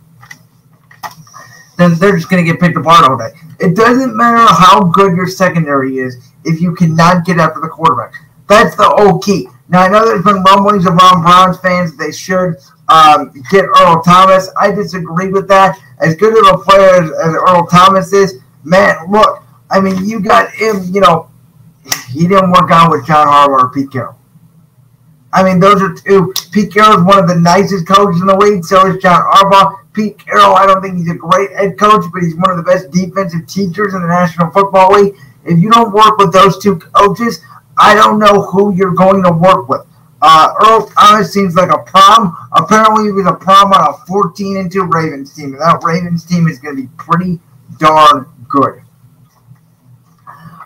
then 1.78 1.96
they're 1.96 2.18
just 2.18 2.30
going 2.30 2.44
to 2.44 2.52
get 2.52 2.60
picked 2.60 2.76
apart 2.76 3.10
all 3.10 3.18
day. 3.18 3.32
It 3.60 3.76
doesn't 3.76 4.16
matter 4.16 4.54
how 4.54 4.84
good 4.84 5.16
your 5.16 5.28
secondary 5.28 5.98
is 5.98 6.32
if 6.46 6.62
you 6.62 6.76
cannot 6.76 7.26
get 7.26 7.40
after 7.40 7.60
the 7.60 7.68
quarterback. 7.68 8.14
That's 8.48 8.76
the 8.76 8.84
whole 8.84 9.20
key. 9.20 9.48
Now, 9.70 9.82
I 9.82 9.88
know 9.90 10.06
there's 10.06 10.24
been 10.24 10.44
rumblings 10.44 10.86
around 10.86 11.24
Browns 11.24 11.60
fans 11.60 11.96
that 11.96 12.04
they 12.04 12.12
should 12.12 12.56
um, 12.88 13.34
get 13.52 13.66
Earl 13.66 14.02
Thomas. 14.04 14.50
I 14.58 14.72
disagree 14.72 15.30
with 15.30 15.48
that. 15.50 15.78
As 16.00 16.16
good 16.16 16.38
of 16.38 16.60
a 16.60 16.64
player 16.64 17.04
as, 17.04 17.12
as 17.12 17.34
Earl 17.34 17.68
Thomas 17.68 18.14
is, 18.14 18.40
man, 18.64 18.96
look, 19.10 19.44
I 19.70 19.82
mean, 19.82 20.06
you 20.06 20.22
got 20.22 20.52
him, 20.52 20.84
you 20.92 21.02
know, 21.02 21.30
he 22.10 22.28
didn't 22.28 22.52
work 22.52 22.72
out 22.72 22.92
with 22.92 23.06
John 23.06 23.28
Harbaugh 23.28 23.64
or 23.64 23.72
Pete 23.72 23.92
Carroll. 23.92 24.18
I 25.34 25.44
mean, 25.44 25.60
those 25.60 25.82
are 25.82 25.94
two. 25.94 26.34
Pete 26.52 26.74
Carroll 26.74 27.00
is 27.00 27.04
one 27.04 27.20
of 27.20 27.28
the 27.28 27.36
nicest 27.36 27.86
coaches 27.88 28.22
in 28.22 28.28
the 28.28 28.36
league. 28.36 28.64
So 28.64 28.88
is 28.88 29.02
John 29.02 29.22
Harbaugh. 29.22 29.80
Pete 29.98 30.20
Carroll, 30.20 30.54
I 30.54 30.68
don't 30.68 30.80
think 30.80 30.96
he's 30.96 31.10
a 31.10 31.16
great 31.16 31.52
head 31.54 31.80
coach, 31.80 32.06
but 32.14 32.22
he's 32.22 32.36
one 32.36 32.52
of 32.52 32.58
the 32.58 32.64
best 32.64 32.92
defensive 32.92 33.48
teachers 33.48 33.96
in 33.96 34.02
the 34.04 34.08
National 34.08 34.52
Football 34.52 34.92
League. 34.92 35.16
If 35.44 35.58
you 35.58 35.72
don't 35.72 35.92
work 35.92 36.20
with 36.20 36.32
those 36.32 36.62
two 36.62 36.78
coaches, 36.78 37.44
I 37.80 37.96
don't 37.96 38.20
know 38.20 38.44
who 38.44 38.76
you're 38.76 38.94
going 38.94 39.24
to 39.24 39.32
work 39.32 39.68
with. 39.68 39.82
Uh, 40.22 40.54
Earl 40.66 40.86
Thomas 40.88 41.34
seems 41.34 41.56
like 41.56 41.72
a 41.72 41.80
prom. 41.80 42.38
Apparently, 42.52 43.06
he 43.06 43.12
was 43.12 43.26
a 43.26 43.34
prom 43.34 43.74
on 43.74 43.92
a 43.92 44.06
14 44.06 44.58
and 44.58 44.72
2 44.72 44.84
Ravens 44.84 45.34
team. 45.34 45.54
And 45.54 45.62
that 45.62 45.82
Ravens 45.84 46.24
team 46.24 46.48
is 46.48 46.60
going 46.60 46.76
to 46.76 46.82
be 46.84 46.90
pretty 46.98 47.40
darn 47.80 48.28
good. 48.48 48.84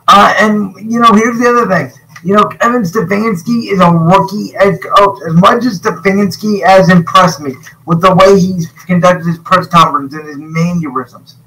Uh, 0.09 0.33
and, 0.39 0.91
you 0.91 0.99
know, 0.99 1.13
here's 1.13 1.39
the 1.39 1.47
other 1.47 1.67
thing. 1.67 2.00
You 2.23 2.35
know, 2.35 2.43
Kevin 2.43 2.83
Stefanski 2.83 3.71
is 3.71 3.79
a 3.79 3.91
rookie 3.91 4.53
head 4.53 4.79
coach. 4.81 5.19
As 5.27 5.33
much 5.33 5.65
as 5.65 5.79
Stefanski 5.79 6.63
has 6.63 6.89
impressed 6.89 7.41
me 7.41 7.53
with 7.85 8.01
the 8.01 8.13
way 8.13 8.39
he's 8.39 8.71
conducted 8.85 9.25
his 9.25 9.39
press 9.39 9.67
conference 9.67 10.13
and 10.13 10.27
his 10.27 10.37
mannerisms, 10.37 11.37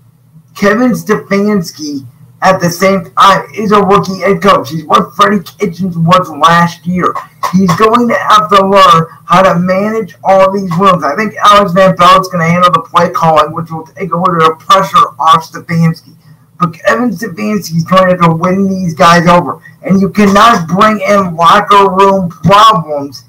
Kevin 0.56 0.92
Stefanski 0.92 2.06
at 2.42 2.60
the 2.60 2.68
same 2.68 3.04
time 3.16 3.46
is 3.54 3.72
a 3.72 3.80
rookie 3.82 4.20
head 4.20 4.42
coach. 4.42 4.70
He's 4.70 4.84
what 4.84 5.14
Freddie 5.14 5.44
Kitchens 5.58 5.96
was 5.96 6.28
last 6.28 6.84
year. 6.86 7.14
He's 7.52 7.74
going 7.76 8.08
to 8.08 8.14
have 8.14 8.50
to 8.50 8.66
learn 8.66 9.06
how 9.26 9.42
to 9.42 9.58
manage 9.58 10.14
all 10.24 10.52
these 10.52 10.70
rooms. 10.76 11.04
I 11.04 11.14
think 11.14 11.34
Alex 11.36 11.72
Van 11.72 11.96
Pelt's 11.96 12.28
going 12.28 12.44
to 12.44 12.50
handle 12.50 12.72
the 12.72 12.80
play 12.80 13.10
calling, 13.10 13.54
which 13.54 13.70
will 13.70 13.86
take 13.86 14.12
a 14.12 14.16
little 14.16 14.38
bit 14.38 14.50
of 14.50 14.58
pressure 14.58 15.06
off 15.18 15.50
Stefanski. 15.50 16.16
But 16.60 16.74
Kevin 16.74 17.10
Stefanski 17.10 17.76
is 17.76 17.84
going 17.84 18.18
to 18.18 18.34
win 18.34 18.68
these 18.68 18.94
guys 18.94 19.26
over. 19.26 19.62
And 19.82 20.00
you 20.00 20.08
cannot 20.08 20.68
bring 20.68 21.00
in 21.00 21.34
locker 21.36 21.90
room 21.90 22.30
problems 22.30 23.24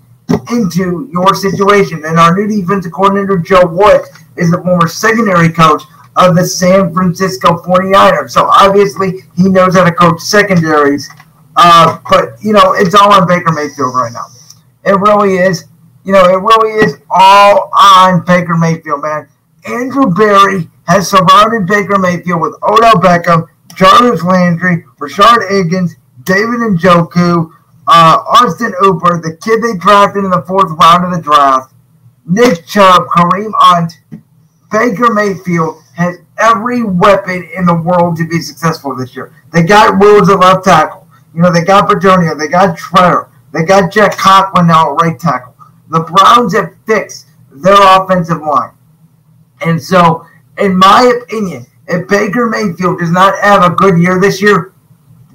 into 0.51 1.09
your 1.11 1.34
situation. 1.34 2.03
And 2.05 2.19
our 2.19 2.36
new 2.36 2.47
defensive 2.47 2.91
coordinator, 2.91 3.38
Joe 3.38 3.65
Wood, 3.65 4.01
is 4.38 4.51
the 4.51 4.61
former 4.61 4.88
secondary 4.88 5.49
coach 5.49 5.84
of 6.17 6.36
the 6.36 6.45
San 6.45 6.93
Francisco 6.93 7.57
49ers. 7.57 8.32
So 8.32 8.45
obviously 8.45 9.21
he 9.36 9.49
knows 9.49 9.76
how 9.76 9.84
to 9.84 9.91
coach 9.91 10.21
secondaries. 10.21 11.09
Uh, 11.57 11.99
but, 12.09 12.43
you 12.43 12.53
know, 12.53 12.73
it's 12.73 12.95
all 12.95 13.13
on 13.13 13.28
Baker 13.28 13.51
Mayfield 13.51 13.95
right 13.95 14.11
now. 14.13 14.28
It 14.84 14.99
really 14.99 15.38
is. 15.38 15.65
You 16.03 16.13
know, 16.13 16.23
it 16.26 16.36
really 16.36 16.86
is 16.86 16.97
all 17.09 17.71
on 17.78 18.23
Baker 18.26 18.55
Mayfield, 18.55 19.01
man. 19.01 19.28
Andrew 19.65 20.13
Berry 20.13 20.69
has 20.88 21.09
surrounded 21.09 21.67
Baker 21.67 21.97
Mayfield 21.97 22.41
with 22.41 22.55
Odell 22.63 22.95
Beckham, 22.95 23.47
Jarvis 23.75 24.23
Landry, 24.23 24.86
Rashard 24.99 25.49
Higgins, 25.49 25.95
David 26.23 26.59
Njoku, 26.59 27.51
uh, 27.88 28.17
Austin 28.27 28.73
Hooper, 28.79 29.21
the 29.21 29.38
kid 29.38 29.61
they 29.61 29.77
drafted 29.77 30.23
in 30.23 30.31
the 30.31 30.43
fourth 30.43 30.71
round 30.79 31.05
of 31.05 31.11
the 31.11 31.21
draft, 31.21 31.73
Nick 32.25 32.65
Chubb, 32.65 33.05
Kareem 33.07 33.51
Hunt, 33.55 33.99
Baker 34.71 35.13
Mayfield 35.13 35.81
has 35.95 36.17
every 36.38 36.83
weapon 36.83 37.47
in 37.55 37.65
the 37.65 37.73
world 37.73 38.17
to 38.17 38.27
be 38.27 38.41
successful 38.41 38.95
this 38.95 39.15
year. 39.15 39.33
They 39.53 39.63
got 39.63 39.99
Wills 39.99 40.29
at 40.29 40.39
left 40.39 40.65
tackle. 40.65 41.07
You 41.33 41.41
know, 41.41 41.51
they 41.51 41.63
got 41.63 41.89
Bitonio, 41.89 42.38
they 42.38 42.47
got 42.47 42.77
Tretter, 42.77 43.29
they 43.51 43.63
got 43.63 43.91
Jack 43.91 44.17
Conklin 44.17 44.67
now 44.67 44.91
at 44.91 45.01
right 45.01 45.19
tackle. 45.19 45.55
The 45.89 45.99
Browns 45.99 46.55
have 46.55 46.75
fixed 46.88 47.27
their 47.51 47.77
offensive 47.79 48.41
line. 48.41 48.71
And 49.61 49.81
so, 49.81 50.25
in 50.58 50.78
my 50.78 51.20
opinion, 51.22 51.66
if 51.88 52.08
Baker 52.08 52.47
Mayfield 52.47 52.99
does 52.99 53.12
not 53.12 53.34
have 53.41 53.64
a 53.64 53.76
good 53.76 53.97
year 53.97 54.20
this 54.20 54.41
year, 54.41 54.74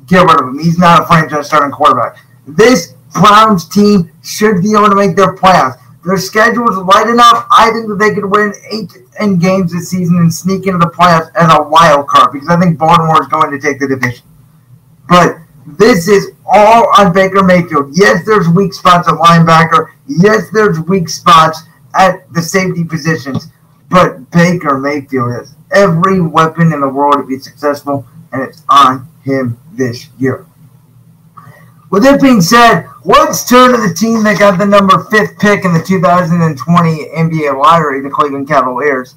get 0.06 0.22
rid 0.22 0.40
of 0.40 0.48
him. 0.48 0.58
He's 0.58 0.78
not 0.78 1.02
a 1.02 1.06
franchise 1.06 1.46
starting 1.46 1.70
quarterback. 1.70 2.18
This 2.46 2.94
Browns 3.12 3.68
team 3.68 4.10
should 4.22 4.62
be 4.62 4.72
able 4.72 4.88
to 4.88 4.96
make 4.96 5.16
their 5.16 5.34
playoffs. 5.34 5.78
Their 6.04 6.16
schedule 6.16 6.68
is 6.70 6.76
light 6.76 7.08
enough. 7.08 7.46
I 7.50 7.70
think 7.72 7.88
that 7.88 7.96
they 7.98 8.14
could 8.14 8.24
win 8.24 8.54
eight 8.70 8.90
ten 9.12 9.38
games 9.38 9.72
this 9.72 9.90
season 9.90 10.16
and 10.16 10.32
sneak 10.32 10.66
into 10.66 10.78
the 10.78 10.90
playoffs 10.90 11.30
as 11.34 11.52
a 11.52 11.62
wild 11.62 12.06
card 12.06 12.32
because 12.32 12.48
I 12.48 12.58
think 12.58 12.78
Baltimore 12.78 13.20
is 13.20 13.28
going 13.28 13.50
to 13.50 13.58
take 13.58 13.78
the 13.78 13.88
division. 13.88 14.24
But 15.08 15.36
this 15.66 16.08
is 16.08 16.32
all 16.46 16.90
on 16.98 17.12
Baker 17.12 17.42
Mayfield. 17.42 17.90
Yes, 17.92 18.24
there's 18.24 18.48
weak 18.48 18.72
spots 18.72 19.08
at 19.08 19.14
linebacker. 19.14 19.90
Yes, 20.06 20.48
there's 20.52 20.80
weak 20.80 21.08
spots 21.08 21.62
at 21.94 22.32
the 22.32 22.40
safety 22.40 22.84
positions. 22.84 23.48
But 23.90 24.30
Baker 24.30 24.78
Mayfield 24.78 25.32
has 25.32 25.54
every 25.72 26.20
weapon 26.20 26.72
in 26.72 26.80
the 26.80 26.88
world 26.88 27.16
to 27.16 27.26
be 27.26 27.38
successful, 27.38 28.06
and 28.32 28.42
it's 28.42 28.62
on 28.68 29.08
him 29.24 29.58
this 29.72 30.08
year. 30.18 30.46
With 31.90 32.04
that 32.04 32.22
being 32.22 32.40
said, 32.40 32.86
let's 33.04 33.48
turn 33.48 33.72
to 33.72 33.76
the 33.76 33.92
team 33.92 34.22
that 34.22 34.38
got 34.38 34.58
the 34.58 34.64
number 34.64 35.02
fifth 35.10 35.40
pick 35.40 35.64
in 35.64 35.72
the 35.72 35.82
2020 35.82 37.08
NBA 37.16 37.58
lottery, 37.60 38.00
the 38.00 38.08
Cleveland 38.08 38.46
Cavaliers. 38.46 39.16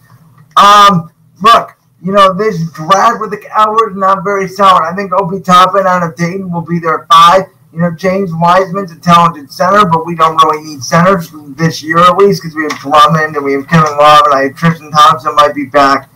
Um, 0.57 1.11
look, 1.43 1.77
you 2.01 2.11
know, 2.11 2.33
this 2.33 2.71
draft 2.71 3.21
with 3.21 3.29
the 3.29 3.37
Cowboys 3.37 3.95
not 3.95 4.23
very 4.23 4.47
solid. 4.47 4.83
I 4.83 4.95
think 4.95 5.13
Obi 5.13 5.39
Toppin 5.39 5.85
out 5.85 6.01
of 6.01 6.15
Dayton 6.15 6.51
will 6.51 6.61
be 6.61 6.77
at 6.77 7.07
five. 7.07 7.43
You 7.73 7.79
know, 7.79 7.89
James 7.89 8.29
Wiseman's 8.31 8.91
a 8.91 8.99
talented 8.99 9.51
center, 9.51 9.83
but 9.87 10.05
we 10.05 10.13
don't 10.13 10.35
really 10.45 10.63
need 10.63 10.83
centers 10.83 11.31
this 11.55 11.81
year 11.81 11.97
at 11.97 12.17
least 12.17 12.43
because 12.43 12.55
we 12.55 12.61
have 12.63 12.77
Drummond 12.79 13.35
and 13.35 13.43
we 13.43 13.53
have 13.53 13.67
Kevin 13.67 13.97
Love 13.97 14.21
and 14.25 14.35
I 14.35 14.43
have 14.43 14.55
Tristan 14.55 14.91
Thompson 14.91 15.33
might 15.33 15.55
be 15.55 15.65
back. 15.65 16.07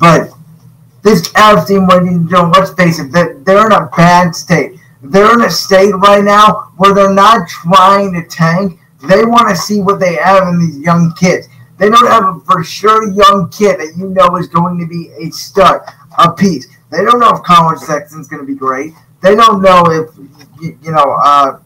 But 0.00 0.30
this 1.02 1.28
Cavs 1.28 1.66
team, 1.66 1.86
you 1.90 2.30
know, 2.30 2.50
let's 2.54 2.72
face 2.72 2.98
it, 2.98 3.12
they're, 3.12 3.34
they're 3.40 3.66
in 3.66 3.72
a 3.72 3.90
bad 3.94 4.34
state. 4.34 4.78
They're 5.02 5.34
in 5.34 5.42
a 5.42 5.50
state 5.50 5.92
right 5.96 6.24
now 6.24 6.72
where 6.78 6.94
they're 6.94 7.12
not 7.12 7.46
trying 7.46 8.14
to 8.14 8.26
tank. 8.26 8.78
They 9.06 9.26
want 9.26 9.50
to 9.50 9.56
see 9.56 9.82
what 9.82 10.00
they 10.00 10.14
have 10.14 10.48
in 10.48 10.60
these 10.60 10.78
young 10.78 11.12
kids. 11.20 11.46
They 11.78 11.90
don't 11.90 12.06
have 12.06 12.24
a 12.24 12.40
for 12.46 12.64
sure 12.64 13.12
young 13.12 13.50
kid 13.50 13.80
that 13.80 13.98
you 13.98 14.08
know 14.08 14.36
is 14.36 14.48
going 14.48 14.78
to 14.78 14.86
be 14.86 15.10
a 15.20 15.30
stud, 15.30 15.82
a 16.18 16.32
piece. 16.32 16.68
They 16.90 17.04
don't 17.04 17.20
know 17.20 17.34
if 17.34 17.42
Collin 17.42 17.76
Sexton's 17.76 18.28
going 18.28 18.40
to 18.40 18.46
be 18.46 18.54
great. 18.54 18.94
They 19.22 19.34
don't 19.34 19.62
know 19.62 19.84
if 19.86 20.10
you 20.60 20.90
know 20.90 21.16
uh, 21.22 21.58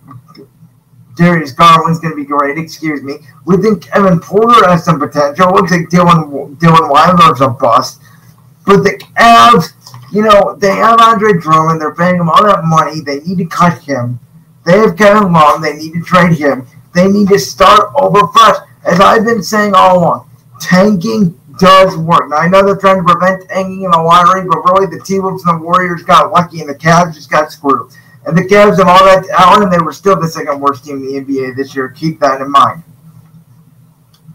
Darius 1.17 1.53
Garland's 1.53 1.99
going 1.99 2.13
to 2.13 2.17
be 2.17 2.25
great. 2.25 2.59
Excuse 2.59 3.03
me. 3.03 3.15
We 3.47 3.57
think 3.57 3.85
Kevin 3.85 4.21
Porter 4.21 4.69
has 4.69 4.85
some 4.85 4.99
potential. 4.99 5.53
Looks 5.53 5.73
like 5.73 5.89
Dylan 5.89 6.57
Dylan 6.59 6.91
Windler's 6.91 7.41
a 7.41 7.49
bust. 7.49 8.03
But 8.67 8.83
the 8.83 8.99
Cavs, 9.17 9.73
you 10.13 10.23
know, 10.23 10.57
they 10.57 10.75
have 10.75 11.01
Andre 11.01 11.33
Drummond. 11.35 11.81
They're 11.81 11.95
paying 11.95 12.17
him 12.17 12.29
all 12.29 12.45
that 12.45 12.65
money. 12.65 13.01
They 13.01 13.21
need 13.21 13.39
to 13.39 13.47
cut 13.47 13.79
him. 13.83 14.21
They 14.67 14.79
have 14.79 14.97
Kevin 14.97 15.33
Love. 15.33 15.63
They 15.63 15.75
need 15.75 15.93
to 15.95 16.03
trade 16.03 16.37
him. 16.37 16.67
They 16.95 17.09
need 17.09 17.29
to 17.29 17.39
start 17.39 17.93
over 17.95 18.27
fresh. 18.29 18.57
As 18.85 19.01
I've 19.01 19.25
been 19.25 19.43
saying 19.43 19.75
all 19.75 19.99
along, 19.99 20.31
tanking 20.61 21.39
does 21.59 21.97
work. 21.97 22.31
Now, 22.31 22.37
I 22.37 22.49
know 22.49 22.65
they're 22.65 22.77
trying 22.77 23.05
to 23.05 23.13
prevent 23.13 23.49
tanking 23.49 23.83
in 23.83 23.91
the 23.91 23.99
lottery, 23.99 24.47
but 24.49 24.59
really 24.65 24.87
the 24.87 25.03
T-Wolves 25.05 25.45
and 25.45 25.61
the 25.61 25.65
Warriors 25.65 26.03
got 26.03 26.31
lucky 26.31 26.61
and 26.61 26.69
the 26.69 26.75
Cavs 26.75 27.15
just 27.15 27.31
got 27.31 27.53
screwed. 27.53 27.91
And 28.27 28.37
the 28.37 28.43
Cavs 28.43 28.79
have 28.79 28.89
all 28.89 29.05
that 29.05 29.25
and 29.63 29.73
they 29.73 29.79
were 29.79 29.93
still 29.93 30.21
the 30.21 30.29
second 30.29 30.61
worst 30.61 30.85
team 30.85 30.97
in 30.97 31.07
the 31.07 31.21
NBA 31.21 31.57
this 31.57 31.75
year. 31.75 31.89
Keep 31.89 32.21
that 32.21 32.41
in 32.41 32.51
mind. 32.51 32.83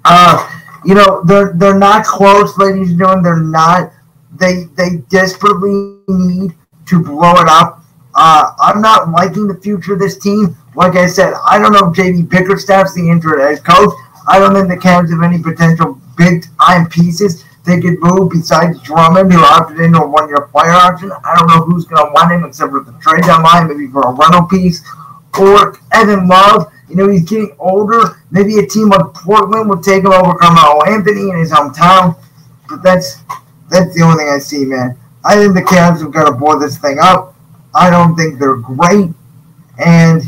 Uh, 0.06 0.62
you 0.86 0.96
know, 0.96 1.22
they're 1.26 1.54
they're 1.54 1.78
not 1.78 2.06
close, 2.06 2.58
ladies 2.58 2.90
and 2.90 3.00
gentlemen. 3.00 3.24
They're 3.24 3.38
not. 3.38 3.92
They 4.40 4.64
they 4.76 4.98
desperately 5.10 5.98
need 6.08 6.56
to 6.88 7.04
blow 7.04 7.34
it 7.34 7.48
up. 7.48 7.84
Uh, 8.16 8.52
I'm 8.60 8.82
not 8.82 9.10
liking 9.12 9.48
the 9.48 9.60
future 9.62 9.94
of 9.94 10.00
this 10.00 10.18
team. 10.18 10.56
Like 10.76 10.96
I 10.96 11.06
said, 11.06 11.34
I 11.48 11.60
don't 11.60 11.74
know 11.74 11.92
if 11.92 11.98
JD 11.98 12.30
Bickerstaff's 12.30 12.94
the 12.96 13.10
interim 13.10 13.42
head 13.42 13.64
coach. 13.64 13.94
I 14.28 14.40
don't 14.40 14.54
think 14.54 14.70
the 14.70 14.78
Cavs 14.78 15.12
have 15.12 15.22
any 15.22 15.42
potential 15.42 16.00
big 16.22 16.46
time 16.60 16.88
pieces 16.88 17.44
they 17.66 17.80
could 17.80 18.00
move 18.00 18.32
besides 18.32 18.82
Drummond, 18.82 19.32
who 19.32 19.40
opted 19.40 19.80
into 19.80 20.00
a 20.00 20.08
one 20.08 20.28
year 20.30 20.48
player 20.52 20.72
option. 20.72 21.12
I 21.12 21.36
don't 21.38 21.48
know 21.48 21.64
who's 21.64 21.86
going 21.86 22.06
to 22.06 22.12
want 22.12 22.32
him 22.32 22.44
except 22.44 22.72
for 22.72 22.82
the 22.82 22.92
trade 23.00 23.24
deadline, 23.24 23.68
maybe 23.68 23.88
for 23.88 24.02
a 24.02 24.14
rental 24.14 24.46
piece. 24.46 24.82
Or 25.40 25.74
Kevin 25.92 26.28
Love, 26.28 26.72
you 26.90 26.96
know, 26.96 27.08
he's 27.08 27.30
getting 27.30 27.56
older. 27.60 28.20
Maybe 28.32 28.58
a 28.58 28.68
team 28.68 28.90
like 28.90 29.14
Portland 29.14 29.70
will 29.70 29.82
take 29.82 30.04
him 30.04 30.12
over 30.12 30.34
Carmelo 30.36 30.84
Anthony 30.86 31.30
in 31.30 31.38
his 31.38 31.52
hometown. 31.52 32.18
But 32.68 32.82
that's 32.84 33.22
that's 33.70 33.94
the 33.96 34.02
only 34.02 34.18
thing 34.18 34.30
I 34.30 34.40
see, 34.40 34.66
man. 34.66 34.98
I 35.24 35.36
think 35.36 35.54
the 35.54 35.62
Cavs 35.62 36.02
have 36.02 36.12
got 36.12 36.26
to 36.26 36.32
blow 36.32 36.58
this 36.58 36.78
thing 36.78 36.98
up. 37.00 37.36
I 37.76 37.90
don't 37.90 38.16
think 38.16 38.40
they're 38.40 38.56
great. 38.56 39.10
And 39.78 40.24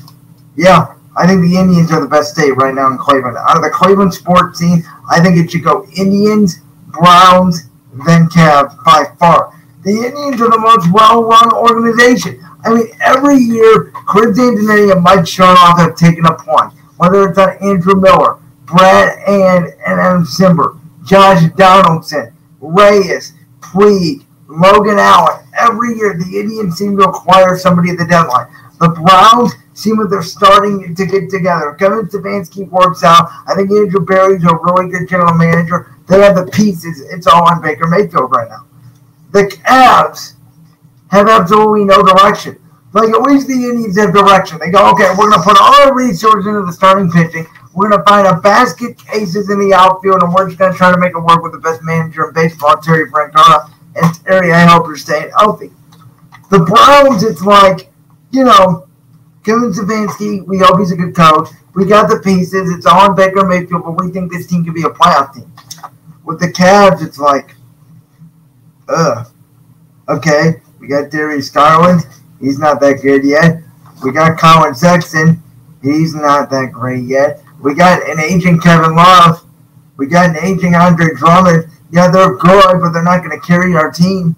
yeah, 0.55 0.95
I 1.17 1.27
think 1.27 1.41
the 1.41 1.57
Indians 1.57 1.91
are 1.91 1.99
the 1.99 2.07
best 2.07 2.33
state 2.33 2.51
right 2.51 2.73
now 2.73 2.87
in 2.87 2.97
Cleveland. 2.97 3.37
Out 3.37 3.57
of 3.57 3.63
the 3.63 3.71
Cleveland 3.71 4.13
sports 4.13 4.59
scene, 4.59 4.83
I 5.09 5.21
think 5.21 5.37
it 5.37 5.51
should 5.51 5.63
go 5.63 5.85
Indians, 5.97 6.59
Browns, 6.87 7.69
then 8.05 8.27
Cavs 8.27 8.83
by 8.83 9.05
far. 9.19 9.59
The 9.83 9.91
Indians 9.91 10.41
are 10.41 10.49
the 10.49 10.59
most 10.59 10.91
well-run 10.93 11.53
organization. 11.53 12.41
I 12.63 12.73
mean, 12.73 12.87
every 13.01 13.37
year, 13.37 13.91
Chris 13.91 14.37
Antonetti 14.39 14.93
and 14.93 15.03
Mike 15.03 15.21
Chernoff 15.21 15.77
have 15.79 15.95
taken 15.95 16.25
a 16.25 16.33
plunge. 16.33 16.73
Whether 16.97 17.29
it's 17.29 17.37
on 17.37 17.57
Andrew 17.61 17.99
Miller, 17.99 18.39
Brad 18.65 19.19
Hand, 19.27 19.65
and 19.85 19.99
Adam 19.99 20.23
Cimber, 20.23 20.79
Josh 21.03 21.43
Donaldson, 21.57 22.33
Reyes, 22.61 23.33
Puig, 23.59 24.25
Logan 24.47 24.99
Allen. 24.99 25.45
Every 25.59 25.97
year, 25.97 26.13
the 26.13 26.39
Indians 26.39 26.77
seem 26.77 26.95
to 26.97 27.03
acquire 27.03 27.57
somebody 27.57 27.89
at 27.89 27.97
the 27.97 28.05
deadline. 28.05 28.47
The 28.79 28.89
Browns 28.89 29.53
seem 29.73 29.99
like 29.99 30.09
they're 30.09 30.23
starting 30.23 30.95
to 30.95 31.05
get 31.05 31.29
together. 31.29 31.73
Kevin 31.73 32.05
Stefanski 32.07 32.69
works 32.69 33.03
out. 33.03 33.29
I 33.47 33.55
think 33.55 33.71
Andrew 33.71 34.05
Berry's 34.05 34.43
a 34.43 34.55
really 34.55 34.91
good 34.91 35.07
general 35.07 35.33
manager. 35.35 35.95
They 36.07 36.19
have 36.21 36.35
the 36.35 36.51
pieces. 36.51 37.01
It's 37.11 37.27
all 37.27 37.49
on 37.49 37.61
Baker 37.61 37.87
Mayfield 37.87 38.31
right 38.31 38.49
now. 38.49 38.65
The 39.31 39.45
Cavs 39.45 40.33
have 41.11 41.29
absolutely 41.29 41.85
no 41.85 42.03
direction. 42.03 42.59
Like 42.93 43.09
at 43.09 43.21
least 43.21 43.47
the 43.47 43.53
Indians 43.53 43.97
have 43.97 44.13
direction. 44.13 44.59
They 44.59 44.69
go, 44.69 44.91
okay, 44.91 45.09
we're 45.17 45.29
going 45.29 45.41
to 45.41 45.47
put 45.47 45.57
all 45.59 45.73
our 45.81 45.95
resources 45.95 46.45
into 46.45 46.61
the 46.63 46.73
starting 46.73 47.09
pitching. 47.09 47.47
We're 47.73 47.89
going 47.89 48.01
to 48.01 48.05
find 48.05 48.27
a 48.27 48.39
basket 48.39 48.97
cases 48.97 49.49
in 49.49 49.57
the 49.57 49.73
outfield, 49.73 50.21
and 50.21 50.31
we're 50.33 50.47
just 50.47 50.59
going 50.59 50.71
to 50.71 50.77
try 50.77 50.91
to 50.91 50.99
make 50.99 51.11
it 51.15 51.19
work 51.19 51.41
with 51.41 51.53
the 51.53 51.57
best 51.57 51.81
manager 51.81 52.27
in 52.27 52.33
baseball, 52.33 52.77
Terry 52.77 53.09
Francona. 53.09 53.71
And 53.95 54.25
Terry, 54.25 54.51
I 54.53 54.65
hope 54.65 54.85
you're 54.85 54.97
staying 54.97 55.31
healthy. 55.37 55.71
The 56.51 56.59
Browns, 56.59 57.23
it's 57.23 57.41
like, 57.41 57.91
you 58.33 58.43
know, 58.43 58.87
Kevin 59.45 59.71
Stefanski, 59.71 60.45
we 60.45 60.57
hope 60.57 60.79
he's 60.79 60.91
a 60.91 60.95
good 60.95 61.15
coach. 61.15 61.49
We 61.75 61.85
got 61.85 62.09
the 62.09 62.19
pieces. 62.19 62.71
It's 62.71 62.85
on 62.85 63.15
Baker 63.15 63.45
Mayfield, 63.45 63.83
but 63.85 64.03
we 64.03 64.11
think 64.11 64.31
this 64.31 64.47
team 64.47 64.65
could 64.65 64.73
be 64.73 64.83
a 64.83 64.89
playoff 64.89 65.33
team. 65.33 65.51
With 66.25 66.39
the 66.39 66.47
Cavs, 66.47 67.05
it's 67.05 67.19
like, 67.19 67.55
ugh. 68.89 69.27
Okay, 70.09 70.61
we 70.79 70.87
got 70.87 71.11
Darius 71.11 71.49
Garland. 71.49 72.05
He's 72.41 72.59
not 72.59 72.79
that 72.81 73.01
good 73.01 73.23
yet. 73.23 73.61
We 74.03 74.11
got 74.11 74.37
Colin 74.37 74.75
Sexton. 74.75 75.41
He's 75.81 76.15
not 76.15 76.49
that 76.49 76.71
great 76.73 77.05
yet. 77.05 77.41
We 77.61 77.73
got 77.73 78.07
an 78.09 78.19
aging 78.19 78.59
Kevin 78.59 78.95
Love. 78.95 79.45
We 79.97 80.07
got 80.07 80.31
an 80.31 80.43
aging 80.43 80.75
Andre 80.75 81.13
Drummond. 81.15 81.69
Yeah, 81.91 82.09
they're 82.09 82.35
good, 82.35 82.81
but 82.81 82.89
they're 82.89 83.03
not 83.03 83.23
going 83.23 83.39
to 83.39 83.45
carry 83.45 83.75
our 83.75 83.91
team. 83.91 84.35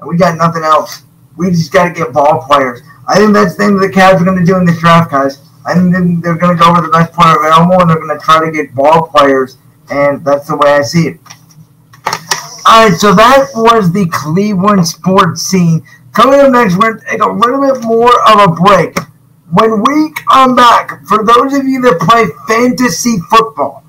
And 0.00 0.08
we 0.08 0.16
got 0.16 0.36
nothing 0.36 0.64
else. 0.64 1.02
We 1.36 1.50
just 1.50 1.72
got 1.72 1.84
to 1.84 1.94
get 1.94 2.12
ball 2.12 2.44
players. 2.46 2.82
I 3.08 3.16
think 3.16 3.32
that's 3.32 3.56
the 3.56 3.64
thing 3.64 3.76
that 3.78 3.88
the 3.88 3.92
Cavs 3.92 4.20
are 4.20 4.24
going 4.24 4.38
to 4.38 4.44
do 4.44 4.56
in 4.56 4.66
this 4.66 4.78
draft, 4.78 5.10
guys. 5.10 5.40
I 5.64 5.74
think 5.74 5.92
they're 6.22 6.36
going 6.36 6.56
to 6.56 6.62
go 6.62 6.72
with 6.72 6.84
the 6.84 6.90
best 6.90 7.12
player 7.12 7.36
available, 7.36 7.80
and 7.80 7.88
they're 7.88 7.98
going 7.98 8.16
to 8.16 8.22
try 8.22 8.44
to 8.44 8.52
get 8.52 8.74
ball 8.74 9.08
players, 9.08 9.56
and 9.90 10.24
that's 10.24 10.48
the 10.48 10.56
way 10.56 10.72
I 10.72 10.82
see 10.82 11.08
it. 11.08 11.20
All 12.66 12.84
right, 12.84 12.94
so 12.98 13.14
that 13.14 13.48
was 13.54 13.92
the 13.92 14.06
Cleveland 14.12 14.86
sports 14.86 15.40
scene. 15.40 15.82
Coming 16.12 16.40
up 16.40 16.52
next, 16.52 16.76
we're 16.76 16.92
going 16.92 17.00
to 17.00 17.06
take 17.06 17.22
a 17.22 17.28
little 17.28 17.60
bit 17.60 17.82
more 17.82 18.12
of 18.28 18.50
a 18.50 18.52
break. 18.52 18.94
When 19.52 19.82
we 19.82 20.12
come 20.30 20.54
back, 20.54 21.02
for 21.06 21.24
those 21.24 21.54
of 21.54 21.66
you 21.66 21.80
that 21.80 21.98
play 22.00 22.26
fantasy 22.46 23.16
football, 23.30 23.84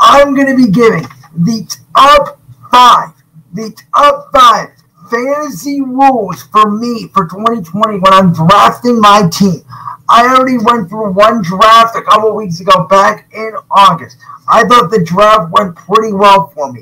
I'm 0.00 0.34
going 0.34 0.48
to 0.48 0.56
be 0.56 0.70
giving 0.70 1.06
the 1.36 1.64
top 1.96 2.40
five, 2.72 3.10
the 3.52 3.70
top 3.94 4.32
five 4.32 4.73
fantasy 5.14 5.80
rules 5.80 6.42
for 6.44 6.70
me 6.70 7.08
for 7.08 7.26
2020 7.26 7.98
when 7.98 8.12
I'm 8.12 8.32
drafting 8.32 9.00
my 9.00 9.28
team. 9.30 9.62
I 10.08 10.26
already 10.26 10.58
went 10.58 10.88
through 10.88 11.12
one 11.12 11.42
draft 11.42 11.96
a 11.96 12.02
couple 12.02 12.34
weeks 12.34 12.60
ago 12.60 12.86
back 12.88 13.30
in 13.32 13.52
August. 13.70 14.18
I 14.48 14.64
thought 14.64 14.90
the 14.90 15.04
draft 15.04 15.52
went 15.52 15.76
pretty 15.76 16.12
well 16.12 16.48
for 16.48 16.72
me. 16.72 16.80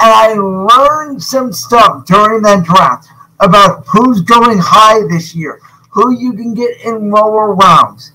And 0.00 0.10
I 0.10 0.32
learned 0.34 1.22
some 1.22 1.52
stuff 1.52 2.06
during 2.06 2.42
that 2.42 2.64
draft 2.64 3.08
about 3.40 3.84
who's 3.86 4.22
going 4.22 4.58
high 4.58 5.06
this 5.08 5.34
year, 5.34 5.60
who 5.90 6.18
you 6.18 6.32
can 6.32 6.54
get 6.54 6.80
in 6.84 7.10
lower 7.10 7.54
rounds, 7.54 8.12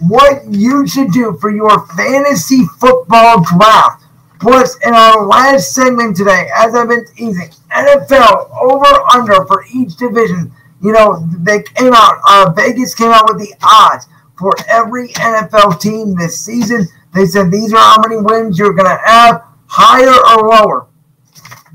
what 0.00 0.42
you 0.50 0.86
should 0.86 1.12
do 1.12 1.38
for 1.40 1.50
your 1.50 1.86
fantasy 1.88 2.64
football 2.78 3.42
draft. 3.44 4.01
Plus, 4.42 4.76
in 4.84 4.92
our 4.92 5.24
last 5.24 5.72
segment 5.72 6.16
today, 6.16 6.48
as 6.56 6.74
I've 6.74 6.88
been 6.88 7.06
teasing, 7.14 7.48
NFL 7.70 8.50
over 8.60 8.92
under 9.14 9.46
for 9.46 9.64
each 9.72 9.96
division. 9.96 10.52
You 10.82 10.90
know, 10.90 11.24
they 11.38 11.62
came 11.62 11.92
out, 11.94 12.18
uh, 12.28 12.52
Vegas 12.56 12.92
came 12.92 13.12
out 13.12 13.32
with 13.32 13.38
the 13.38 13.54
odds 13.62 14.08
for 14.36 14.52
every 14.68 15.10
NFL 15.10 15.80
team 15.80 16.16
this 16.16 16.44
season. 16.44 16.88
They 17.14 17.24
said 17.24 17.52
these 17.52 17.72
are 17.72 17.78
how 17.78 18.00
many 18.00 18.20
wins 18.20 18.58
you're 18.58 18.72
going 18.72 18.90
to 18.90 19.00
have, 19.04 19.44
higher 19.66 20.10
or 20.10 20.48
lower. 20.48 20.88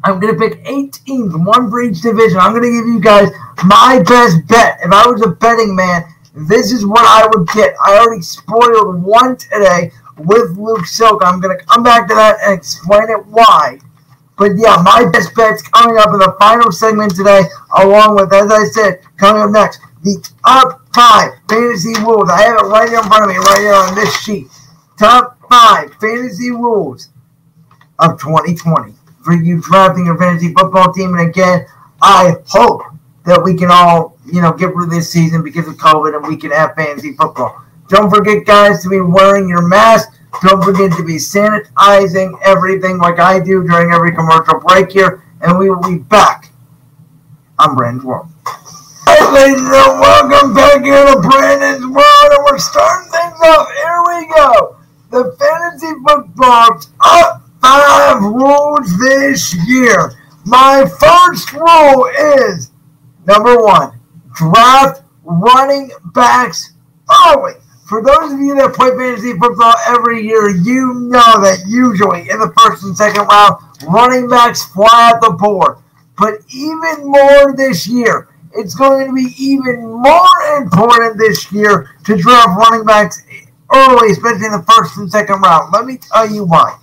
I'm 0.04 0.20
going 0.20 0.38
to 0.38 0.40
pick 0.40 0.60
eight 0.66 1.00
teams, 1.06 1.34
one 1.38 1.70
for 1.70 1.82
each 1.82 2.02
division. 2.02 2.38
I'm 2.38 2.52
going 2.52 2.64
to 2.64 2.70
give 2.70 2.86
you 2.86 3.00
guys 3.00 3.30
my 3.64 4.04
best 4.06 4.46
bet. 4.50 4.80
If 4.84 4.92
I 4.92 5.08
was 5.08 5.22
a 5.22 5.30
betting 5.30 5.74
man, 5.74 6.04
this 6.36 6.74
is 6.74 6.86
what 6.86 7.06
I 7.06 7.28
would 7.28 7.48
get. 7.48 7.76
I 7.82 7.98
already 7.98 8.22
spoiled 8.22 9.02
one 9.02 9.38
today 9.38 9.90
with 10.18 10.58
Luke 10.58 10.86
Silka. 10.86 11.26
I'm 11.26 11.42
to 11.42 11.58
come 11.66 11.84
back 11.84 12.08
to 12.08 12.16
that 12.16 12.38
and 12.44 12.58
explain 12.58 13.10
it 13.10 13.26
why. 13.28 13.80
But 14.38 14.52
yeah, 14.56 14.78
my 14.84 15.10
best 15.12 15.34
bet's 15.36 15.64
coming 15.64 15.98
up 15.98 16.14
in 16.14 16.20
the 16.20 16.36
final 16.40 16.72
segment 16.72 17.16
today, 17.16 17.42
along 17.80 18.16
with, 18.16 18.32
as 18.32 18.52
I 18.52 18.66
said, 18.66 19.02
coming 19.18 19.42
up 19.42 19.50
next, 19.50 19.82
the 20.04 20.24
top 20.46 20.82
five 20.94 21.32
fantasy 21.50 22.00
rules. 22.02 22.30
I 22.30 22.44
have 22.44 22.60
it 22.60 22.68
right 22.68 22.92
in 22.92 23.04
front 23.04 23.24
of 23.24 23.30
me, 23.30 23.38
right 23.38 23.60
here 23.60 23.74
on 23.74 23.96
this 23.96 24.16
sheet. 24.22 24.48
Top 25.00 25.40
five 25.50 25.94
fantasy 25.96 26.52
rules 26.52 27.10
of 28.00 28.20
2020 28.22 28.94
for 29.24 29.34
you 29.34 29.60
drafting 29.62 30.06
your 30.06 30.18
fantasy 30.18 30.54
football 30.54 30.94
team. 30.94 31.16
And 31.16 31.30
again, 31.30 31.66
I 32.02 32.36
hope 32.48 32.84
that 33.26 33.44
we 33.44 33.56
can 33.56 33.70
all, 33.72 34.18
you 34.26 34.42
know, 34.42 34.54
get 34.54 34.72
through 34.72 34.86
this 34.86 35.12
season 35.12 35.44
because 35.44 35.68
of 35.68 35.76
COVID 35.76 36.16
and 36.16 36.28
we 36.28 36.38
can 36.38 36.52
have 36.52 36.76
fantasy 36.76 37.14
football. 37.14 37.62
Don't 37.88 38.10
forget, 38.10 38.46
guys, 38.46 38.84
to 38.84 38.90
be 38.90 39.00
wearing 39.00 39.48
your 39.48 39.66
mask. 39.66 40.10
Don't 40.42 40.62
forget 40.62 40.92
to 40.98 41.04
be 41.04 41.16
sanitizing 41.16 42.38
everything 42.44 42.98
like 42.98 43.20
I 43.20 43.40
do 43.40 43.64
during 43.64 43.94
every 43.94 44.14
commercial 44.14 44.60
break 44.60 44.92
here. 44.92 45.24
And 45.42 45.58
we 45.58 45.70
will 45.70 45.82
be 45.82 46.00
back. 46.00 46.52
I'm 47.60 47.76
World. 47.76 48.28
Hey, 49.06 49.32
ladies 49.32 49.62
and 49.62 49.72
welcome 49.72 50.54
back 50.54 50.84
here 50.84 51.06
to 51.06 51.20
Brandon's 51.22 51.86
World. 51.86 52.32
And 52.32 52.44
we're 52.44 52.60
starting 52.60 53.10
things 53.10 53.40
off. 53.42 53.72
Here 53.72 54.02
we 54.06 54.28
go. 54.36 54.78
The 55.10 55.36
fantasy 55.40 55.94
football 56.06 56.82
up 57.00 57.42
five 57.62 58.22
rules 58.22 59.00
this 59.00 59.56
year. 59.68 60.12
My 60.46 60.86
first 61.00 61.54
rule 61.54 62.10
is 62.46 62.72
number 63.26 63.58
one, 63.58 64.00
draft 64.34 65.04
running 65.24 65.90
backs 66.14 66.74
early. 67.28 67.54
For 67.88 68.04
those 68.04 68.34
of 68.34 68.40
you 68.42 68.54
that 68.56 68.74
play 68.74 68.90
fantasy 68.90 69.32
football 69.40 69.74
every 69.88 70.22
year, 70.22 70.50
you 70.50 70.94
know 71.08 71.40
that 71.40 71.64
usually 71.66 72.30
in 72.30 72.38
the 72.38 72.54
first 72.60 72.84
and 72.84 72.96
second 72.96 73.28
round, 73.28 73.64
running 73.88 74.28
backs 74.28 74.66
fly 74.66 75.14
out 75.14 75.22
the 75.22 75.32
board. 75.32 75.78
But 76.18 76.42
even 76.54 77.08
more 77.08 77.56
this 77.56 77.88
year, 77.88 78.28
it's 78.54 78.76
going 78.76 79.08
to 79.08 79.14
be 79.14 79.34
even 79.40 79.88
more 79.88 80.58
important 80.58 81.18
this 81.18 81.50
year 81.50 81.92
to 82.04 82.18
draft 82.18 82.60
running 82.60 82.86
backs 82.86 83.24
early, 83.74 84.12
especially 84.12 84.48
in 84.48 84.52
the 84.52 84.66
first 84.68 84.98
and 84.98 85.10
second 85.10 85.40
round. 85.40 85.72
Let 85.72 85.86
me 85.86 85.98
tell 85.98 86.30
you 86.30 86.44
why. 86.44 86.78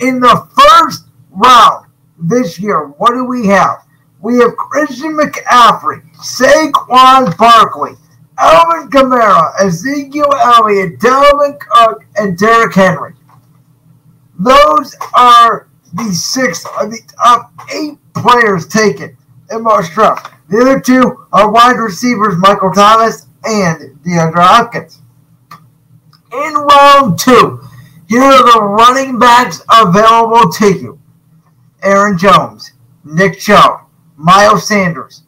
In 0.00 0.18
the 0.18 0.48
first 0.56 1.04
round 1.30 1.86
this 2.18 2.58
year, 2.58 2.88
what 2.98 3.12
do 3.12 3.24
we 3.24 3.46
have? 3.46 3.84
We 4.20 4.38
have 4.38 4.56
Christian 4.56 5.16
McCaffrey, 5.16 6.02
Saquon 6.16 7.36
Barkley, 7.38 7.92
Alvin 8.40 8.88
Kamara, 8.88 9.52
Ezekiel 9.60 10.32
Elliott, 10.32 10.98
Dalvin 10.98 11.58
Cook, 11.60 12.04
and 12.16 12.38
Derrick 12.38 12.74
Henry. 12.74 13.12
Those 14.38 14.96
are 15.14 15.68
the 15.92 16.12
six 16.12 16.64
of 16.80 16.90
the 16.90 17.00
top 17.22 17.52
eight 17.74 17.98
players 18.14 18.66
taken 18.66 19.16
in 19.50 19.62
most 19.62 19.92
drafts. 19.92 20.30
The 20.48 20.58
other 20.58 20.80
two 20.80 21.26
are 21.32 21.50
wide 21.50 21.76
receivers 21.76 22.36
Michael 22.38 22.72
Thomas 22.72 23.26
and 23.44 23.98
DeAndre 24.02 24.42
Hopkins. 24.42 25.02
In 26.32 26.54
round 26.54 27.18
two, 27.18 27.60
here 28.08 28.22
are 28.22 28.52
the 28.52 28.62
running 28.62 29.18
backs 29.18 29.62
available 29.70 30.50
to 30.50 30.72
you 30.72 31.00
Aaron 31.82 32.16
Jones, 32.16 32.72
Nick 33.04 33.38
Chubb, 33.38 33.80
Miles 34.16 34.66
Sanders, 34.66 35.24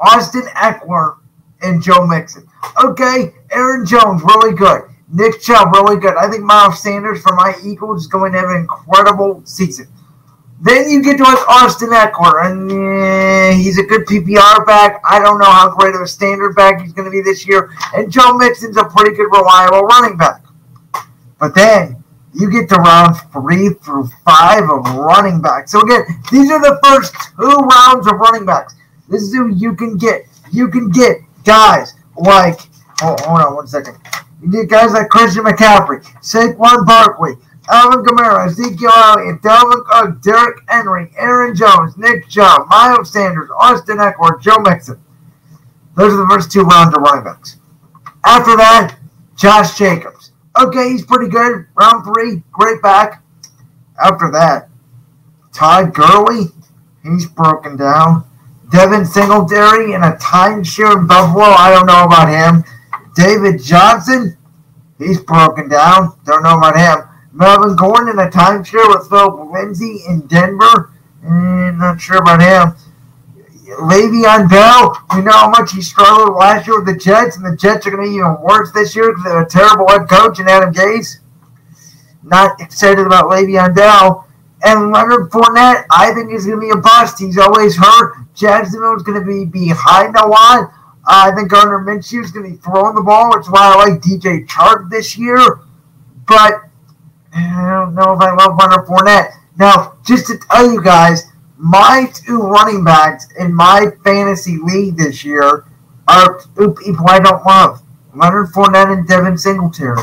Austin 0.00 0.42
Ekeler, 0.54 1.16
and 1.62 1.82
Joe 1.82 2.06
Mixon. 2.06 2.46
Okay, 2.84 3.32
Aaron 3.50 3.86
Jones, 3.86 4.22
really 4.22 4.54
good. 4.54 4.82
Nick 5.12 5.40
Chubb, 5.42 5.72
really 5.74 6.00
good. 6.00 6.16
I 6.16 6.30
think 6.30 6.42
Miles 6.42 6.82
Sanders 6.82 7.20
for 7.20 7.34
my 7.34 7.54
Eagles 7.62 8.02
is 8.02 8.06
going 8.06 8.32
to 8.32 8.38
have 8.38 8.48
an 8.48 8.56
incredible 8.56 9.42
season. 9.44 9.86
Then 10.62 10.88
you 10.88 11.02
get 11.02 11.18
to 11.18 11.24
like 11.24 11.48
Austin 11.48 11.90
Ekeler, 11.90 12.46
and 12.46 12.70
eh, 12.70 13.54
he's 13.56 13.78
a 13.78 13.82
good 13.82 14.06
PPR 14.06 14.64
back. 14.64 15.02
I 15.04 15.18
don't 15.18 15.38
know 15.38 15.50
how 15.50 15.74
great 15.74 15.94
of 15.94 16.00
a 16.00 16.06
standard 16.06 16.54
back 16.54 16.80
he's 16.80 16.92
going 16.92 17.04
to 17.04 17.10
be 17.10 17.20
this 17.20 17.46
year. 17.46 17.70
And 17.94 18.10
Joe 18.10 18.34
Mixon's 18.34 18.76
a 18.76 18.84
pretty 18.84 19.16
good, 19.16 19.26
reliable 19.32 19.82
running 19.82 20.16
back. 20.16 20.44
But 21.40 21.54
then 21.56 22.02
you 22.32 22.50
get 22.50 22.68
to 22.68 22.76
round 22.76 23.16
three 23.32 23.70
through 23.70 24.08
five 24.24 24.62
of 24.70 24.94
running 24.94 25.42
backs. 25.42 25.72
So 25.72 25.80
again, 25.80 26.04
these 26.30 26.50
are 26.50 26.60
the 26.60 26.78
first 26.84 27.12
two 27.36 27.48
rounds 27.48 28.06
of 28.06 28.14
running 28.14 28.46
backs. 28.46 28.76
This 29.08 29.22
is 29.22 29.34
who 29.34 29.48
you 29.54 29.74
can 29.74 29.98
get. 29.98 30.22
You 30.52 30.68
can 30.68 30.90
get 30.90 31.18
guys 31.44 31.94
like, 32.16 32.60
oh, 33.02 33.16
hold 33.20 33.40
on 33.40 33.54
one 33.54 33.66
second. 33.66 33.96
You 34.42 34.48
need 34.48 34.68
guys 34.68 34.92
like 34.92 35.08
Christian 35.08 35.44
McCaffrey, 35.44 36.02
Saquon 36.20 36.84
Barkley, 36.84 37.34
Alvin 37.70 38.04
Kamara, 38.04 38.46
Ezekiel 38.46 38.90
Elliott, 38.92 39.40
Dalvin 39.42 39.84
Cook, 39.84 40.22
Derrick 40.22 40.58
Henry, 40.68 41.12
Aaron 41.16 41.54
Jones, 41.54 41.96
Nick 41.96 42.28
Chubb, 42.28 42.68
Miles 42.68 43.12
Sanders, 43.12 43.50
Austin 43.56 43.98
Ekeler, 43.98 44.40
Joe 44.40 44.58
Mixon. 44.58 45.00
Those 45.96 46.12
are 46.12 46.16
the 46.16 46.28
first 46.28 46.50
two 46.50 46.62
rounds 46.62 46.94
of 46.94 47.02
running 47.02 47.24
backs. 47.24 47.58
After 48.24 48.56
that, 48.56 48.98
Josh 49.36 49.78
Jacobs. 49.78 50.32
Okay, 50.60 50.90
he's 50.90 51.04
pretty 51.04 51.30
good. 51.30 51.66
Round 51.74 52.04
three, 52.04 52.42
great 52.50 52.82
back. 52.82 53.22
After 54.02 54.30
that, 54.32 54.68
Todd 55.52 55.94
Gurley, 55.94 56.46
he's 57.02 57.26
broken 57.26 57.76
down. 57.76 58.24
Devin 58.72 59.04
Singletary 59.04 59.92
in 59.92 60.02
a 60.02 60.12
timeshare 60.16 60.96
in 60.96 61.06
Buffalo. 61.06 61.44
I 61.44 61.70
don't 61.70 61.86
know 61.86 62.04
about 62.04 62.28
him. 62.28 62.64
David 63.14 63.62
Johnson, 63.62 64.36
he's 64.98 65.20
broken 65.20 65.68
down. 65.68 66.16
Don't 66.24 66.42
know 66.42 66.56
about 66.56 66.76
him. 66.76 67.06
Melvin 67.34 67.76
Gordon 67.76 68.08
in 68.08 68.18
a 68.18 68.30
timeshare 68.30 68.88
with 68.88 69.08
Phil 69.10 69.52
Lindsay 69.52 70.00
in 70.08 70.26
Denver. 70.26 70.90
Mm, 71.22 71.78
not 71.78 72.00
sure 72.00 72.16
about 72.16 72.40
him. 72.40 72.74
Le'Veon 73.80 74.48
Bell, 74.50 74.96
we 75.14 75.22
know 75.22 75.32
how 75.32 75.50
much 75.50 75.72
he 75.72 75.82
struggled 75.82 76.36
last 76.36 76.66
year 76.66 76.78
with 76.78 76.86
the 76.86 76.96
Jets, 76.96 77.36
and 77.36 77.44
the 77.44 77.56
Jets 77.56 77.86
are 77.86 77.90
going 77.90 78.04
to 78.04 78.10
be 78.10 78.16
even 78.16 78.36
worse 78.40 78.72
this 78.72 78.96
year 78.96 79.12
because 79.12 79.24
they 79.24 79.30
have 79.30 79.46
a 79.46 79.48
terrible 79.48 79.88
head 79.88 80.08
coach 80.08 80.40
in 80.40 80.48
Adam 80.48 80.72
Gase. 80.72 81.18
Not 82.22 82.60
excited 82.60 83.06
about 83.06 83.30
Le'Veon 83.30 83.74
Bell. 83.74 84.26
And 84.64 84.92
Leonard 84.92 85.30
Fournette, 85.30 85.86
I 85.90 86.12
think 86.14 86.30
he's 86.30 86.46
going 86.46 86.60
to 86.60 86.66
be 86.66 86.70
a 86.70 86.76
bust. 86.76 87.18
He's 87.18 87.38
always 87.38 87.76
hurt. 87.76 88.14
Jacksonville 88.34 88.96
is 88.96 89.02
going 89.02 89.20
to 89.20 89.26
be 89.26 89.44
behind 89.44 90.16
a 90.16 90.26
lot. 90.26 90.72
I 91.06 91.32
think 91.32 91.50
Gardner 91.50 91.80
Minshew 91.80 92.24
is 92.24 92.30
going 92.30 92.44
to 92.44 92.50
be 92.52 92.62
throwing 92.62 92.94
the 92.94 93.02
ball, 93.02 93.30
which 93.30 93.46
is 93.46 93.50
why 93.50 93.74
I 93.74 93.88
like 93.88 94.00
DJ 94.00 94.46
Chark 94.46 94.88
this 94.88 95.18
year. 95.18 95.60
But 96.28 96.62
I 97.34 97.70
don't 97.70 97.94
know 97.94 98.12
if 98.12 98.20
I 98.20 98.32
love 98.32 98.56
Leonard 98.58 98.86
Fournette. 98.86 99.32
Now, 99.58 99.96
just 100.06 100.28
to 100.28 100.38
tell 100.50 100.70
you 100.70 100.82
guys, 100.82 101.24
my 101.56 102.06
two 102.14 102.38
running 102.38 102.84
backs 102.84 103.26
in 103.38 103.54
my 103.54 103.86
fantasy 104.04 104.58
league 104.62 104.96
this 104.96 105.24
year 105.24 105.64
are 106.08 106.40
two 106.56 106.74
people 106.74 107.06
I 107.08 107.18
don't 107.18 107.44
love 107.44 107.82
Leonard 108.14 108.48
Fournette 108.48 108.92
and 108.92 109.06
Devin 109.06 109.38
Singletary. 109.38 110.02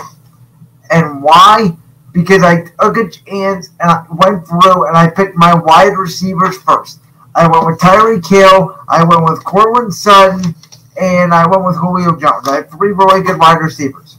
And 0.90 1.22
why? 1.22 1.77
Because 2.11 2.44
I 2.44 2.64
took 2.81 2.98
a 2.98 3.10
chance 3.10 3.69
and 3.80 3.91
I 3.91 4.06
went 4.11 4.48
through 4.48 4.88
and 4.88 4.98
I 4.98 5.10
picked 5.10 5.36
my 5.36 5.53
wide 5.53 5.98
receivers 5.98 6.57
first. 6.64 6.99
I 7.36 7.48
went 7.48 7.65
with 7.65 7.80
Tyreek 7.80 8.27
Hill, 8.27 8.77
I 8.90 9.03
went 9.03 9.23
with 9.23 9.44
Courtland 9.45 9.94
Sutton, 9.94 10.56
and 10.99 11.34
I 11.34 11.48
went 11.48 11.64
with 11.64 11.77
Julio 11.77 12.19
Jones. 12.19 12.48
I 12.48 12.57
have 12.57 12.72
three 12.72 12.91
really 12.91 13.22
good 13.22 13.40
wide 13.40 13.61
receivers. 13.61 14.18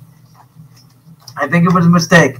I 1.36 1.48
think 1.48 1.66
it 1.66 1.74
was 1.74 1.86
a 1.86 1.90
mistake. 1.90 2.36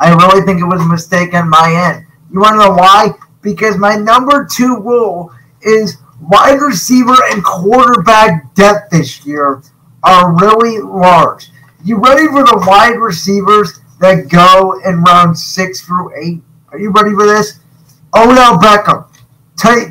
I 0.00 0.10
really 0.10 0.44
think 0.44 0.60
it 0.60 0.64
was 0.64 0.80
a 0.80 0.86
mistake 0.86 1.34
on 1.34 1.48
my 1.48 1.92
end. 1.92 2.06
You 2.32 2.40
want 2.40 2.54
to 2.54 2.66
know 2.66 2.70
why? 2.72 3.10
Because 3.42 3.76
my 3.76 3.96
number 3.96 4.46
two 4.50 4.76
rule 4.80 5.32
is 5.62 5.98
wide 6.20 6.60
receiver 6.60 7.16
and 7.30 7.42
quarterback 7.44 8.54
depth 8.54 8.90
this 8.90 9.24
year 9.24 9.62
are 10.02 10.36
really 10.36 10.80
large. 10.80 11.50
You 11.84 11.98
ready 11.98 12.26
for 12.26 12.44
the 12.44 12.64
wide 12.66 12.98
receivers 12.98 13.80
that 14.00 14.28
go 14.28 14.78
in 14.84 15.02
round 15.02 15.38
six 15.38 15.80
through 15.80 16.14
eight? 16.20 16.42
Are 16.70 16.78
you 16.78 16.90
ready 16.90 17.10
for 17.10 17.26
this? 17.26 17.60
Odell 18.14 18.58
Beckham, 18.58 19.06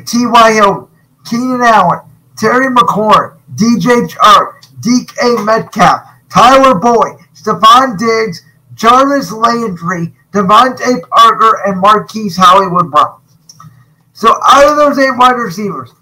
T.Y. 0.06 0.52
Hilton, 0.52 0.88
Keenan 1.24 1.62
Allen, 1.62 2.00
Terry 2.36 2.74
McLaurin, 2.74 3.38
DJ 3.54 4.08
Chark, 4.08 4.62
DK 4.80 5.44
Metcalf, 5.44 6.08
Tyler 6.32 6.74
Boyd, 6.78 7.18
Stefon 7.34 7.98
Diggs, 7.98 8.42
Jarvis 8.74 9.32
Landry, 9.32 10.14
DeVante 10.32 11.00
Parker, 11.10 11.62
and 11.66 11.80
Marquise 11.80 12.36
Hollywood 12.36 12.90
Brown. 12.90 13.20
So 14.12 14.34
out 14.46 14.70
of 14.70 14.76
those 14.76 14.98
eight 14.98 15.16
wide 15.16 15.32
receivers, 15.32 15.92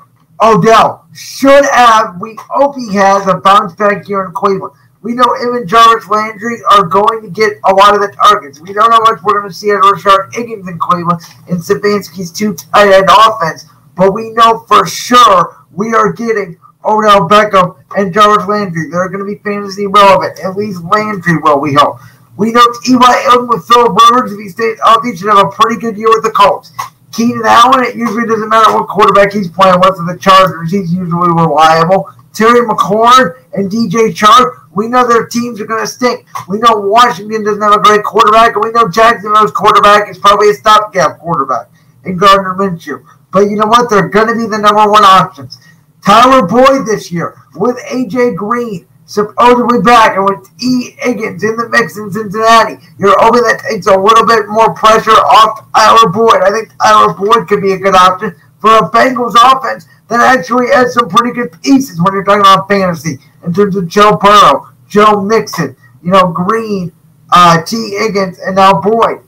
Odell 0.43 1.07
should 1.15 1.65
have, 1.73 2.21
we 2.21 2.37
hope 2.51 2.77
he 2.77 2.95
has 2.95 3.27
a 3.27 3.37
bounce 3.37 3.75
back 3.75 4.07
here 4.07 4.25
in 4.25 4.33
Cleveland. 4.33 4.75
We 5.07 5.15
know 5.15 5.37
him 5.37 5.55
and 5.55 5.69
Jarvis 5.69 6.09
Landry 6.09 6.59
are 6.69 6.83
going 6.83 7.23
to 7.23 7.31
get 7.31 7.61
a 7.65 7.73
lot 7.73 7.95
of 7.95 8.01
the 8.01 8.09
targets. 8.09 8.59
We 8.59 8.73
don't 8.73 8.91
know 8.91 8.99
much 9.03 9.23
we're 9.23 9.39
going 9.39 9.49
to 9.49 9.55
see 9.55 9.71
of 9.71 9.79
Rashard 9.79 10.35
Higgins 10.35 10.67
in 10.67 10.81
Cleveland 10.81 11.21
in 11.47 11.59
Stefanski's 11.59 12.33
two 12.33 12.55
tight 12.55 12.93
end 12.93 13.07
offense, 13.09 13.67
but 13.95 14.13
we 14.13 14.31
know 14.31 14.65
for 14.67 14.85
sure 14.85 15.65
we 15.71 15.95
are 15.95 16.13
getting 16.13 16.59
Odell 16.85 17.29
Beckham 17.29 17.77
and 17.97 18.13
Jarvis 18.13 18.49
Landry. 18.49 18.91
They're 18.91 19.09
going 19.09 19.25
to 19.25 19.33
be 19.33 19.39
fantasy 19.45 19.87
relevant. 19.87 20.41
At 20.41 20.57
least 20.57 20.83
Landry 20.83 21.39
will, 21.39 21.61
we 21.61 21.75
hope. 21.75 22.01
We 22.37 22.51
know 22.51 22.67
T.Y. 22.83 23.23
Hilton 23.31 23.47
with 23.47 23.65
Philip 23.65 23.97
Rivers, 24.11 24.33
if 24.33 24.41
he 24.41 24.49
stays 24.49 24.81
healthy, 24.85 25.15
should 25.15 25.29
have 25.29 25.47
a 25.47 25.51
pretty 25.51 25.81
good 25.81 25.97
year 25.97 26.09
with 26.09 26.25
the 26.25 26.33
Colts. 26.33 26.73
Keenan 27.13 27.43
Allen, 27.47 27.85
it 27.85 27.95
usually 27.95 28.27
doesn't 28.27 28.49
matter 28.49 28.75
what 28.75 28.89
quarterback 28.89 29.33
he's 29.33 29.49
playing 29.49 29.79
with 29.79 30.05
the 30.05 30.19
Chargers. 30.21 30.73
He's 30.73 30.93
usually 30.93 31.29
reliable. 31.29 32.11
Terry 32.37 32.61
McLaurin 32.69 33.43
and 33.55 33.71
DJ 33.71 34.15
Chark, 34.15 34.69
we 34.75 34.89
know 34.89 35.09
their 35.09 35.27
teams 35.27 35.59
are 35.59 35.65
going 35.65 35.83
to 35.83 35.87
stink. 35.87 36.27
We 36.49 36.59
know 36.59 36.77
Washington 36.77 37.43
doesn't 37.43 37.63
have 37.63 37.73
a 37.73 37.81
great 37.81 38.05
quarterback, 38.05 38.55
and 38.55 38.63
we 38.63 38.73
know 38.73 38.89
Jacksonville's 38.91 39.53
quarterback 39.53 40.11
is 40.11 40.19
probably 40.19 40.51
a 40.51 40.55
stopgap 40.55 41.19
quarterback 41.19 41.71
in 42.05 42.19
Gardner 42.19 42.55
Minshew. 42.55 43.03
But 43.33 43.49
you 43.49 43.57
know 43.57 43.67
what? 43.67 43.89
They're 43.89 44.11
going 44.11 44.29
to 44.29 44.35
be 44.35 44.47
the 44.47 44.59
number 44.59 44.87
one 44.87 45.03
options. 45.03 45.59
Tyler 46.05 46.47
Boyd 46.47 46.87
this 46.87 47.11
year 47.11 47.41
with 47.55 47.79
AJ 47.91 48.37
Green 48.37 48.87
supposedly 49.07 49.81
back 49.81 50.17
and 50.17 50.25
with 50.27 50.51
E. 50.61 50.91
Higgins 50.99 51.43
in 51.43 51.57
the 51.57 51.71
mix 51.71 51.97
in 51.97 52.11
Cincinnati. 52.11 52.77
You're 52.99 53.17
hoping 53.19 53.43
that 53.43 53.65
takes 53.67 53.87
a 53.87 53.97
little 53.97 54.27
bit 54.27 54.47
more 54.49 54.75
pressure 54.75 55.11
off 55.11 55.67
Tyler 55.75 56.11
Boyd. 56.11 56.43
I 56.43 56.51
think 56.51 56.71
Tyler 56.83 57.15
Boyd 57.15 57.49
could 57.49 57.63
be 57.63 57.73
a 57.73 57.79
good 57.79 57.95
option 57.95 58.37
for 58.61 58.77
a 58.77 58.91
Bengals 58.91 59.35
offense 59.37 59.87
that 60.09 60.21
actually 60.21 60.69
has 60.69 60.95
some 60.95 61.09
pretty 61.09 61.33
good 61.33 61.51
pieces 61.63 62.01
when 62.01 62.15
you're 62.15 62.25
talking 62.25 62.41
about 62.41 62.69
fantasy 62.69 63.19
in 63.45 63.53
terms 63.53 63.77
of 63.77 63.89
Joe 63.89 64.17
Burrow, 64.17 64.69
Joe 64.89 65.21
Mixon, 65.21 65.77
you 66.03 66.11
know, 66.11 66.29
Green, 66.29 66.93
uh, 67.33 67.63
Tee 67.63 67.97
Higgins, 67.99 68.39
and 68.39 68.57
now 68.57 68.81
Boyd. 68.81 69.23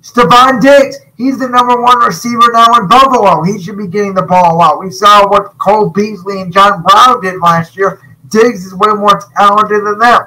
Stefon 0.00 0.60
Diggs, 0.60 0.98
he's 1.16 1.38
the 1.38 1.48
number 1.48 1.80
one 1.80 1.98
receiver 2.00 2.50
now 2.52 2.74
in 2.74 2.88
Buffalo. 2.88 3.42
He 3.42 3.62
should 3.62 3.78
be 3.78 3.86
getting 3.86 4.14
the 4.14 4.22
ball 4.22 4.54
a 4.54 4.56
lot. 4.56 4.80
We 4.80 4.90
saw 4.90 5.28
what 5.28 5.56
Cole 5.58 5.90
Beasley 5.90 6.40
and 6.40 6.52
John 6.52 6.82
Brown 6.82 7.22
did 7.22 7.40
last 7.40 7.76
year 7.76 8.00
Diggs 8.28 8.64
is 8.64 8.74
way 8.74 8.92
more 8.94 9.20
talented 9.36 9.84
than 9.84 9.98
them. 9.98 10.22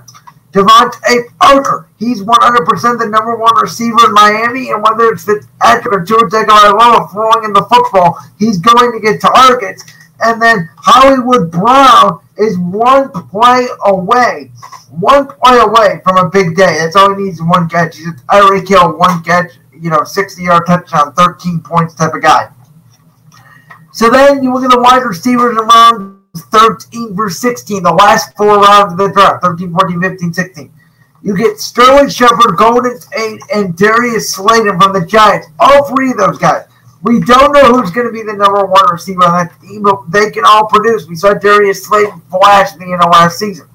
DeVante 0.55 1.37
Parker, 1.41 1.89
he's 1.99 2.21
100% 2.23 2.99
the 2.99 3.07
number 3.09 3.35
one 3.35 3.53
receiver 3.61 4.05
in 4.05 4.13
Miami, 4.13 4.69
and 4.69 4.81
whether 4.81 5.11
it's 5.11 5.25
Fitzpatrick 5.25 5.93
or 5.93 6.05
Tua 6.05 6.29
Tagovailoa 6.29 7.11
throwing 7.11 7.43
in 7.43 7.51
the 7.51 7.65
football, 7.69 8.17
he's 8.39 8.57
going 8.57 8.93
to 8.93 8.99
get 9.01 9.19
targets. 9.19 9.83
And 10.21 10.41
then 10.41 10.69
Hollywood 10.77 11.51
Brown 11.51 12.21
is 12.37 12.57
one 12.57 13.11
play 13.11 13.67
away, 13.85 14.49
one 14.91 15.27
play 15.27 15.59
away 15.59 15.99
from 16.05 16.25
a 16.25 16.29
big 16.29 16.55
day. 16.55 16.77
That's 16.79 16.95
all 16.95 17.13
he 17.13 17.25
needs 17.25 17.39
is 17.39 17.43
one 17.43 17.67
catch. 17.67 17.97
He's 17.97 18.07
a 18.07 18.13
Tyreek 18.13 18.69
Hill, 18.69 18.97
one 18.97 19.21
catch, 19.23 19.51
you 19.73 19.89
know, 19.89 19.99
60-yard 19.99 20.63
touchdown, 20.65 21.13
13 21.15 21.59
points 21.59 21.95
type 21.95 22.13
of 22.13 22.21
guy. 22.21 22.49
So 23.91 24.09
then 24.09 24.41
you 24.41 24.53
look 24.53 24.63
at 24.63 24.71
the 24.71 24.79
wide 24.79 25.03
receivers 25.03 25.57
around 25.57 26.14
13 26.35 27.15
verse 27.15 27.39
16, 27.39 27.83
the 27.83 27.91
last 27.91 28.35
four 28.35 28.59
rounds 28.59 28.93
of 28.93 28.97
the 28.97 29.11
draft 29.11 29.43
13, 29.43 29.71
14, 29.71 30.01
15, 30.01 30.33
16. 30.33 30.73
You 31.23 31.35
get 31.35 31.59
Sterling 31.59 32.09
Shepard, 32.09 32.55
Golden 32.55 32.99
Tate, 32.99 33.41
and 33.53 33.75
Darius 33.75 34.35
Slayton 34.35 34.79
from 34.79 34.93
the 34.93 35.05
Giants. 35.05 35.47
All 35.59 35.83
three 35.85 36.11
of 36.11 36.17
those 36.17 36.37
guys. 36.37 36.65
We 37.01 37.19
don't 37.19 37.51
know 37.51 37.73
who's 37.73 37.91
going 37.91 38.07
to 38.07 38.13
be 38.13 38.21
the 38.23 38.33
number 38.33 38.65
one 38.65 38.85
receiver 38.91 39.23
on 39.23 39.47
that 39.47 39.61
team, 39.61 39.83
but 39.83 40.11
they 40.11 40.29
can 40.31 40.43
all 40.45 40.67
produce. 40.67 41.07
We 41.07 41.15
saw 41.15 41.33
Darius 41.33 41.85
Slayton 41.85 42.21
flash 42.29 42.73
at 42.73 42.79
the 42.79 42.85
end 42.85 43.01
of 43.01 43.11
last 43.11 43.39
season. 43.39 43.67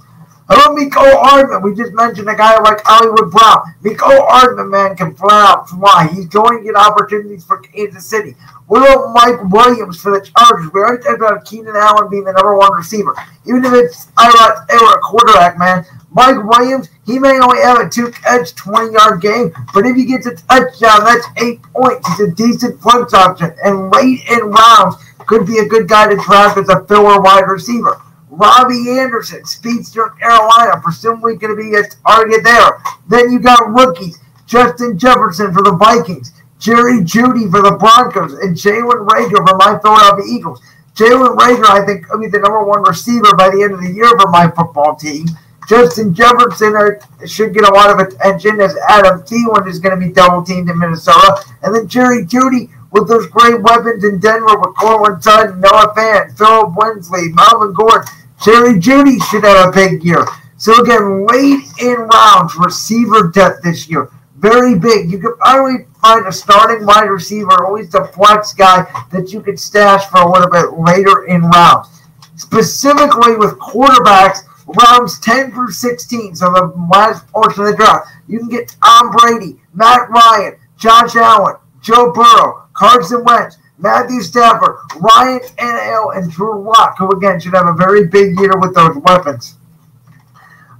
Hello, 0.52 0.74
Mecole 0.74 1.14
Hardman? 1.22 1.62
We 1.62 1.76
just 1.76 1.92
mentioned 1.92 2.28
a 2.28 2.34
guy 2.34 2.58
like 2.58 2.80
Hollywood 2.82 3.30
Brown. 3.30 3.72
Mecole 3.84 4.26
Hardman, 4.26 4.68
man, 4.68 4.96
can 4.96 5.14
flat 5.14 5.30
out 5.30 5.68
fly. 5.68 6.08
He's 6.12 6.26
going 6.26 6.58
to 6.58 6.64
get 6.64 6.74
opportunities 6.74 7.44
for 7.44 7.58
Kansas 7.58 8.04
City. 8.04 8.34
What 8.66 8.82
about 8.82 9.12
Mike 9.14 9.52
Williams 9.52 10.02
for 10.02 10.10
the 10.10 10.26
Chargers? 10.26 10.72
We 10.72 10.80
already 10.80 11.04
talked 11.04 11.18
about 11.18 11.44
Keenan 11.44 11.76
Allen 11.76 12.10
being 12.10 12.24
the 12.24 12.32
number 12.32 12.58
one 12.58 12.72
receiver. 12.72 13.14
Even 13.46 13.64
if 13.64 13.72
it's 13.74 14.08
Ira 14.18 14.66
Taylor, 14.68 14.98
quarterback, 14.98 15.56
man, 15.56 15.86
Mike 16.10 16.42
Williams, 16.42 16.88
he 17.06 17.20
may 17.20 17.38
only 17.38 17.62
have 17.62 17.78
a 17.78 17.88
two 17.88 18.10
catch, 18.10 18.52
20 18.56 18.92
yard 18.92 19.20
game, 19.20 19.54
but 19.72 19.86
if 19.86 19.94
he 19.94 20.04
gets 20.04 20.26
a 20.26 20.34
touchdown, 20.34 21.04
that's 21.04 21.28
eight 21.36 21.62
points. 21.62 22.08
He's 22.08 22.26
a 22.26 22.32
decent 22.32 22.82
flex 22.82 23.14
option. 23.14 23.54
And 23.62 23.92
late 23.92 24.28
in 24.28 24.50
rounds, 24.50 24.96
could 25.28 25.46
be 25.46 25.58
a 25.58 25.64
good 25.64 25.86
guy 25.86 26.08
to 26.08 26.16
draft 26.16 26.58
as 26.58 26.68
a 26.70 26.84
filler 26.86 27.20
wide 27.20 27.46
receiver. 27.46 28.02
Robbie 28.30 28.90
Anderson, 28.90 29.44
speedster 29.44 30.10
Carolina, 30.20 30.80
presumably 30.82 31.36
going 31.36 31.56
to 31.56 31.62
be 31.62 31.76
a 31.76 31.82
target 32.06 32.44
there. 32.44 32.82
Then 33.08 33.32
you 33.32 33.40
got 33.40 33.68
rookies, 33.68 34.18
Justin 34.46 34.96
Jefferson 34.96 35.52
for 35.52 35.62
the 35.62 35.72
Vikings, 35.72 36.32
Jerry 36.58 37.00
Jeudy 37.00 37.50
for 37.50 37.62
the 37.62 37.76
Broncos, 37.76 38.34
and 38.34 38.56
Jalen 38.56 39.06
Reagor 39.06 39.48
for 39.48 39.56
my 39.56 39.78
Philadelphia 39.82 40.24
Eagles. 40.28 40.60
Jalen 40.94 41.36
Reagor, 41.36 41.66
I 41.66 41.84
think, 41.84 42.06
could 42.06 42.20
be 42.20 42.28
the 42.28 42.38
number 42.38 42.62
one 42.64 42.82
receiver 42.82 43.34
by 43.36 43.50
the 43.50 43.62
end 43.62 43.74
of 43.74 43.80
the 43.80 43.90
year 43.90 44.10
for 44.20 44.30
my 44.30 44.48
football 44.50 44.94
team. 44.94 45.26
Justin 45.68 46.12
Jefferson 46.12 46.74
should 47.26 47.54
get 47.54 47.64
a 47.64 47.72
lot 47.72 47.90
of 47.90 48.06
attention 48.06 48.60
as 48.60 48.76
Adam 48.88 49.22
Thielen 49.22 49.68
is 49.68 49.78
going 49.78 49.98
to 49.98 50.04
be 50.04 50.12
double 50.12 50.42
teamed 50.42 50.68
in 50.68 50.78
Minnesota. 50.78 51.42
And 51.62 51.74
then 51.74 51.86
Jerry 51.86 52.24
Jeudy 52.24 52.70
with 52.92 53.08
those 53.08 53.26
great 53.28 53.62
weapons 53.62 54.04
in 54.04 54.18
Denver 54.18 54.58
with 54.58 54.76
Courtland 54.76 55.22
Sutton, 55.22 55.60
Noah 55.60 55.92
Fant, 55.96 56.36
Phillip 56.36 56.76
Lindsay, 56.76 57.32
Melvin 57.32 57.72
Gordon. 57.72 58.06
Jerry 58.42 58.78
Jeudy 58.78 59.22
should 59.30 59.44
have 59.44 59.68
a 59.68 59.72
big 59.72 60.02
year. 60.02 60.26
So 60.56 60.74
again, 60.82 61.26
late 61.26 61.64
in 61.80 61.96
rounds, 61.96 62.56
receiver 62.56 63.28
depth 63.28 63.62
this 63.62 63.88
year. 63.88 64.10
Very 64.36 64.78
big. 64.78 65.10
You 65.10 65.18
can 65.18 65.36
probably 65.36 65.86
find 66.00 66.26
a 66.26 66.32
starting 66.32 66.86
wide 66.86 67.10
receiver, 67.10 67.64
always 67.64 67.90
the 67.90 68.04
flex 68.14 68.54
guy 68.54 68.86
that 69.12 69.32
you 69.32 69.42
could 69.42 69.60
stash 69.60 70.06
for 70.06 70.22
a 70.22 70.32
little 70.32 70.50
bit 70.50 70.78
later 70.78 71.26
in 71.26 71.42
rounds. 71.42 71.88
Specifically 72.36 73.36
with 73.36 73.58
quarterbacks, 73.58 74.40
rounds 74.66 75.20
10 75.20 75.52
through 75.52 75.70
16, 75.70 76.36
so 76.36 76.50
the 76.50 76.72
last 76.90 77.26
portion 77.28 77.64
of 77.64 77.70
the 77.70 77.76
draft. 77.76 78.08
You 78.28 78.38
can 78.38 78.48
get 78.48 78.74
Tom 78.82 79.10
Brady, 79.10 79.60
Matt 79.74 80.08
Ryan, 80.08 80.56
Josh 80.78 81.16
Allen, 81.16 81.56
Joe 81.82 82.12
Burrow, 82.12 82.68
Carson 82.80 83.22
Wentz, 83.24 83.58
Matthew 83.76 84.22
Stafford, 84.22 84.74
Ryan 84.96 85.40
Tannehill, 85.40 86.16
and 86.16 86.30
Drew 86.30 86.64
Lock, 86.64 86.96
who 86.96 87.10
again 87.10 87.38
should 87.38 87.52
have 87.52 87.66
a 87.66 87.74
very 87.74 88.06
big 88.06 88.40
year 88.40 88.56
with 88.58 88.74
those 88.74 88.96
weapons. 89.04 89.58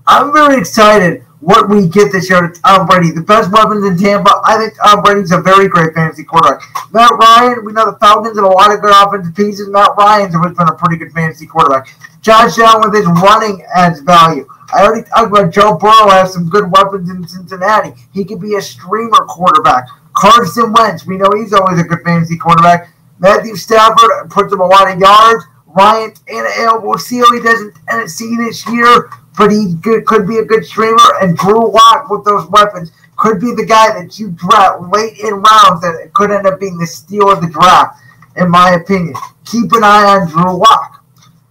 I'm 0.07 0.33
very 0.33 0.59
excited 0.59 1.27
what 1.41 1.69
we 1.69 1.89
get 1.89 2.11
this 2.11 2.31
year 2.31 2.49
to 2.49 2.61
Tom 2.63 2.87
Brady. 2.87 3.11
The 3.11 3.21
best 3.21 3.53
weapons 3.53 3.85
in 3.85 3.99
Tampa. 3.99 4.31
I 4.45 4.57
think 4.57 4.77
Tom 4.83 5.03
Brady's 5.03 5.31
a 5.31 5.43
very 5.43 5.69
great 5.69 5.93
fantasy 5.93 6.25
quarterback. 6.25 6.63
Matt 6.91 7.13
Ryan, 7.21 7.67
we 7.67 7.73
know 7.75 7.91
the 7.91 7.99
Falcons 7.99 8.39
have 8.39 8.47
a 8.47 8.49
lot 8.49 8.73
of 8.73 8.81
good 8.81 8.95
offensive 8.97 9.35
pieces. 9.35 9.69
Matt 9.69 9.91
Ryan's 9.99 10.35
always 10.35 10.57
been 10.57 10.69
a 10.69 10.75
pretty 10.75 10.97
good 10.97 11.13
fantasy 11.13 11.47
quarterback. 11.47 11.95
Josh 12.23 12.59
Allen 12.59 12.91
with 12.91 12.97
his 12.97 13.07
running 13.23 13.63
adds 13.75 14.01
value. 14.01 14.49
I 14.73 14.85
already 14.85 15.07
talked 15.07 15.33
about 15.33 15.53
Joe 15.53 15.77
Burrow 15.77 16.09
has 16.09 16.33
some 16.33 16.49
good 16.49 16.71
weapons 16.73 17.11
in 17.11 17.29
Cincinnati. 17.29 17.93
He 18.15 18.25
could 18.25 18.41
be 18.41 18.55
a 18.55 18.63
streamer 18.63 19.27
quarterback. 19.29 19.87
Carson 20.21 20.71
Wentz, 20.75 21.07
we 21.07 21.17
know 21.17 21.31
he's 21.35 21.55
always 21.55 21.81
a 21.81 21.85
good 21.85 22.01
fantasy 22.05 22.37
quarterback. 22.37 22.93
Matthew 23.19 23.57
Stafford 23.57 24.29
puts 24.29 24.53
him 24.53 24.61
a 24.61 24.67
lot 24.67 24.91
of 24.91 24.99
yards. 24.99 25.45
Ryan 25.67 26.11
Tannehill, 26.11 26.83
we'll 26.83 26.99
see 26.99 27.21
how 27.21 27.33
he 27.33 27.41
does 27.41 27.63
in 27.63 27.73
Tennessee 27.89 28.37
this 28.37 28.69
year, 28.69 29.09
but 29.39 29.51
he 29.51 29.77
could, 29.83 30.05
could 30.05 30.29
be 30.29 30.37
a 30.37 30.45
good 30.45 30.67
streamer. 30.67 30.99
And 31.23 31.39
Drew 31.39 31.73
Lock 31.73 32.11
with 32.11 32.27
those 32.27 32.47
weapons 32.51 32.93
could 33.17 33.41
be 33.41 33.55
the 33.55 33.65
guy 33.65 33.99
that 33.99 34.19
you 34.19 34.31
draft 34.33 34.83
late 34.93 35.19
in 35.21 35.35
rounds 35.35 35.81
that 35.81 36.11
could 36.13 36.31
end 36.31 36.47
up 36.47 36.61
being 36.61 36.77
the 36.77 36.87
steal 36.87 37.31
of 37.31 37.41
the 37.41 37.49
draft, 37.49 37.99
in 38.37 38.51
my 38.51 38.73
opinion. 38.73 39.15
Keep 39.47 39.73
an 39.73 39.85
eye 39.85 40.19
on 40.19 40.29
Drew 40.29 40.53
Lock. 40.53 41.03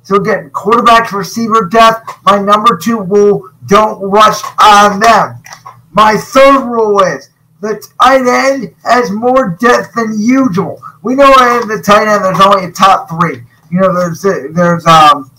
So 0.04 0.18
again, 0.18 0.52
quarterbacks, 0.52 1.12
receiver 1.12 1.70
depth. 1.72 2.08
My 2.24 2.40
number 2.40 2.78
two 2.78 3.02
rule: 3.02 3.50
don't 3.66 4.00
rush 4.02 4.42
on 4.62 5.00
them. 5.00 5.42
My 5.92 6.18
third 6.18 6.66
rule 6.66 7.00
is 7.02 7.29
the 7.62 7.86
tight 8.02 8.26
end 8.26 8.74
has 8.84 9.12
more 9.12 9.58
depth 9.60 9.94
than 9.96 10.20
usual. 10.20 10.82
We 11.04 11.16
know 11.16 11.28
in 11.62 11.68
the 11.68 11.82
tight 11.84 12.08
end 12.08 12.24
there's 12.24 12.40
only 12.40 12.66
a 12.66 12.72
top 12.72 13.10
three. 13.10 13.44
You 13.72 13.82
know, 13.82 13.94
there's 13.94 14.22
there's 14.22 14.86
um, 14.86 15.32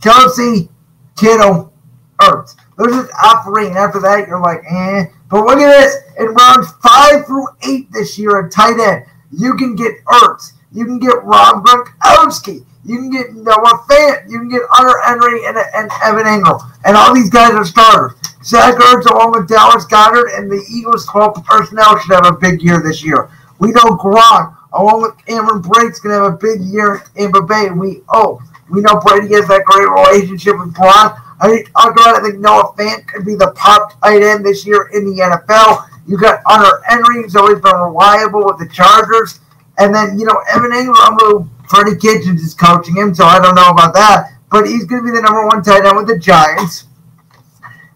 Kelce, 0.00 0.68
Kittle, 1.16 1.72
Ertz. 2.20 2.56
Those 2.76 3.08
are 3.22 3.44
three, 3.44 3.68
and 3.68 3.76
after 3.76 4.00
that 4.00 4.26
you're 4.26 4.40
like, 4.40 4.62
eh. 4.70 5.04
But 5.30 5.44
look 5.44 5.58
at 5.58 5.80
this. 5.80 5.96
In 6.18 6.26
rounds 6.34 6.72
five 6.82 7.26
through 7.26 7.46
eight 7.62 7.90
this 7.92 8.18
year 8.18 8.44
at 8.44 8.52
tight 8.52 8.80
end, 8.80 9.04
you 9.30 9.54
can 9.54 9.76
get 9.76 10.04
Ertz. 10.04 10.52
You 10.72 10.84
can 10.84 10.98
get 10.98 11.22
Rob 11.24 11.64
Gronkowski. 11.64 12.64
You 12.84 12.96
can 12.96 13.10
get 13.10 13.34
Noah 13.34 13.84
Fant. 13.88 14.30
You 14.30 14.38
can 14.38 14.48
get 14.48 14.62
Hunter 14.70 14.98
Henry 15.04 15.46
and, 15.46 15.56
and 15.74 15.90
Evan 16.02 16.24
Engram. 16.24 16.60
And 16.84 16.96
all 16.96 17.14
these 17.14 17.30
guys 17.30 17.52
are 17.52 17.64
starters. 17.64 18.12
Zach 18.42 18.74
Ertz, 18.74 19.04
along 19.04 19.32
with 19.32 19.48
Dallas 19.48 19.84
Goedert, 19.84 20.38
and 20.38 20.50
the 20.50 20.64
Eagles' 20.70 21.06
12 21.06 21.44
personnel, 21.44 21.98
should 21.98 22.14
have 22.14 22.26
a 22.26 22.36
big 22.36 22.62
year 22.62 22.80
this 22.82 23.04
year. 23.04 23.28
We 23.58 23.72
know 23.72 23.96
Gronk, 24.00 24.56
along 24.72 25.02
with 25.02 25.26
Cameron 25.26 25.60
Brate's 25.60 26.00
going 26.00 26.16
to 26.16 26.24
have 26.24 26.34
a 26.34 26.36
big 26.36 26.62
year 26.62 27.02
in 27.16 27.30
Tampa 27.30 27.42
Bay. 27.42 27.68
We 27.70 28.00
oh, 28.08 28.40
we 28.70 28.80
know 28.80 28.98
Brady 29.00 29.34
has 29.34 29.46
that 29.48 29.64
great 29.64 29.88
relationship 29.88 30.58
with 30.58 30.72
Gronk. 30.72 31.20
I 31.40 31.48
think 31.48 31.72
talk 31.72 31.92
about 31.92 32.16
it. 32.16 32.18
I 32.18 32.22
think 32.22 32.38
Noah 32.40 32.72
Fant 32.78 33.06
could 33.06 33.26
be 33.26 33.34
the 33.34 33.52
top 33.56 34.00
tight 34.00 34.22
end 34.22 34.44
this 34.44 34.64
year 34.66 34.90
in 34.94 35.04
the 35.04 35.20
NFL. 35.20 35.88
You 36.06 36.18
got 36.18 36.40
Hunter 36.46 36.82
Henry, 36.86 37.22
who's 37.22 37.36
always 37.36 37.60
been 37.60 37.76
reliable 37.76 38.44
with 38.44 38.58
the 38.58 38.68
Chargers. 38.72 39.40
And 39.78 39.94
then, 39.94 40.18
you 40.18 40.26
know, 40.26 40.42
Evan 40.52 40.72
Engram, 40.72 41.16
who 41.18 41.48
Freddie 41.70 41.96
Kitchens 41.96 42.42
is 42.42 42.52
coaching 42.52 42.96
him, 42.96 43.14
so 43.14 43.24
I 43.24 43.38
don't 43.38 43.54
know 43.54 43.70
about 43.70 43.94
that. 43.94 44.32
But 44.50 44.66
he's 44.66 44.84
going 44.84 45.06
to 45.06 45.10
be 45.10 45.16
the 45.16 45.22
number 45.22 45.46
one 45.46 45.62
tight 45.62 45.86
end 45.86 45.96
with 45.96 46.08
the 46.08 46.18
Giants. 46.18 46.86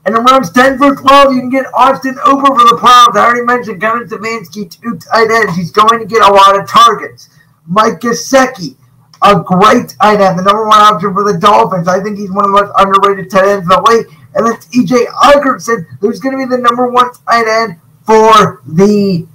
And 0.07 0.17
in 0.17 0.23
rounds 0.23 0.53
10 0.53 0.79
through 0.79 0.95
12, 0.95 1.35
you 1.35 1.41
can 1.41 1.51
get 1.51 1.67
Austin 1.75 2.15
Hooper 2.23 2.55
for 2.55 2.69
the 2.69 2.79
Browns. 2.81 3.17
I 3.17 3.25
already 3.25 3.45
mentioned 3.45 3.81
Kevin 3.81 4.07
Stefanski, 4.07 4.71
two 4.71 4.97
tight 4.99 5.29
ends. 5.29 5.57
He's 5.57 5.73
going 5.73 5.99
to 5.99 6.07
get 6.07 6.23
a 6.23 6.33
lot 6.33 6.57
of 6.57 6.69
targets. 6.69 7.31
Mike 7.67 7.99
Gesicki, 7.99 8.77
a 9.23 9.41
great 9.41 9.97
tight 10.01 10.21
end, 10.21 10.39
the 10.39 10.45
number 10.45 10.69
one 10.69 10.81
option 10.81 11.13
for 11.13 11.25
the 11.25 11.37
Dolphins. 11.37 11.89
I 11.89 12.01
think 12.01 12.19
he's 12.19 12.31
one 12.31 12.45
of 12.45 12.53
the 12.53 12.63
most 12.63 12.73
underrated 12.79 13.29
tight 13.29 13.49
ends 13.49 13.65
in 13.65 13.69
the 13.71 13.83
league. 13.83 14.07
And 14.37 14.47
then 14.47 14.55
EJ 14.55 15.07
Hockenson, 15.07 15.87
who's 16.01 16.21
going 16.21 16.39
to 16.39 16.47
be 16.47 16.49
the 16.49 16.63
number 16.63 16.87
one 16.87 17.11
tight 17.27 17.49
end 17.49 17.81
for 18.07 18.63
the 18.67 19.27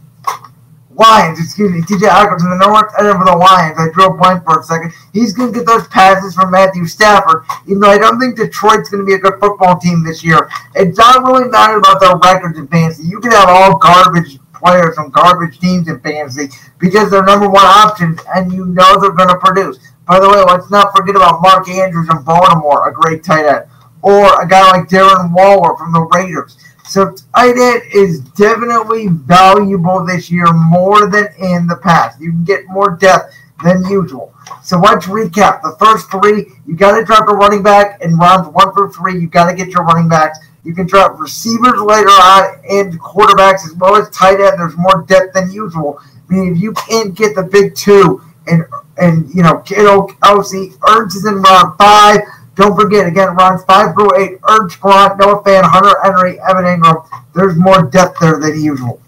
Lions, 1.00 1.40
excuse 1.40 1.72
me, 1.72 1.80
TJ 1.82 2.10
Hockenson, 2.10 2.52
the 2.52 2.60
number 2.60 2.74
one 2.74 2.88
tight 2.90 3.08
end 3.08 3.18
for 3.18 3.26
the 3.26 3.38
Lions. 3.38 3.80
I 3.80 3.88
drew 3.94 4.08
a 4.08 4.18
blank 4.18 4.44
for 4.44 4.60
a 4.60 4.64
second. 4.64 4.92
He's 5.14 5.32
going 5.32 5.54
to 5.54 5.60
get 5.60 5.66
those 5.66 5.88
passes 5.88 6.36
from 6.36 6.52
Matthew 6.52 6.86
Stafford, 6.86 7.44
even 7.68 7.80
though 7.80 7.90
I 7.90 7.98
don't 7.98 8.20
think 8.20 8.36
Detroit's 8.36 8.90
going 8.90 9.02
to 9.02 9.08
be 9.08 9.14
a 9.14 9.20
good 9.20 9.40
football 9.40 9.80
team 9.80 10.04
this 10.04 10.24
year. 10.24 10.50
It's 10.76 10.98
not 10.98 11.24
really 11.24 11.50
matter 11.50 11.78
about 11.78 12.02
their 12.02 12.18
records 12.18 12.60
in 12.60 12.68
fantasy. 12.68 13.04
You 13.08 13.22
can 13.22 13.32
have 13.32 13.48
all 13.48 13.78
garbage 13.78 14.38
players 14.54 14.96
from 14.96 15.10
garbage 15.10 15.60
teams 15.60 15.88
in 15.88 16.00
fantasy 16.02 16.50
because 16.80 17.10
they're 17.10 17.24
number 17.24 17.48
one 17.50 17.66
options 17.66 18.20
and 18.36 18.52
you 18.52 18.66
know 18.66 19.00
they're 19.00 19.16
going 19.16 19.30
to 19.30 19.38
produce. 19.38 19.80
By 20.06 20.20
the 20.20 20.28
way, 20.28 20.44
let's 20.44 20.70
not 20.70 20.92
forget 20.96 21.16
about 21.16 21.42
Mark 21.42 21.70
Andrews 21.70 22.10
in 22.10 22.24
Baltimore, 22.24 22.90
a 22.90 22.94
great 22.94 23.24
tight 23.24 23.46
end, 23.46 23.66
or 24.02 24.42
a 24.42 24.48
guy 24.48 24.70
like 24.72 24.90
Darren 24.90 25.32
Waller 25.32 25.78
from 25.78 25.94
the 25.94 26.02
Raiders. 26.02 26.58
So 26.90 27.14
tight 27.36 27.56
end 27.56 27.84
is 27.94 28.20
definitely 28.20 29.10
valuable 29.10 30.04
this 30.04 30.32
year 30.32 30.52
more 30.52 31.08
than 31.08 31.28
in 31.38 31.68
the 31.68 31.76
past. 31.84 32.20
You 32.20 32.32
can 32.32 32.44
get 32.44 32.66
more 32.68 32.98
depth 32.98 33.32
than 33.64 33.86
usual. 33.86 34.34
So 34.64 34.80
let's 34.80 35.06
recap. 35.06 35.62
The 35.62 35.76
first 35.80 36.10
three, 36.10 36.48
you 36.66 36.76
got 36.76 36.98
to 36.98 37.06
drop 37.06 37.30
a 37.30 37.34
running 37.34 37.62
back 37.62 38.02
in 38.02 38.18
rounds 38.18 38.48
one 38.48 38.74
through 38.74 38.92
three. 38.92 39.20
You 39.20 39.28
got 39.28 39.52
to 39.52 39.56
get 39.56 39.68
your 39.68 39.84
running 39.84 40.10
backs. 40.10 40.40
You 40.64 40.74
can 40.74 40.88
drop 40.88 41.20
receivers 41.20 41.80
later 41.80 42.10
on 42.10 42.60
and 42.68 43.00
quarterbacks 43.00 43.68
as 43.68 43.76
well 43.76 43.96
as 43.96 44.10
tight 44.10 44.42
end. 44.42 44.60
There's 44.60 44.76
more 44.76 45.06
depth 45.08 45.34
than 45.36 45.52
usual. 45.52 46.00
I 46.02 46.34
mean, 46.34 46.56
if 46.56 46.60
you 46.60 46.74
can't 46.74 47.14
get 47.14 47.36
the 47.36 47.44
big 47.44 47.76
two 47.76 48.20
and 48.48 48.66
and 48.98 49.30
you 49.34 49.44
know 49.44 49.60
Kittle, 49.60 50.08
Kelce, 50.08 50.76
Ertz 50.80 51.16
is 51.16 51.26
in 51.28 51.36
round 51.36 51.78
five. 51.78 52.22
Don't 52.60 52.76
forget, 52.76 53.08
again, 53.08 53.38
rounds 53.38 53.64
5 53.64 53.94
through 53.94 54.20
8, 54.22 54.42
Ertz 54.42 54.78
Gronk, 54.80 55.18
Noah 55.18 55.42
Fant, 55.44 55.64
Hunter 55.64 55.96
Henry, 56.04 56.38
Evan 56.42 56.66
Engram. 56.66 57.08
There's 57.34 57.56
more 57.56 57.84
depth 57.84 58.20
there 58.20 58.38
than 58.38 58.62
usual. 58.62 59.02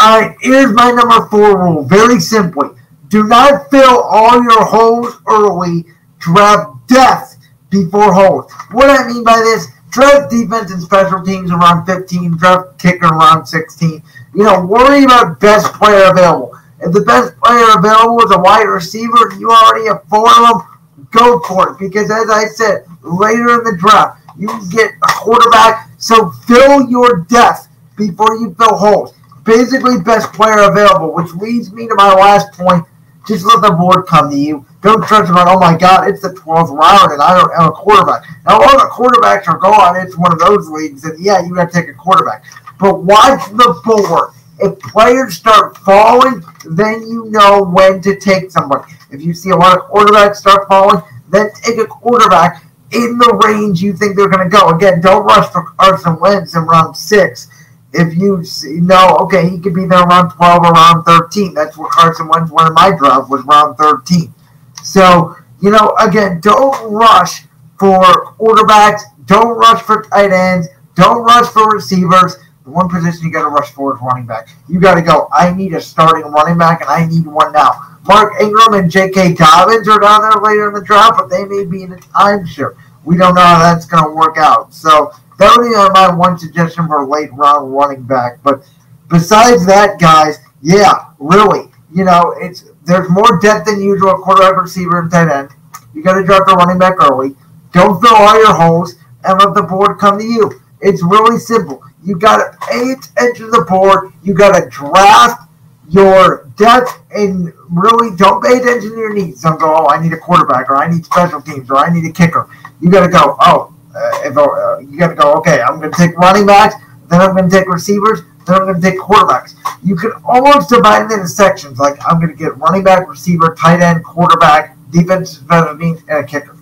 All 0.00 0.20
right, 0.20 0.36
here's 0.40 0.72
my 0.72 0.90
number 0.90 1.24
four 1.28 1.56
rule. 1.56 1.84
Very 1.84 2.18
simply, 2.18 2.70
do 3.06 3.22
not 3.22 3.70
fill 3.70 4.02
all 4.02 4.42
your 4.42 4.64
holes 4.64 5.20
early. 5.28 5.84
Draft 6.18 6.84
depth 6.88 7.36
before 7.70 8.12
holes. 8.12 8.50
What 8.72 8.90
I 8.90 9.06
mean 9.06 9.22
by 9.22 9.36
this, 9.36 9.68
draft 9.92 10.32
defense 10.32 10.72
and 10.72 10.82
special 10.82 11.22
teams 11.22 11.52
around 11.52 11.86
15, 11.86 12.38
draft 12.38 12.76
kicker 12.76 13.06
around 13.06 13.46
16. 13.46 14.02
You 14.34 14.42
know, 14.42 14.66
worry 14.66 15.04
about 15.04 15.38
best 15.38 15.72
player 15.74 16.10
available. 16.10 16.58
If 16.80 16.92
the 16.92 17.02
best 17.02 17.38
player 17.40 17.66
available 17.78 18.20
is 18.24 18.32
a 18.32 18.40
wide 18.40 18.64
receiver, 18.64 19.32
you 19.38 19.52
already 19.52 19.86
have 19.86 20.02
four 20.08 20.28
of 20.28 20.58
them 20.58 20.73
go 21.14 21.40
for 21.40 21.70
it 21.70 21.78
because, 21.78 22.10
as 22.10 22.28
I 22.28 22.46
said, 22.46 22.84
later 23.02 23.54
in 23.54 23.64
the 23.64 23.76
draft, 23.78 24.20
you 24.36 24.48
get 24.70 24.90
a 24.90 25.12
quarterback. 25.12 25.88
So 25.98 26.30
fill 26.46 26.88
your 26.90 27.20
depth 27.28 27.68
before 27.96 28.34
you 28.36 28.54
fill 28.54 28.76
holes. 28.76 29.14
Basically, 29.44 30.00
best 30.00 30.32
player 30.32 30.70
available, 30.70 31.14
which 31.14 31.32
leads 31.34 31.72
me 31.72 31.86
to 31.86 31.94
my 31.94 32.12
last 32.14 32.52
point. 32.52 32.84
Just 33.26 33.46
let 33.46 33.62
the 33.62 33.70
board 33.70 34.06
come 34.06 34.30
to 34.30 34.36
you. 34.36 34.66
Don't 34.82 35.02
trust 35.06 35.30
about, 35.30 35.48
oh 35.48 35.58
my 35.58 35.76
God, 35.78 36.08
it's 36.08 36.20
the 36.20 36.28
12th 36.28 36.76
round 36.76 37.12
and 37.12 37.22
I 37.22 37.38
don't 37.38 37.54
have 37.54 37.70
a 37.70 37.72
quarterback. 37.72 38.22
Now, 38.46 38.60
all 38.60 38.78
the 38.78 38.90
quarterbacks 38.92 39.48
are 39.48 39.56
gone. 39.56 39.96
It's 39.96 40.16
one 40.16 40.32
of 40.32 40.38
those 40.38 40.68
leagues, 40.68 41.04
and 41.04 41.18
yeah, 41.18 41.42
you 41.42 41.54
got 41.54 41.72
to 41.72 41.80
take 41.80 41.88
a 41.88 41.94
quarterback. 41.94 42.44
But 42.78 43.02
watch 43.02 43.48
the 43.50 43.80
board. 43.84 44.30
If 44.60 44.78
players 44.80 45.36
start 45.36 45.76
falling, 45.78 46.42
then 46.66 47.02
you 47.08 47.30
know 47.30 47.64
when 47.64 48.00
to 48.02 48.18
take 48.18 48.50
somebody. 48.50 48.92
If 49.14 49.22
you 49.22 49.32
see 49.32 49.50
a 49.50 49.56
lot 49.56 49.78
of 49.78 49.84
quarterbacks 49.84 50.36
start 50.36 50.68
falling, 50.68 51.00
then 51.30 51.50
take 51.62 51.78
a 51.78 51.86
quarterback 51.86 52.64
in 52.92 53.18
the 53.18 53.40
range 53.46 53.80
you 53.80 53.92
think 53.92 54.16
they're 54.16 54.28
going 54.28 54.48
to 54.48 54.54
go. 54.54 54.68
Again, 54.70 55.00
don't 55.00 55.24
rush 55.24 55.50
for 55.50 55.62
Carson 55.78 56.18
Wentz 56.20 56.54
in 56.54 56.62
round 56.62 56.96
six. 56.96 57.48
If 57.92 58.16
you 58.16 58.42
know, 58.80 59.16
okay, 59.20 59.48
he 59.48 59.60
could 59.60 59.74
be 59.74 59.86
there 59.86 60.02
around 60.02 60.30
12 60.32 60.62
or 60.64 60.72
around 60.72 61.04
13. 61.04 61.54
That's 61.54 61.78
what 61.78 61.90
Carson 61.92 62.28
Wentz 62.28 62.50
went 62.50 62.68
in 62.68 62.74
my 62.74 62.90
draft 62.90 63.30
was 63.30 63.44
round 63.44 63.76
13. 63.78 64.34
So, 64.82 65.36
you 65.62 65.70
know, 65.70 65.94
again, 66.00 66.40
don't 66.40 66.90
rush 66.90 67.42
for 67.78 68.00
quarterbacks. 68.34 69.02
Don't 69.26 69.56
rush 69.56 69.80
for 69.82 70.02
tight 70.02 70.32
ends. 70.32 70.68
Don't 70.96 71.22
rush 71.22 71.46
for 71.52 71.70
receivers. 71.70 72.36
The 72.64 72.70
one 72.70 72.88
position 72.88 73.26
you 73.26 73.32
got 73.32 73.42
to 73.42 73.48
rush 73.48 73.70
for 73.70 73.94
is 73.94 74.02
running 74.02 74.26
back. 74.26 74.48
You 74.68 74.80
got 74.80 74.94
to 74.94 75.02
go. 75.02 75.28
I 75.32 75.52
need 75.52 75.74
a 75.74 75.80
starting 75.80 76.24
running 76.32 76.58
back, 76.58 76.80
and 76.80 76.90
I 76.90 77.06
need 77.06 77.26
one 77.26 77.52
now. 77.52 77.93
Mark 78.06 78.40
Ingram 78.40 78.74
and 78.74 78.90
J.K. 78.90 79.34
Dobbins 79.34 79.88
are 79.88 79.98
down 79.98 80.22
there 80.22 80.42
later 80.42 80.68
in 80.68 80.74
the 80.74 80.82
draft, 80.82 81.14
but 81.16 81.30
they 81.30 81.44
may 81.44 81.64
be 81.64 81.82
in 81.82 81.92
a 81.92 81.96
timeshare. 81.96 82.76
We 83.04 83.16
don't 83.16 83.34
know 83.34 83.42
how 83.42 83.58
that's 83.58 83.86
going 83.86 84.04
to 84.04 84.10
work 84.10 84.36
out. 84.36 84.74
So 84.74 85.10
that 85.38 85.54
would 85.56 85.64
be 85.64 85.74
my 86.00 86.14
one 86.14 86.38
suggestion 86.38 86.86
for 86.86 87.02
a 87.02 87.08
late 87.08 87.32
round 87.32 87.72
running 87.74 88.02
back. 88.02 88.38
But 88.42 88.68
besides 89.08 89.64
that, 89.66 89.98
guys, 89.98 90.38
yeah, 90.62 91.10
really, 91.18 91.70
you 91.94 92.04
know, 92.04 92.34
it's 92.38 92.64
there's 92.84 93.08
more 93.08 93.38
depth 93.40 93.66
than 93.66 93.80
usual 93.80 94.10
at 94.10 94.16
quarterback, 94.16 94.60
receiver, 94.60 95.00
and 95.00 95.10
tight 95.10 95.28
end. 95.28 95.50
You 95.94 96.02
got 96.02 96.14
to 96.14 96.24
draft 96.24 96.50
a 96.50 96.54
running 96.54 96.78
back 96.78 96.94
early. 97.00 97.34
Don't 97.72 98.00
fill 98.00 98.14
all 98.14 98.36
your 98.38 98.54
holes 98.54 98.94
and 99.24 99.38
let 99.38 99.54
the 99.54 99.62
board 99.62 99.98
come 99.98 100.18
to 100.18 100.24
you. 100.24 100.60
It's 100.80 101.02
really 101.02 101.38
simple. 101.38 101.82
You 102.02 102.18
got 102.18 102.36
to 102.36 102.58
pay 102.66 102.92
attention 102.92 103.46
to 103.46 103.50
the 103.50 103.66
board. 103.68 104.12
You 104.22 104.34
got 104.34 104.58
to 104.58 104.68
draft 104.68 105.48
your 105.88 106.50
depth 106.56 107.02
and 107.10 107.52
really 107.74 108.16
don't 108.16 108.42
pay 108.42 108.58
attention 108.58 108.90
to 108.90 108.96
your 108.96 109.12
needs. 109.12 109.42
Don't 109.42 109.58
go, 109.58 109.74
oh, 109.74 109.86
I 109.88 110.00
need 110.02 110.12
a 110.12 110.18
quarterback 110.18 110.70
or 110.70 110.76
I 110.76 110.90
need 110.90 111.04
special 111.04 111.42
teams 111.42 111.70
or 111.70 111.76
I 111.76 111.92
need 111.92 112.08
a 112.08 112.12
kicker. 112.12 112.48
You 112.80 112.90
got 112.90 113.04
to 113.04 113.12
go, 113.12 113.36
oh, 113.40 113.74
uh, 113.94 114.10
if, 114.24 114.36
uh, 114.36 114.78
you 114.78 114.98
got 114.98 115.08
to 115.08 115.14
go, 115.14 115.34
okay, 115.34 115.60
I'm 115.60 115.80
going 115.80 115.90
to 115.90 115.96
take 115.96 116.16
running 116.16 116.46
backs, 116.46 116.74
then 117.08 117.20
I'm 117.20 117.36
going 117.36 117.48
to 117.48 117.56
take 117.56 117.68
receivers, 117.68 118.22
then 118.46 118.56
I'm 118.56 118.62
going 118.62 118.80
to 118.80 118.90
take 118.90 118.98
quarterbacks. 118.98 119.54
You 119.82 119.96
can 119.96 120.12
almost 120.24 120.68
divide 120.68 121.06
it 121.06 121.12
into 121.12 121.28
sections. 121.28 121.78
Like 121.78 121.96
I'm 122.06 122.20
going 122.20 122.30
to 122.30 122.36
get 122.36 122.56
running 122.58 122.84
back, 122.84 123.08
receiver, 123.08 123.54
tight 123.58 123.80
end, 123.80 124.04
quarterback, 124.04 124.76
defensive 124.90 125.44
special 125.44 125.76
teams, 125.78 126.00
and 126.08 126.24
a 126.24 126.26
kicker. 126.26 126.56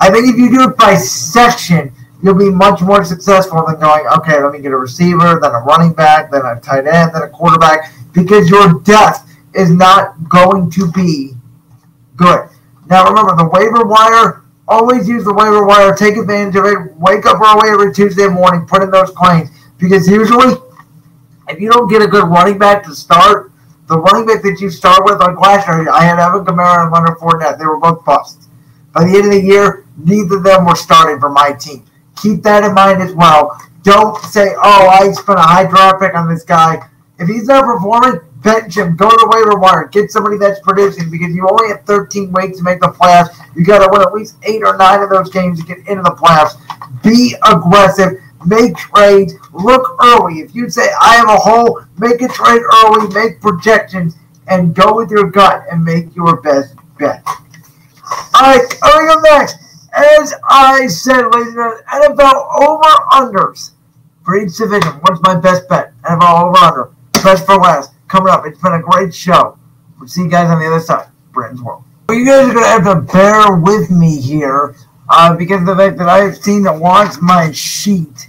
I 0.00 0.10
think 0.10 0.28
if 0.28 0.36
you 0.36 0.50
do 0.50 0.70
it 0.70 0.76
by 0.76 0.94
section, 0.96 1.92
you'll 2.22 2.34
be 2.34 2.50
much 2.50 2.80
more 2.82 3.04
successful 3.04 3.64
than 3.66 3.78
going, 3.78 4.06
okay, 4.18 4.42
let 4.42 4.52
me 4.52 4.60
get 4.60 4.72
a 4.72 4.76
receiver, 4.76 5.38
then 5.40 5.52
a 5.52 5.60
running 5.60 5.92
back, 5.92 6.30
then 6.30 6.44
a 6.44 6.60
tight 6.60 6.86
end, 6.86 7.14
then 7.14 7.22
a 7.22 7.28
quarterback, 7.28 7.92
because 8.12 8.50
your 8.50 8.80
depth 8.80 9.26
is 9.56 9.70
not 9.70 10.28
going 10.28 10.70
to 10.70 10.90
be 10.92 11.32
good. 12.16 12.48
Now 12.88 13.08
remember, 13.08 13.34
the 13.36 13.48
waiver 13.48 13.84
wire, 13.84 14.44
always 14.68 15.08
use 15.08 15.24
the 15.24 15.34
waiver 15.34 15.66
wire, 15.66 15.94
take 15.94 16.16
advantage 16.16 16.56
of 16.56 16.64
it, 16.66 16.96
wake 16.96 17.26
up 17.26 17.40
early 17.40 17.70
every 17.70 17.92
Tuesday 17.92 18.28
morning, 18.28 18.66
put 18.66 18.82
in 18.82 18.90
those 18.90 19.10
claims, 19.10 19.50
because 19.78 20.08
usually, 20.08 20.54
if 21.48 21.60
you 21.60 21.70
don't 21.70 21.88
get 21.90 22.02
a 22.02 22.06
good 22.06 22.28
running 22.28 22.58
back 22.58 22.84
to 22.84 22.94
start, 22.94 23.52
the 23.88 23.98
running 23.98 24.26
back 24.26 24.42
that 24.42 24.60
you 24.60 24.70
start 24.70 25.04
with, 25.04 25.20
like 25.20 25.38
last 25.38 25.68
year, 25.68 25.88
I 25.90 26.02
had 26.02 26.18
Alvin 26.18 26.44
Kamara 26.44 26.84
and 26.84 26.92
Leonard 26.92 27.18
Fournette. 27.18 27.58
They 27.58 27.66
were 27.66 27.78
both 27.78 28.04
busts. 28.04 28.48
By 28.92 29.04
the 29.04 29.10
end 29.10 29.26
of 29.26 29.30
the 29.30 29.40
year, 29.40 29.86
neither 29.96 30.38
of 30.38 30.42
them 30.42 30.64
were 30.64 30.74
starting 30.74 31.20
for 31.20 31.30
my 31.30 31.52
team. 31.52 31.84
Keep 32.20 32.42
that 32.42 32.64
in 32.64 32.74
mind 32.74 33.00
as 33.00 33.12
well. 33.12 33.56
Don't 33.82 34.20
say, 34.24 34.54
oh, 34.56 34.88
I 34.88 35.12
spent 35.12 35.38
a 35.38 35.42
high 35.42 35.66
draft 35.66 36.00
pick 36.00 36.14
on 36.14 36.28
this 36.28 36.42
guy. 36.42 36.80
If 37.18 37.28
he's 37.28 37.46
not 37.46 37.64
performing, 37.64 38.20
bench 38.42 38.76
him. 38.76 38.96
Go 38.96 39.08
to 39.08 39.16
the 39.16 39.28
waiver 39.34 39.58
wire. 39.58 39.88
Get 39.88 40.10
somebody 40.10 40.36
that's 40.36 40.60
producing 40.60 41.10
because 41.10 41.34
you 41.34 41.46
only 41.48 41.68
have 41.68 41.84
13 41.84 42.32
weeks 42.32 42.58
to 42.58 42.64
make 42.64 42.80
the 42.80 42.88
playoffs. 42.88 43.36
You 43.54 43.64
got 43.64 43.84
to 43.84 43.88
win 43.90 44.02
at 44.02 44.12
least 44.12 44.36
eight 44.44 44.62
or 44.62 44.76
nine 44.76 45.02
of 45.02 45.10
those 45.10 45.30
games 45.30 45.60
to 45.60 45.66
get 45.66 45.78
into 45.88 46.02
the 46.02 46.10
playoffs. 46.10 46.56
Be 47.02 47.36
aggressive. 47.48 48.20
Make 48.44 48.76
trades. 48.76 49.34
Look 49.52 49.96
early. 50.02 50.40
If 50.40 50.54
you 50.54 50.68
say, 50.70 50.88
I 51.00 51.16
have 51.16 51.28
a 51.28 51.36
hole, 51.36 51.82
make 51.98 52.22
a 52.22 52.28
trade 52.28 52.62
early. 52.84 53.08
Make 53.12 53.40
projections 53.40 54.16
and 54.48 54.74
go 54.74 54.94
with 54.94 55.10
your 55.10 55.30
gut 55.30 55.64
and 55.70 55.84
make 55.84 56.14
your 56.14 56.40
best 56.40 56.74
bet. 56.98 57.22
All 57.26 58.42
right, 58.42 58.62
coming 58.80 59.10
up 59.10 59.18
next, 59.24 59.56
as 59.92 60.34
I 60.48 60.86
said, 60.86 61.22
ladies 61.22 61.48
and 61.48 61.56
gentlemen, 61.56 61.82
NFL 61.90 62.62
over-unders 62.62 63.72
for 64.24 64.36
each 64.36 64.56
division. 64.56 64.92
What's 65.00 65.20
my 65.22 65.34
best 65.34 65.68
bet? 65.68 65.92
NFL 66.02 66.48
over-under. 66.48 66.90
Best 67.24 67.46
for 67.46 67.56
last. 67.56 67.95
Coming 68.08 68.32
up. 68.32 68.46
It's 68.46 68.60
been 68.60 68.72
a 68.72 68.82
great 68.82 69.14
show. 69.14 69.58
We'll 69.98 70.08
see 70.08 70.22
you 70.22 70.30
guys 70.30 70.48
on 70.50 70.60
the 70.60 70.66
other 70.66 70.80
side. 70.80 71.08
Brandon's 71.32 71.62
World. 71.62 71.84
Well, 72.08 72.18
you 72.18 72.24
guys 72.24 72.48
are 72.48 72.52
going 72.52 72.64
to 72.64 72.70
have 72.70 72.84
to 72.84 73.12
bear 73.12 73.56
with 73.56 73.90
me 73.90 74.20
here 74.20 74.76
uh, 75.08 75.36
because 75.36 75.60
of 75.60 75.66
the 75.66 75.76
fact 75.76 75.98
that 75.98 76.08
I 76.08 76.18
have 76.18 76.36
seen 76.36 76.64
to 76.64 76.72
watch 76.72 77.20
my 77.20 77.50
sheet 77.52 78.28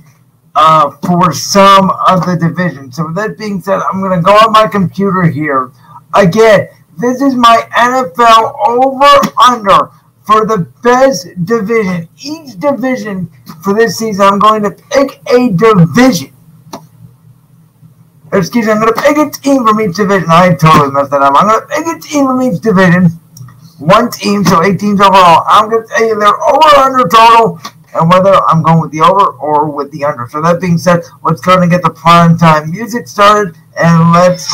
uh, 0.55 0.91
for 1.05 1.31
some 1.31 1.91
of 2.07 2.25
the 2.25 2.35
divisions. 2.35 2.95
So 2.95 3.05
with 3.05 3.15
that 3.15 3.37
being 3.37 3.61
said, 3.61 3.79
I'm 3.79 4.01
going 4.01 4.17
to 4.17 4.23
go 4.23 4.33
on 4.33 4.51
my 4.51 4.67
computer 4.67 5.23
here. 5.23 5.71
Again, 6.15 6.69
this 6.97 7.21
is 7.21 7.35
my 7.35 7.67
NFL 7.73 8.55
over-under 8.67 9.91
for 10.25 10.45
the 10.45 10.67
best 10.81 11.27
division. 11.45 12.09
Each 12.17 12.59
division 12.59 13.29
for 13.63 13.73
this 13.73 13.97
season, 13.97 14.25
I'm 14.25 14.39
going 14.39 14.63
to 14.63 14.71
pick 14.71 15.21
a 15.31 15.51
division 15.51 16.33
excuse 18.33 18.65
me, 18.65 18.71
I'm 18.71 18.79
going 18.81 18.93
to 18.93 19.01
pick 19.01 19.17
a 19.17 19.29
team 19.29 19.65
from 19.65 19.79
each 19.81 19.95
division. 19.95 20.29
I 20.29 20.53
totally 20.53 20.91
messed 20.91 21.11
that 21.11 21.21
up. 21.21 21.33
I'm 21.35 21.47
going 21.47 21.61
to 21.61 21.67
pick 21.67 21.87
a 21.87 21.99
team 21.99 22.27
from 22.27 22.41
each 22.41 22.61
division. 22.61 23.09
One 23.79 24.09
team, 24.09 24.43
so 24.43 24.63
eight 24.63 24.79
teams 24.79 24.99
overall. 25.01 25.43
I'm 25.47 25.69
going 25.69 25.83
to 25.83 25.89
tell 25.89 26.07
you 26.07 26.19
their 26.19 26.35
over 26.35 26.67
or 26.67 26.79
under 26.79 27.07
total 27.07 27.59
and 27.93 28.09
whether 28.09 28.33
I'm 28.47 28.61
going 28.61 28.81
with 28.81 28.91
the 28.91 29.01
over 29.01 29.37
or 29.37 29.69
with 29.69 29.91
the 29.91 30.03
under. 30.03 30.27
So 30.29 30.41
that 30.41 30.61
being 30.61 30.77
said, 30.77 31.01
let's 31.23 31.41
go 31.41 31.59
and 31.61 31.69
get 31.69 31.81
the 31.81 31.89
prime 31.89 32.37
time 32.37 32.71
music 32.71 33.07
started 33.07 33.55
and 33.79 34.11
let's 34.11 34.47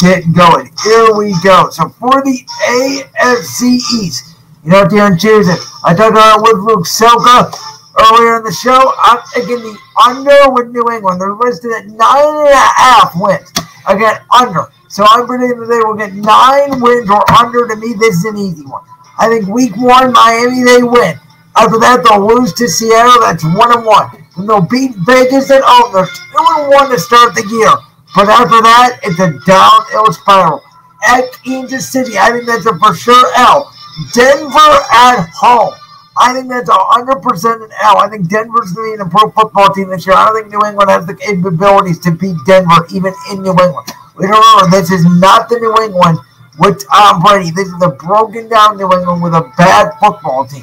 get 0.00 0.24
going. 0.32 0.70
Here 0.82 1.14
we 1.14 1.34
go. 1.42 1.70
So 1.70 1.88
for 1.88 2.22
the 2.22 2.44
AFC 2.68 3.76
East, 3.94 4.36
you 4.64 4.70
know, 4.70 4.84
Darren 4.84 5.20
choosing. 5.20 5.56
I 5.84 5.94
talked 5.94 6.12
about 6.12 6.38
it 6.38 6.42
with 6.42 6.64
Luke 6.64 6.86
Silka 6.86 7.52
earlier 8.00 8.38
in 8.38 8.44
the 8.44 8.52
show. 8.52 8.92
I'm 9.02 9.18
taking 9.32 9.60
the 9.60 9.78
under 10.06 10.50
with 10.52 10.68
New 10.70 10.84
England. 10.90 11.20
They're 11.20 11.34
listed 11.34 11.72
at 11.72 11.86
nine 11.86 12.34
and 12.44 12.48
a 12.48 12.66
half 12.76 13.12
wins. 13.16 13.52
Again, 13.86 14.16
under. 14.34 14.66
So 14.88 15.04
I'm 15.08 15.26
predicting 15.26 15.60
that 15.60 15.66
they 15.66 15.80
will 15.80 15.94
get 15.94 16.14
nine 16.14 16.80
wins 16.80 17.10
or 17.10 17.22
under. 17.32 17.66
To 17.68 17.76
me, 17.76 17.94
this 17.98 18.16
is 18.16 18.24
an 18.24 18.36
easy 18.36 18.64
one. 18.64 18.82
I 19.18 19.28
think 19.28 19.46
week 19.46 19.76
one, 19.76 20.12
Miami, 20.12 20.64
they 20.64 20.82
win. 20.82 21.18
After 21.56 21.78
that, 21.78 22.02
they'll 22.02 22.26
lose 22.26 22.52
to 22.54 22.68
Seattle. 22.68 23.20
That's 23.20 23.44
one 23.44 23.70
and 23.70 23.86
one. 23.86 24.10
Then 24.36 24.46
they'll 24.46 24.60
beat 24.60 24.94
Vegas 25.06 25.50
at 25.50 25.62
home. 25.64 25.92
They're 25.92 26.06
two 26.06 26.46
and 26.58 26.68
one 26.72 26.90
to 26.90 26.98
start 26.98 27.34
the 27.34 27.46
year. 27.46 27.70
But 28.14 28.28
after 28.28 28.62
that, 28.62 28.98
it's 29.02 29.18
a 29.18 29.38
downhill 29.46 30.12
spiral. 30.12 30.62
At 31.06 31.30
Kansas 31.44 31.90
City, 31.90 32.18
I 32.18 32.30
think 32.30 32.46
that's 32.46 32.66
a 32.66 32.78
for 32.78 32.94
sure 32.94 33.26
L. 33.36 33.70
Denver 34.12 34.74
at 34.90 35.28
home. 35.34 35.74
I 36.16 36.32
think 36.32 36.48
that's 36.48 36.70
100% 36.70 37.64
an 37.64 37.70
L. 37.82 37.98
I 37.98 38.08
think 38.08 38.28
Denver's 38.28 38.72
going 38.72 38.92
to 38.92 38.96
be 38.96 39.02
an 39.02 39.06
improved 39.06 39.34
football 39.34 39.72
team 39.74 39.90
this 39.90 40.06
year. 40.06 40.14
I 40.14 40.26
don't 40.26 40.42
think 40.42 40.52
New 40.52 40.66
England 40.66 40.90
has 40.90 41.06
the 41.06 41.14
capabilities 41.14 41.98
to 42.00 42.12
beat 42.12 42.36
Denver, 42.46 42.86
even 42.94 43.12
in 43.32 43.42
New 43.42 43.50
England. 43.50 43.90
Remember, 44.14 44.70
this 44.70 44.92
is 44.92 45.04
not 45.18 45.48
the 45.48 45.58
New 45.58 45.74
England 45.82 46.18
with 46.58 46.86
Tom 46.86 47.20
Brady. 47.20 47.50
This 47.50 47.66
is 47.66 47.82
a 47.82 47.90
broken 47.90 48.48
down 48.48 48.76
New 48.78 48.92
England 48.92 49.22
with 49.22 49.34
a 49.34 49.50
bad 49.58 49.90
football 49.98 50.46
team. 50.46 50.62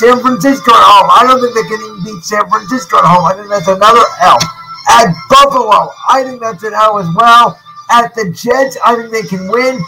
San 0.00 0.20
Francisco 0.20 0.72
at 0.72 0.84
home. 0.84 1.08
I 1.12 1.24
don't 1.28 1.40
think 1.44 1.52
they 1.52 1.68
can 1.68 1.80
even 1.80 2.04
beat 2.04 2.24
San 2.24 2.48
Francisco 2.48 2.96
at 2.96 3.04
home. 3.04 3.24
I 3.24 3.34
think 3.36 3.48
that's 3.48 3.68
another 3.68 4.04
L. 4.24 4.40
At 4.88 5.12
Buffalo, 5.28 5.90
I 6.08 6.22
think 6.22 6.40
that's 6.40 6.62
an 6.62 6.72
L 6.72 6.98
as 6.98 7.08
well. 7.16 7.58
At 7.90 8.14
the 8.14 8.30
Jets, 8.30 8.78
I 8.84 8.96
think 8.96 9.10
they 9.10 9.22
can 9.22 9.48
win 9.48 9.80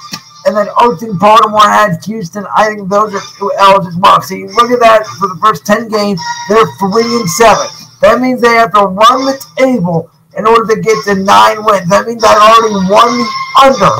and 0.49 0.57
then 0.57 0.69
Oakland, 0.81 1.20
Baltimore 1.20 1.61
had 1.61 2.03
Houston. 2.07 2.47
I 2.57 2.73
think 2.73 2.89
those 2.89 3.12
are 3.12 3.20
two 3.37 3.53
L's 3.59 3.87
as 3.87 3.97
well. 3.97 4.23
So 4.23 4.35
you 4.35 4.49
look 4.49 4.73
at 4.73 4.81
that 4.81 5.05
for 5.20 5.29
the 5.29 5.39
first 5.45 5.66
10 5.66 5.89
games, 5.89 6.20
they're 6.49 6.65
3 6.81 7.05
and 7.05 7.29
7. 7.29 7.69
That 8.01 8.20
means 8.20 8.41
they 8.41 8.57
have 8.57 8.73
to 8.73 8.89
run 8.89 9.29
the 9.29 9.37
table 9.59 10.11
in 10.37 10.47
order 10.47 10.75
to 10.75 10.81
get 10.81 10.97
to 11.05 11.20
nine 11.20 11.61
wins. 11.65 11.91
That 11.93 12.09
means 12.09 12.25
I've 12.25 12.41
already 12.41 12.81
won 12.89 13.12
the 13.12 13.29
under. 13.61 13.95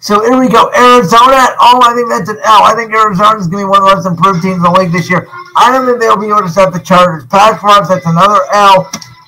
So 0.00 0.20
here 0.20 0.38
we 0.38 0.48
go. 0.52 0.68
Arizona 0.76 1.56
home, 1.56 1.80
I 1.82 1.96
think 1.96 2.12
that's 2.12 2.28
an 2.28 2.38
L. 2.44 2.62
I 2.68 2.76
think 2.76 2.92
Arizona 2.92 3.40
is 3.40 3.48
going 3.48 3.64
to 3.64 3.66
be 3.66 3.70
one 3.72 3.80
of 3.80 3.88
the 3.88 3.96
most 3.96 4.06
improved 4.06 4.42
teams 4.44 4.60
in 4.60 4.62
the 4.62 4.70
league 4.70 4.92
this 4.92 5.08
year. 5.08 5.26
I 5.56 5.72
don't 5.72 5.88
think 5.88 6.04
they'll 6.04 6.20
be 6.20 6.28
able 6.28 6.44
to 6.44 6.52
set 6.52 6.70
the 6.72 6.84
Chargers. 6.84 7.24
Pass 7.26 7.56
rush, 7.64 7.88
that's 7.88 8.06
another 8.06 8.44
L. 8.52 8.84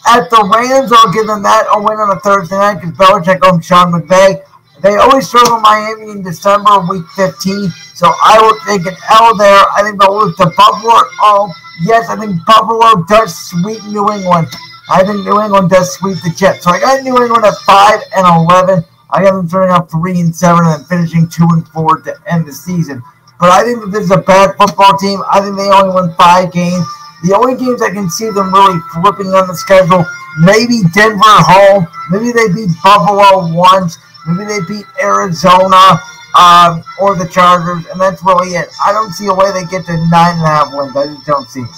At 0.07 0.29
the 0.29 0.45
Rams, 0.45 0.93
I'll 0.93 1.13
give 1.13 1.27
them 1.27 1.43
that 1.43 1.65
a 1.73 1.81
win 1.81 1.97
on 1.97 2.13
a 2.13 2.21
Thursday 2.21 2.57
night 2.57 2.81
because 2.81 2.97
Belichick 2.97 3.41
owns 3.49 3.65
Sean 3.65 3.93
McVay. 3.93 4.45
They 4.83 4.97
always 4.97 5.29
struggle 5.29 5.61
Miami 5.61 6.11
in 6.11 6.23
December, 6.23 6.81
week 6.89 7.05
15. 7.15 7.69
So 7.95 8.09
I 8.23 8.41
will 8.41 8.57
take 8.65 8.87
an 8.87 8.97
L 9.11 9.37
there. 9.37 9.65
I 9.77 9.83
think 9.83 10.01
they'll 10.01 10.19
lose 10.19 10.37
to 10.37 10.47
Buffalo. 10.57 11.05
Oh, 11.21 11.53
yes, 11.83 12.09
I 12.09 12.17
think 12.17 12.45
Buffalo 12.47 13.05
does 13.05 13.37
sweep 13.37 13.85
New 13.85 14.11
England. 14.11 14.49
I 14.89 15.05
think 15.05 15.25
New 15.25 15.41
England 15.41 15.69
does 15.69 15.93
sweep 15.95 16.17
the 16.25 16.33
Jets. 16.35 16.65
So 16.65 16.71
I 16.71 16.81
got 16.81 17.03
New 17.05 17.17
England 17.21 17.45
at 17.45 17.55
5 17.67 18.01
and 18.17 18.27
11. 18.49 18.85
I 19.11 19.23
got 19.23 19.37
them 19.37 19.49
turning 19.49 19.71
up 19.71 19.91
3 19.91 20.21
and 20.21 20.35
7 20.35 20.65
and 20.65 20.81
then 20.81 20.85
finishing 20.85 21.29
2 21.29 21.45
and 21.51 21.69
4 21.69 22.01
to 22.01 22.17
end 22.27 22.47
the 22.47 22.53
season. 22.53 23.03
But 23.39 23.51
I 23.51 23.65
think 23.65 23.93
this 23.93 24.05
is 24.05 24.11
a 24.11 24.19
bad 24.19 24.57
football 24.57 24.97
team. 24.97 25.23
I 25.31 25.41
think 25.41 25.57
they 25.57 25.69
only 25.69 25.95
won 25.95 26.15
five 26.15 26.53
games. 26.53 26.85
The 27.23 27.37
only 27.37 27.57
games 27.57 27.83
I 27.83 27.91
can 27.91 28.09
see 28.09 28.31
them 28.31 28.53
really 28.53 28.81
flipping 28.93 29.29
on 29.33 29.49
the 29.49 29.55
schedule, 29.55 30.05
maybe 30.41 30.81
Denver 30.93 31.21
home. 31.21 31.87
Maybe 32.11 32.33
they 32.33 32.49
beat 32.49 32.71
Buffalo 32.83 33.53
once. 33.53 33.99
Maybe 34.27 34.45
they 34.45 34.61
beat 34.69 34.87
Arizona 35.03 36.01
um, 36.39 36.85
or 37.01 37.17
the 37.17 37.29
Chargers, 37.29 37.87
and 37.87 38.01
that's 38.01 38.23
really 38.23 38.55
it. 38.57 38.69
I 38.85 38.93
don't 38.93 39.13
see 39.13 39.27
a 39.27 39.35
way 39.35 39.51
they 39.53 39.65
get 39.67 39.87
to 39.87 39.97
nine 40.11 40.37
and 40.37 40.45
a 40.45 40.49
half 40.49 40.73
wins. 40.73 40.97
I 40.97 41.07
just 41.07 41.27
don't 41.27 41.49
see 41.49 41.61
it. 41.61 41.71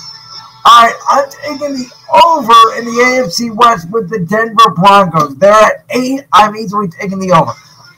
All 0.65 0.87
right, 0.87 0.95
I'm 1.11 1.29
taking 1.31 1.75
the 1.75 1.91
over 2.23 2.79
in 2.79 2.85
the 2.85 3.03
AFC 3.03 3.55
West 3.55 3.91
with 3.91 4.09
the 4.09 4.21
Denver 4.21 4.71
Broncos. 4.77 5.37
They're 5.37 5.53
at 5.53 5.85
eight. 5.91 6.23
I'm 6.33 6.55
easily 6.55 6.87
taking 6.89 7.19
the 7.19 7.33
over. 7.33 7.53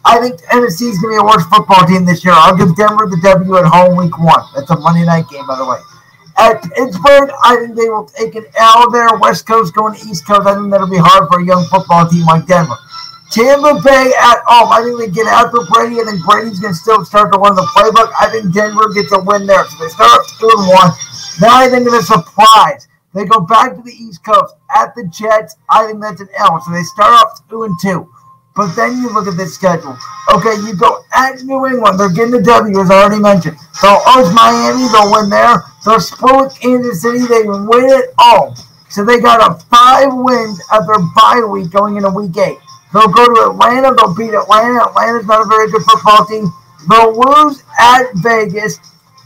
I 0.04 0.20
think 0.20 0.40
Tennessee 0.40 0.88
is 0.88 0.98
going 0.98 1.16
to 1.16 1.20
be 1.20 1.24
a 1.24 1.28
worse 1.28 1.44
football 1.46 1.84
team 1.86 2.04
this 2.04 2.24
year. 2.24 2.34
I'll 2.36 2.56
give 2.56 2.76
Denver 2.76 3.06
the 3.08 3.20
W 3.22 3.56
at 3.56 3.64
home 3.64 3.96
week 3.96 4.16
one. 4.18 4.44
That's 4.54 4.70
a 4.70 4.76
Monday 4.78 5.04
night 5.04 5.28
game, 5.28 5.46
by 5.46 5.56
the 5.56 5.64
way. 5.64 5.78
At 6.36 6.62
Pittsburgh, 6.62 7.30
I 7.44 7.56
think 7.56 7.76
they 7.76 7.88
will 7.88 8.06
take 8.06 8.34
an 8.34 8.44
L 8.56 8.90
there. 8.90 9.16
West 9.18 9.46
Coast 9.46 9.74
going 9.74 9.94
to 9.94 10.00
East 10.08 10.26
Coast. 10.26 10.46
I 10.46 10.54
think 10.54 10.70
that'll 10.70 10.88
be 10.90 10.98
hard 10.98 11.28
for 11.28 11.40
a 11.40 11.44
young 11.44 11.64
football 11.66 12.08
team 12.08 12.26
like 12.26 12.46
Denver. 12.46 12.76
Tampa 13.34 13.82
Bay 13.82 14.14
at 14.14 14.38
home. 14.46 14.70
I 14.70 14.78
think 14.86 14.94
they 14.94 15.10
get 15.10 15.26
after 15.26 15.66
Brady. 15.66 15.98
and 15.98 16.06
then 16.06 16.22
Brady's 16.22 16.60
going 16.60 16.72
to 16.72 16.78
still 16.78 17.04
start 17.04 17.32
to 17.32 17.38
run 17.38 17.56
the 17.58 17.66
playbook. 17.74 18.14
I 18.14 18.30
think 18.30 18.54
Denver 18.54 18.94
gets 18.94 19.10
a 19.10 19.18
win 19.18 19.44
there. 19.44 19.66
So 19.66 19.82
they 19.82 19.90
start 19.90 20.22
up 20.22 20.26
2 20.38 20.54
and 20.54 20.68
1. 20.70 20.90
Now 21.42 21.58
I 21.58 21.68
think 21.68 21.82
it's 21.82 21.98
a 21.98 22.14
surprise. 22.14 22.86
They 23.12 23.24
go 23.24 23.40
back 23.40 23.74
to 23.74 23.82
the 23.82 23.90
East 23.90 24.24
Coast 24.24 24.54
at 24.74 24.94
the 24.94 25.10
Jets. 25.10 25.56
I 25.68 25.86
think 25.86 26.00
that's 26.00 26.20
an 26.20 26.28
L. 26.38 26.62
So 26.62 26.70
they 26.70 26.84
start 26.84 27.10
off 27.10 27.42
2 27.50 27.64
and 27.64 27.74
2. 27.82 28.06
But 28.54 28.74
then 28.78 29.02
you 29.02 29.10
look 29.10 29.26
at 29.26 29.36
this 29.36 29.52
schedule. 29.54 29.98
Okay, 30.32 30.54
you 30.62 30.76
go 30.76 31.02
at 31.12 31.42
New 31.42 31.66
England. 31.66 31.98
They're 31.98 32.14
getting 32.14 32.38
the 32.38 32.42
W, 32.42 32.80
as 32.80 32.90
I 32.90 33.02
already 33.02 33.20
mentioned. 33.20 33.56
Oh, 33.82 33.98
They'll 34.14 34.30
host 34.30 34.30
Miami. 34.30 34.86
They'll 34.94 35.10
win 35.10 35.28
there. 35.28 35.58
They'll 35.84 35.98
split 35.98 36.54
Kansas 36.54 37.02
City. 37.02 37.26
They 37.26 37.42
win 37.42 37.90
it 37.90 38.14
all. 38.16 38.54
So 38.90 39.04
they 39.04 39.18
got 39.18 39.42
a 39.42 39.58
five 39.66 40.14
wins 40.14 40.62
at 40.72 40.86
their 40.86 41.02
bye 41.16 41.42
week 41.50 41.72
going 41.72 41.96
into 41.96 42.10
week 42.10 42.36
eight. 42.38 42.58
They'll 42.94 43.08
go 43.08 43.26
to 43.26 43.50
Atlanta. 43.50 43.92
They'll 43.94 44.14
beat 44.14 44.34
Atlanta. 44.34 44.86
Atlanta's 44.86 45.26
not 45.26 45.42
a 45.42 45.46
very 45.46 45.70
good 45.70 45.82
football 45.82 46.24
team. 46.26 46.46
They'll 46.88 47.12
lose 47.12 47.64
at 47.78 48.14
Vegas. 48.14 48.78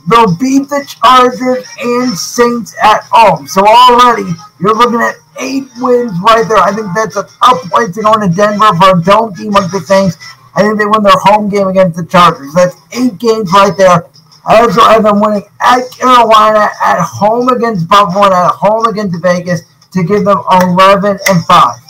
They'll 0.08 0.34
beat 0.36 0.70
the 0.70 0.88
Chargers 0.88 1.66
and 1.78 2.16
Saints 2.16 2.74
at 2.82 3.04
home. 3.12 3.46
So 3.46 3.60
already 3.60 4.32
you're 4.58 4.74
looking 4.74 5.00
at 5.00 5.16
eight 5.38 5.68
wins 5.76 6.16
right 6.24 6.48
there. 6.48 6.56
I 6.56 6.72
think 6.72 6.88
that's 6.96 7.16
a 7.16 7.28
tough 7.44 7.62
place 7.70 7.94
to 7.94 8.02
go 8.02 8.14
into 8.14 8.34
Denver 8.34 8.72
for 8.80 8.98
a 8.98 9.02
dome 9.02 9.34
team 9.34 9.52
like 9.52 9.70
the 9.70 9.80
Saints. 9.80 10.16
I 10.54 10.62
think 10.62 10.78
they 10.78 10.86
win 10.86 11.02
their 11.02 11.18
home 11.20 11.50
game 11.50 11.68
against 11.68 11.98
the 11.98 12.06
Chargers. 12.06 12.54
That's 12.54 12.74
eight 12.92 13.18
games 13.18 13.52
right 13.52 13.76
there. 13.76 14.08
I 14.46 14.62
also 14.62 14.80
have 14.80 15.02
them 15.02 15.20
winning 15.20 15.44
at 15.60 15.90
Carolina, 15.90 16.70
at 16.82 17.04
home 17.04 17.48
against 17.48 17.86
Buffalo, 17.86 18.24
and 18.24 18.34
at 18.34 18.52
home 18.52 18.86
against 18.86 19.20
Vegas 19.20 19.60
to 19.92 20.02
give 20.02 20.24
them 20.24 20.42
11 20.50 21.18
and 21.28 21.44
5. 21.44 21.87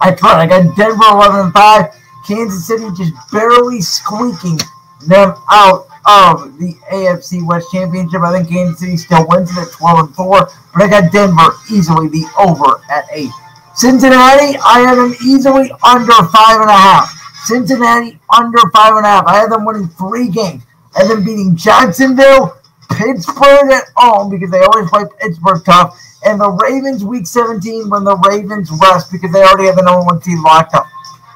I 0.00 0.12
tried. 0.12 0.42
I 0.42 0.46
got 0.46 0.76
Denver 0.76 1.04
11 1.10 1.40
and 1.40 1.52
5. 1.52 1.94
Kansas 2.26 2.66
City 2.66 2.84
just 2.96 3.12
barely 3.32 3.80
squeaking 3.80 4.58
them 5.06 5.34
out 5.50 5.86
of 6.06 6.58
the 6.58 6.74
AFC 6.92 7.46
West 7.46 7.68
Championship. 7.72 8.22
I 8.22 8.32
think 8.36 8.48
Kansas 8.48 8.80
City 8.80 8.96
still 8.96 9.26
wins 9.28 9.50
it 9.56 9.60
at 9.60 9.72
12 9.72 9.98
and 9.98 10.14
4, 10.14 10.50
but 10.74 10.82
I 10.82 10.88
got 10.88 11.12
Denver 11.12 11.52
easily 11.70 12.08
the 12.08 12.26
over 12.38 12.80
at 12.90 13.04
8. 13.12 13.28
Cincinnati, 13.74 14.58
I 14.58 14.80
have 14.80 14.96
them 14.96 15.14
easily 15.24 15.70
under 15.86 16.12
5.5. 16.12 17.06
Cincinnati 17.44 18.18
under 18.36 18.58
5.5. 18.58 19.24
I 19.26 19.36
have 19.36 19.50
them 19.50 19.64
winning 19.64 19.88
three 19.88 20.28
games. 20.28 20.64
I 20.96 21.00
have 21.00 21.08
them 21.08 21.24
beating 21.24 21.56
Jacksonville, 21.56 22.58
Pittsburgh 22.90 23.70
at 23.70 23.84
home 23.96 24.30
because 24.30 24.50
they 24.50 24.60
always 24.60 24.90
play 24.90 25.04
Pittsburgh 25.20 25.64
tough, 25.64 25.98
and 26.24 26.40
the 26.40 26.50
Ravens 26.50 27.04
week 27.04 27.26
17 27.26 27.88
when 27.88 28.04
the 28.04 28.16
Ravens 28.16 28.70
rest 28.70 29.12
because 29.12 29.32
they 29.32 29.42
already 29.42 29.66
have 29.66 29.76
the 29.76 29.82
number 29.82 30.04
one 30.04 30.20
team 30.20 30.42
locked 30.42 30.74
up. 30.74 30.86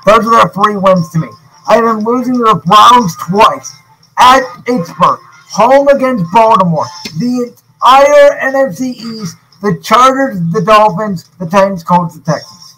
Those 0.07 0.27
are 0.27 0.31
their 0.31 0.49
three 0.49 0.77
wins 0.77 1.11
to 1.11 1.19
me. 1.19 1.29
I 1.69 1.77
have 1.77 2.03
losing 2.03 2.35
to 2.35 2.41
the 2.41 2.63
Browns 2.67 3.17
twice 3.17 3.73
at 4.19 4.43
Pittsburgh, 4.65 5.21
home 5.51 5.89
against 5.89 6.25
Baltimore. 6.33 6.87
The 7.19 7.53
entire 7.53 8.39
NFC 8.41 8.95
East, 8.97 9.37
the 9.61 9.79
Chargers, 9.83 10.41
the 10.53 10.61
Dolphins, 10.61 11.29
the 11.39 11.47
Titans, 11.47 11.85
Colts, 11.85 12.19
the 12.19 12.25
Texans. 12.25 12.77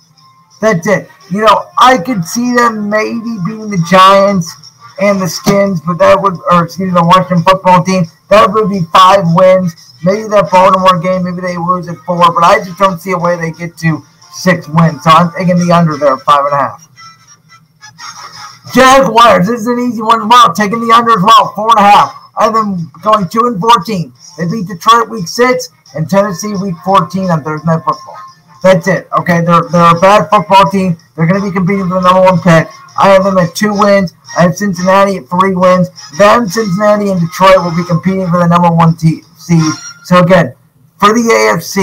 That's 0.61 0.87
it. 0.87 1.09
You 1.31 1.41
know, 1.41 1.67
I 1.79 1.99
could 1.99 2.25
see 2.25 2.55
them 2.55 2.89
maybe 2.89 3.37
beating 3.45 3.71
the 3.71 3.85
Giants 3.91 4.64
and 5.01 5.21
the 5.21 5.29
Skins, 5.29 5.81
but 5.81 5.99
that 5.99 6.21
would, 6.21 6.39
or 6.51 6.65
excuse 6.65 6.93
me, 6.93 6.95
the 6.95 7.05
Washington 7.05 7.43
football 7.43 7.83
team. 7.83 8.05
That 8.31 8.51
would 8.53 8.71
be 8.71 8.81
five 8.93 9.25
wins. 9.35 9.75
Maybe 10.03 10.29
that 10.29 10.51
Baltimore 10.51 10.99
game, 11.01 11.25
maybe 11.25 11.41
they 11.41 11.57
lose 11.57 11.89
at 11.89 11.97
four, 12.05 12.19
but 12.33 12.45
I 12.45 12.59
just 12.59 12.79
don't 12.79 13.01
see 13.01 13.13
a 13.13 13.19
way 13.19 13.37
they 13.37 13.51
get 13.51 13.77
to 13.79 14.05
six 14.33 14.69
wins. 14.69 15.03
So 15.05 15.11
I'm 15.11 15.33
taking 15.33 15.59
the 15.59 15.73
under 15.73 15.97
there, 15.97 16.17
five 16.19 16.45
and 16.45 16.55
a 16.55 16.57
half. 16.57 16.89
Jaguars, 18.75 19.47
this 19.47 19.61
is 19.61 19.67
an 19.67 19.79
easy 19.79 20.03
one 20.03 20.23
as 20.23 20.29
well. 20.29 20.53
Taking 20.53 20.81
the 20.81 20.93
under 20.93 21.13
as 21.13 21.23
well, 21.23 21.53
four 21.55 21.71
and 21.71 21.79
a 21.79 21.89
half. 21.91 22.15
I 22.37 22.45
have 22.45 22.55
going 23.03 23.29
two 23.29 23.47
and 23.47 23.61
fourteen. 23.61 24.13
They 24.37 24.47
beat 24.47 24.67
Detroit 24.67 25.09
week 25.09 25.29
six 25.29 25.69
and 25.95 26.11
Tennessee 26.11 26.55
week 26.55 26.75
fourteen 26.85 27.31
on 27.31 27.45
Thursday 27.45 27.67
Night 27.67 27.85
Football. 27.85 28.19
That's 28.65 28.89
it. 28.89 29.07
Okay, 29.21 29.45
they're 29.45 29.69
they're 29.69 29.93
a 29.93 30.01
bad 30.01 30.31
football 30.33 30.65
team. 30.71 30.97
They're 31.15 31.27
going 31.27 31.39
to 31.39 31.47
be 31.47 31.53
competing 31.53 31.87
for 31.87 32.01
the 32.01 32.09
number 32.09 32.23
one 32.25 32.41
pick. 32.41 32.67
I 32.97 33.11
have 33.11 33.23
them 33.23 33.37
at 33.37 33.55
two 33.55 33.77
wins. 33.77 34.15
I 34.39 34.49
have 34.49 34.57
Cincinnati 34.57 35.19
at 35.19 35.29
three 35.29 35.55
wins. 35.55 35.91
Then 36.17 36.49
Cincinnati 36.49 37.11
and 37.11 37.21
Detroit 37.21 37.61
will 37.61 37.77
be 37.77 37.85
competing 37.85 38.27
for 38.27 38.41
the 38.41 38.49
number 38.49 38.73
one 38.73 38.97
seed. 38.97 39.23
So 40.05 40.25
again, 40.25 40.55
for 40.97 41.13
the 41.13 41.21
AFC, 41.21 41.77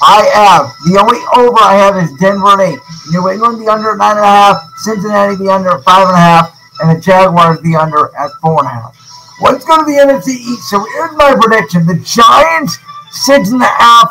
I 0.00 0.24
have 0.32 0.72
the 0.88 0.96
only 0.96 1.20
over 1.36 1.60
I 1.60 1.76
have 1.76 2.00
is 2.00 2.10
Denver 2.16 2.56
at 2.56 2.72
eight. 2.72 2.80
New 3.12 3.28
England 3.28 3.60
the 3.60 3.70
under 3.70 3.92
at 3.92 3.98
nine 3.98 4.16
and 4.16 4.24
a 4.24 4.26
half. 4.26 4.64
Cincinnati 4.78 5.36
the 5.36 5.52
under 5.52 5.76
at 5.76 5.84
five 5.84 6.08
and 6.08 6.16
a 6.16 6.24
half, 6.24 6.58
and 6.80 6.96
the 6.96 7.00
Jaguars 7.02 7.60
the 7.60 7.76
under 7.76 8.08
at 8.16 8.30
four 8.40 8.64
and 8.64 8.66
a 8.66 8.70
half. 8.70 8.96
Let's 9.42 9.66
go 9.66 9.76
to 9.76 9.84
the 9.84 10.00
NFC 10.00 10.40
East. 10.40 10.70
So 10.70 10.80
here's 10.96 11.12
my 11.16 11.36
prediction: 11.36 11.84
the 11.84 12.00
Giants 12.00 12.78
six 13.12 13.50
and 13.50 13.60
a 13.60 13.66
half 13.66 14.08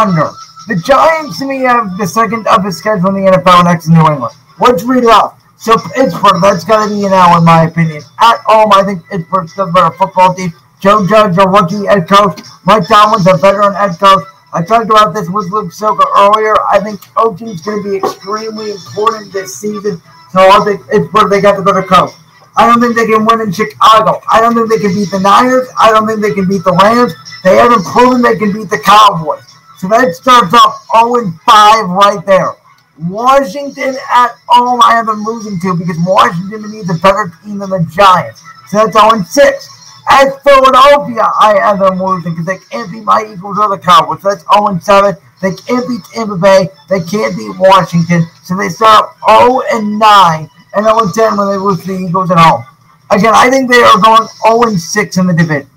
under. 0.00 0.32
The 0.70 0.76
Giants 0.76 1.40
me 1.40 1.62
have 1.62 1.98
the 1.98 2.06
second 2.06 2.44
toughest 2.44 2.78
schedule 2.78 3.08
in 3.08 3.24
the 3.24 3.32
NFL 3.32 3.64
next 3.64 3.86
to 3.86 3.90
New 3.90 4.06
England. 4.06 4.32
Let's 4.60 4.84
read 4.84 5.04
off. 5.04 5.34
So 5.56 5.74
Pittsburgh, 5.76 6.40
that's 6.40 6.62
got 6.62 6.86
to 6.86 6.94
be 6.94 7.04
an 7.06 7.12
L 7.12 7.38
in 7.38 7.44
my 7.44 7.64
opinion. 7.64 8.02
At 8.20 8.38
home, 8.46 8.70
I 8.72 8.84
think 8.84 9.04
Pittsburgh's 9.10 9.50
still 9.50 9.72
better 9.72 9.90
football 9.96 10.32
team. 10.32 10.52
Joe 10.78 11.04
Judge, 11.08 11.38
a 11.38 11.48
rookie 11.48 11.86
head 11.86 12.06
coach. 12.06 12.38
Mike 12.62 12.86
Tomlin's 12.86 13.26
a 13.26 13.36
veteran 13.36 13.74
head 13.74 13.98
coach. 13.98 14.22
I 14.52 14.62
talked 14.62 14.86
about 14.86 15.12
this 15.12 15.28
with 15.28 15.50
Luke 15.50 15.72
Silka 15.72 16.06
earlier. 16.16 16.54
I 16.70 16.78
think 16.78 17.02
coaching 17.16 17.48
is 17.48 17.62
going 17.62 17.82
to 17.82 17.90
be 17.90 17.96
extremely 17.96 18.70
important 18.70 19.32
this 19.32 19.56
season. 19.56 20.00
So 20.30 20.38
I 20.38 20.62
think 20.64 20.86
Pittsburgh, 20.86 21.30
they 21.30 21.40
got 21.40 21.58
go 21.64 21.72
to 21.72 21.82
coach. 21.82 22.12
I 22.56 22.70
don't 22.70 22.80
think 22.80 22.94
they 22.94 23.06
can 23.06 23.26
win 23.26 23.40
in 23.40 23.50
Chicago. 23.50 24.22
I 24.30 24.40
don't 24.40 24.54
think 24.54 24.70
they 24.70 24.78
can 24.78 24.94
beat 24.94 25.10
the 25.10 25.18
Niners. 25.18 25.66
I 25.80 25.90
don't 25.90 26.06
think 26.06 26.20
they 26.20 26.32
can 26.32 26.46
beat 26.46 26.62
the 26.62 26.78
Rams. 26.78 27.12
They 27.42 27.56
haven't 27.56 27.82
proven 27.86 28.22
they 28.22 28.36
can 28.36 28.52
beat 28.52 28.70
the 28.70 28.78
Cowboys. 28.78 29.49
So 29.80 29.88
that 29.88 30.12
starts 30.12 30.52
off 30.52 30.84
0 30.92 31.32
5 31.46 31.88
right 31.88 32.20
there. 32.26 32.52
Washington 32.98 33.96
at 34.12 34.36
home, 34.46 34.78
I 34.84 34.92
have 34.92 35.06
them 35.06 35.24
losing 35.24 35.58
to 35.60 35.74
because 35.74 35.96
Washington 36.04 36.70
needs 36.70 36.90
a 36.90 37.00
better 37.00 37.32
team 37.42 37.60
than 37.64 37.70
the 37.70 37.88
Giants. 37.90 38.44
So 38.68 38.76
that's 38.76 38.92
0 38.92 39.24
6. 39.24 40.04
At 40.10 40.42
Philadelphia, 40.44 41.24
I 41.32 41.56
have 41.64 41.78
them 41.78 41.96
losing 41.96 42.32
because 42.32 42.44
they 42.44 42.58
can't 42.68 42.92
beat 42.92 43.04
my 43.04 43.24
Eagles 43.24 43.56
or 43.56 43.70
the 43.70 43.78
Cowboys. 43.78 44.20
So 44.20 44.28
that's 44.28 44.44
0 44.52 44.78
7. 44.84 45.16
They 45.40 45.56
can't 45.56 45.88
beat 45.88 46.04
Tampa 46.12 46.36
Bay. 46.36 46.68
They 46.90 47.00
can't 47.00 47.32
beat 47.34 47.56
Washington. 47.56 48.28
So 48.44 48.58
they 48.58 48.68
start 48.68 49.16
0 49.26 49.62
and 49.72 49.98
9 49.98 50.50
and 50.74 50.84
0 50.84 51.08
10 51.08 51.38
when 51.38 51.48
they 51.48 51.56
lose 51.56 51.80
to 51.80 51.86
the 51.86 52.04
Eagles 52.04 52.30
at 52.30 52.36
home. 52.36 52.66
Again, 53.08 53.32
I 53.34 53.48
think 53.48 53.70
they 53.70 53.80
are 53.80 53.96
going 53.96 54.28
0 54.44 54.76
6 54.76 55.16
in 55.16 55.26
the 55.26 55.32
division. 55.32 55.70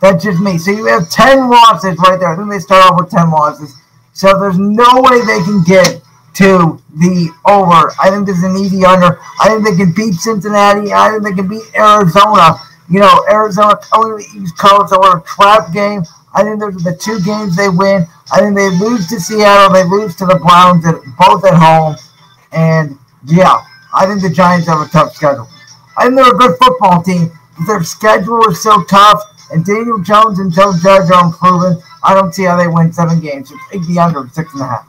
That's 0.00 0.24
just 0.24 0.40
me. 0.40 0.58
So 0.58 0.70
you 0.70 0.86
have 0.86 1.10
10 1.10 1.50
losses 1.50 1.96
right 1.98 2.18
there. 2.18 2.32
I 2.32 2.36
think 2.36 2.50
they 2.50 2.58
start 2.58 2.90
off 2.90 3.00
with 3.00 3.10
10 3.10 3.30
losses. 3.30 3.74
So 4.12 4.38
there's 4.38 4.58
no 4.58 5.00
way 5.02 5.20
they 5.20 5.42
can 5.44 5.62
get 5.62 6.02
to 6.34 6.80
the 6.96 7.30
over. 7.46 7.92
I 8.00 8.10
think 8.10 8.26
this 8.26 8.38
is 8.38 8.44
an 8.44 8.56
easy 8.56 8.84
under. 8.84 9.18
I 9.40 9.48
think 9.48 9.64
they 9.64 9.76
can 9.76 9.92
beat 9.92 10.14
Cincinnati. 10.14 10.92
I 10.92 11.10
think 11.10 11.24
they 11.24 11.32
can 11.32 11.48
beat 11.48 11.64
Arizona. 11.74 12.56
You 12.88 13.00
know, 13.00 13.24
Arizona 13.30 13.76
coming 13.76 14.18
to 14.18 14.24
the 14.24 14.42
East 14.42 14.58
Coast 14.58 14.92
or 14.92 15.18
a 15.18 15.22
trap 15.22 15.72
game. 15.72 16.02
I 16.34 16.42
think 16.42 16.60
those 16.60 16.76
are 16.76 16.92
the 16.92 16.96
two 16.96 17.20
games 17.20 17.56
they 17.56 17.68
win. 17.68 18.06
I 18.32 18.40
think 18.40 18.56
they 18.56 18.70
lose 18.70 19.08
to 19.08 19.20
Seattle. 19.20 19.74
They 19.74 19.84
lose 19.84 20.14
to 20.16 20.26
the 20.26 20.36
Browns, 20.36 20.86
at, 20.86 20.94
both 21.18 21.44
at 21.44 21.54
home. 21.54 21.96
And 22.52 22.98
yeah, 23.26 23.58
I 23.94 24.06
think 24.06 24.22
the 24.22 24.30
Giants 24.30 24.68
have 24.68 24.80
a 24.80 24.90
tough 24.90 25.14
schedule. 25.14 25.48
I 25.96 26.04
think 26.04 26.16
they're 26.16 26.34
a 26.34 26.38
good 26.38 26.56
football 26.58 27.02
team. 27.02 27.30
But 27.58 27.66
their 27.66 27.82
schedule 27.82 28.48
is 28.48 28.62
so 28.62 28.82
tough, 28.84 29.22
and 29.52 29.64
Daniel 29.64 29.98
Jones 29.98 30.38
and 30.38 30.52
Joe 30.52 30.72
Judge 30.82 31.10
are 31.10 31.26
improving. 31.26 31.82
I 32.02 32.14
don't 32.14 32.34
see 32.34 32.44
how 32.44 32.56
they 32.56 32.68
win 32.68 32.92
seven 32.92 33.20
games. 33.20 33.48
So 33.48 33.56
take 33.70 33.86
the 33.86 33.98
under 33.98 34.28
six 34.28 34.52
and 34.54 34.62
a 34.62 34.66
half. 34.66 34.86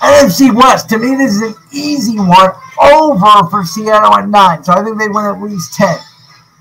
NFC 0.00 0.54
West, 0.54 0.88
to 0.90 0.98
me, 0.98 1.16
this 1.16 1.34
is 1.34 1.42
an 1.42 1.54
easy 1.72 2.18
one 2.18 2.52
over 2.80 3.48
for 3.48 3.64
Seattle 3.64 4.14
at 4.14 4.28
nine. 4.28 4.62
So 4.62 4.72
I 4.72 4.84
think 4.84 4.98
they 4.98 5.08
win 5.08 5.24
at 5.24 5.40
least 5.40 5.74
10. 5.74 5.88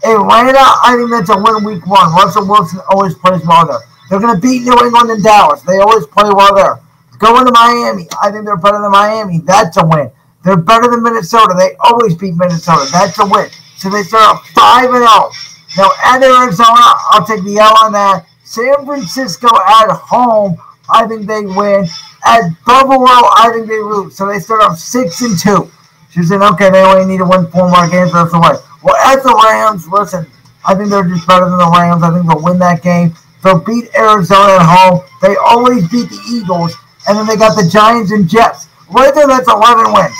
Atlanta, 0.05 0.59
I 0.59 0.95
think 0.97 1.09
that's 1.11 1.29
a 1.29 1.37
win 1.37 1.63
week 1.63 1.85
one. 1.85 2.13
Russell 2.13 2.47
Wilson 2.47 2.79
always 2.89 3.15
plays 3.15 3.45
well 3.45 3.67
there. 3.67 3.79
They're 4.09 4.19
going 4.19 4.35
to 4.35 4.41
beat 4.41 4.63
New 4.63 4.77
England 4.79 5.09
and 5.09 5.23
Dallas. 5.23 5.61
They 5.63 5.79
always 5.79 6.05
play 6.07 6.29
well 6.31 6.55
there. 6.55 6.79
Going 7.17 7.45
to 7.45 7.51
Miami, 7.51 8.07
I 8.21 8.31
think 8.31 8.45
they're 8.45 8.57
better 8.57 8.81
than 8.81 8.91
Miami. 8.91 9.39
That's 9.39 9.77
a 9.77 9.85
win. 9.85 10.11
They're 10.43 10.57
better 10.57 10.89
than 10.89 11.01
Minnesota. 11.01 11.55
They 11.57 11.75
always 11.79 12.15
beat 12.15 12.35
Minnesota. 12.35 12.87
That's 12.91 13.17
a 13.19 13.25
win. 13.25 13.49
So 13.77 13.89
they 13.89 14.03
start 14.03 14.45
5 14.47 14.89
and 14.93 15.07
0. 15.07 15.31
Now 15.77 15.89
at 16.03 16.23
Arizona, 16.23 16.95
I'll 17.11 17.25
take 17.25 17.43
the 17.43 17.57
L 17.59 17.75
on 17.83 17.91
that. 17.93 18.25
San 18.43 18.85
Francisco 18.85 19.47
at 19.47 19.89
home, 19.89 20.57
I 20.89 21.07
think 21.07 21.27
they 21.27 21.41
win. 21.45 21.85
At 22.25 22.51
Buffalo, 22.65 23.05
I 23.05 23.49
think 23.53 23.67
they 23.67 23.79
lose. 23.79 24.15
So 24.15 24.27
they 24.27 24.39
start 24.39 24.61
off 24.61 24.79
six 24.79 25.21
and 25.21 25.37
two. 25.37 25.69
She's 26.11 26.29
said, 26.29 26.41
okay, 26.41 26.69
they 26.69 26.81
only 26.81 27.05
need 27.05 27.17
to 27.17 27.25
win 27.25 27.47
four 27.47 27.69
more 27.69 27.87
games. 27.89 28.13
That's 28.13 28.31
the 28.31 28.39
way. 28.39 28.55
Well, 28.81 28.95
at 28.95 29.21
the 29.21 29.33
Rams, 29.33 29.87
listen, 29.87 30.25
I 30.65 30.75
think 30.75 30.89
they're 30.89 31.03
just 31.03 31.27
better 31.27 31.49
than 31.49 31.57
the 31.57 31.69
Rams. 31.69 32.03
I 32.03 32.13
think 32.13 32.25
they'll 32.27 32.41
win 32.41 32.57
that 32.59 32.81
game. 32.81 33.13
They'll 33.43 33.59
beat 33.59 33.93
Arizona 33.95 34.57
at 34.57 34.65
home. 34.65 35.03
They 35.21 35.35
always 35.35 35.89
beat 35.89 36.09
the 36.09 36.21
Eagles. 36.31 36.73
And 37.07 37.17
then 37.17 37.27
they 37.27 37.35
got 37.35 37.55
the 37.55 37.67
Giants 37.69 38.11
and 38.11 38.29
Jets. 38.29 38.69
Right 38.89 39.13
there, 39.13 39.27
that's 39.27 39.51
11 39.51 39.93
wins. 39.93 40.15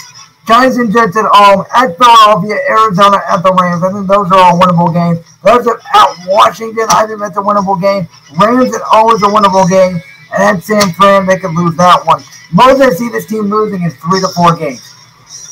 Giants 0.46 0.78
and 0.78 0.94
Jets 0.94 1.18
at 1.18 1.26
home, 1.26 1.66
at 1.76 1.98
Philadelphia, 1.98 2.58
Arizona, 2.70 3.18
at 3.28 3.42
the 3.42 3.52
Rams. 3.54 3.84
I 3.84 3.92
think 3.92 4.08
those 4.08 4.32
are 4.32 4.38
all 4.38 4.60
winnable 4.60 4.94
games. 4.94 5.26
Those 5.42 5.66
are 5.66 5.78
at 5.78 6.28
Washington. 6.28 6.86
I 6.90 7.08
think 7.08 7.20
that's 7.20 7.38
a 7.38 7.42
winnable 7.42 7.82
game. 7.82 8.08
Rams 8.38 8.76
at 8.76 8.82
home 8.82 9.12
is 9.12 9.24
a 9.24 9.28
winnable 9.28 9.68
game. 9.68 10.02
And 10.34 10.58
at 10.58 10.64
San 10.64 10.94
Fran, 10.94 11.26
they 11.26 11.38
could 11.38 11.54
lose 11.56 11.76
that 11.78 12.06
one. 12.06 12.22
Most 12.54 12.82
I 12.82 12.90
see 12.92 13.10
this 13.10 13.26
team 13.26 13.46
losing 13.46 13.82
is 13.84 13.96
three 13.96 14.22
to 14.22 14.28
four 14.30 14.56
games. 14.56 14.94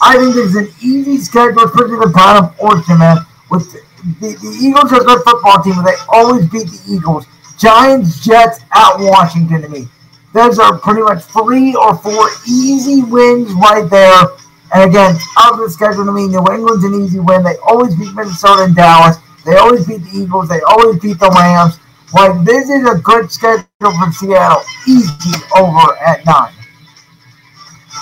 I 0.01 0.17
think 0.17 0.35
this 0.35 0.53
is 0.53 0.55
an 0.55 0.69
easy 0.81 1.17
schedule, 1.17 1.63
especially 1.63 1.97
the 1.97 2.11
bottom 2.13 2.53
portion, 2.53 2.99
man. 2.99 3.17
With 3.49 3.71
the, 3.71 3.81
the, 4.19 4.57
Eagles 4.61 4.91
are 4.91 5.01
a 5.01 5.05
good 5.05 5.23
football 5.23 5.63
team, 5.63 5.75
but 5.75 5.85
they 5.85 5.95
always 6.09 6.47
beat 6.49 6.67
the 6.67 6.81
Eagles. 6.93 7.25
Giants, 7.57 8.23
Jets, 8.23 8.59
at 8.71 8.97
Washington 8.97 9.61
to 9.61 9.69
me. 9.69 9.87
Those 10.33 10.59
are 10.59 10.77
pretty 10.77 11.01
much 11.01 11.23
three 11.23 11.73
or 11.75 11.95
four 11.95 12.29
easy 12.47 13.03
wins 13.03 13.53
right 13.53 13.87
there. 13.89 14.23
And 14.73 14.89
again, 14.89 15.15
of 15.45 15.59
the 15.59 15.69
schedule 15.69 16.05
to 16.05 16.11
me, 16.11 16.27
New 16.27 16.45
England's 16.51 16.83
an 16.83 16.95
easy 16.95 17.19
win. 17.19 17.43
They 17.43 17.57
always 17.57 17.95
beat 17.95 18.13
Minnesota 18.13 18.63
and 18.63 18.75
Dallas. 18.75 19.17
They 19.45 19.55
always 19.55 19.85
beat 19.85 20.01
the 20.01 20.17
Eagles. 20.17 20.49
They 20.49 20.61
always 20.61 20.99
beat 20.99 21.19
the 21.19 21.29
Rams. 21.29 21.77
Like, 22.13 22.43
this 22.43 22.69
is 22.69 22.87
a 22.89 22.97
good 22.97 23.31
schedule 23.31 23.65
for 23.79 24.11
Seattle. 24.11 24.63
Easy 24.87 25.37
over 25.57 25.93
at 26.01 26.25
nine. 26.25 26.53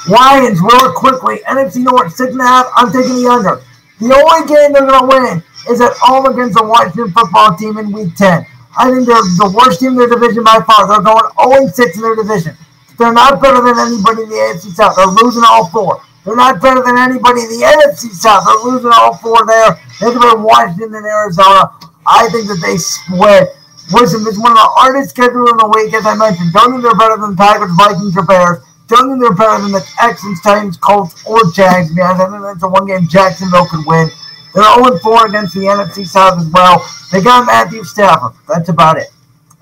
Lions, 0.07 0.61
real 0.61 0.93
quickly. 0.93 1.39
NFC 1.47 1.83
North, 1.83 2.15
six 2.15 2.31
and 2.31 2.41
a 2.41 2.43
half. 2.43 2.67
I'm 2.75 2.91
taking 2.91 3.15
the 3.15 3.27
under. 3.27 3.61
The 3.99 4.15
only 4.15 4.47
game 4.47 4.73
they're 4.73 4.87
going 4.87 4.99
to 4.99 5.07
win 5.07 5.43
is 5.69 5.81
at 5.81 5.93
home 5.99 6.25
against 6.25 6.57
the 6.57 6.63
Washington 6.63 7.11
football 7.11 7.55
team 7.55 7.77
in 7.77 7.91
week 7.91 8.15
10. 8.15 8.45
I 8.77 8.89
think 8.89 9.05
they're 9.05 9.21
the 9.37 9.51
worst 9.53 9.79
team 9.79 9.91
in 9.91 9.97
their 9.97 10.09
division 10.09 10.43
by 10.43 10.63
far. 10.65 10.87
They're 10.87 11.03
going 11.03 11.27
0 11.35 11.67
6 11.67 11.95
in 11.97 12.01
their 12.01 12.15
division. 12.15 12.55
They're 12.97 13.13
not 13.13 13.41
better 13.41 13.61
than 13.61 13.77
anybody 13.77 14.23
in 14.23 14.29
the 14.29 14.35
AFC 14.35 14.71
South. 14.71 14.95
They're 14.95 15.05
losing 15.07 15.43
all 15.45 15.67
four. 15.69 16.01
They're 16.25 16.35
not 16.35 16.61
better 16.61 16.83
than 16.83 16.97
anybody 16.97 17.41
in 17.41 17.49
the 17.49 17.65
NFC 17.65 18.13
South. 18.13 18.45
They're 18.45 18.71
losing 18.71 18.91
all 18.93 19.17
four 19.17 19.45
there. 19.45 19.79
They 19.99 20.11
have 20.13 20.21
been 20.21 20.43
Washington 20.43 20.93
and 20.93 21.05
Arizona. 21.05 21.73
I 22.05 22.29
think 22.29 22.47
that 22.47 22.61
they 22.61 22.77
split. 22.77 23.49
Listen, 23.91 24.21
it's 24.27 24.37
one 24.37 24.53
of 24.53 24.61
the 24.61 24.71
hardest 24.77 25.11
schedules 25.11 25.49
in 25.49 25.57
the 25.57 25.69
week, 25.73 25.93
as 25.93 26.05
I 26.05 26.15
mentioned. 26.15 26.53
Don't 26.53 26.71
think 26.71 26.83
they're 26.83 26.95
better 26.95 27.17
than 27.17 27.35
Tigers, 27.35 27.73
Vikings, 27.73 28.15
or 28.15 28.23
Bears. 28.23 28.61
Don't 28.87 29.09
think 29.09 29.19
they're 29.21 29.33
better 29.33 29.61
than 29.63 29.71
the 29.71 29.83
Texans, 29.97 30.41
Titans, 30.41 30.77
Colts, 30.77 31.25
or 31.25 31.41
Jags. 31.51 31.89
I 31.97 32.13
think 32.17 32.43
that's 32.43 32.63
a 32.63 32.69
one 32.69 32.85
game 32.85 33.07
Jacksonville 33.07 33.65
could 33.65 33.85
win. 33.87 34.09
They're 34.53 34.67
0 34.77 34.99
4 34.99 35.27
against 35.27 35.55
the 35.55 35.65
NFC 35.65 36.05
South 36.05 36.37
as 36.37 36.47
well. 36.47 36.85
They 37.11 37.21
got 37.21 37.45
Matthew 37.45 37.83
Stafford. 37.83 38.37
That's 38.47 38.69
about 38.69 38.97
it. 38.97 39.07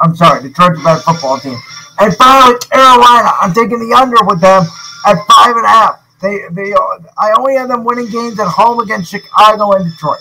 I'm 0.02 0.16
sorry, 0.16 0.42
Detroit's 0.44 0.80
a 0.80 0.84
better 0.84 1.02
football 1.02 1.40
team. 1.40 1.58
And 2.00 2.16
finally, 2.16 2.58
Carolina. 2.72 3.32
I'm 3.42 3.54
taking 3.54 3.80
the 3.80 3.94
under 3.96 4.18
with 4.26 4.42
them 4.42 4.64
at 5.06 5.18
five 5.28 5.56
and 5.56 5.66
a 5.66 5.70
half. 5.70 5.99
They, 6.22 6.42
they, 6.52 6.74
uh, 6.74 7.00
I 7.18 7.34
only 7.38 7.56
have 7.56 7.70
them 7.70 7.84
winning 7.84 8.10
games 8.10 8.40
at 8.40 8.48
home 8.48 8.80
against 8.80 9.12
Chicago 9.12 9.72
and 9.74 9.90
Detroit. 9.90 10.20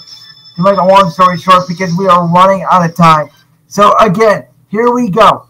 To 0.56 0.62
make 0.62 0.78
a 0.78 0.84
long 0.84 1.10
story 1.10 1.38
short, 1.38 1.68
because 1.68 1.96
we 1.96 2.06
are 2.08 2.26
running 2.26 2.64
out 2.70 2.88
of 2.88 2.94
time. 2.96 3.28
So 3.66 3.96
again, 3.98 4.46
here 4.68 4.92
we 4.92 5.10
go. 5.10 5.46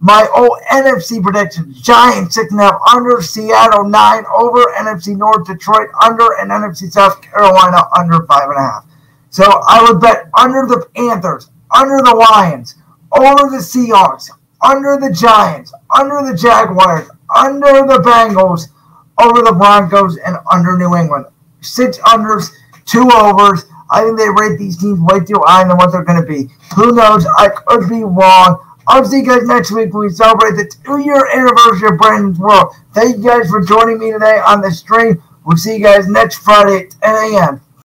My 0.00 0.26
old 0.34 0.58
NFC 0.72 1.22
predictions: 1.22 1.80
Giants 1.80 2.34
six 2.34 2.50
and 2.50 2.60
a 2.60 2.64
half 2.64 2.80
under, 2.92 3.20
Seattle 3.20 3.84
nine 3.84 4.24
over, 4.34 4.64
NFC 4.78 5.16
North 5.16 5.46
Detroit 5.46 5.88
under, 6.02 6.38
and 6.38 6.50
NFC 6.50 6.90
South 6.90 7.20
Carolina 7.20 7.82
under 7.96 8.24
five 8.26 8.48
and 8.48 8.58
a 8.58 8.60
half. 8.60 8.86
So 9.28 9.44
I 9.44 9.82
would 9.82 10.00
bet 10.00 10.28
under 10.38 10.66
the 10.66 10.86
Panthers, 10.96 11.50
under 11.76 11.98
the 11.98 12.14
Lions, 12.14 12.76
over 13.12 13.50
the 13.50 13.58
Seahawks, 13.58 14.30
under 14.64 14.96
the 14.96 15.12
Giants, 15.12 15.72
under 15.94 16.28
the 16.28 16.36
Jaguars, 16.36 17.08
under 17.36 17.86
the 17.86 18.02
Bengals 18.04 18.68
over 19.20 19.42
the 19.42 19.54
Broncos 19.56 20.16
and 20.18 20.36
under 20.50 20.76
New 20.76 20.96
England. 20.96 21.26
Six 21.60 21.98
unders, 21.98 22.50
two 22.86 23.08
overs. 23.14 23.64
I 23.90 24.02
think 24.02 24.18
they 24.18 24.28
rate 24.28 24.58
these 24.58 24.78
teams 24.78 25.00
way 25.00 25.20
too 25.20 25.40
high 25.44 25.66
than 25.66 25.76
what 25.76 25.92
they're 25.92 26.04
going 26.04 26.20
to 26.20 26.26
be. 26.26 26.48
Who 26.76 26.92
knows? 26.92 27.26
I 27.38 27.48
could 27.48 27.88
be 27.88 28.04
wrong. 28.04 28.64
I'll 28.88 29.04
see 29.04 29.18
you 29.18 29.26
guys 29.26 29.46
next 29.46 29.70
week 29.72 29.92
when 29.92 30.06
we 30.06 30.12
celebrate 30.12 30.52
the 30.52 30.70
two-year 30.84 31.28
anniversary 31.34 31.90
of 31.90 31.98
Brandon's 31.98 32.38
World. 32.38 32.74
Thank 32.94 33.18
you 33.18 33.24
guys 33.24 33.48
for 33.50 33.62
joining 33.62 33.98
me 33.98 34.12
today 34.12 34.40
on 34.44 34.60
the 34.60 34.70
stream. 34.70 35.22
We'll 35.44 35.56
see 35.56 35.76
you 35.76 35.84
guys 35.84 36.08
next 36.08 36.38
Friday 36.38 36.86
at 36.86 36.90
10 37.02 37.34
a.m. 37.34 37.60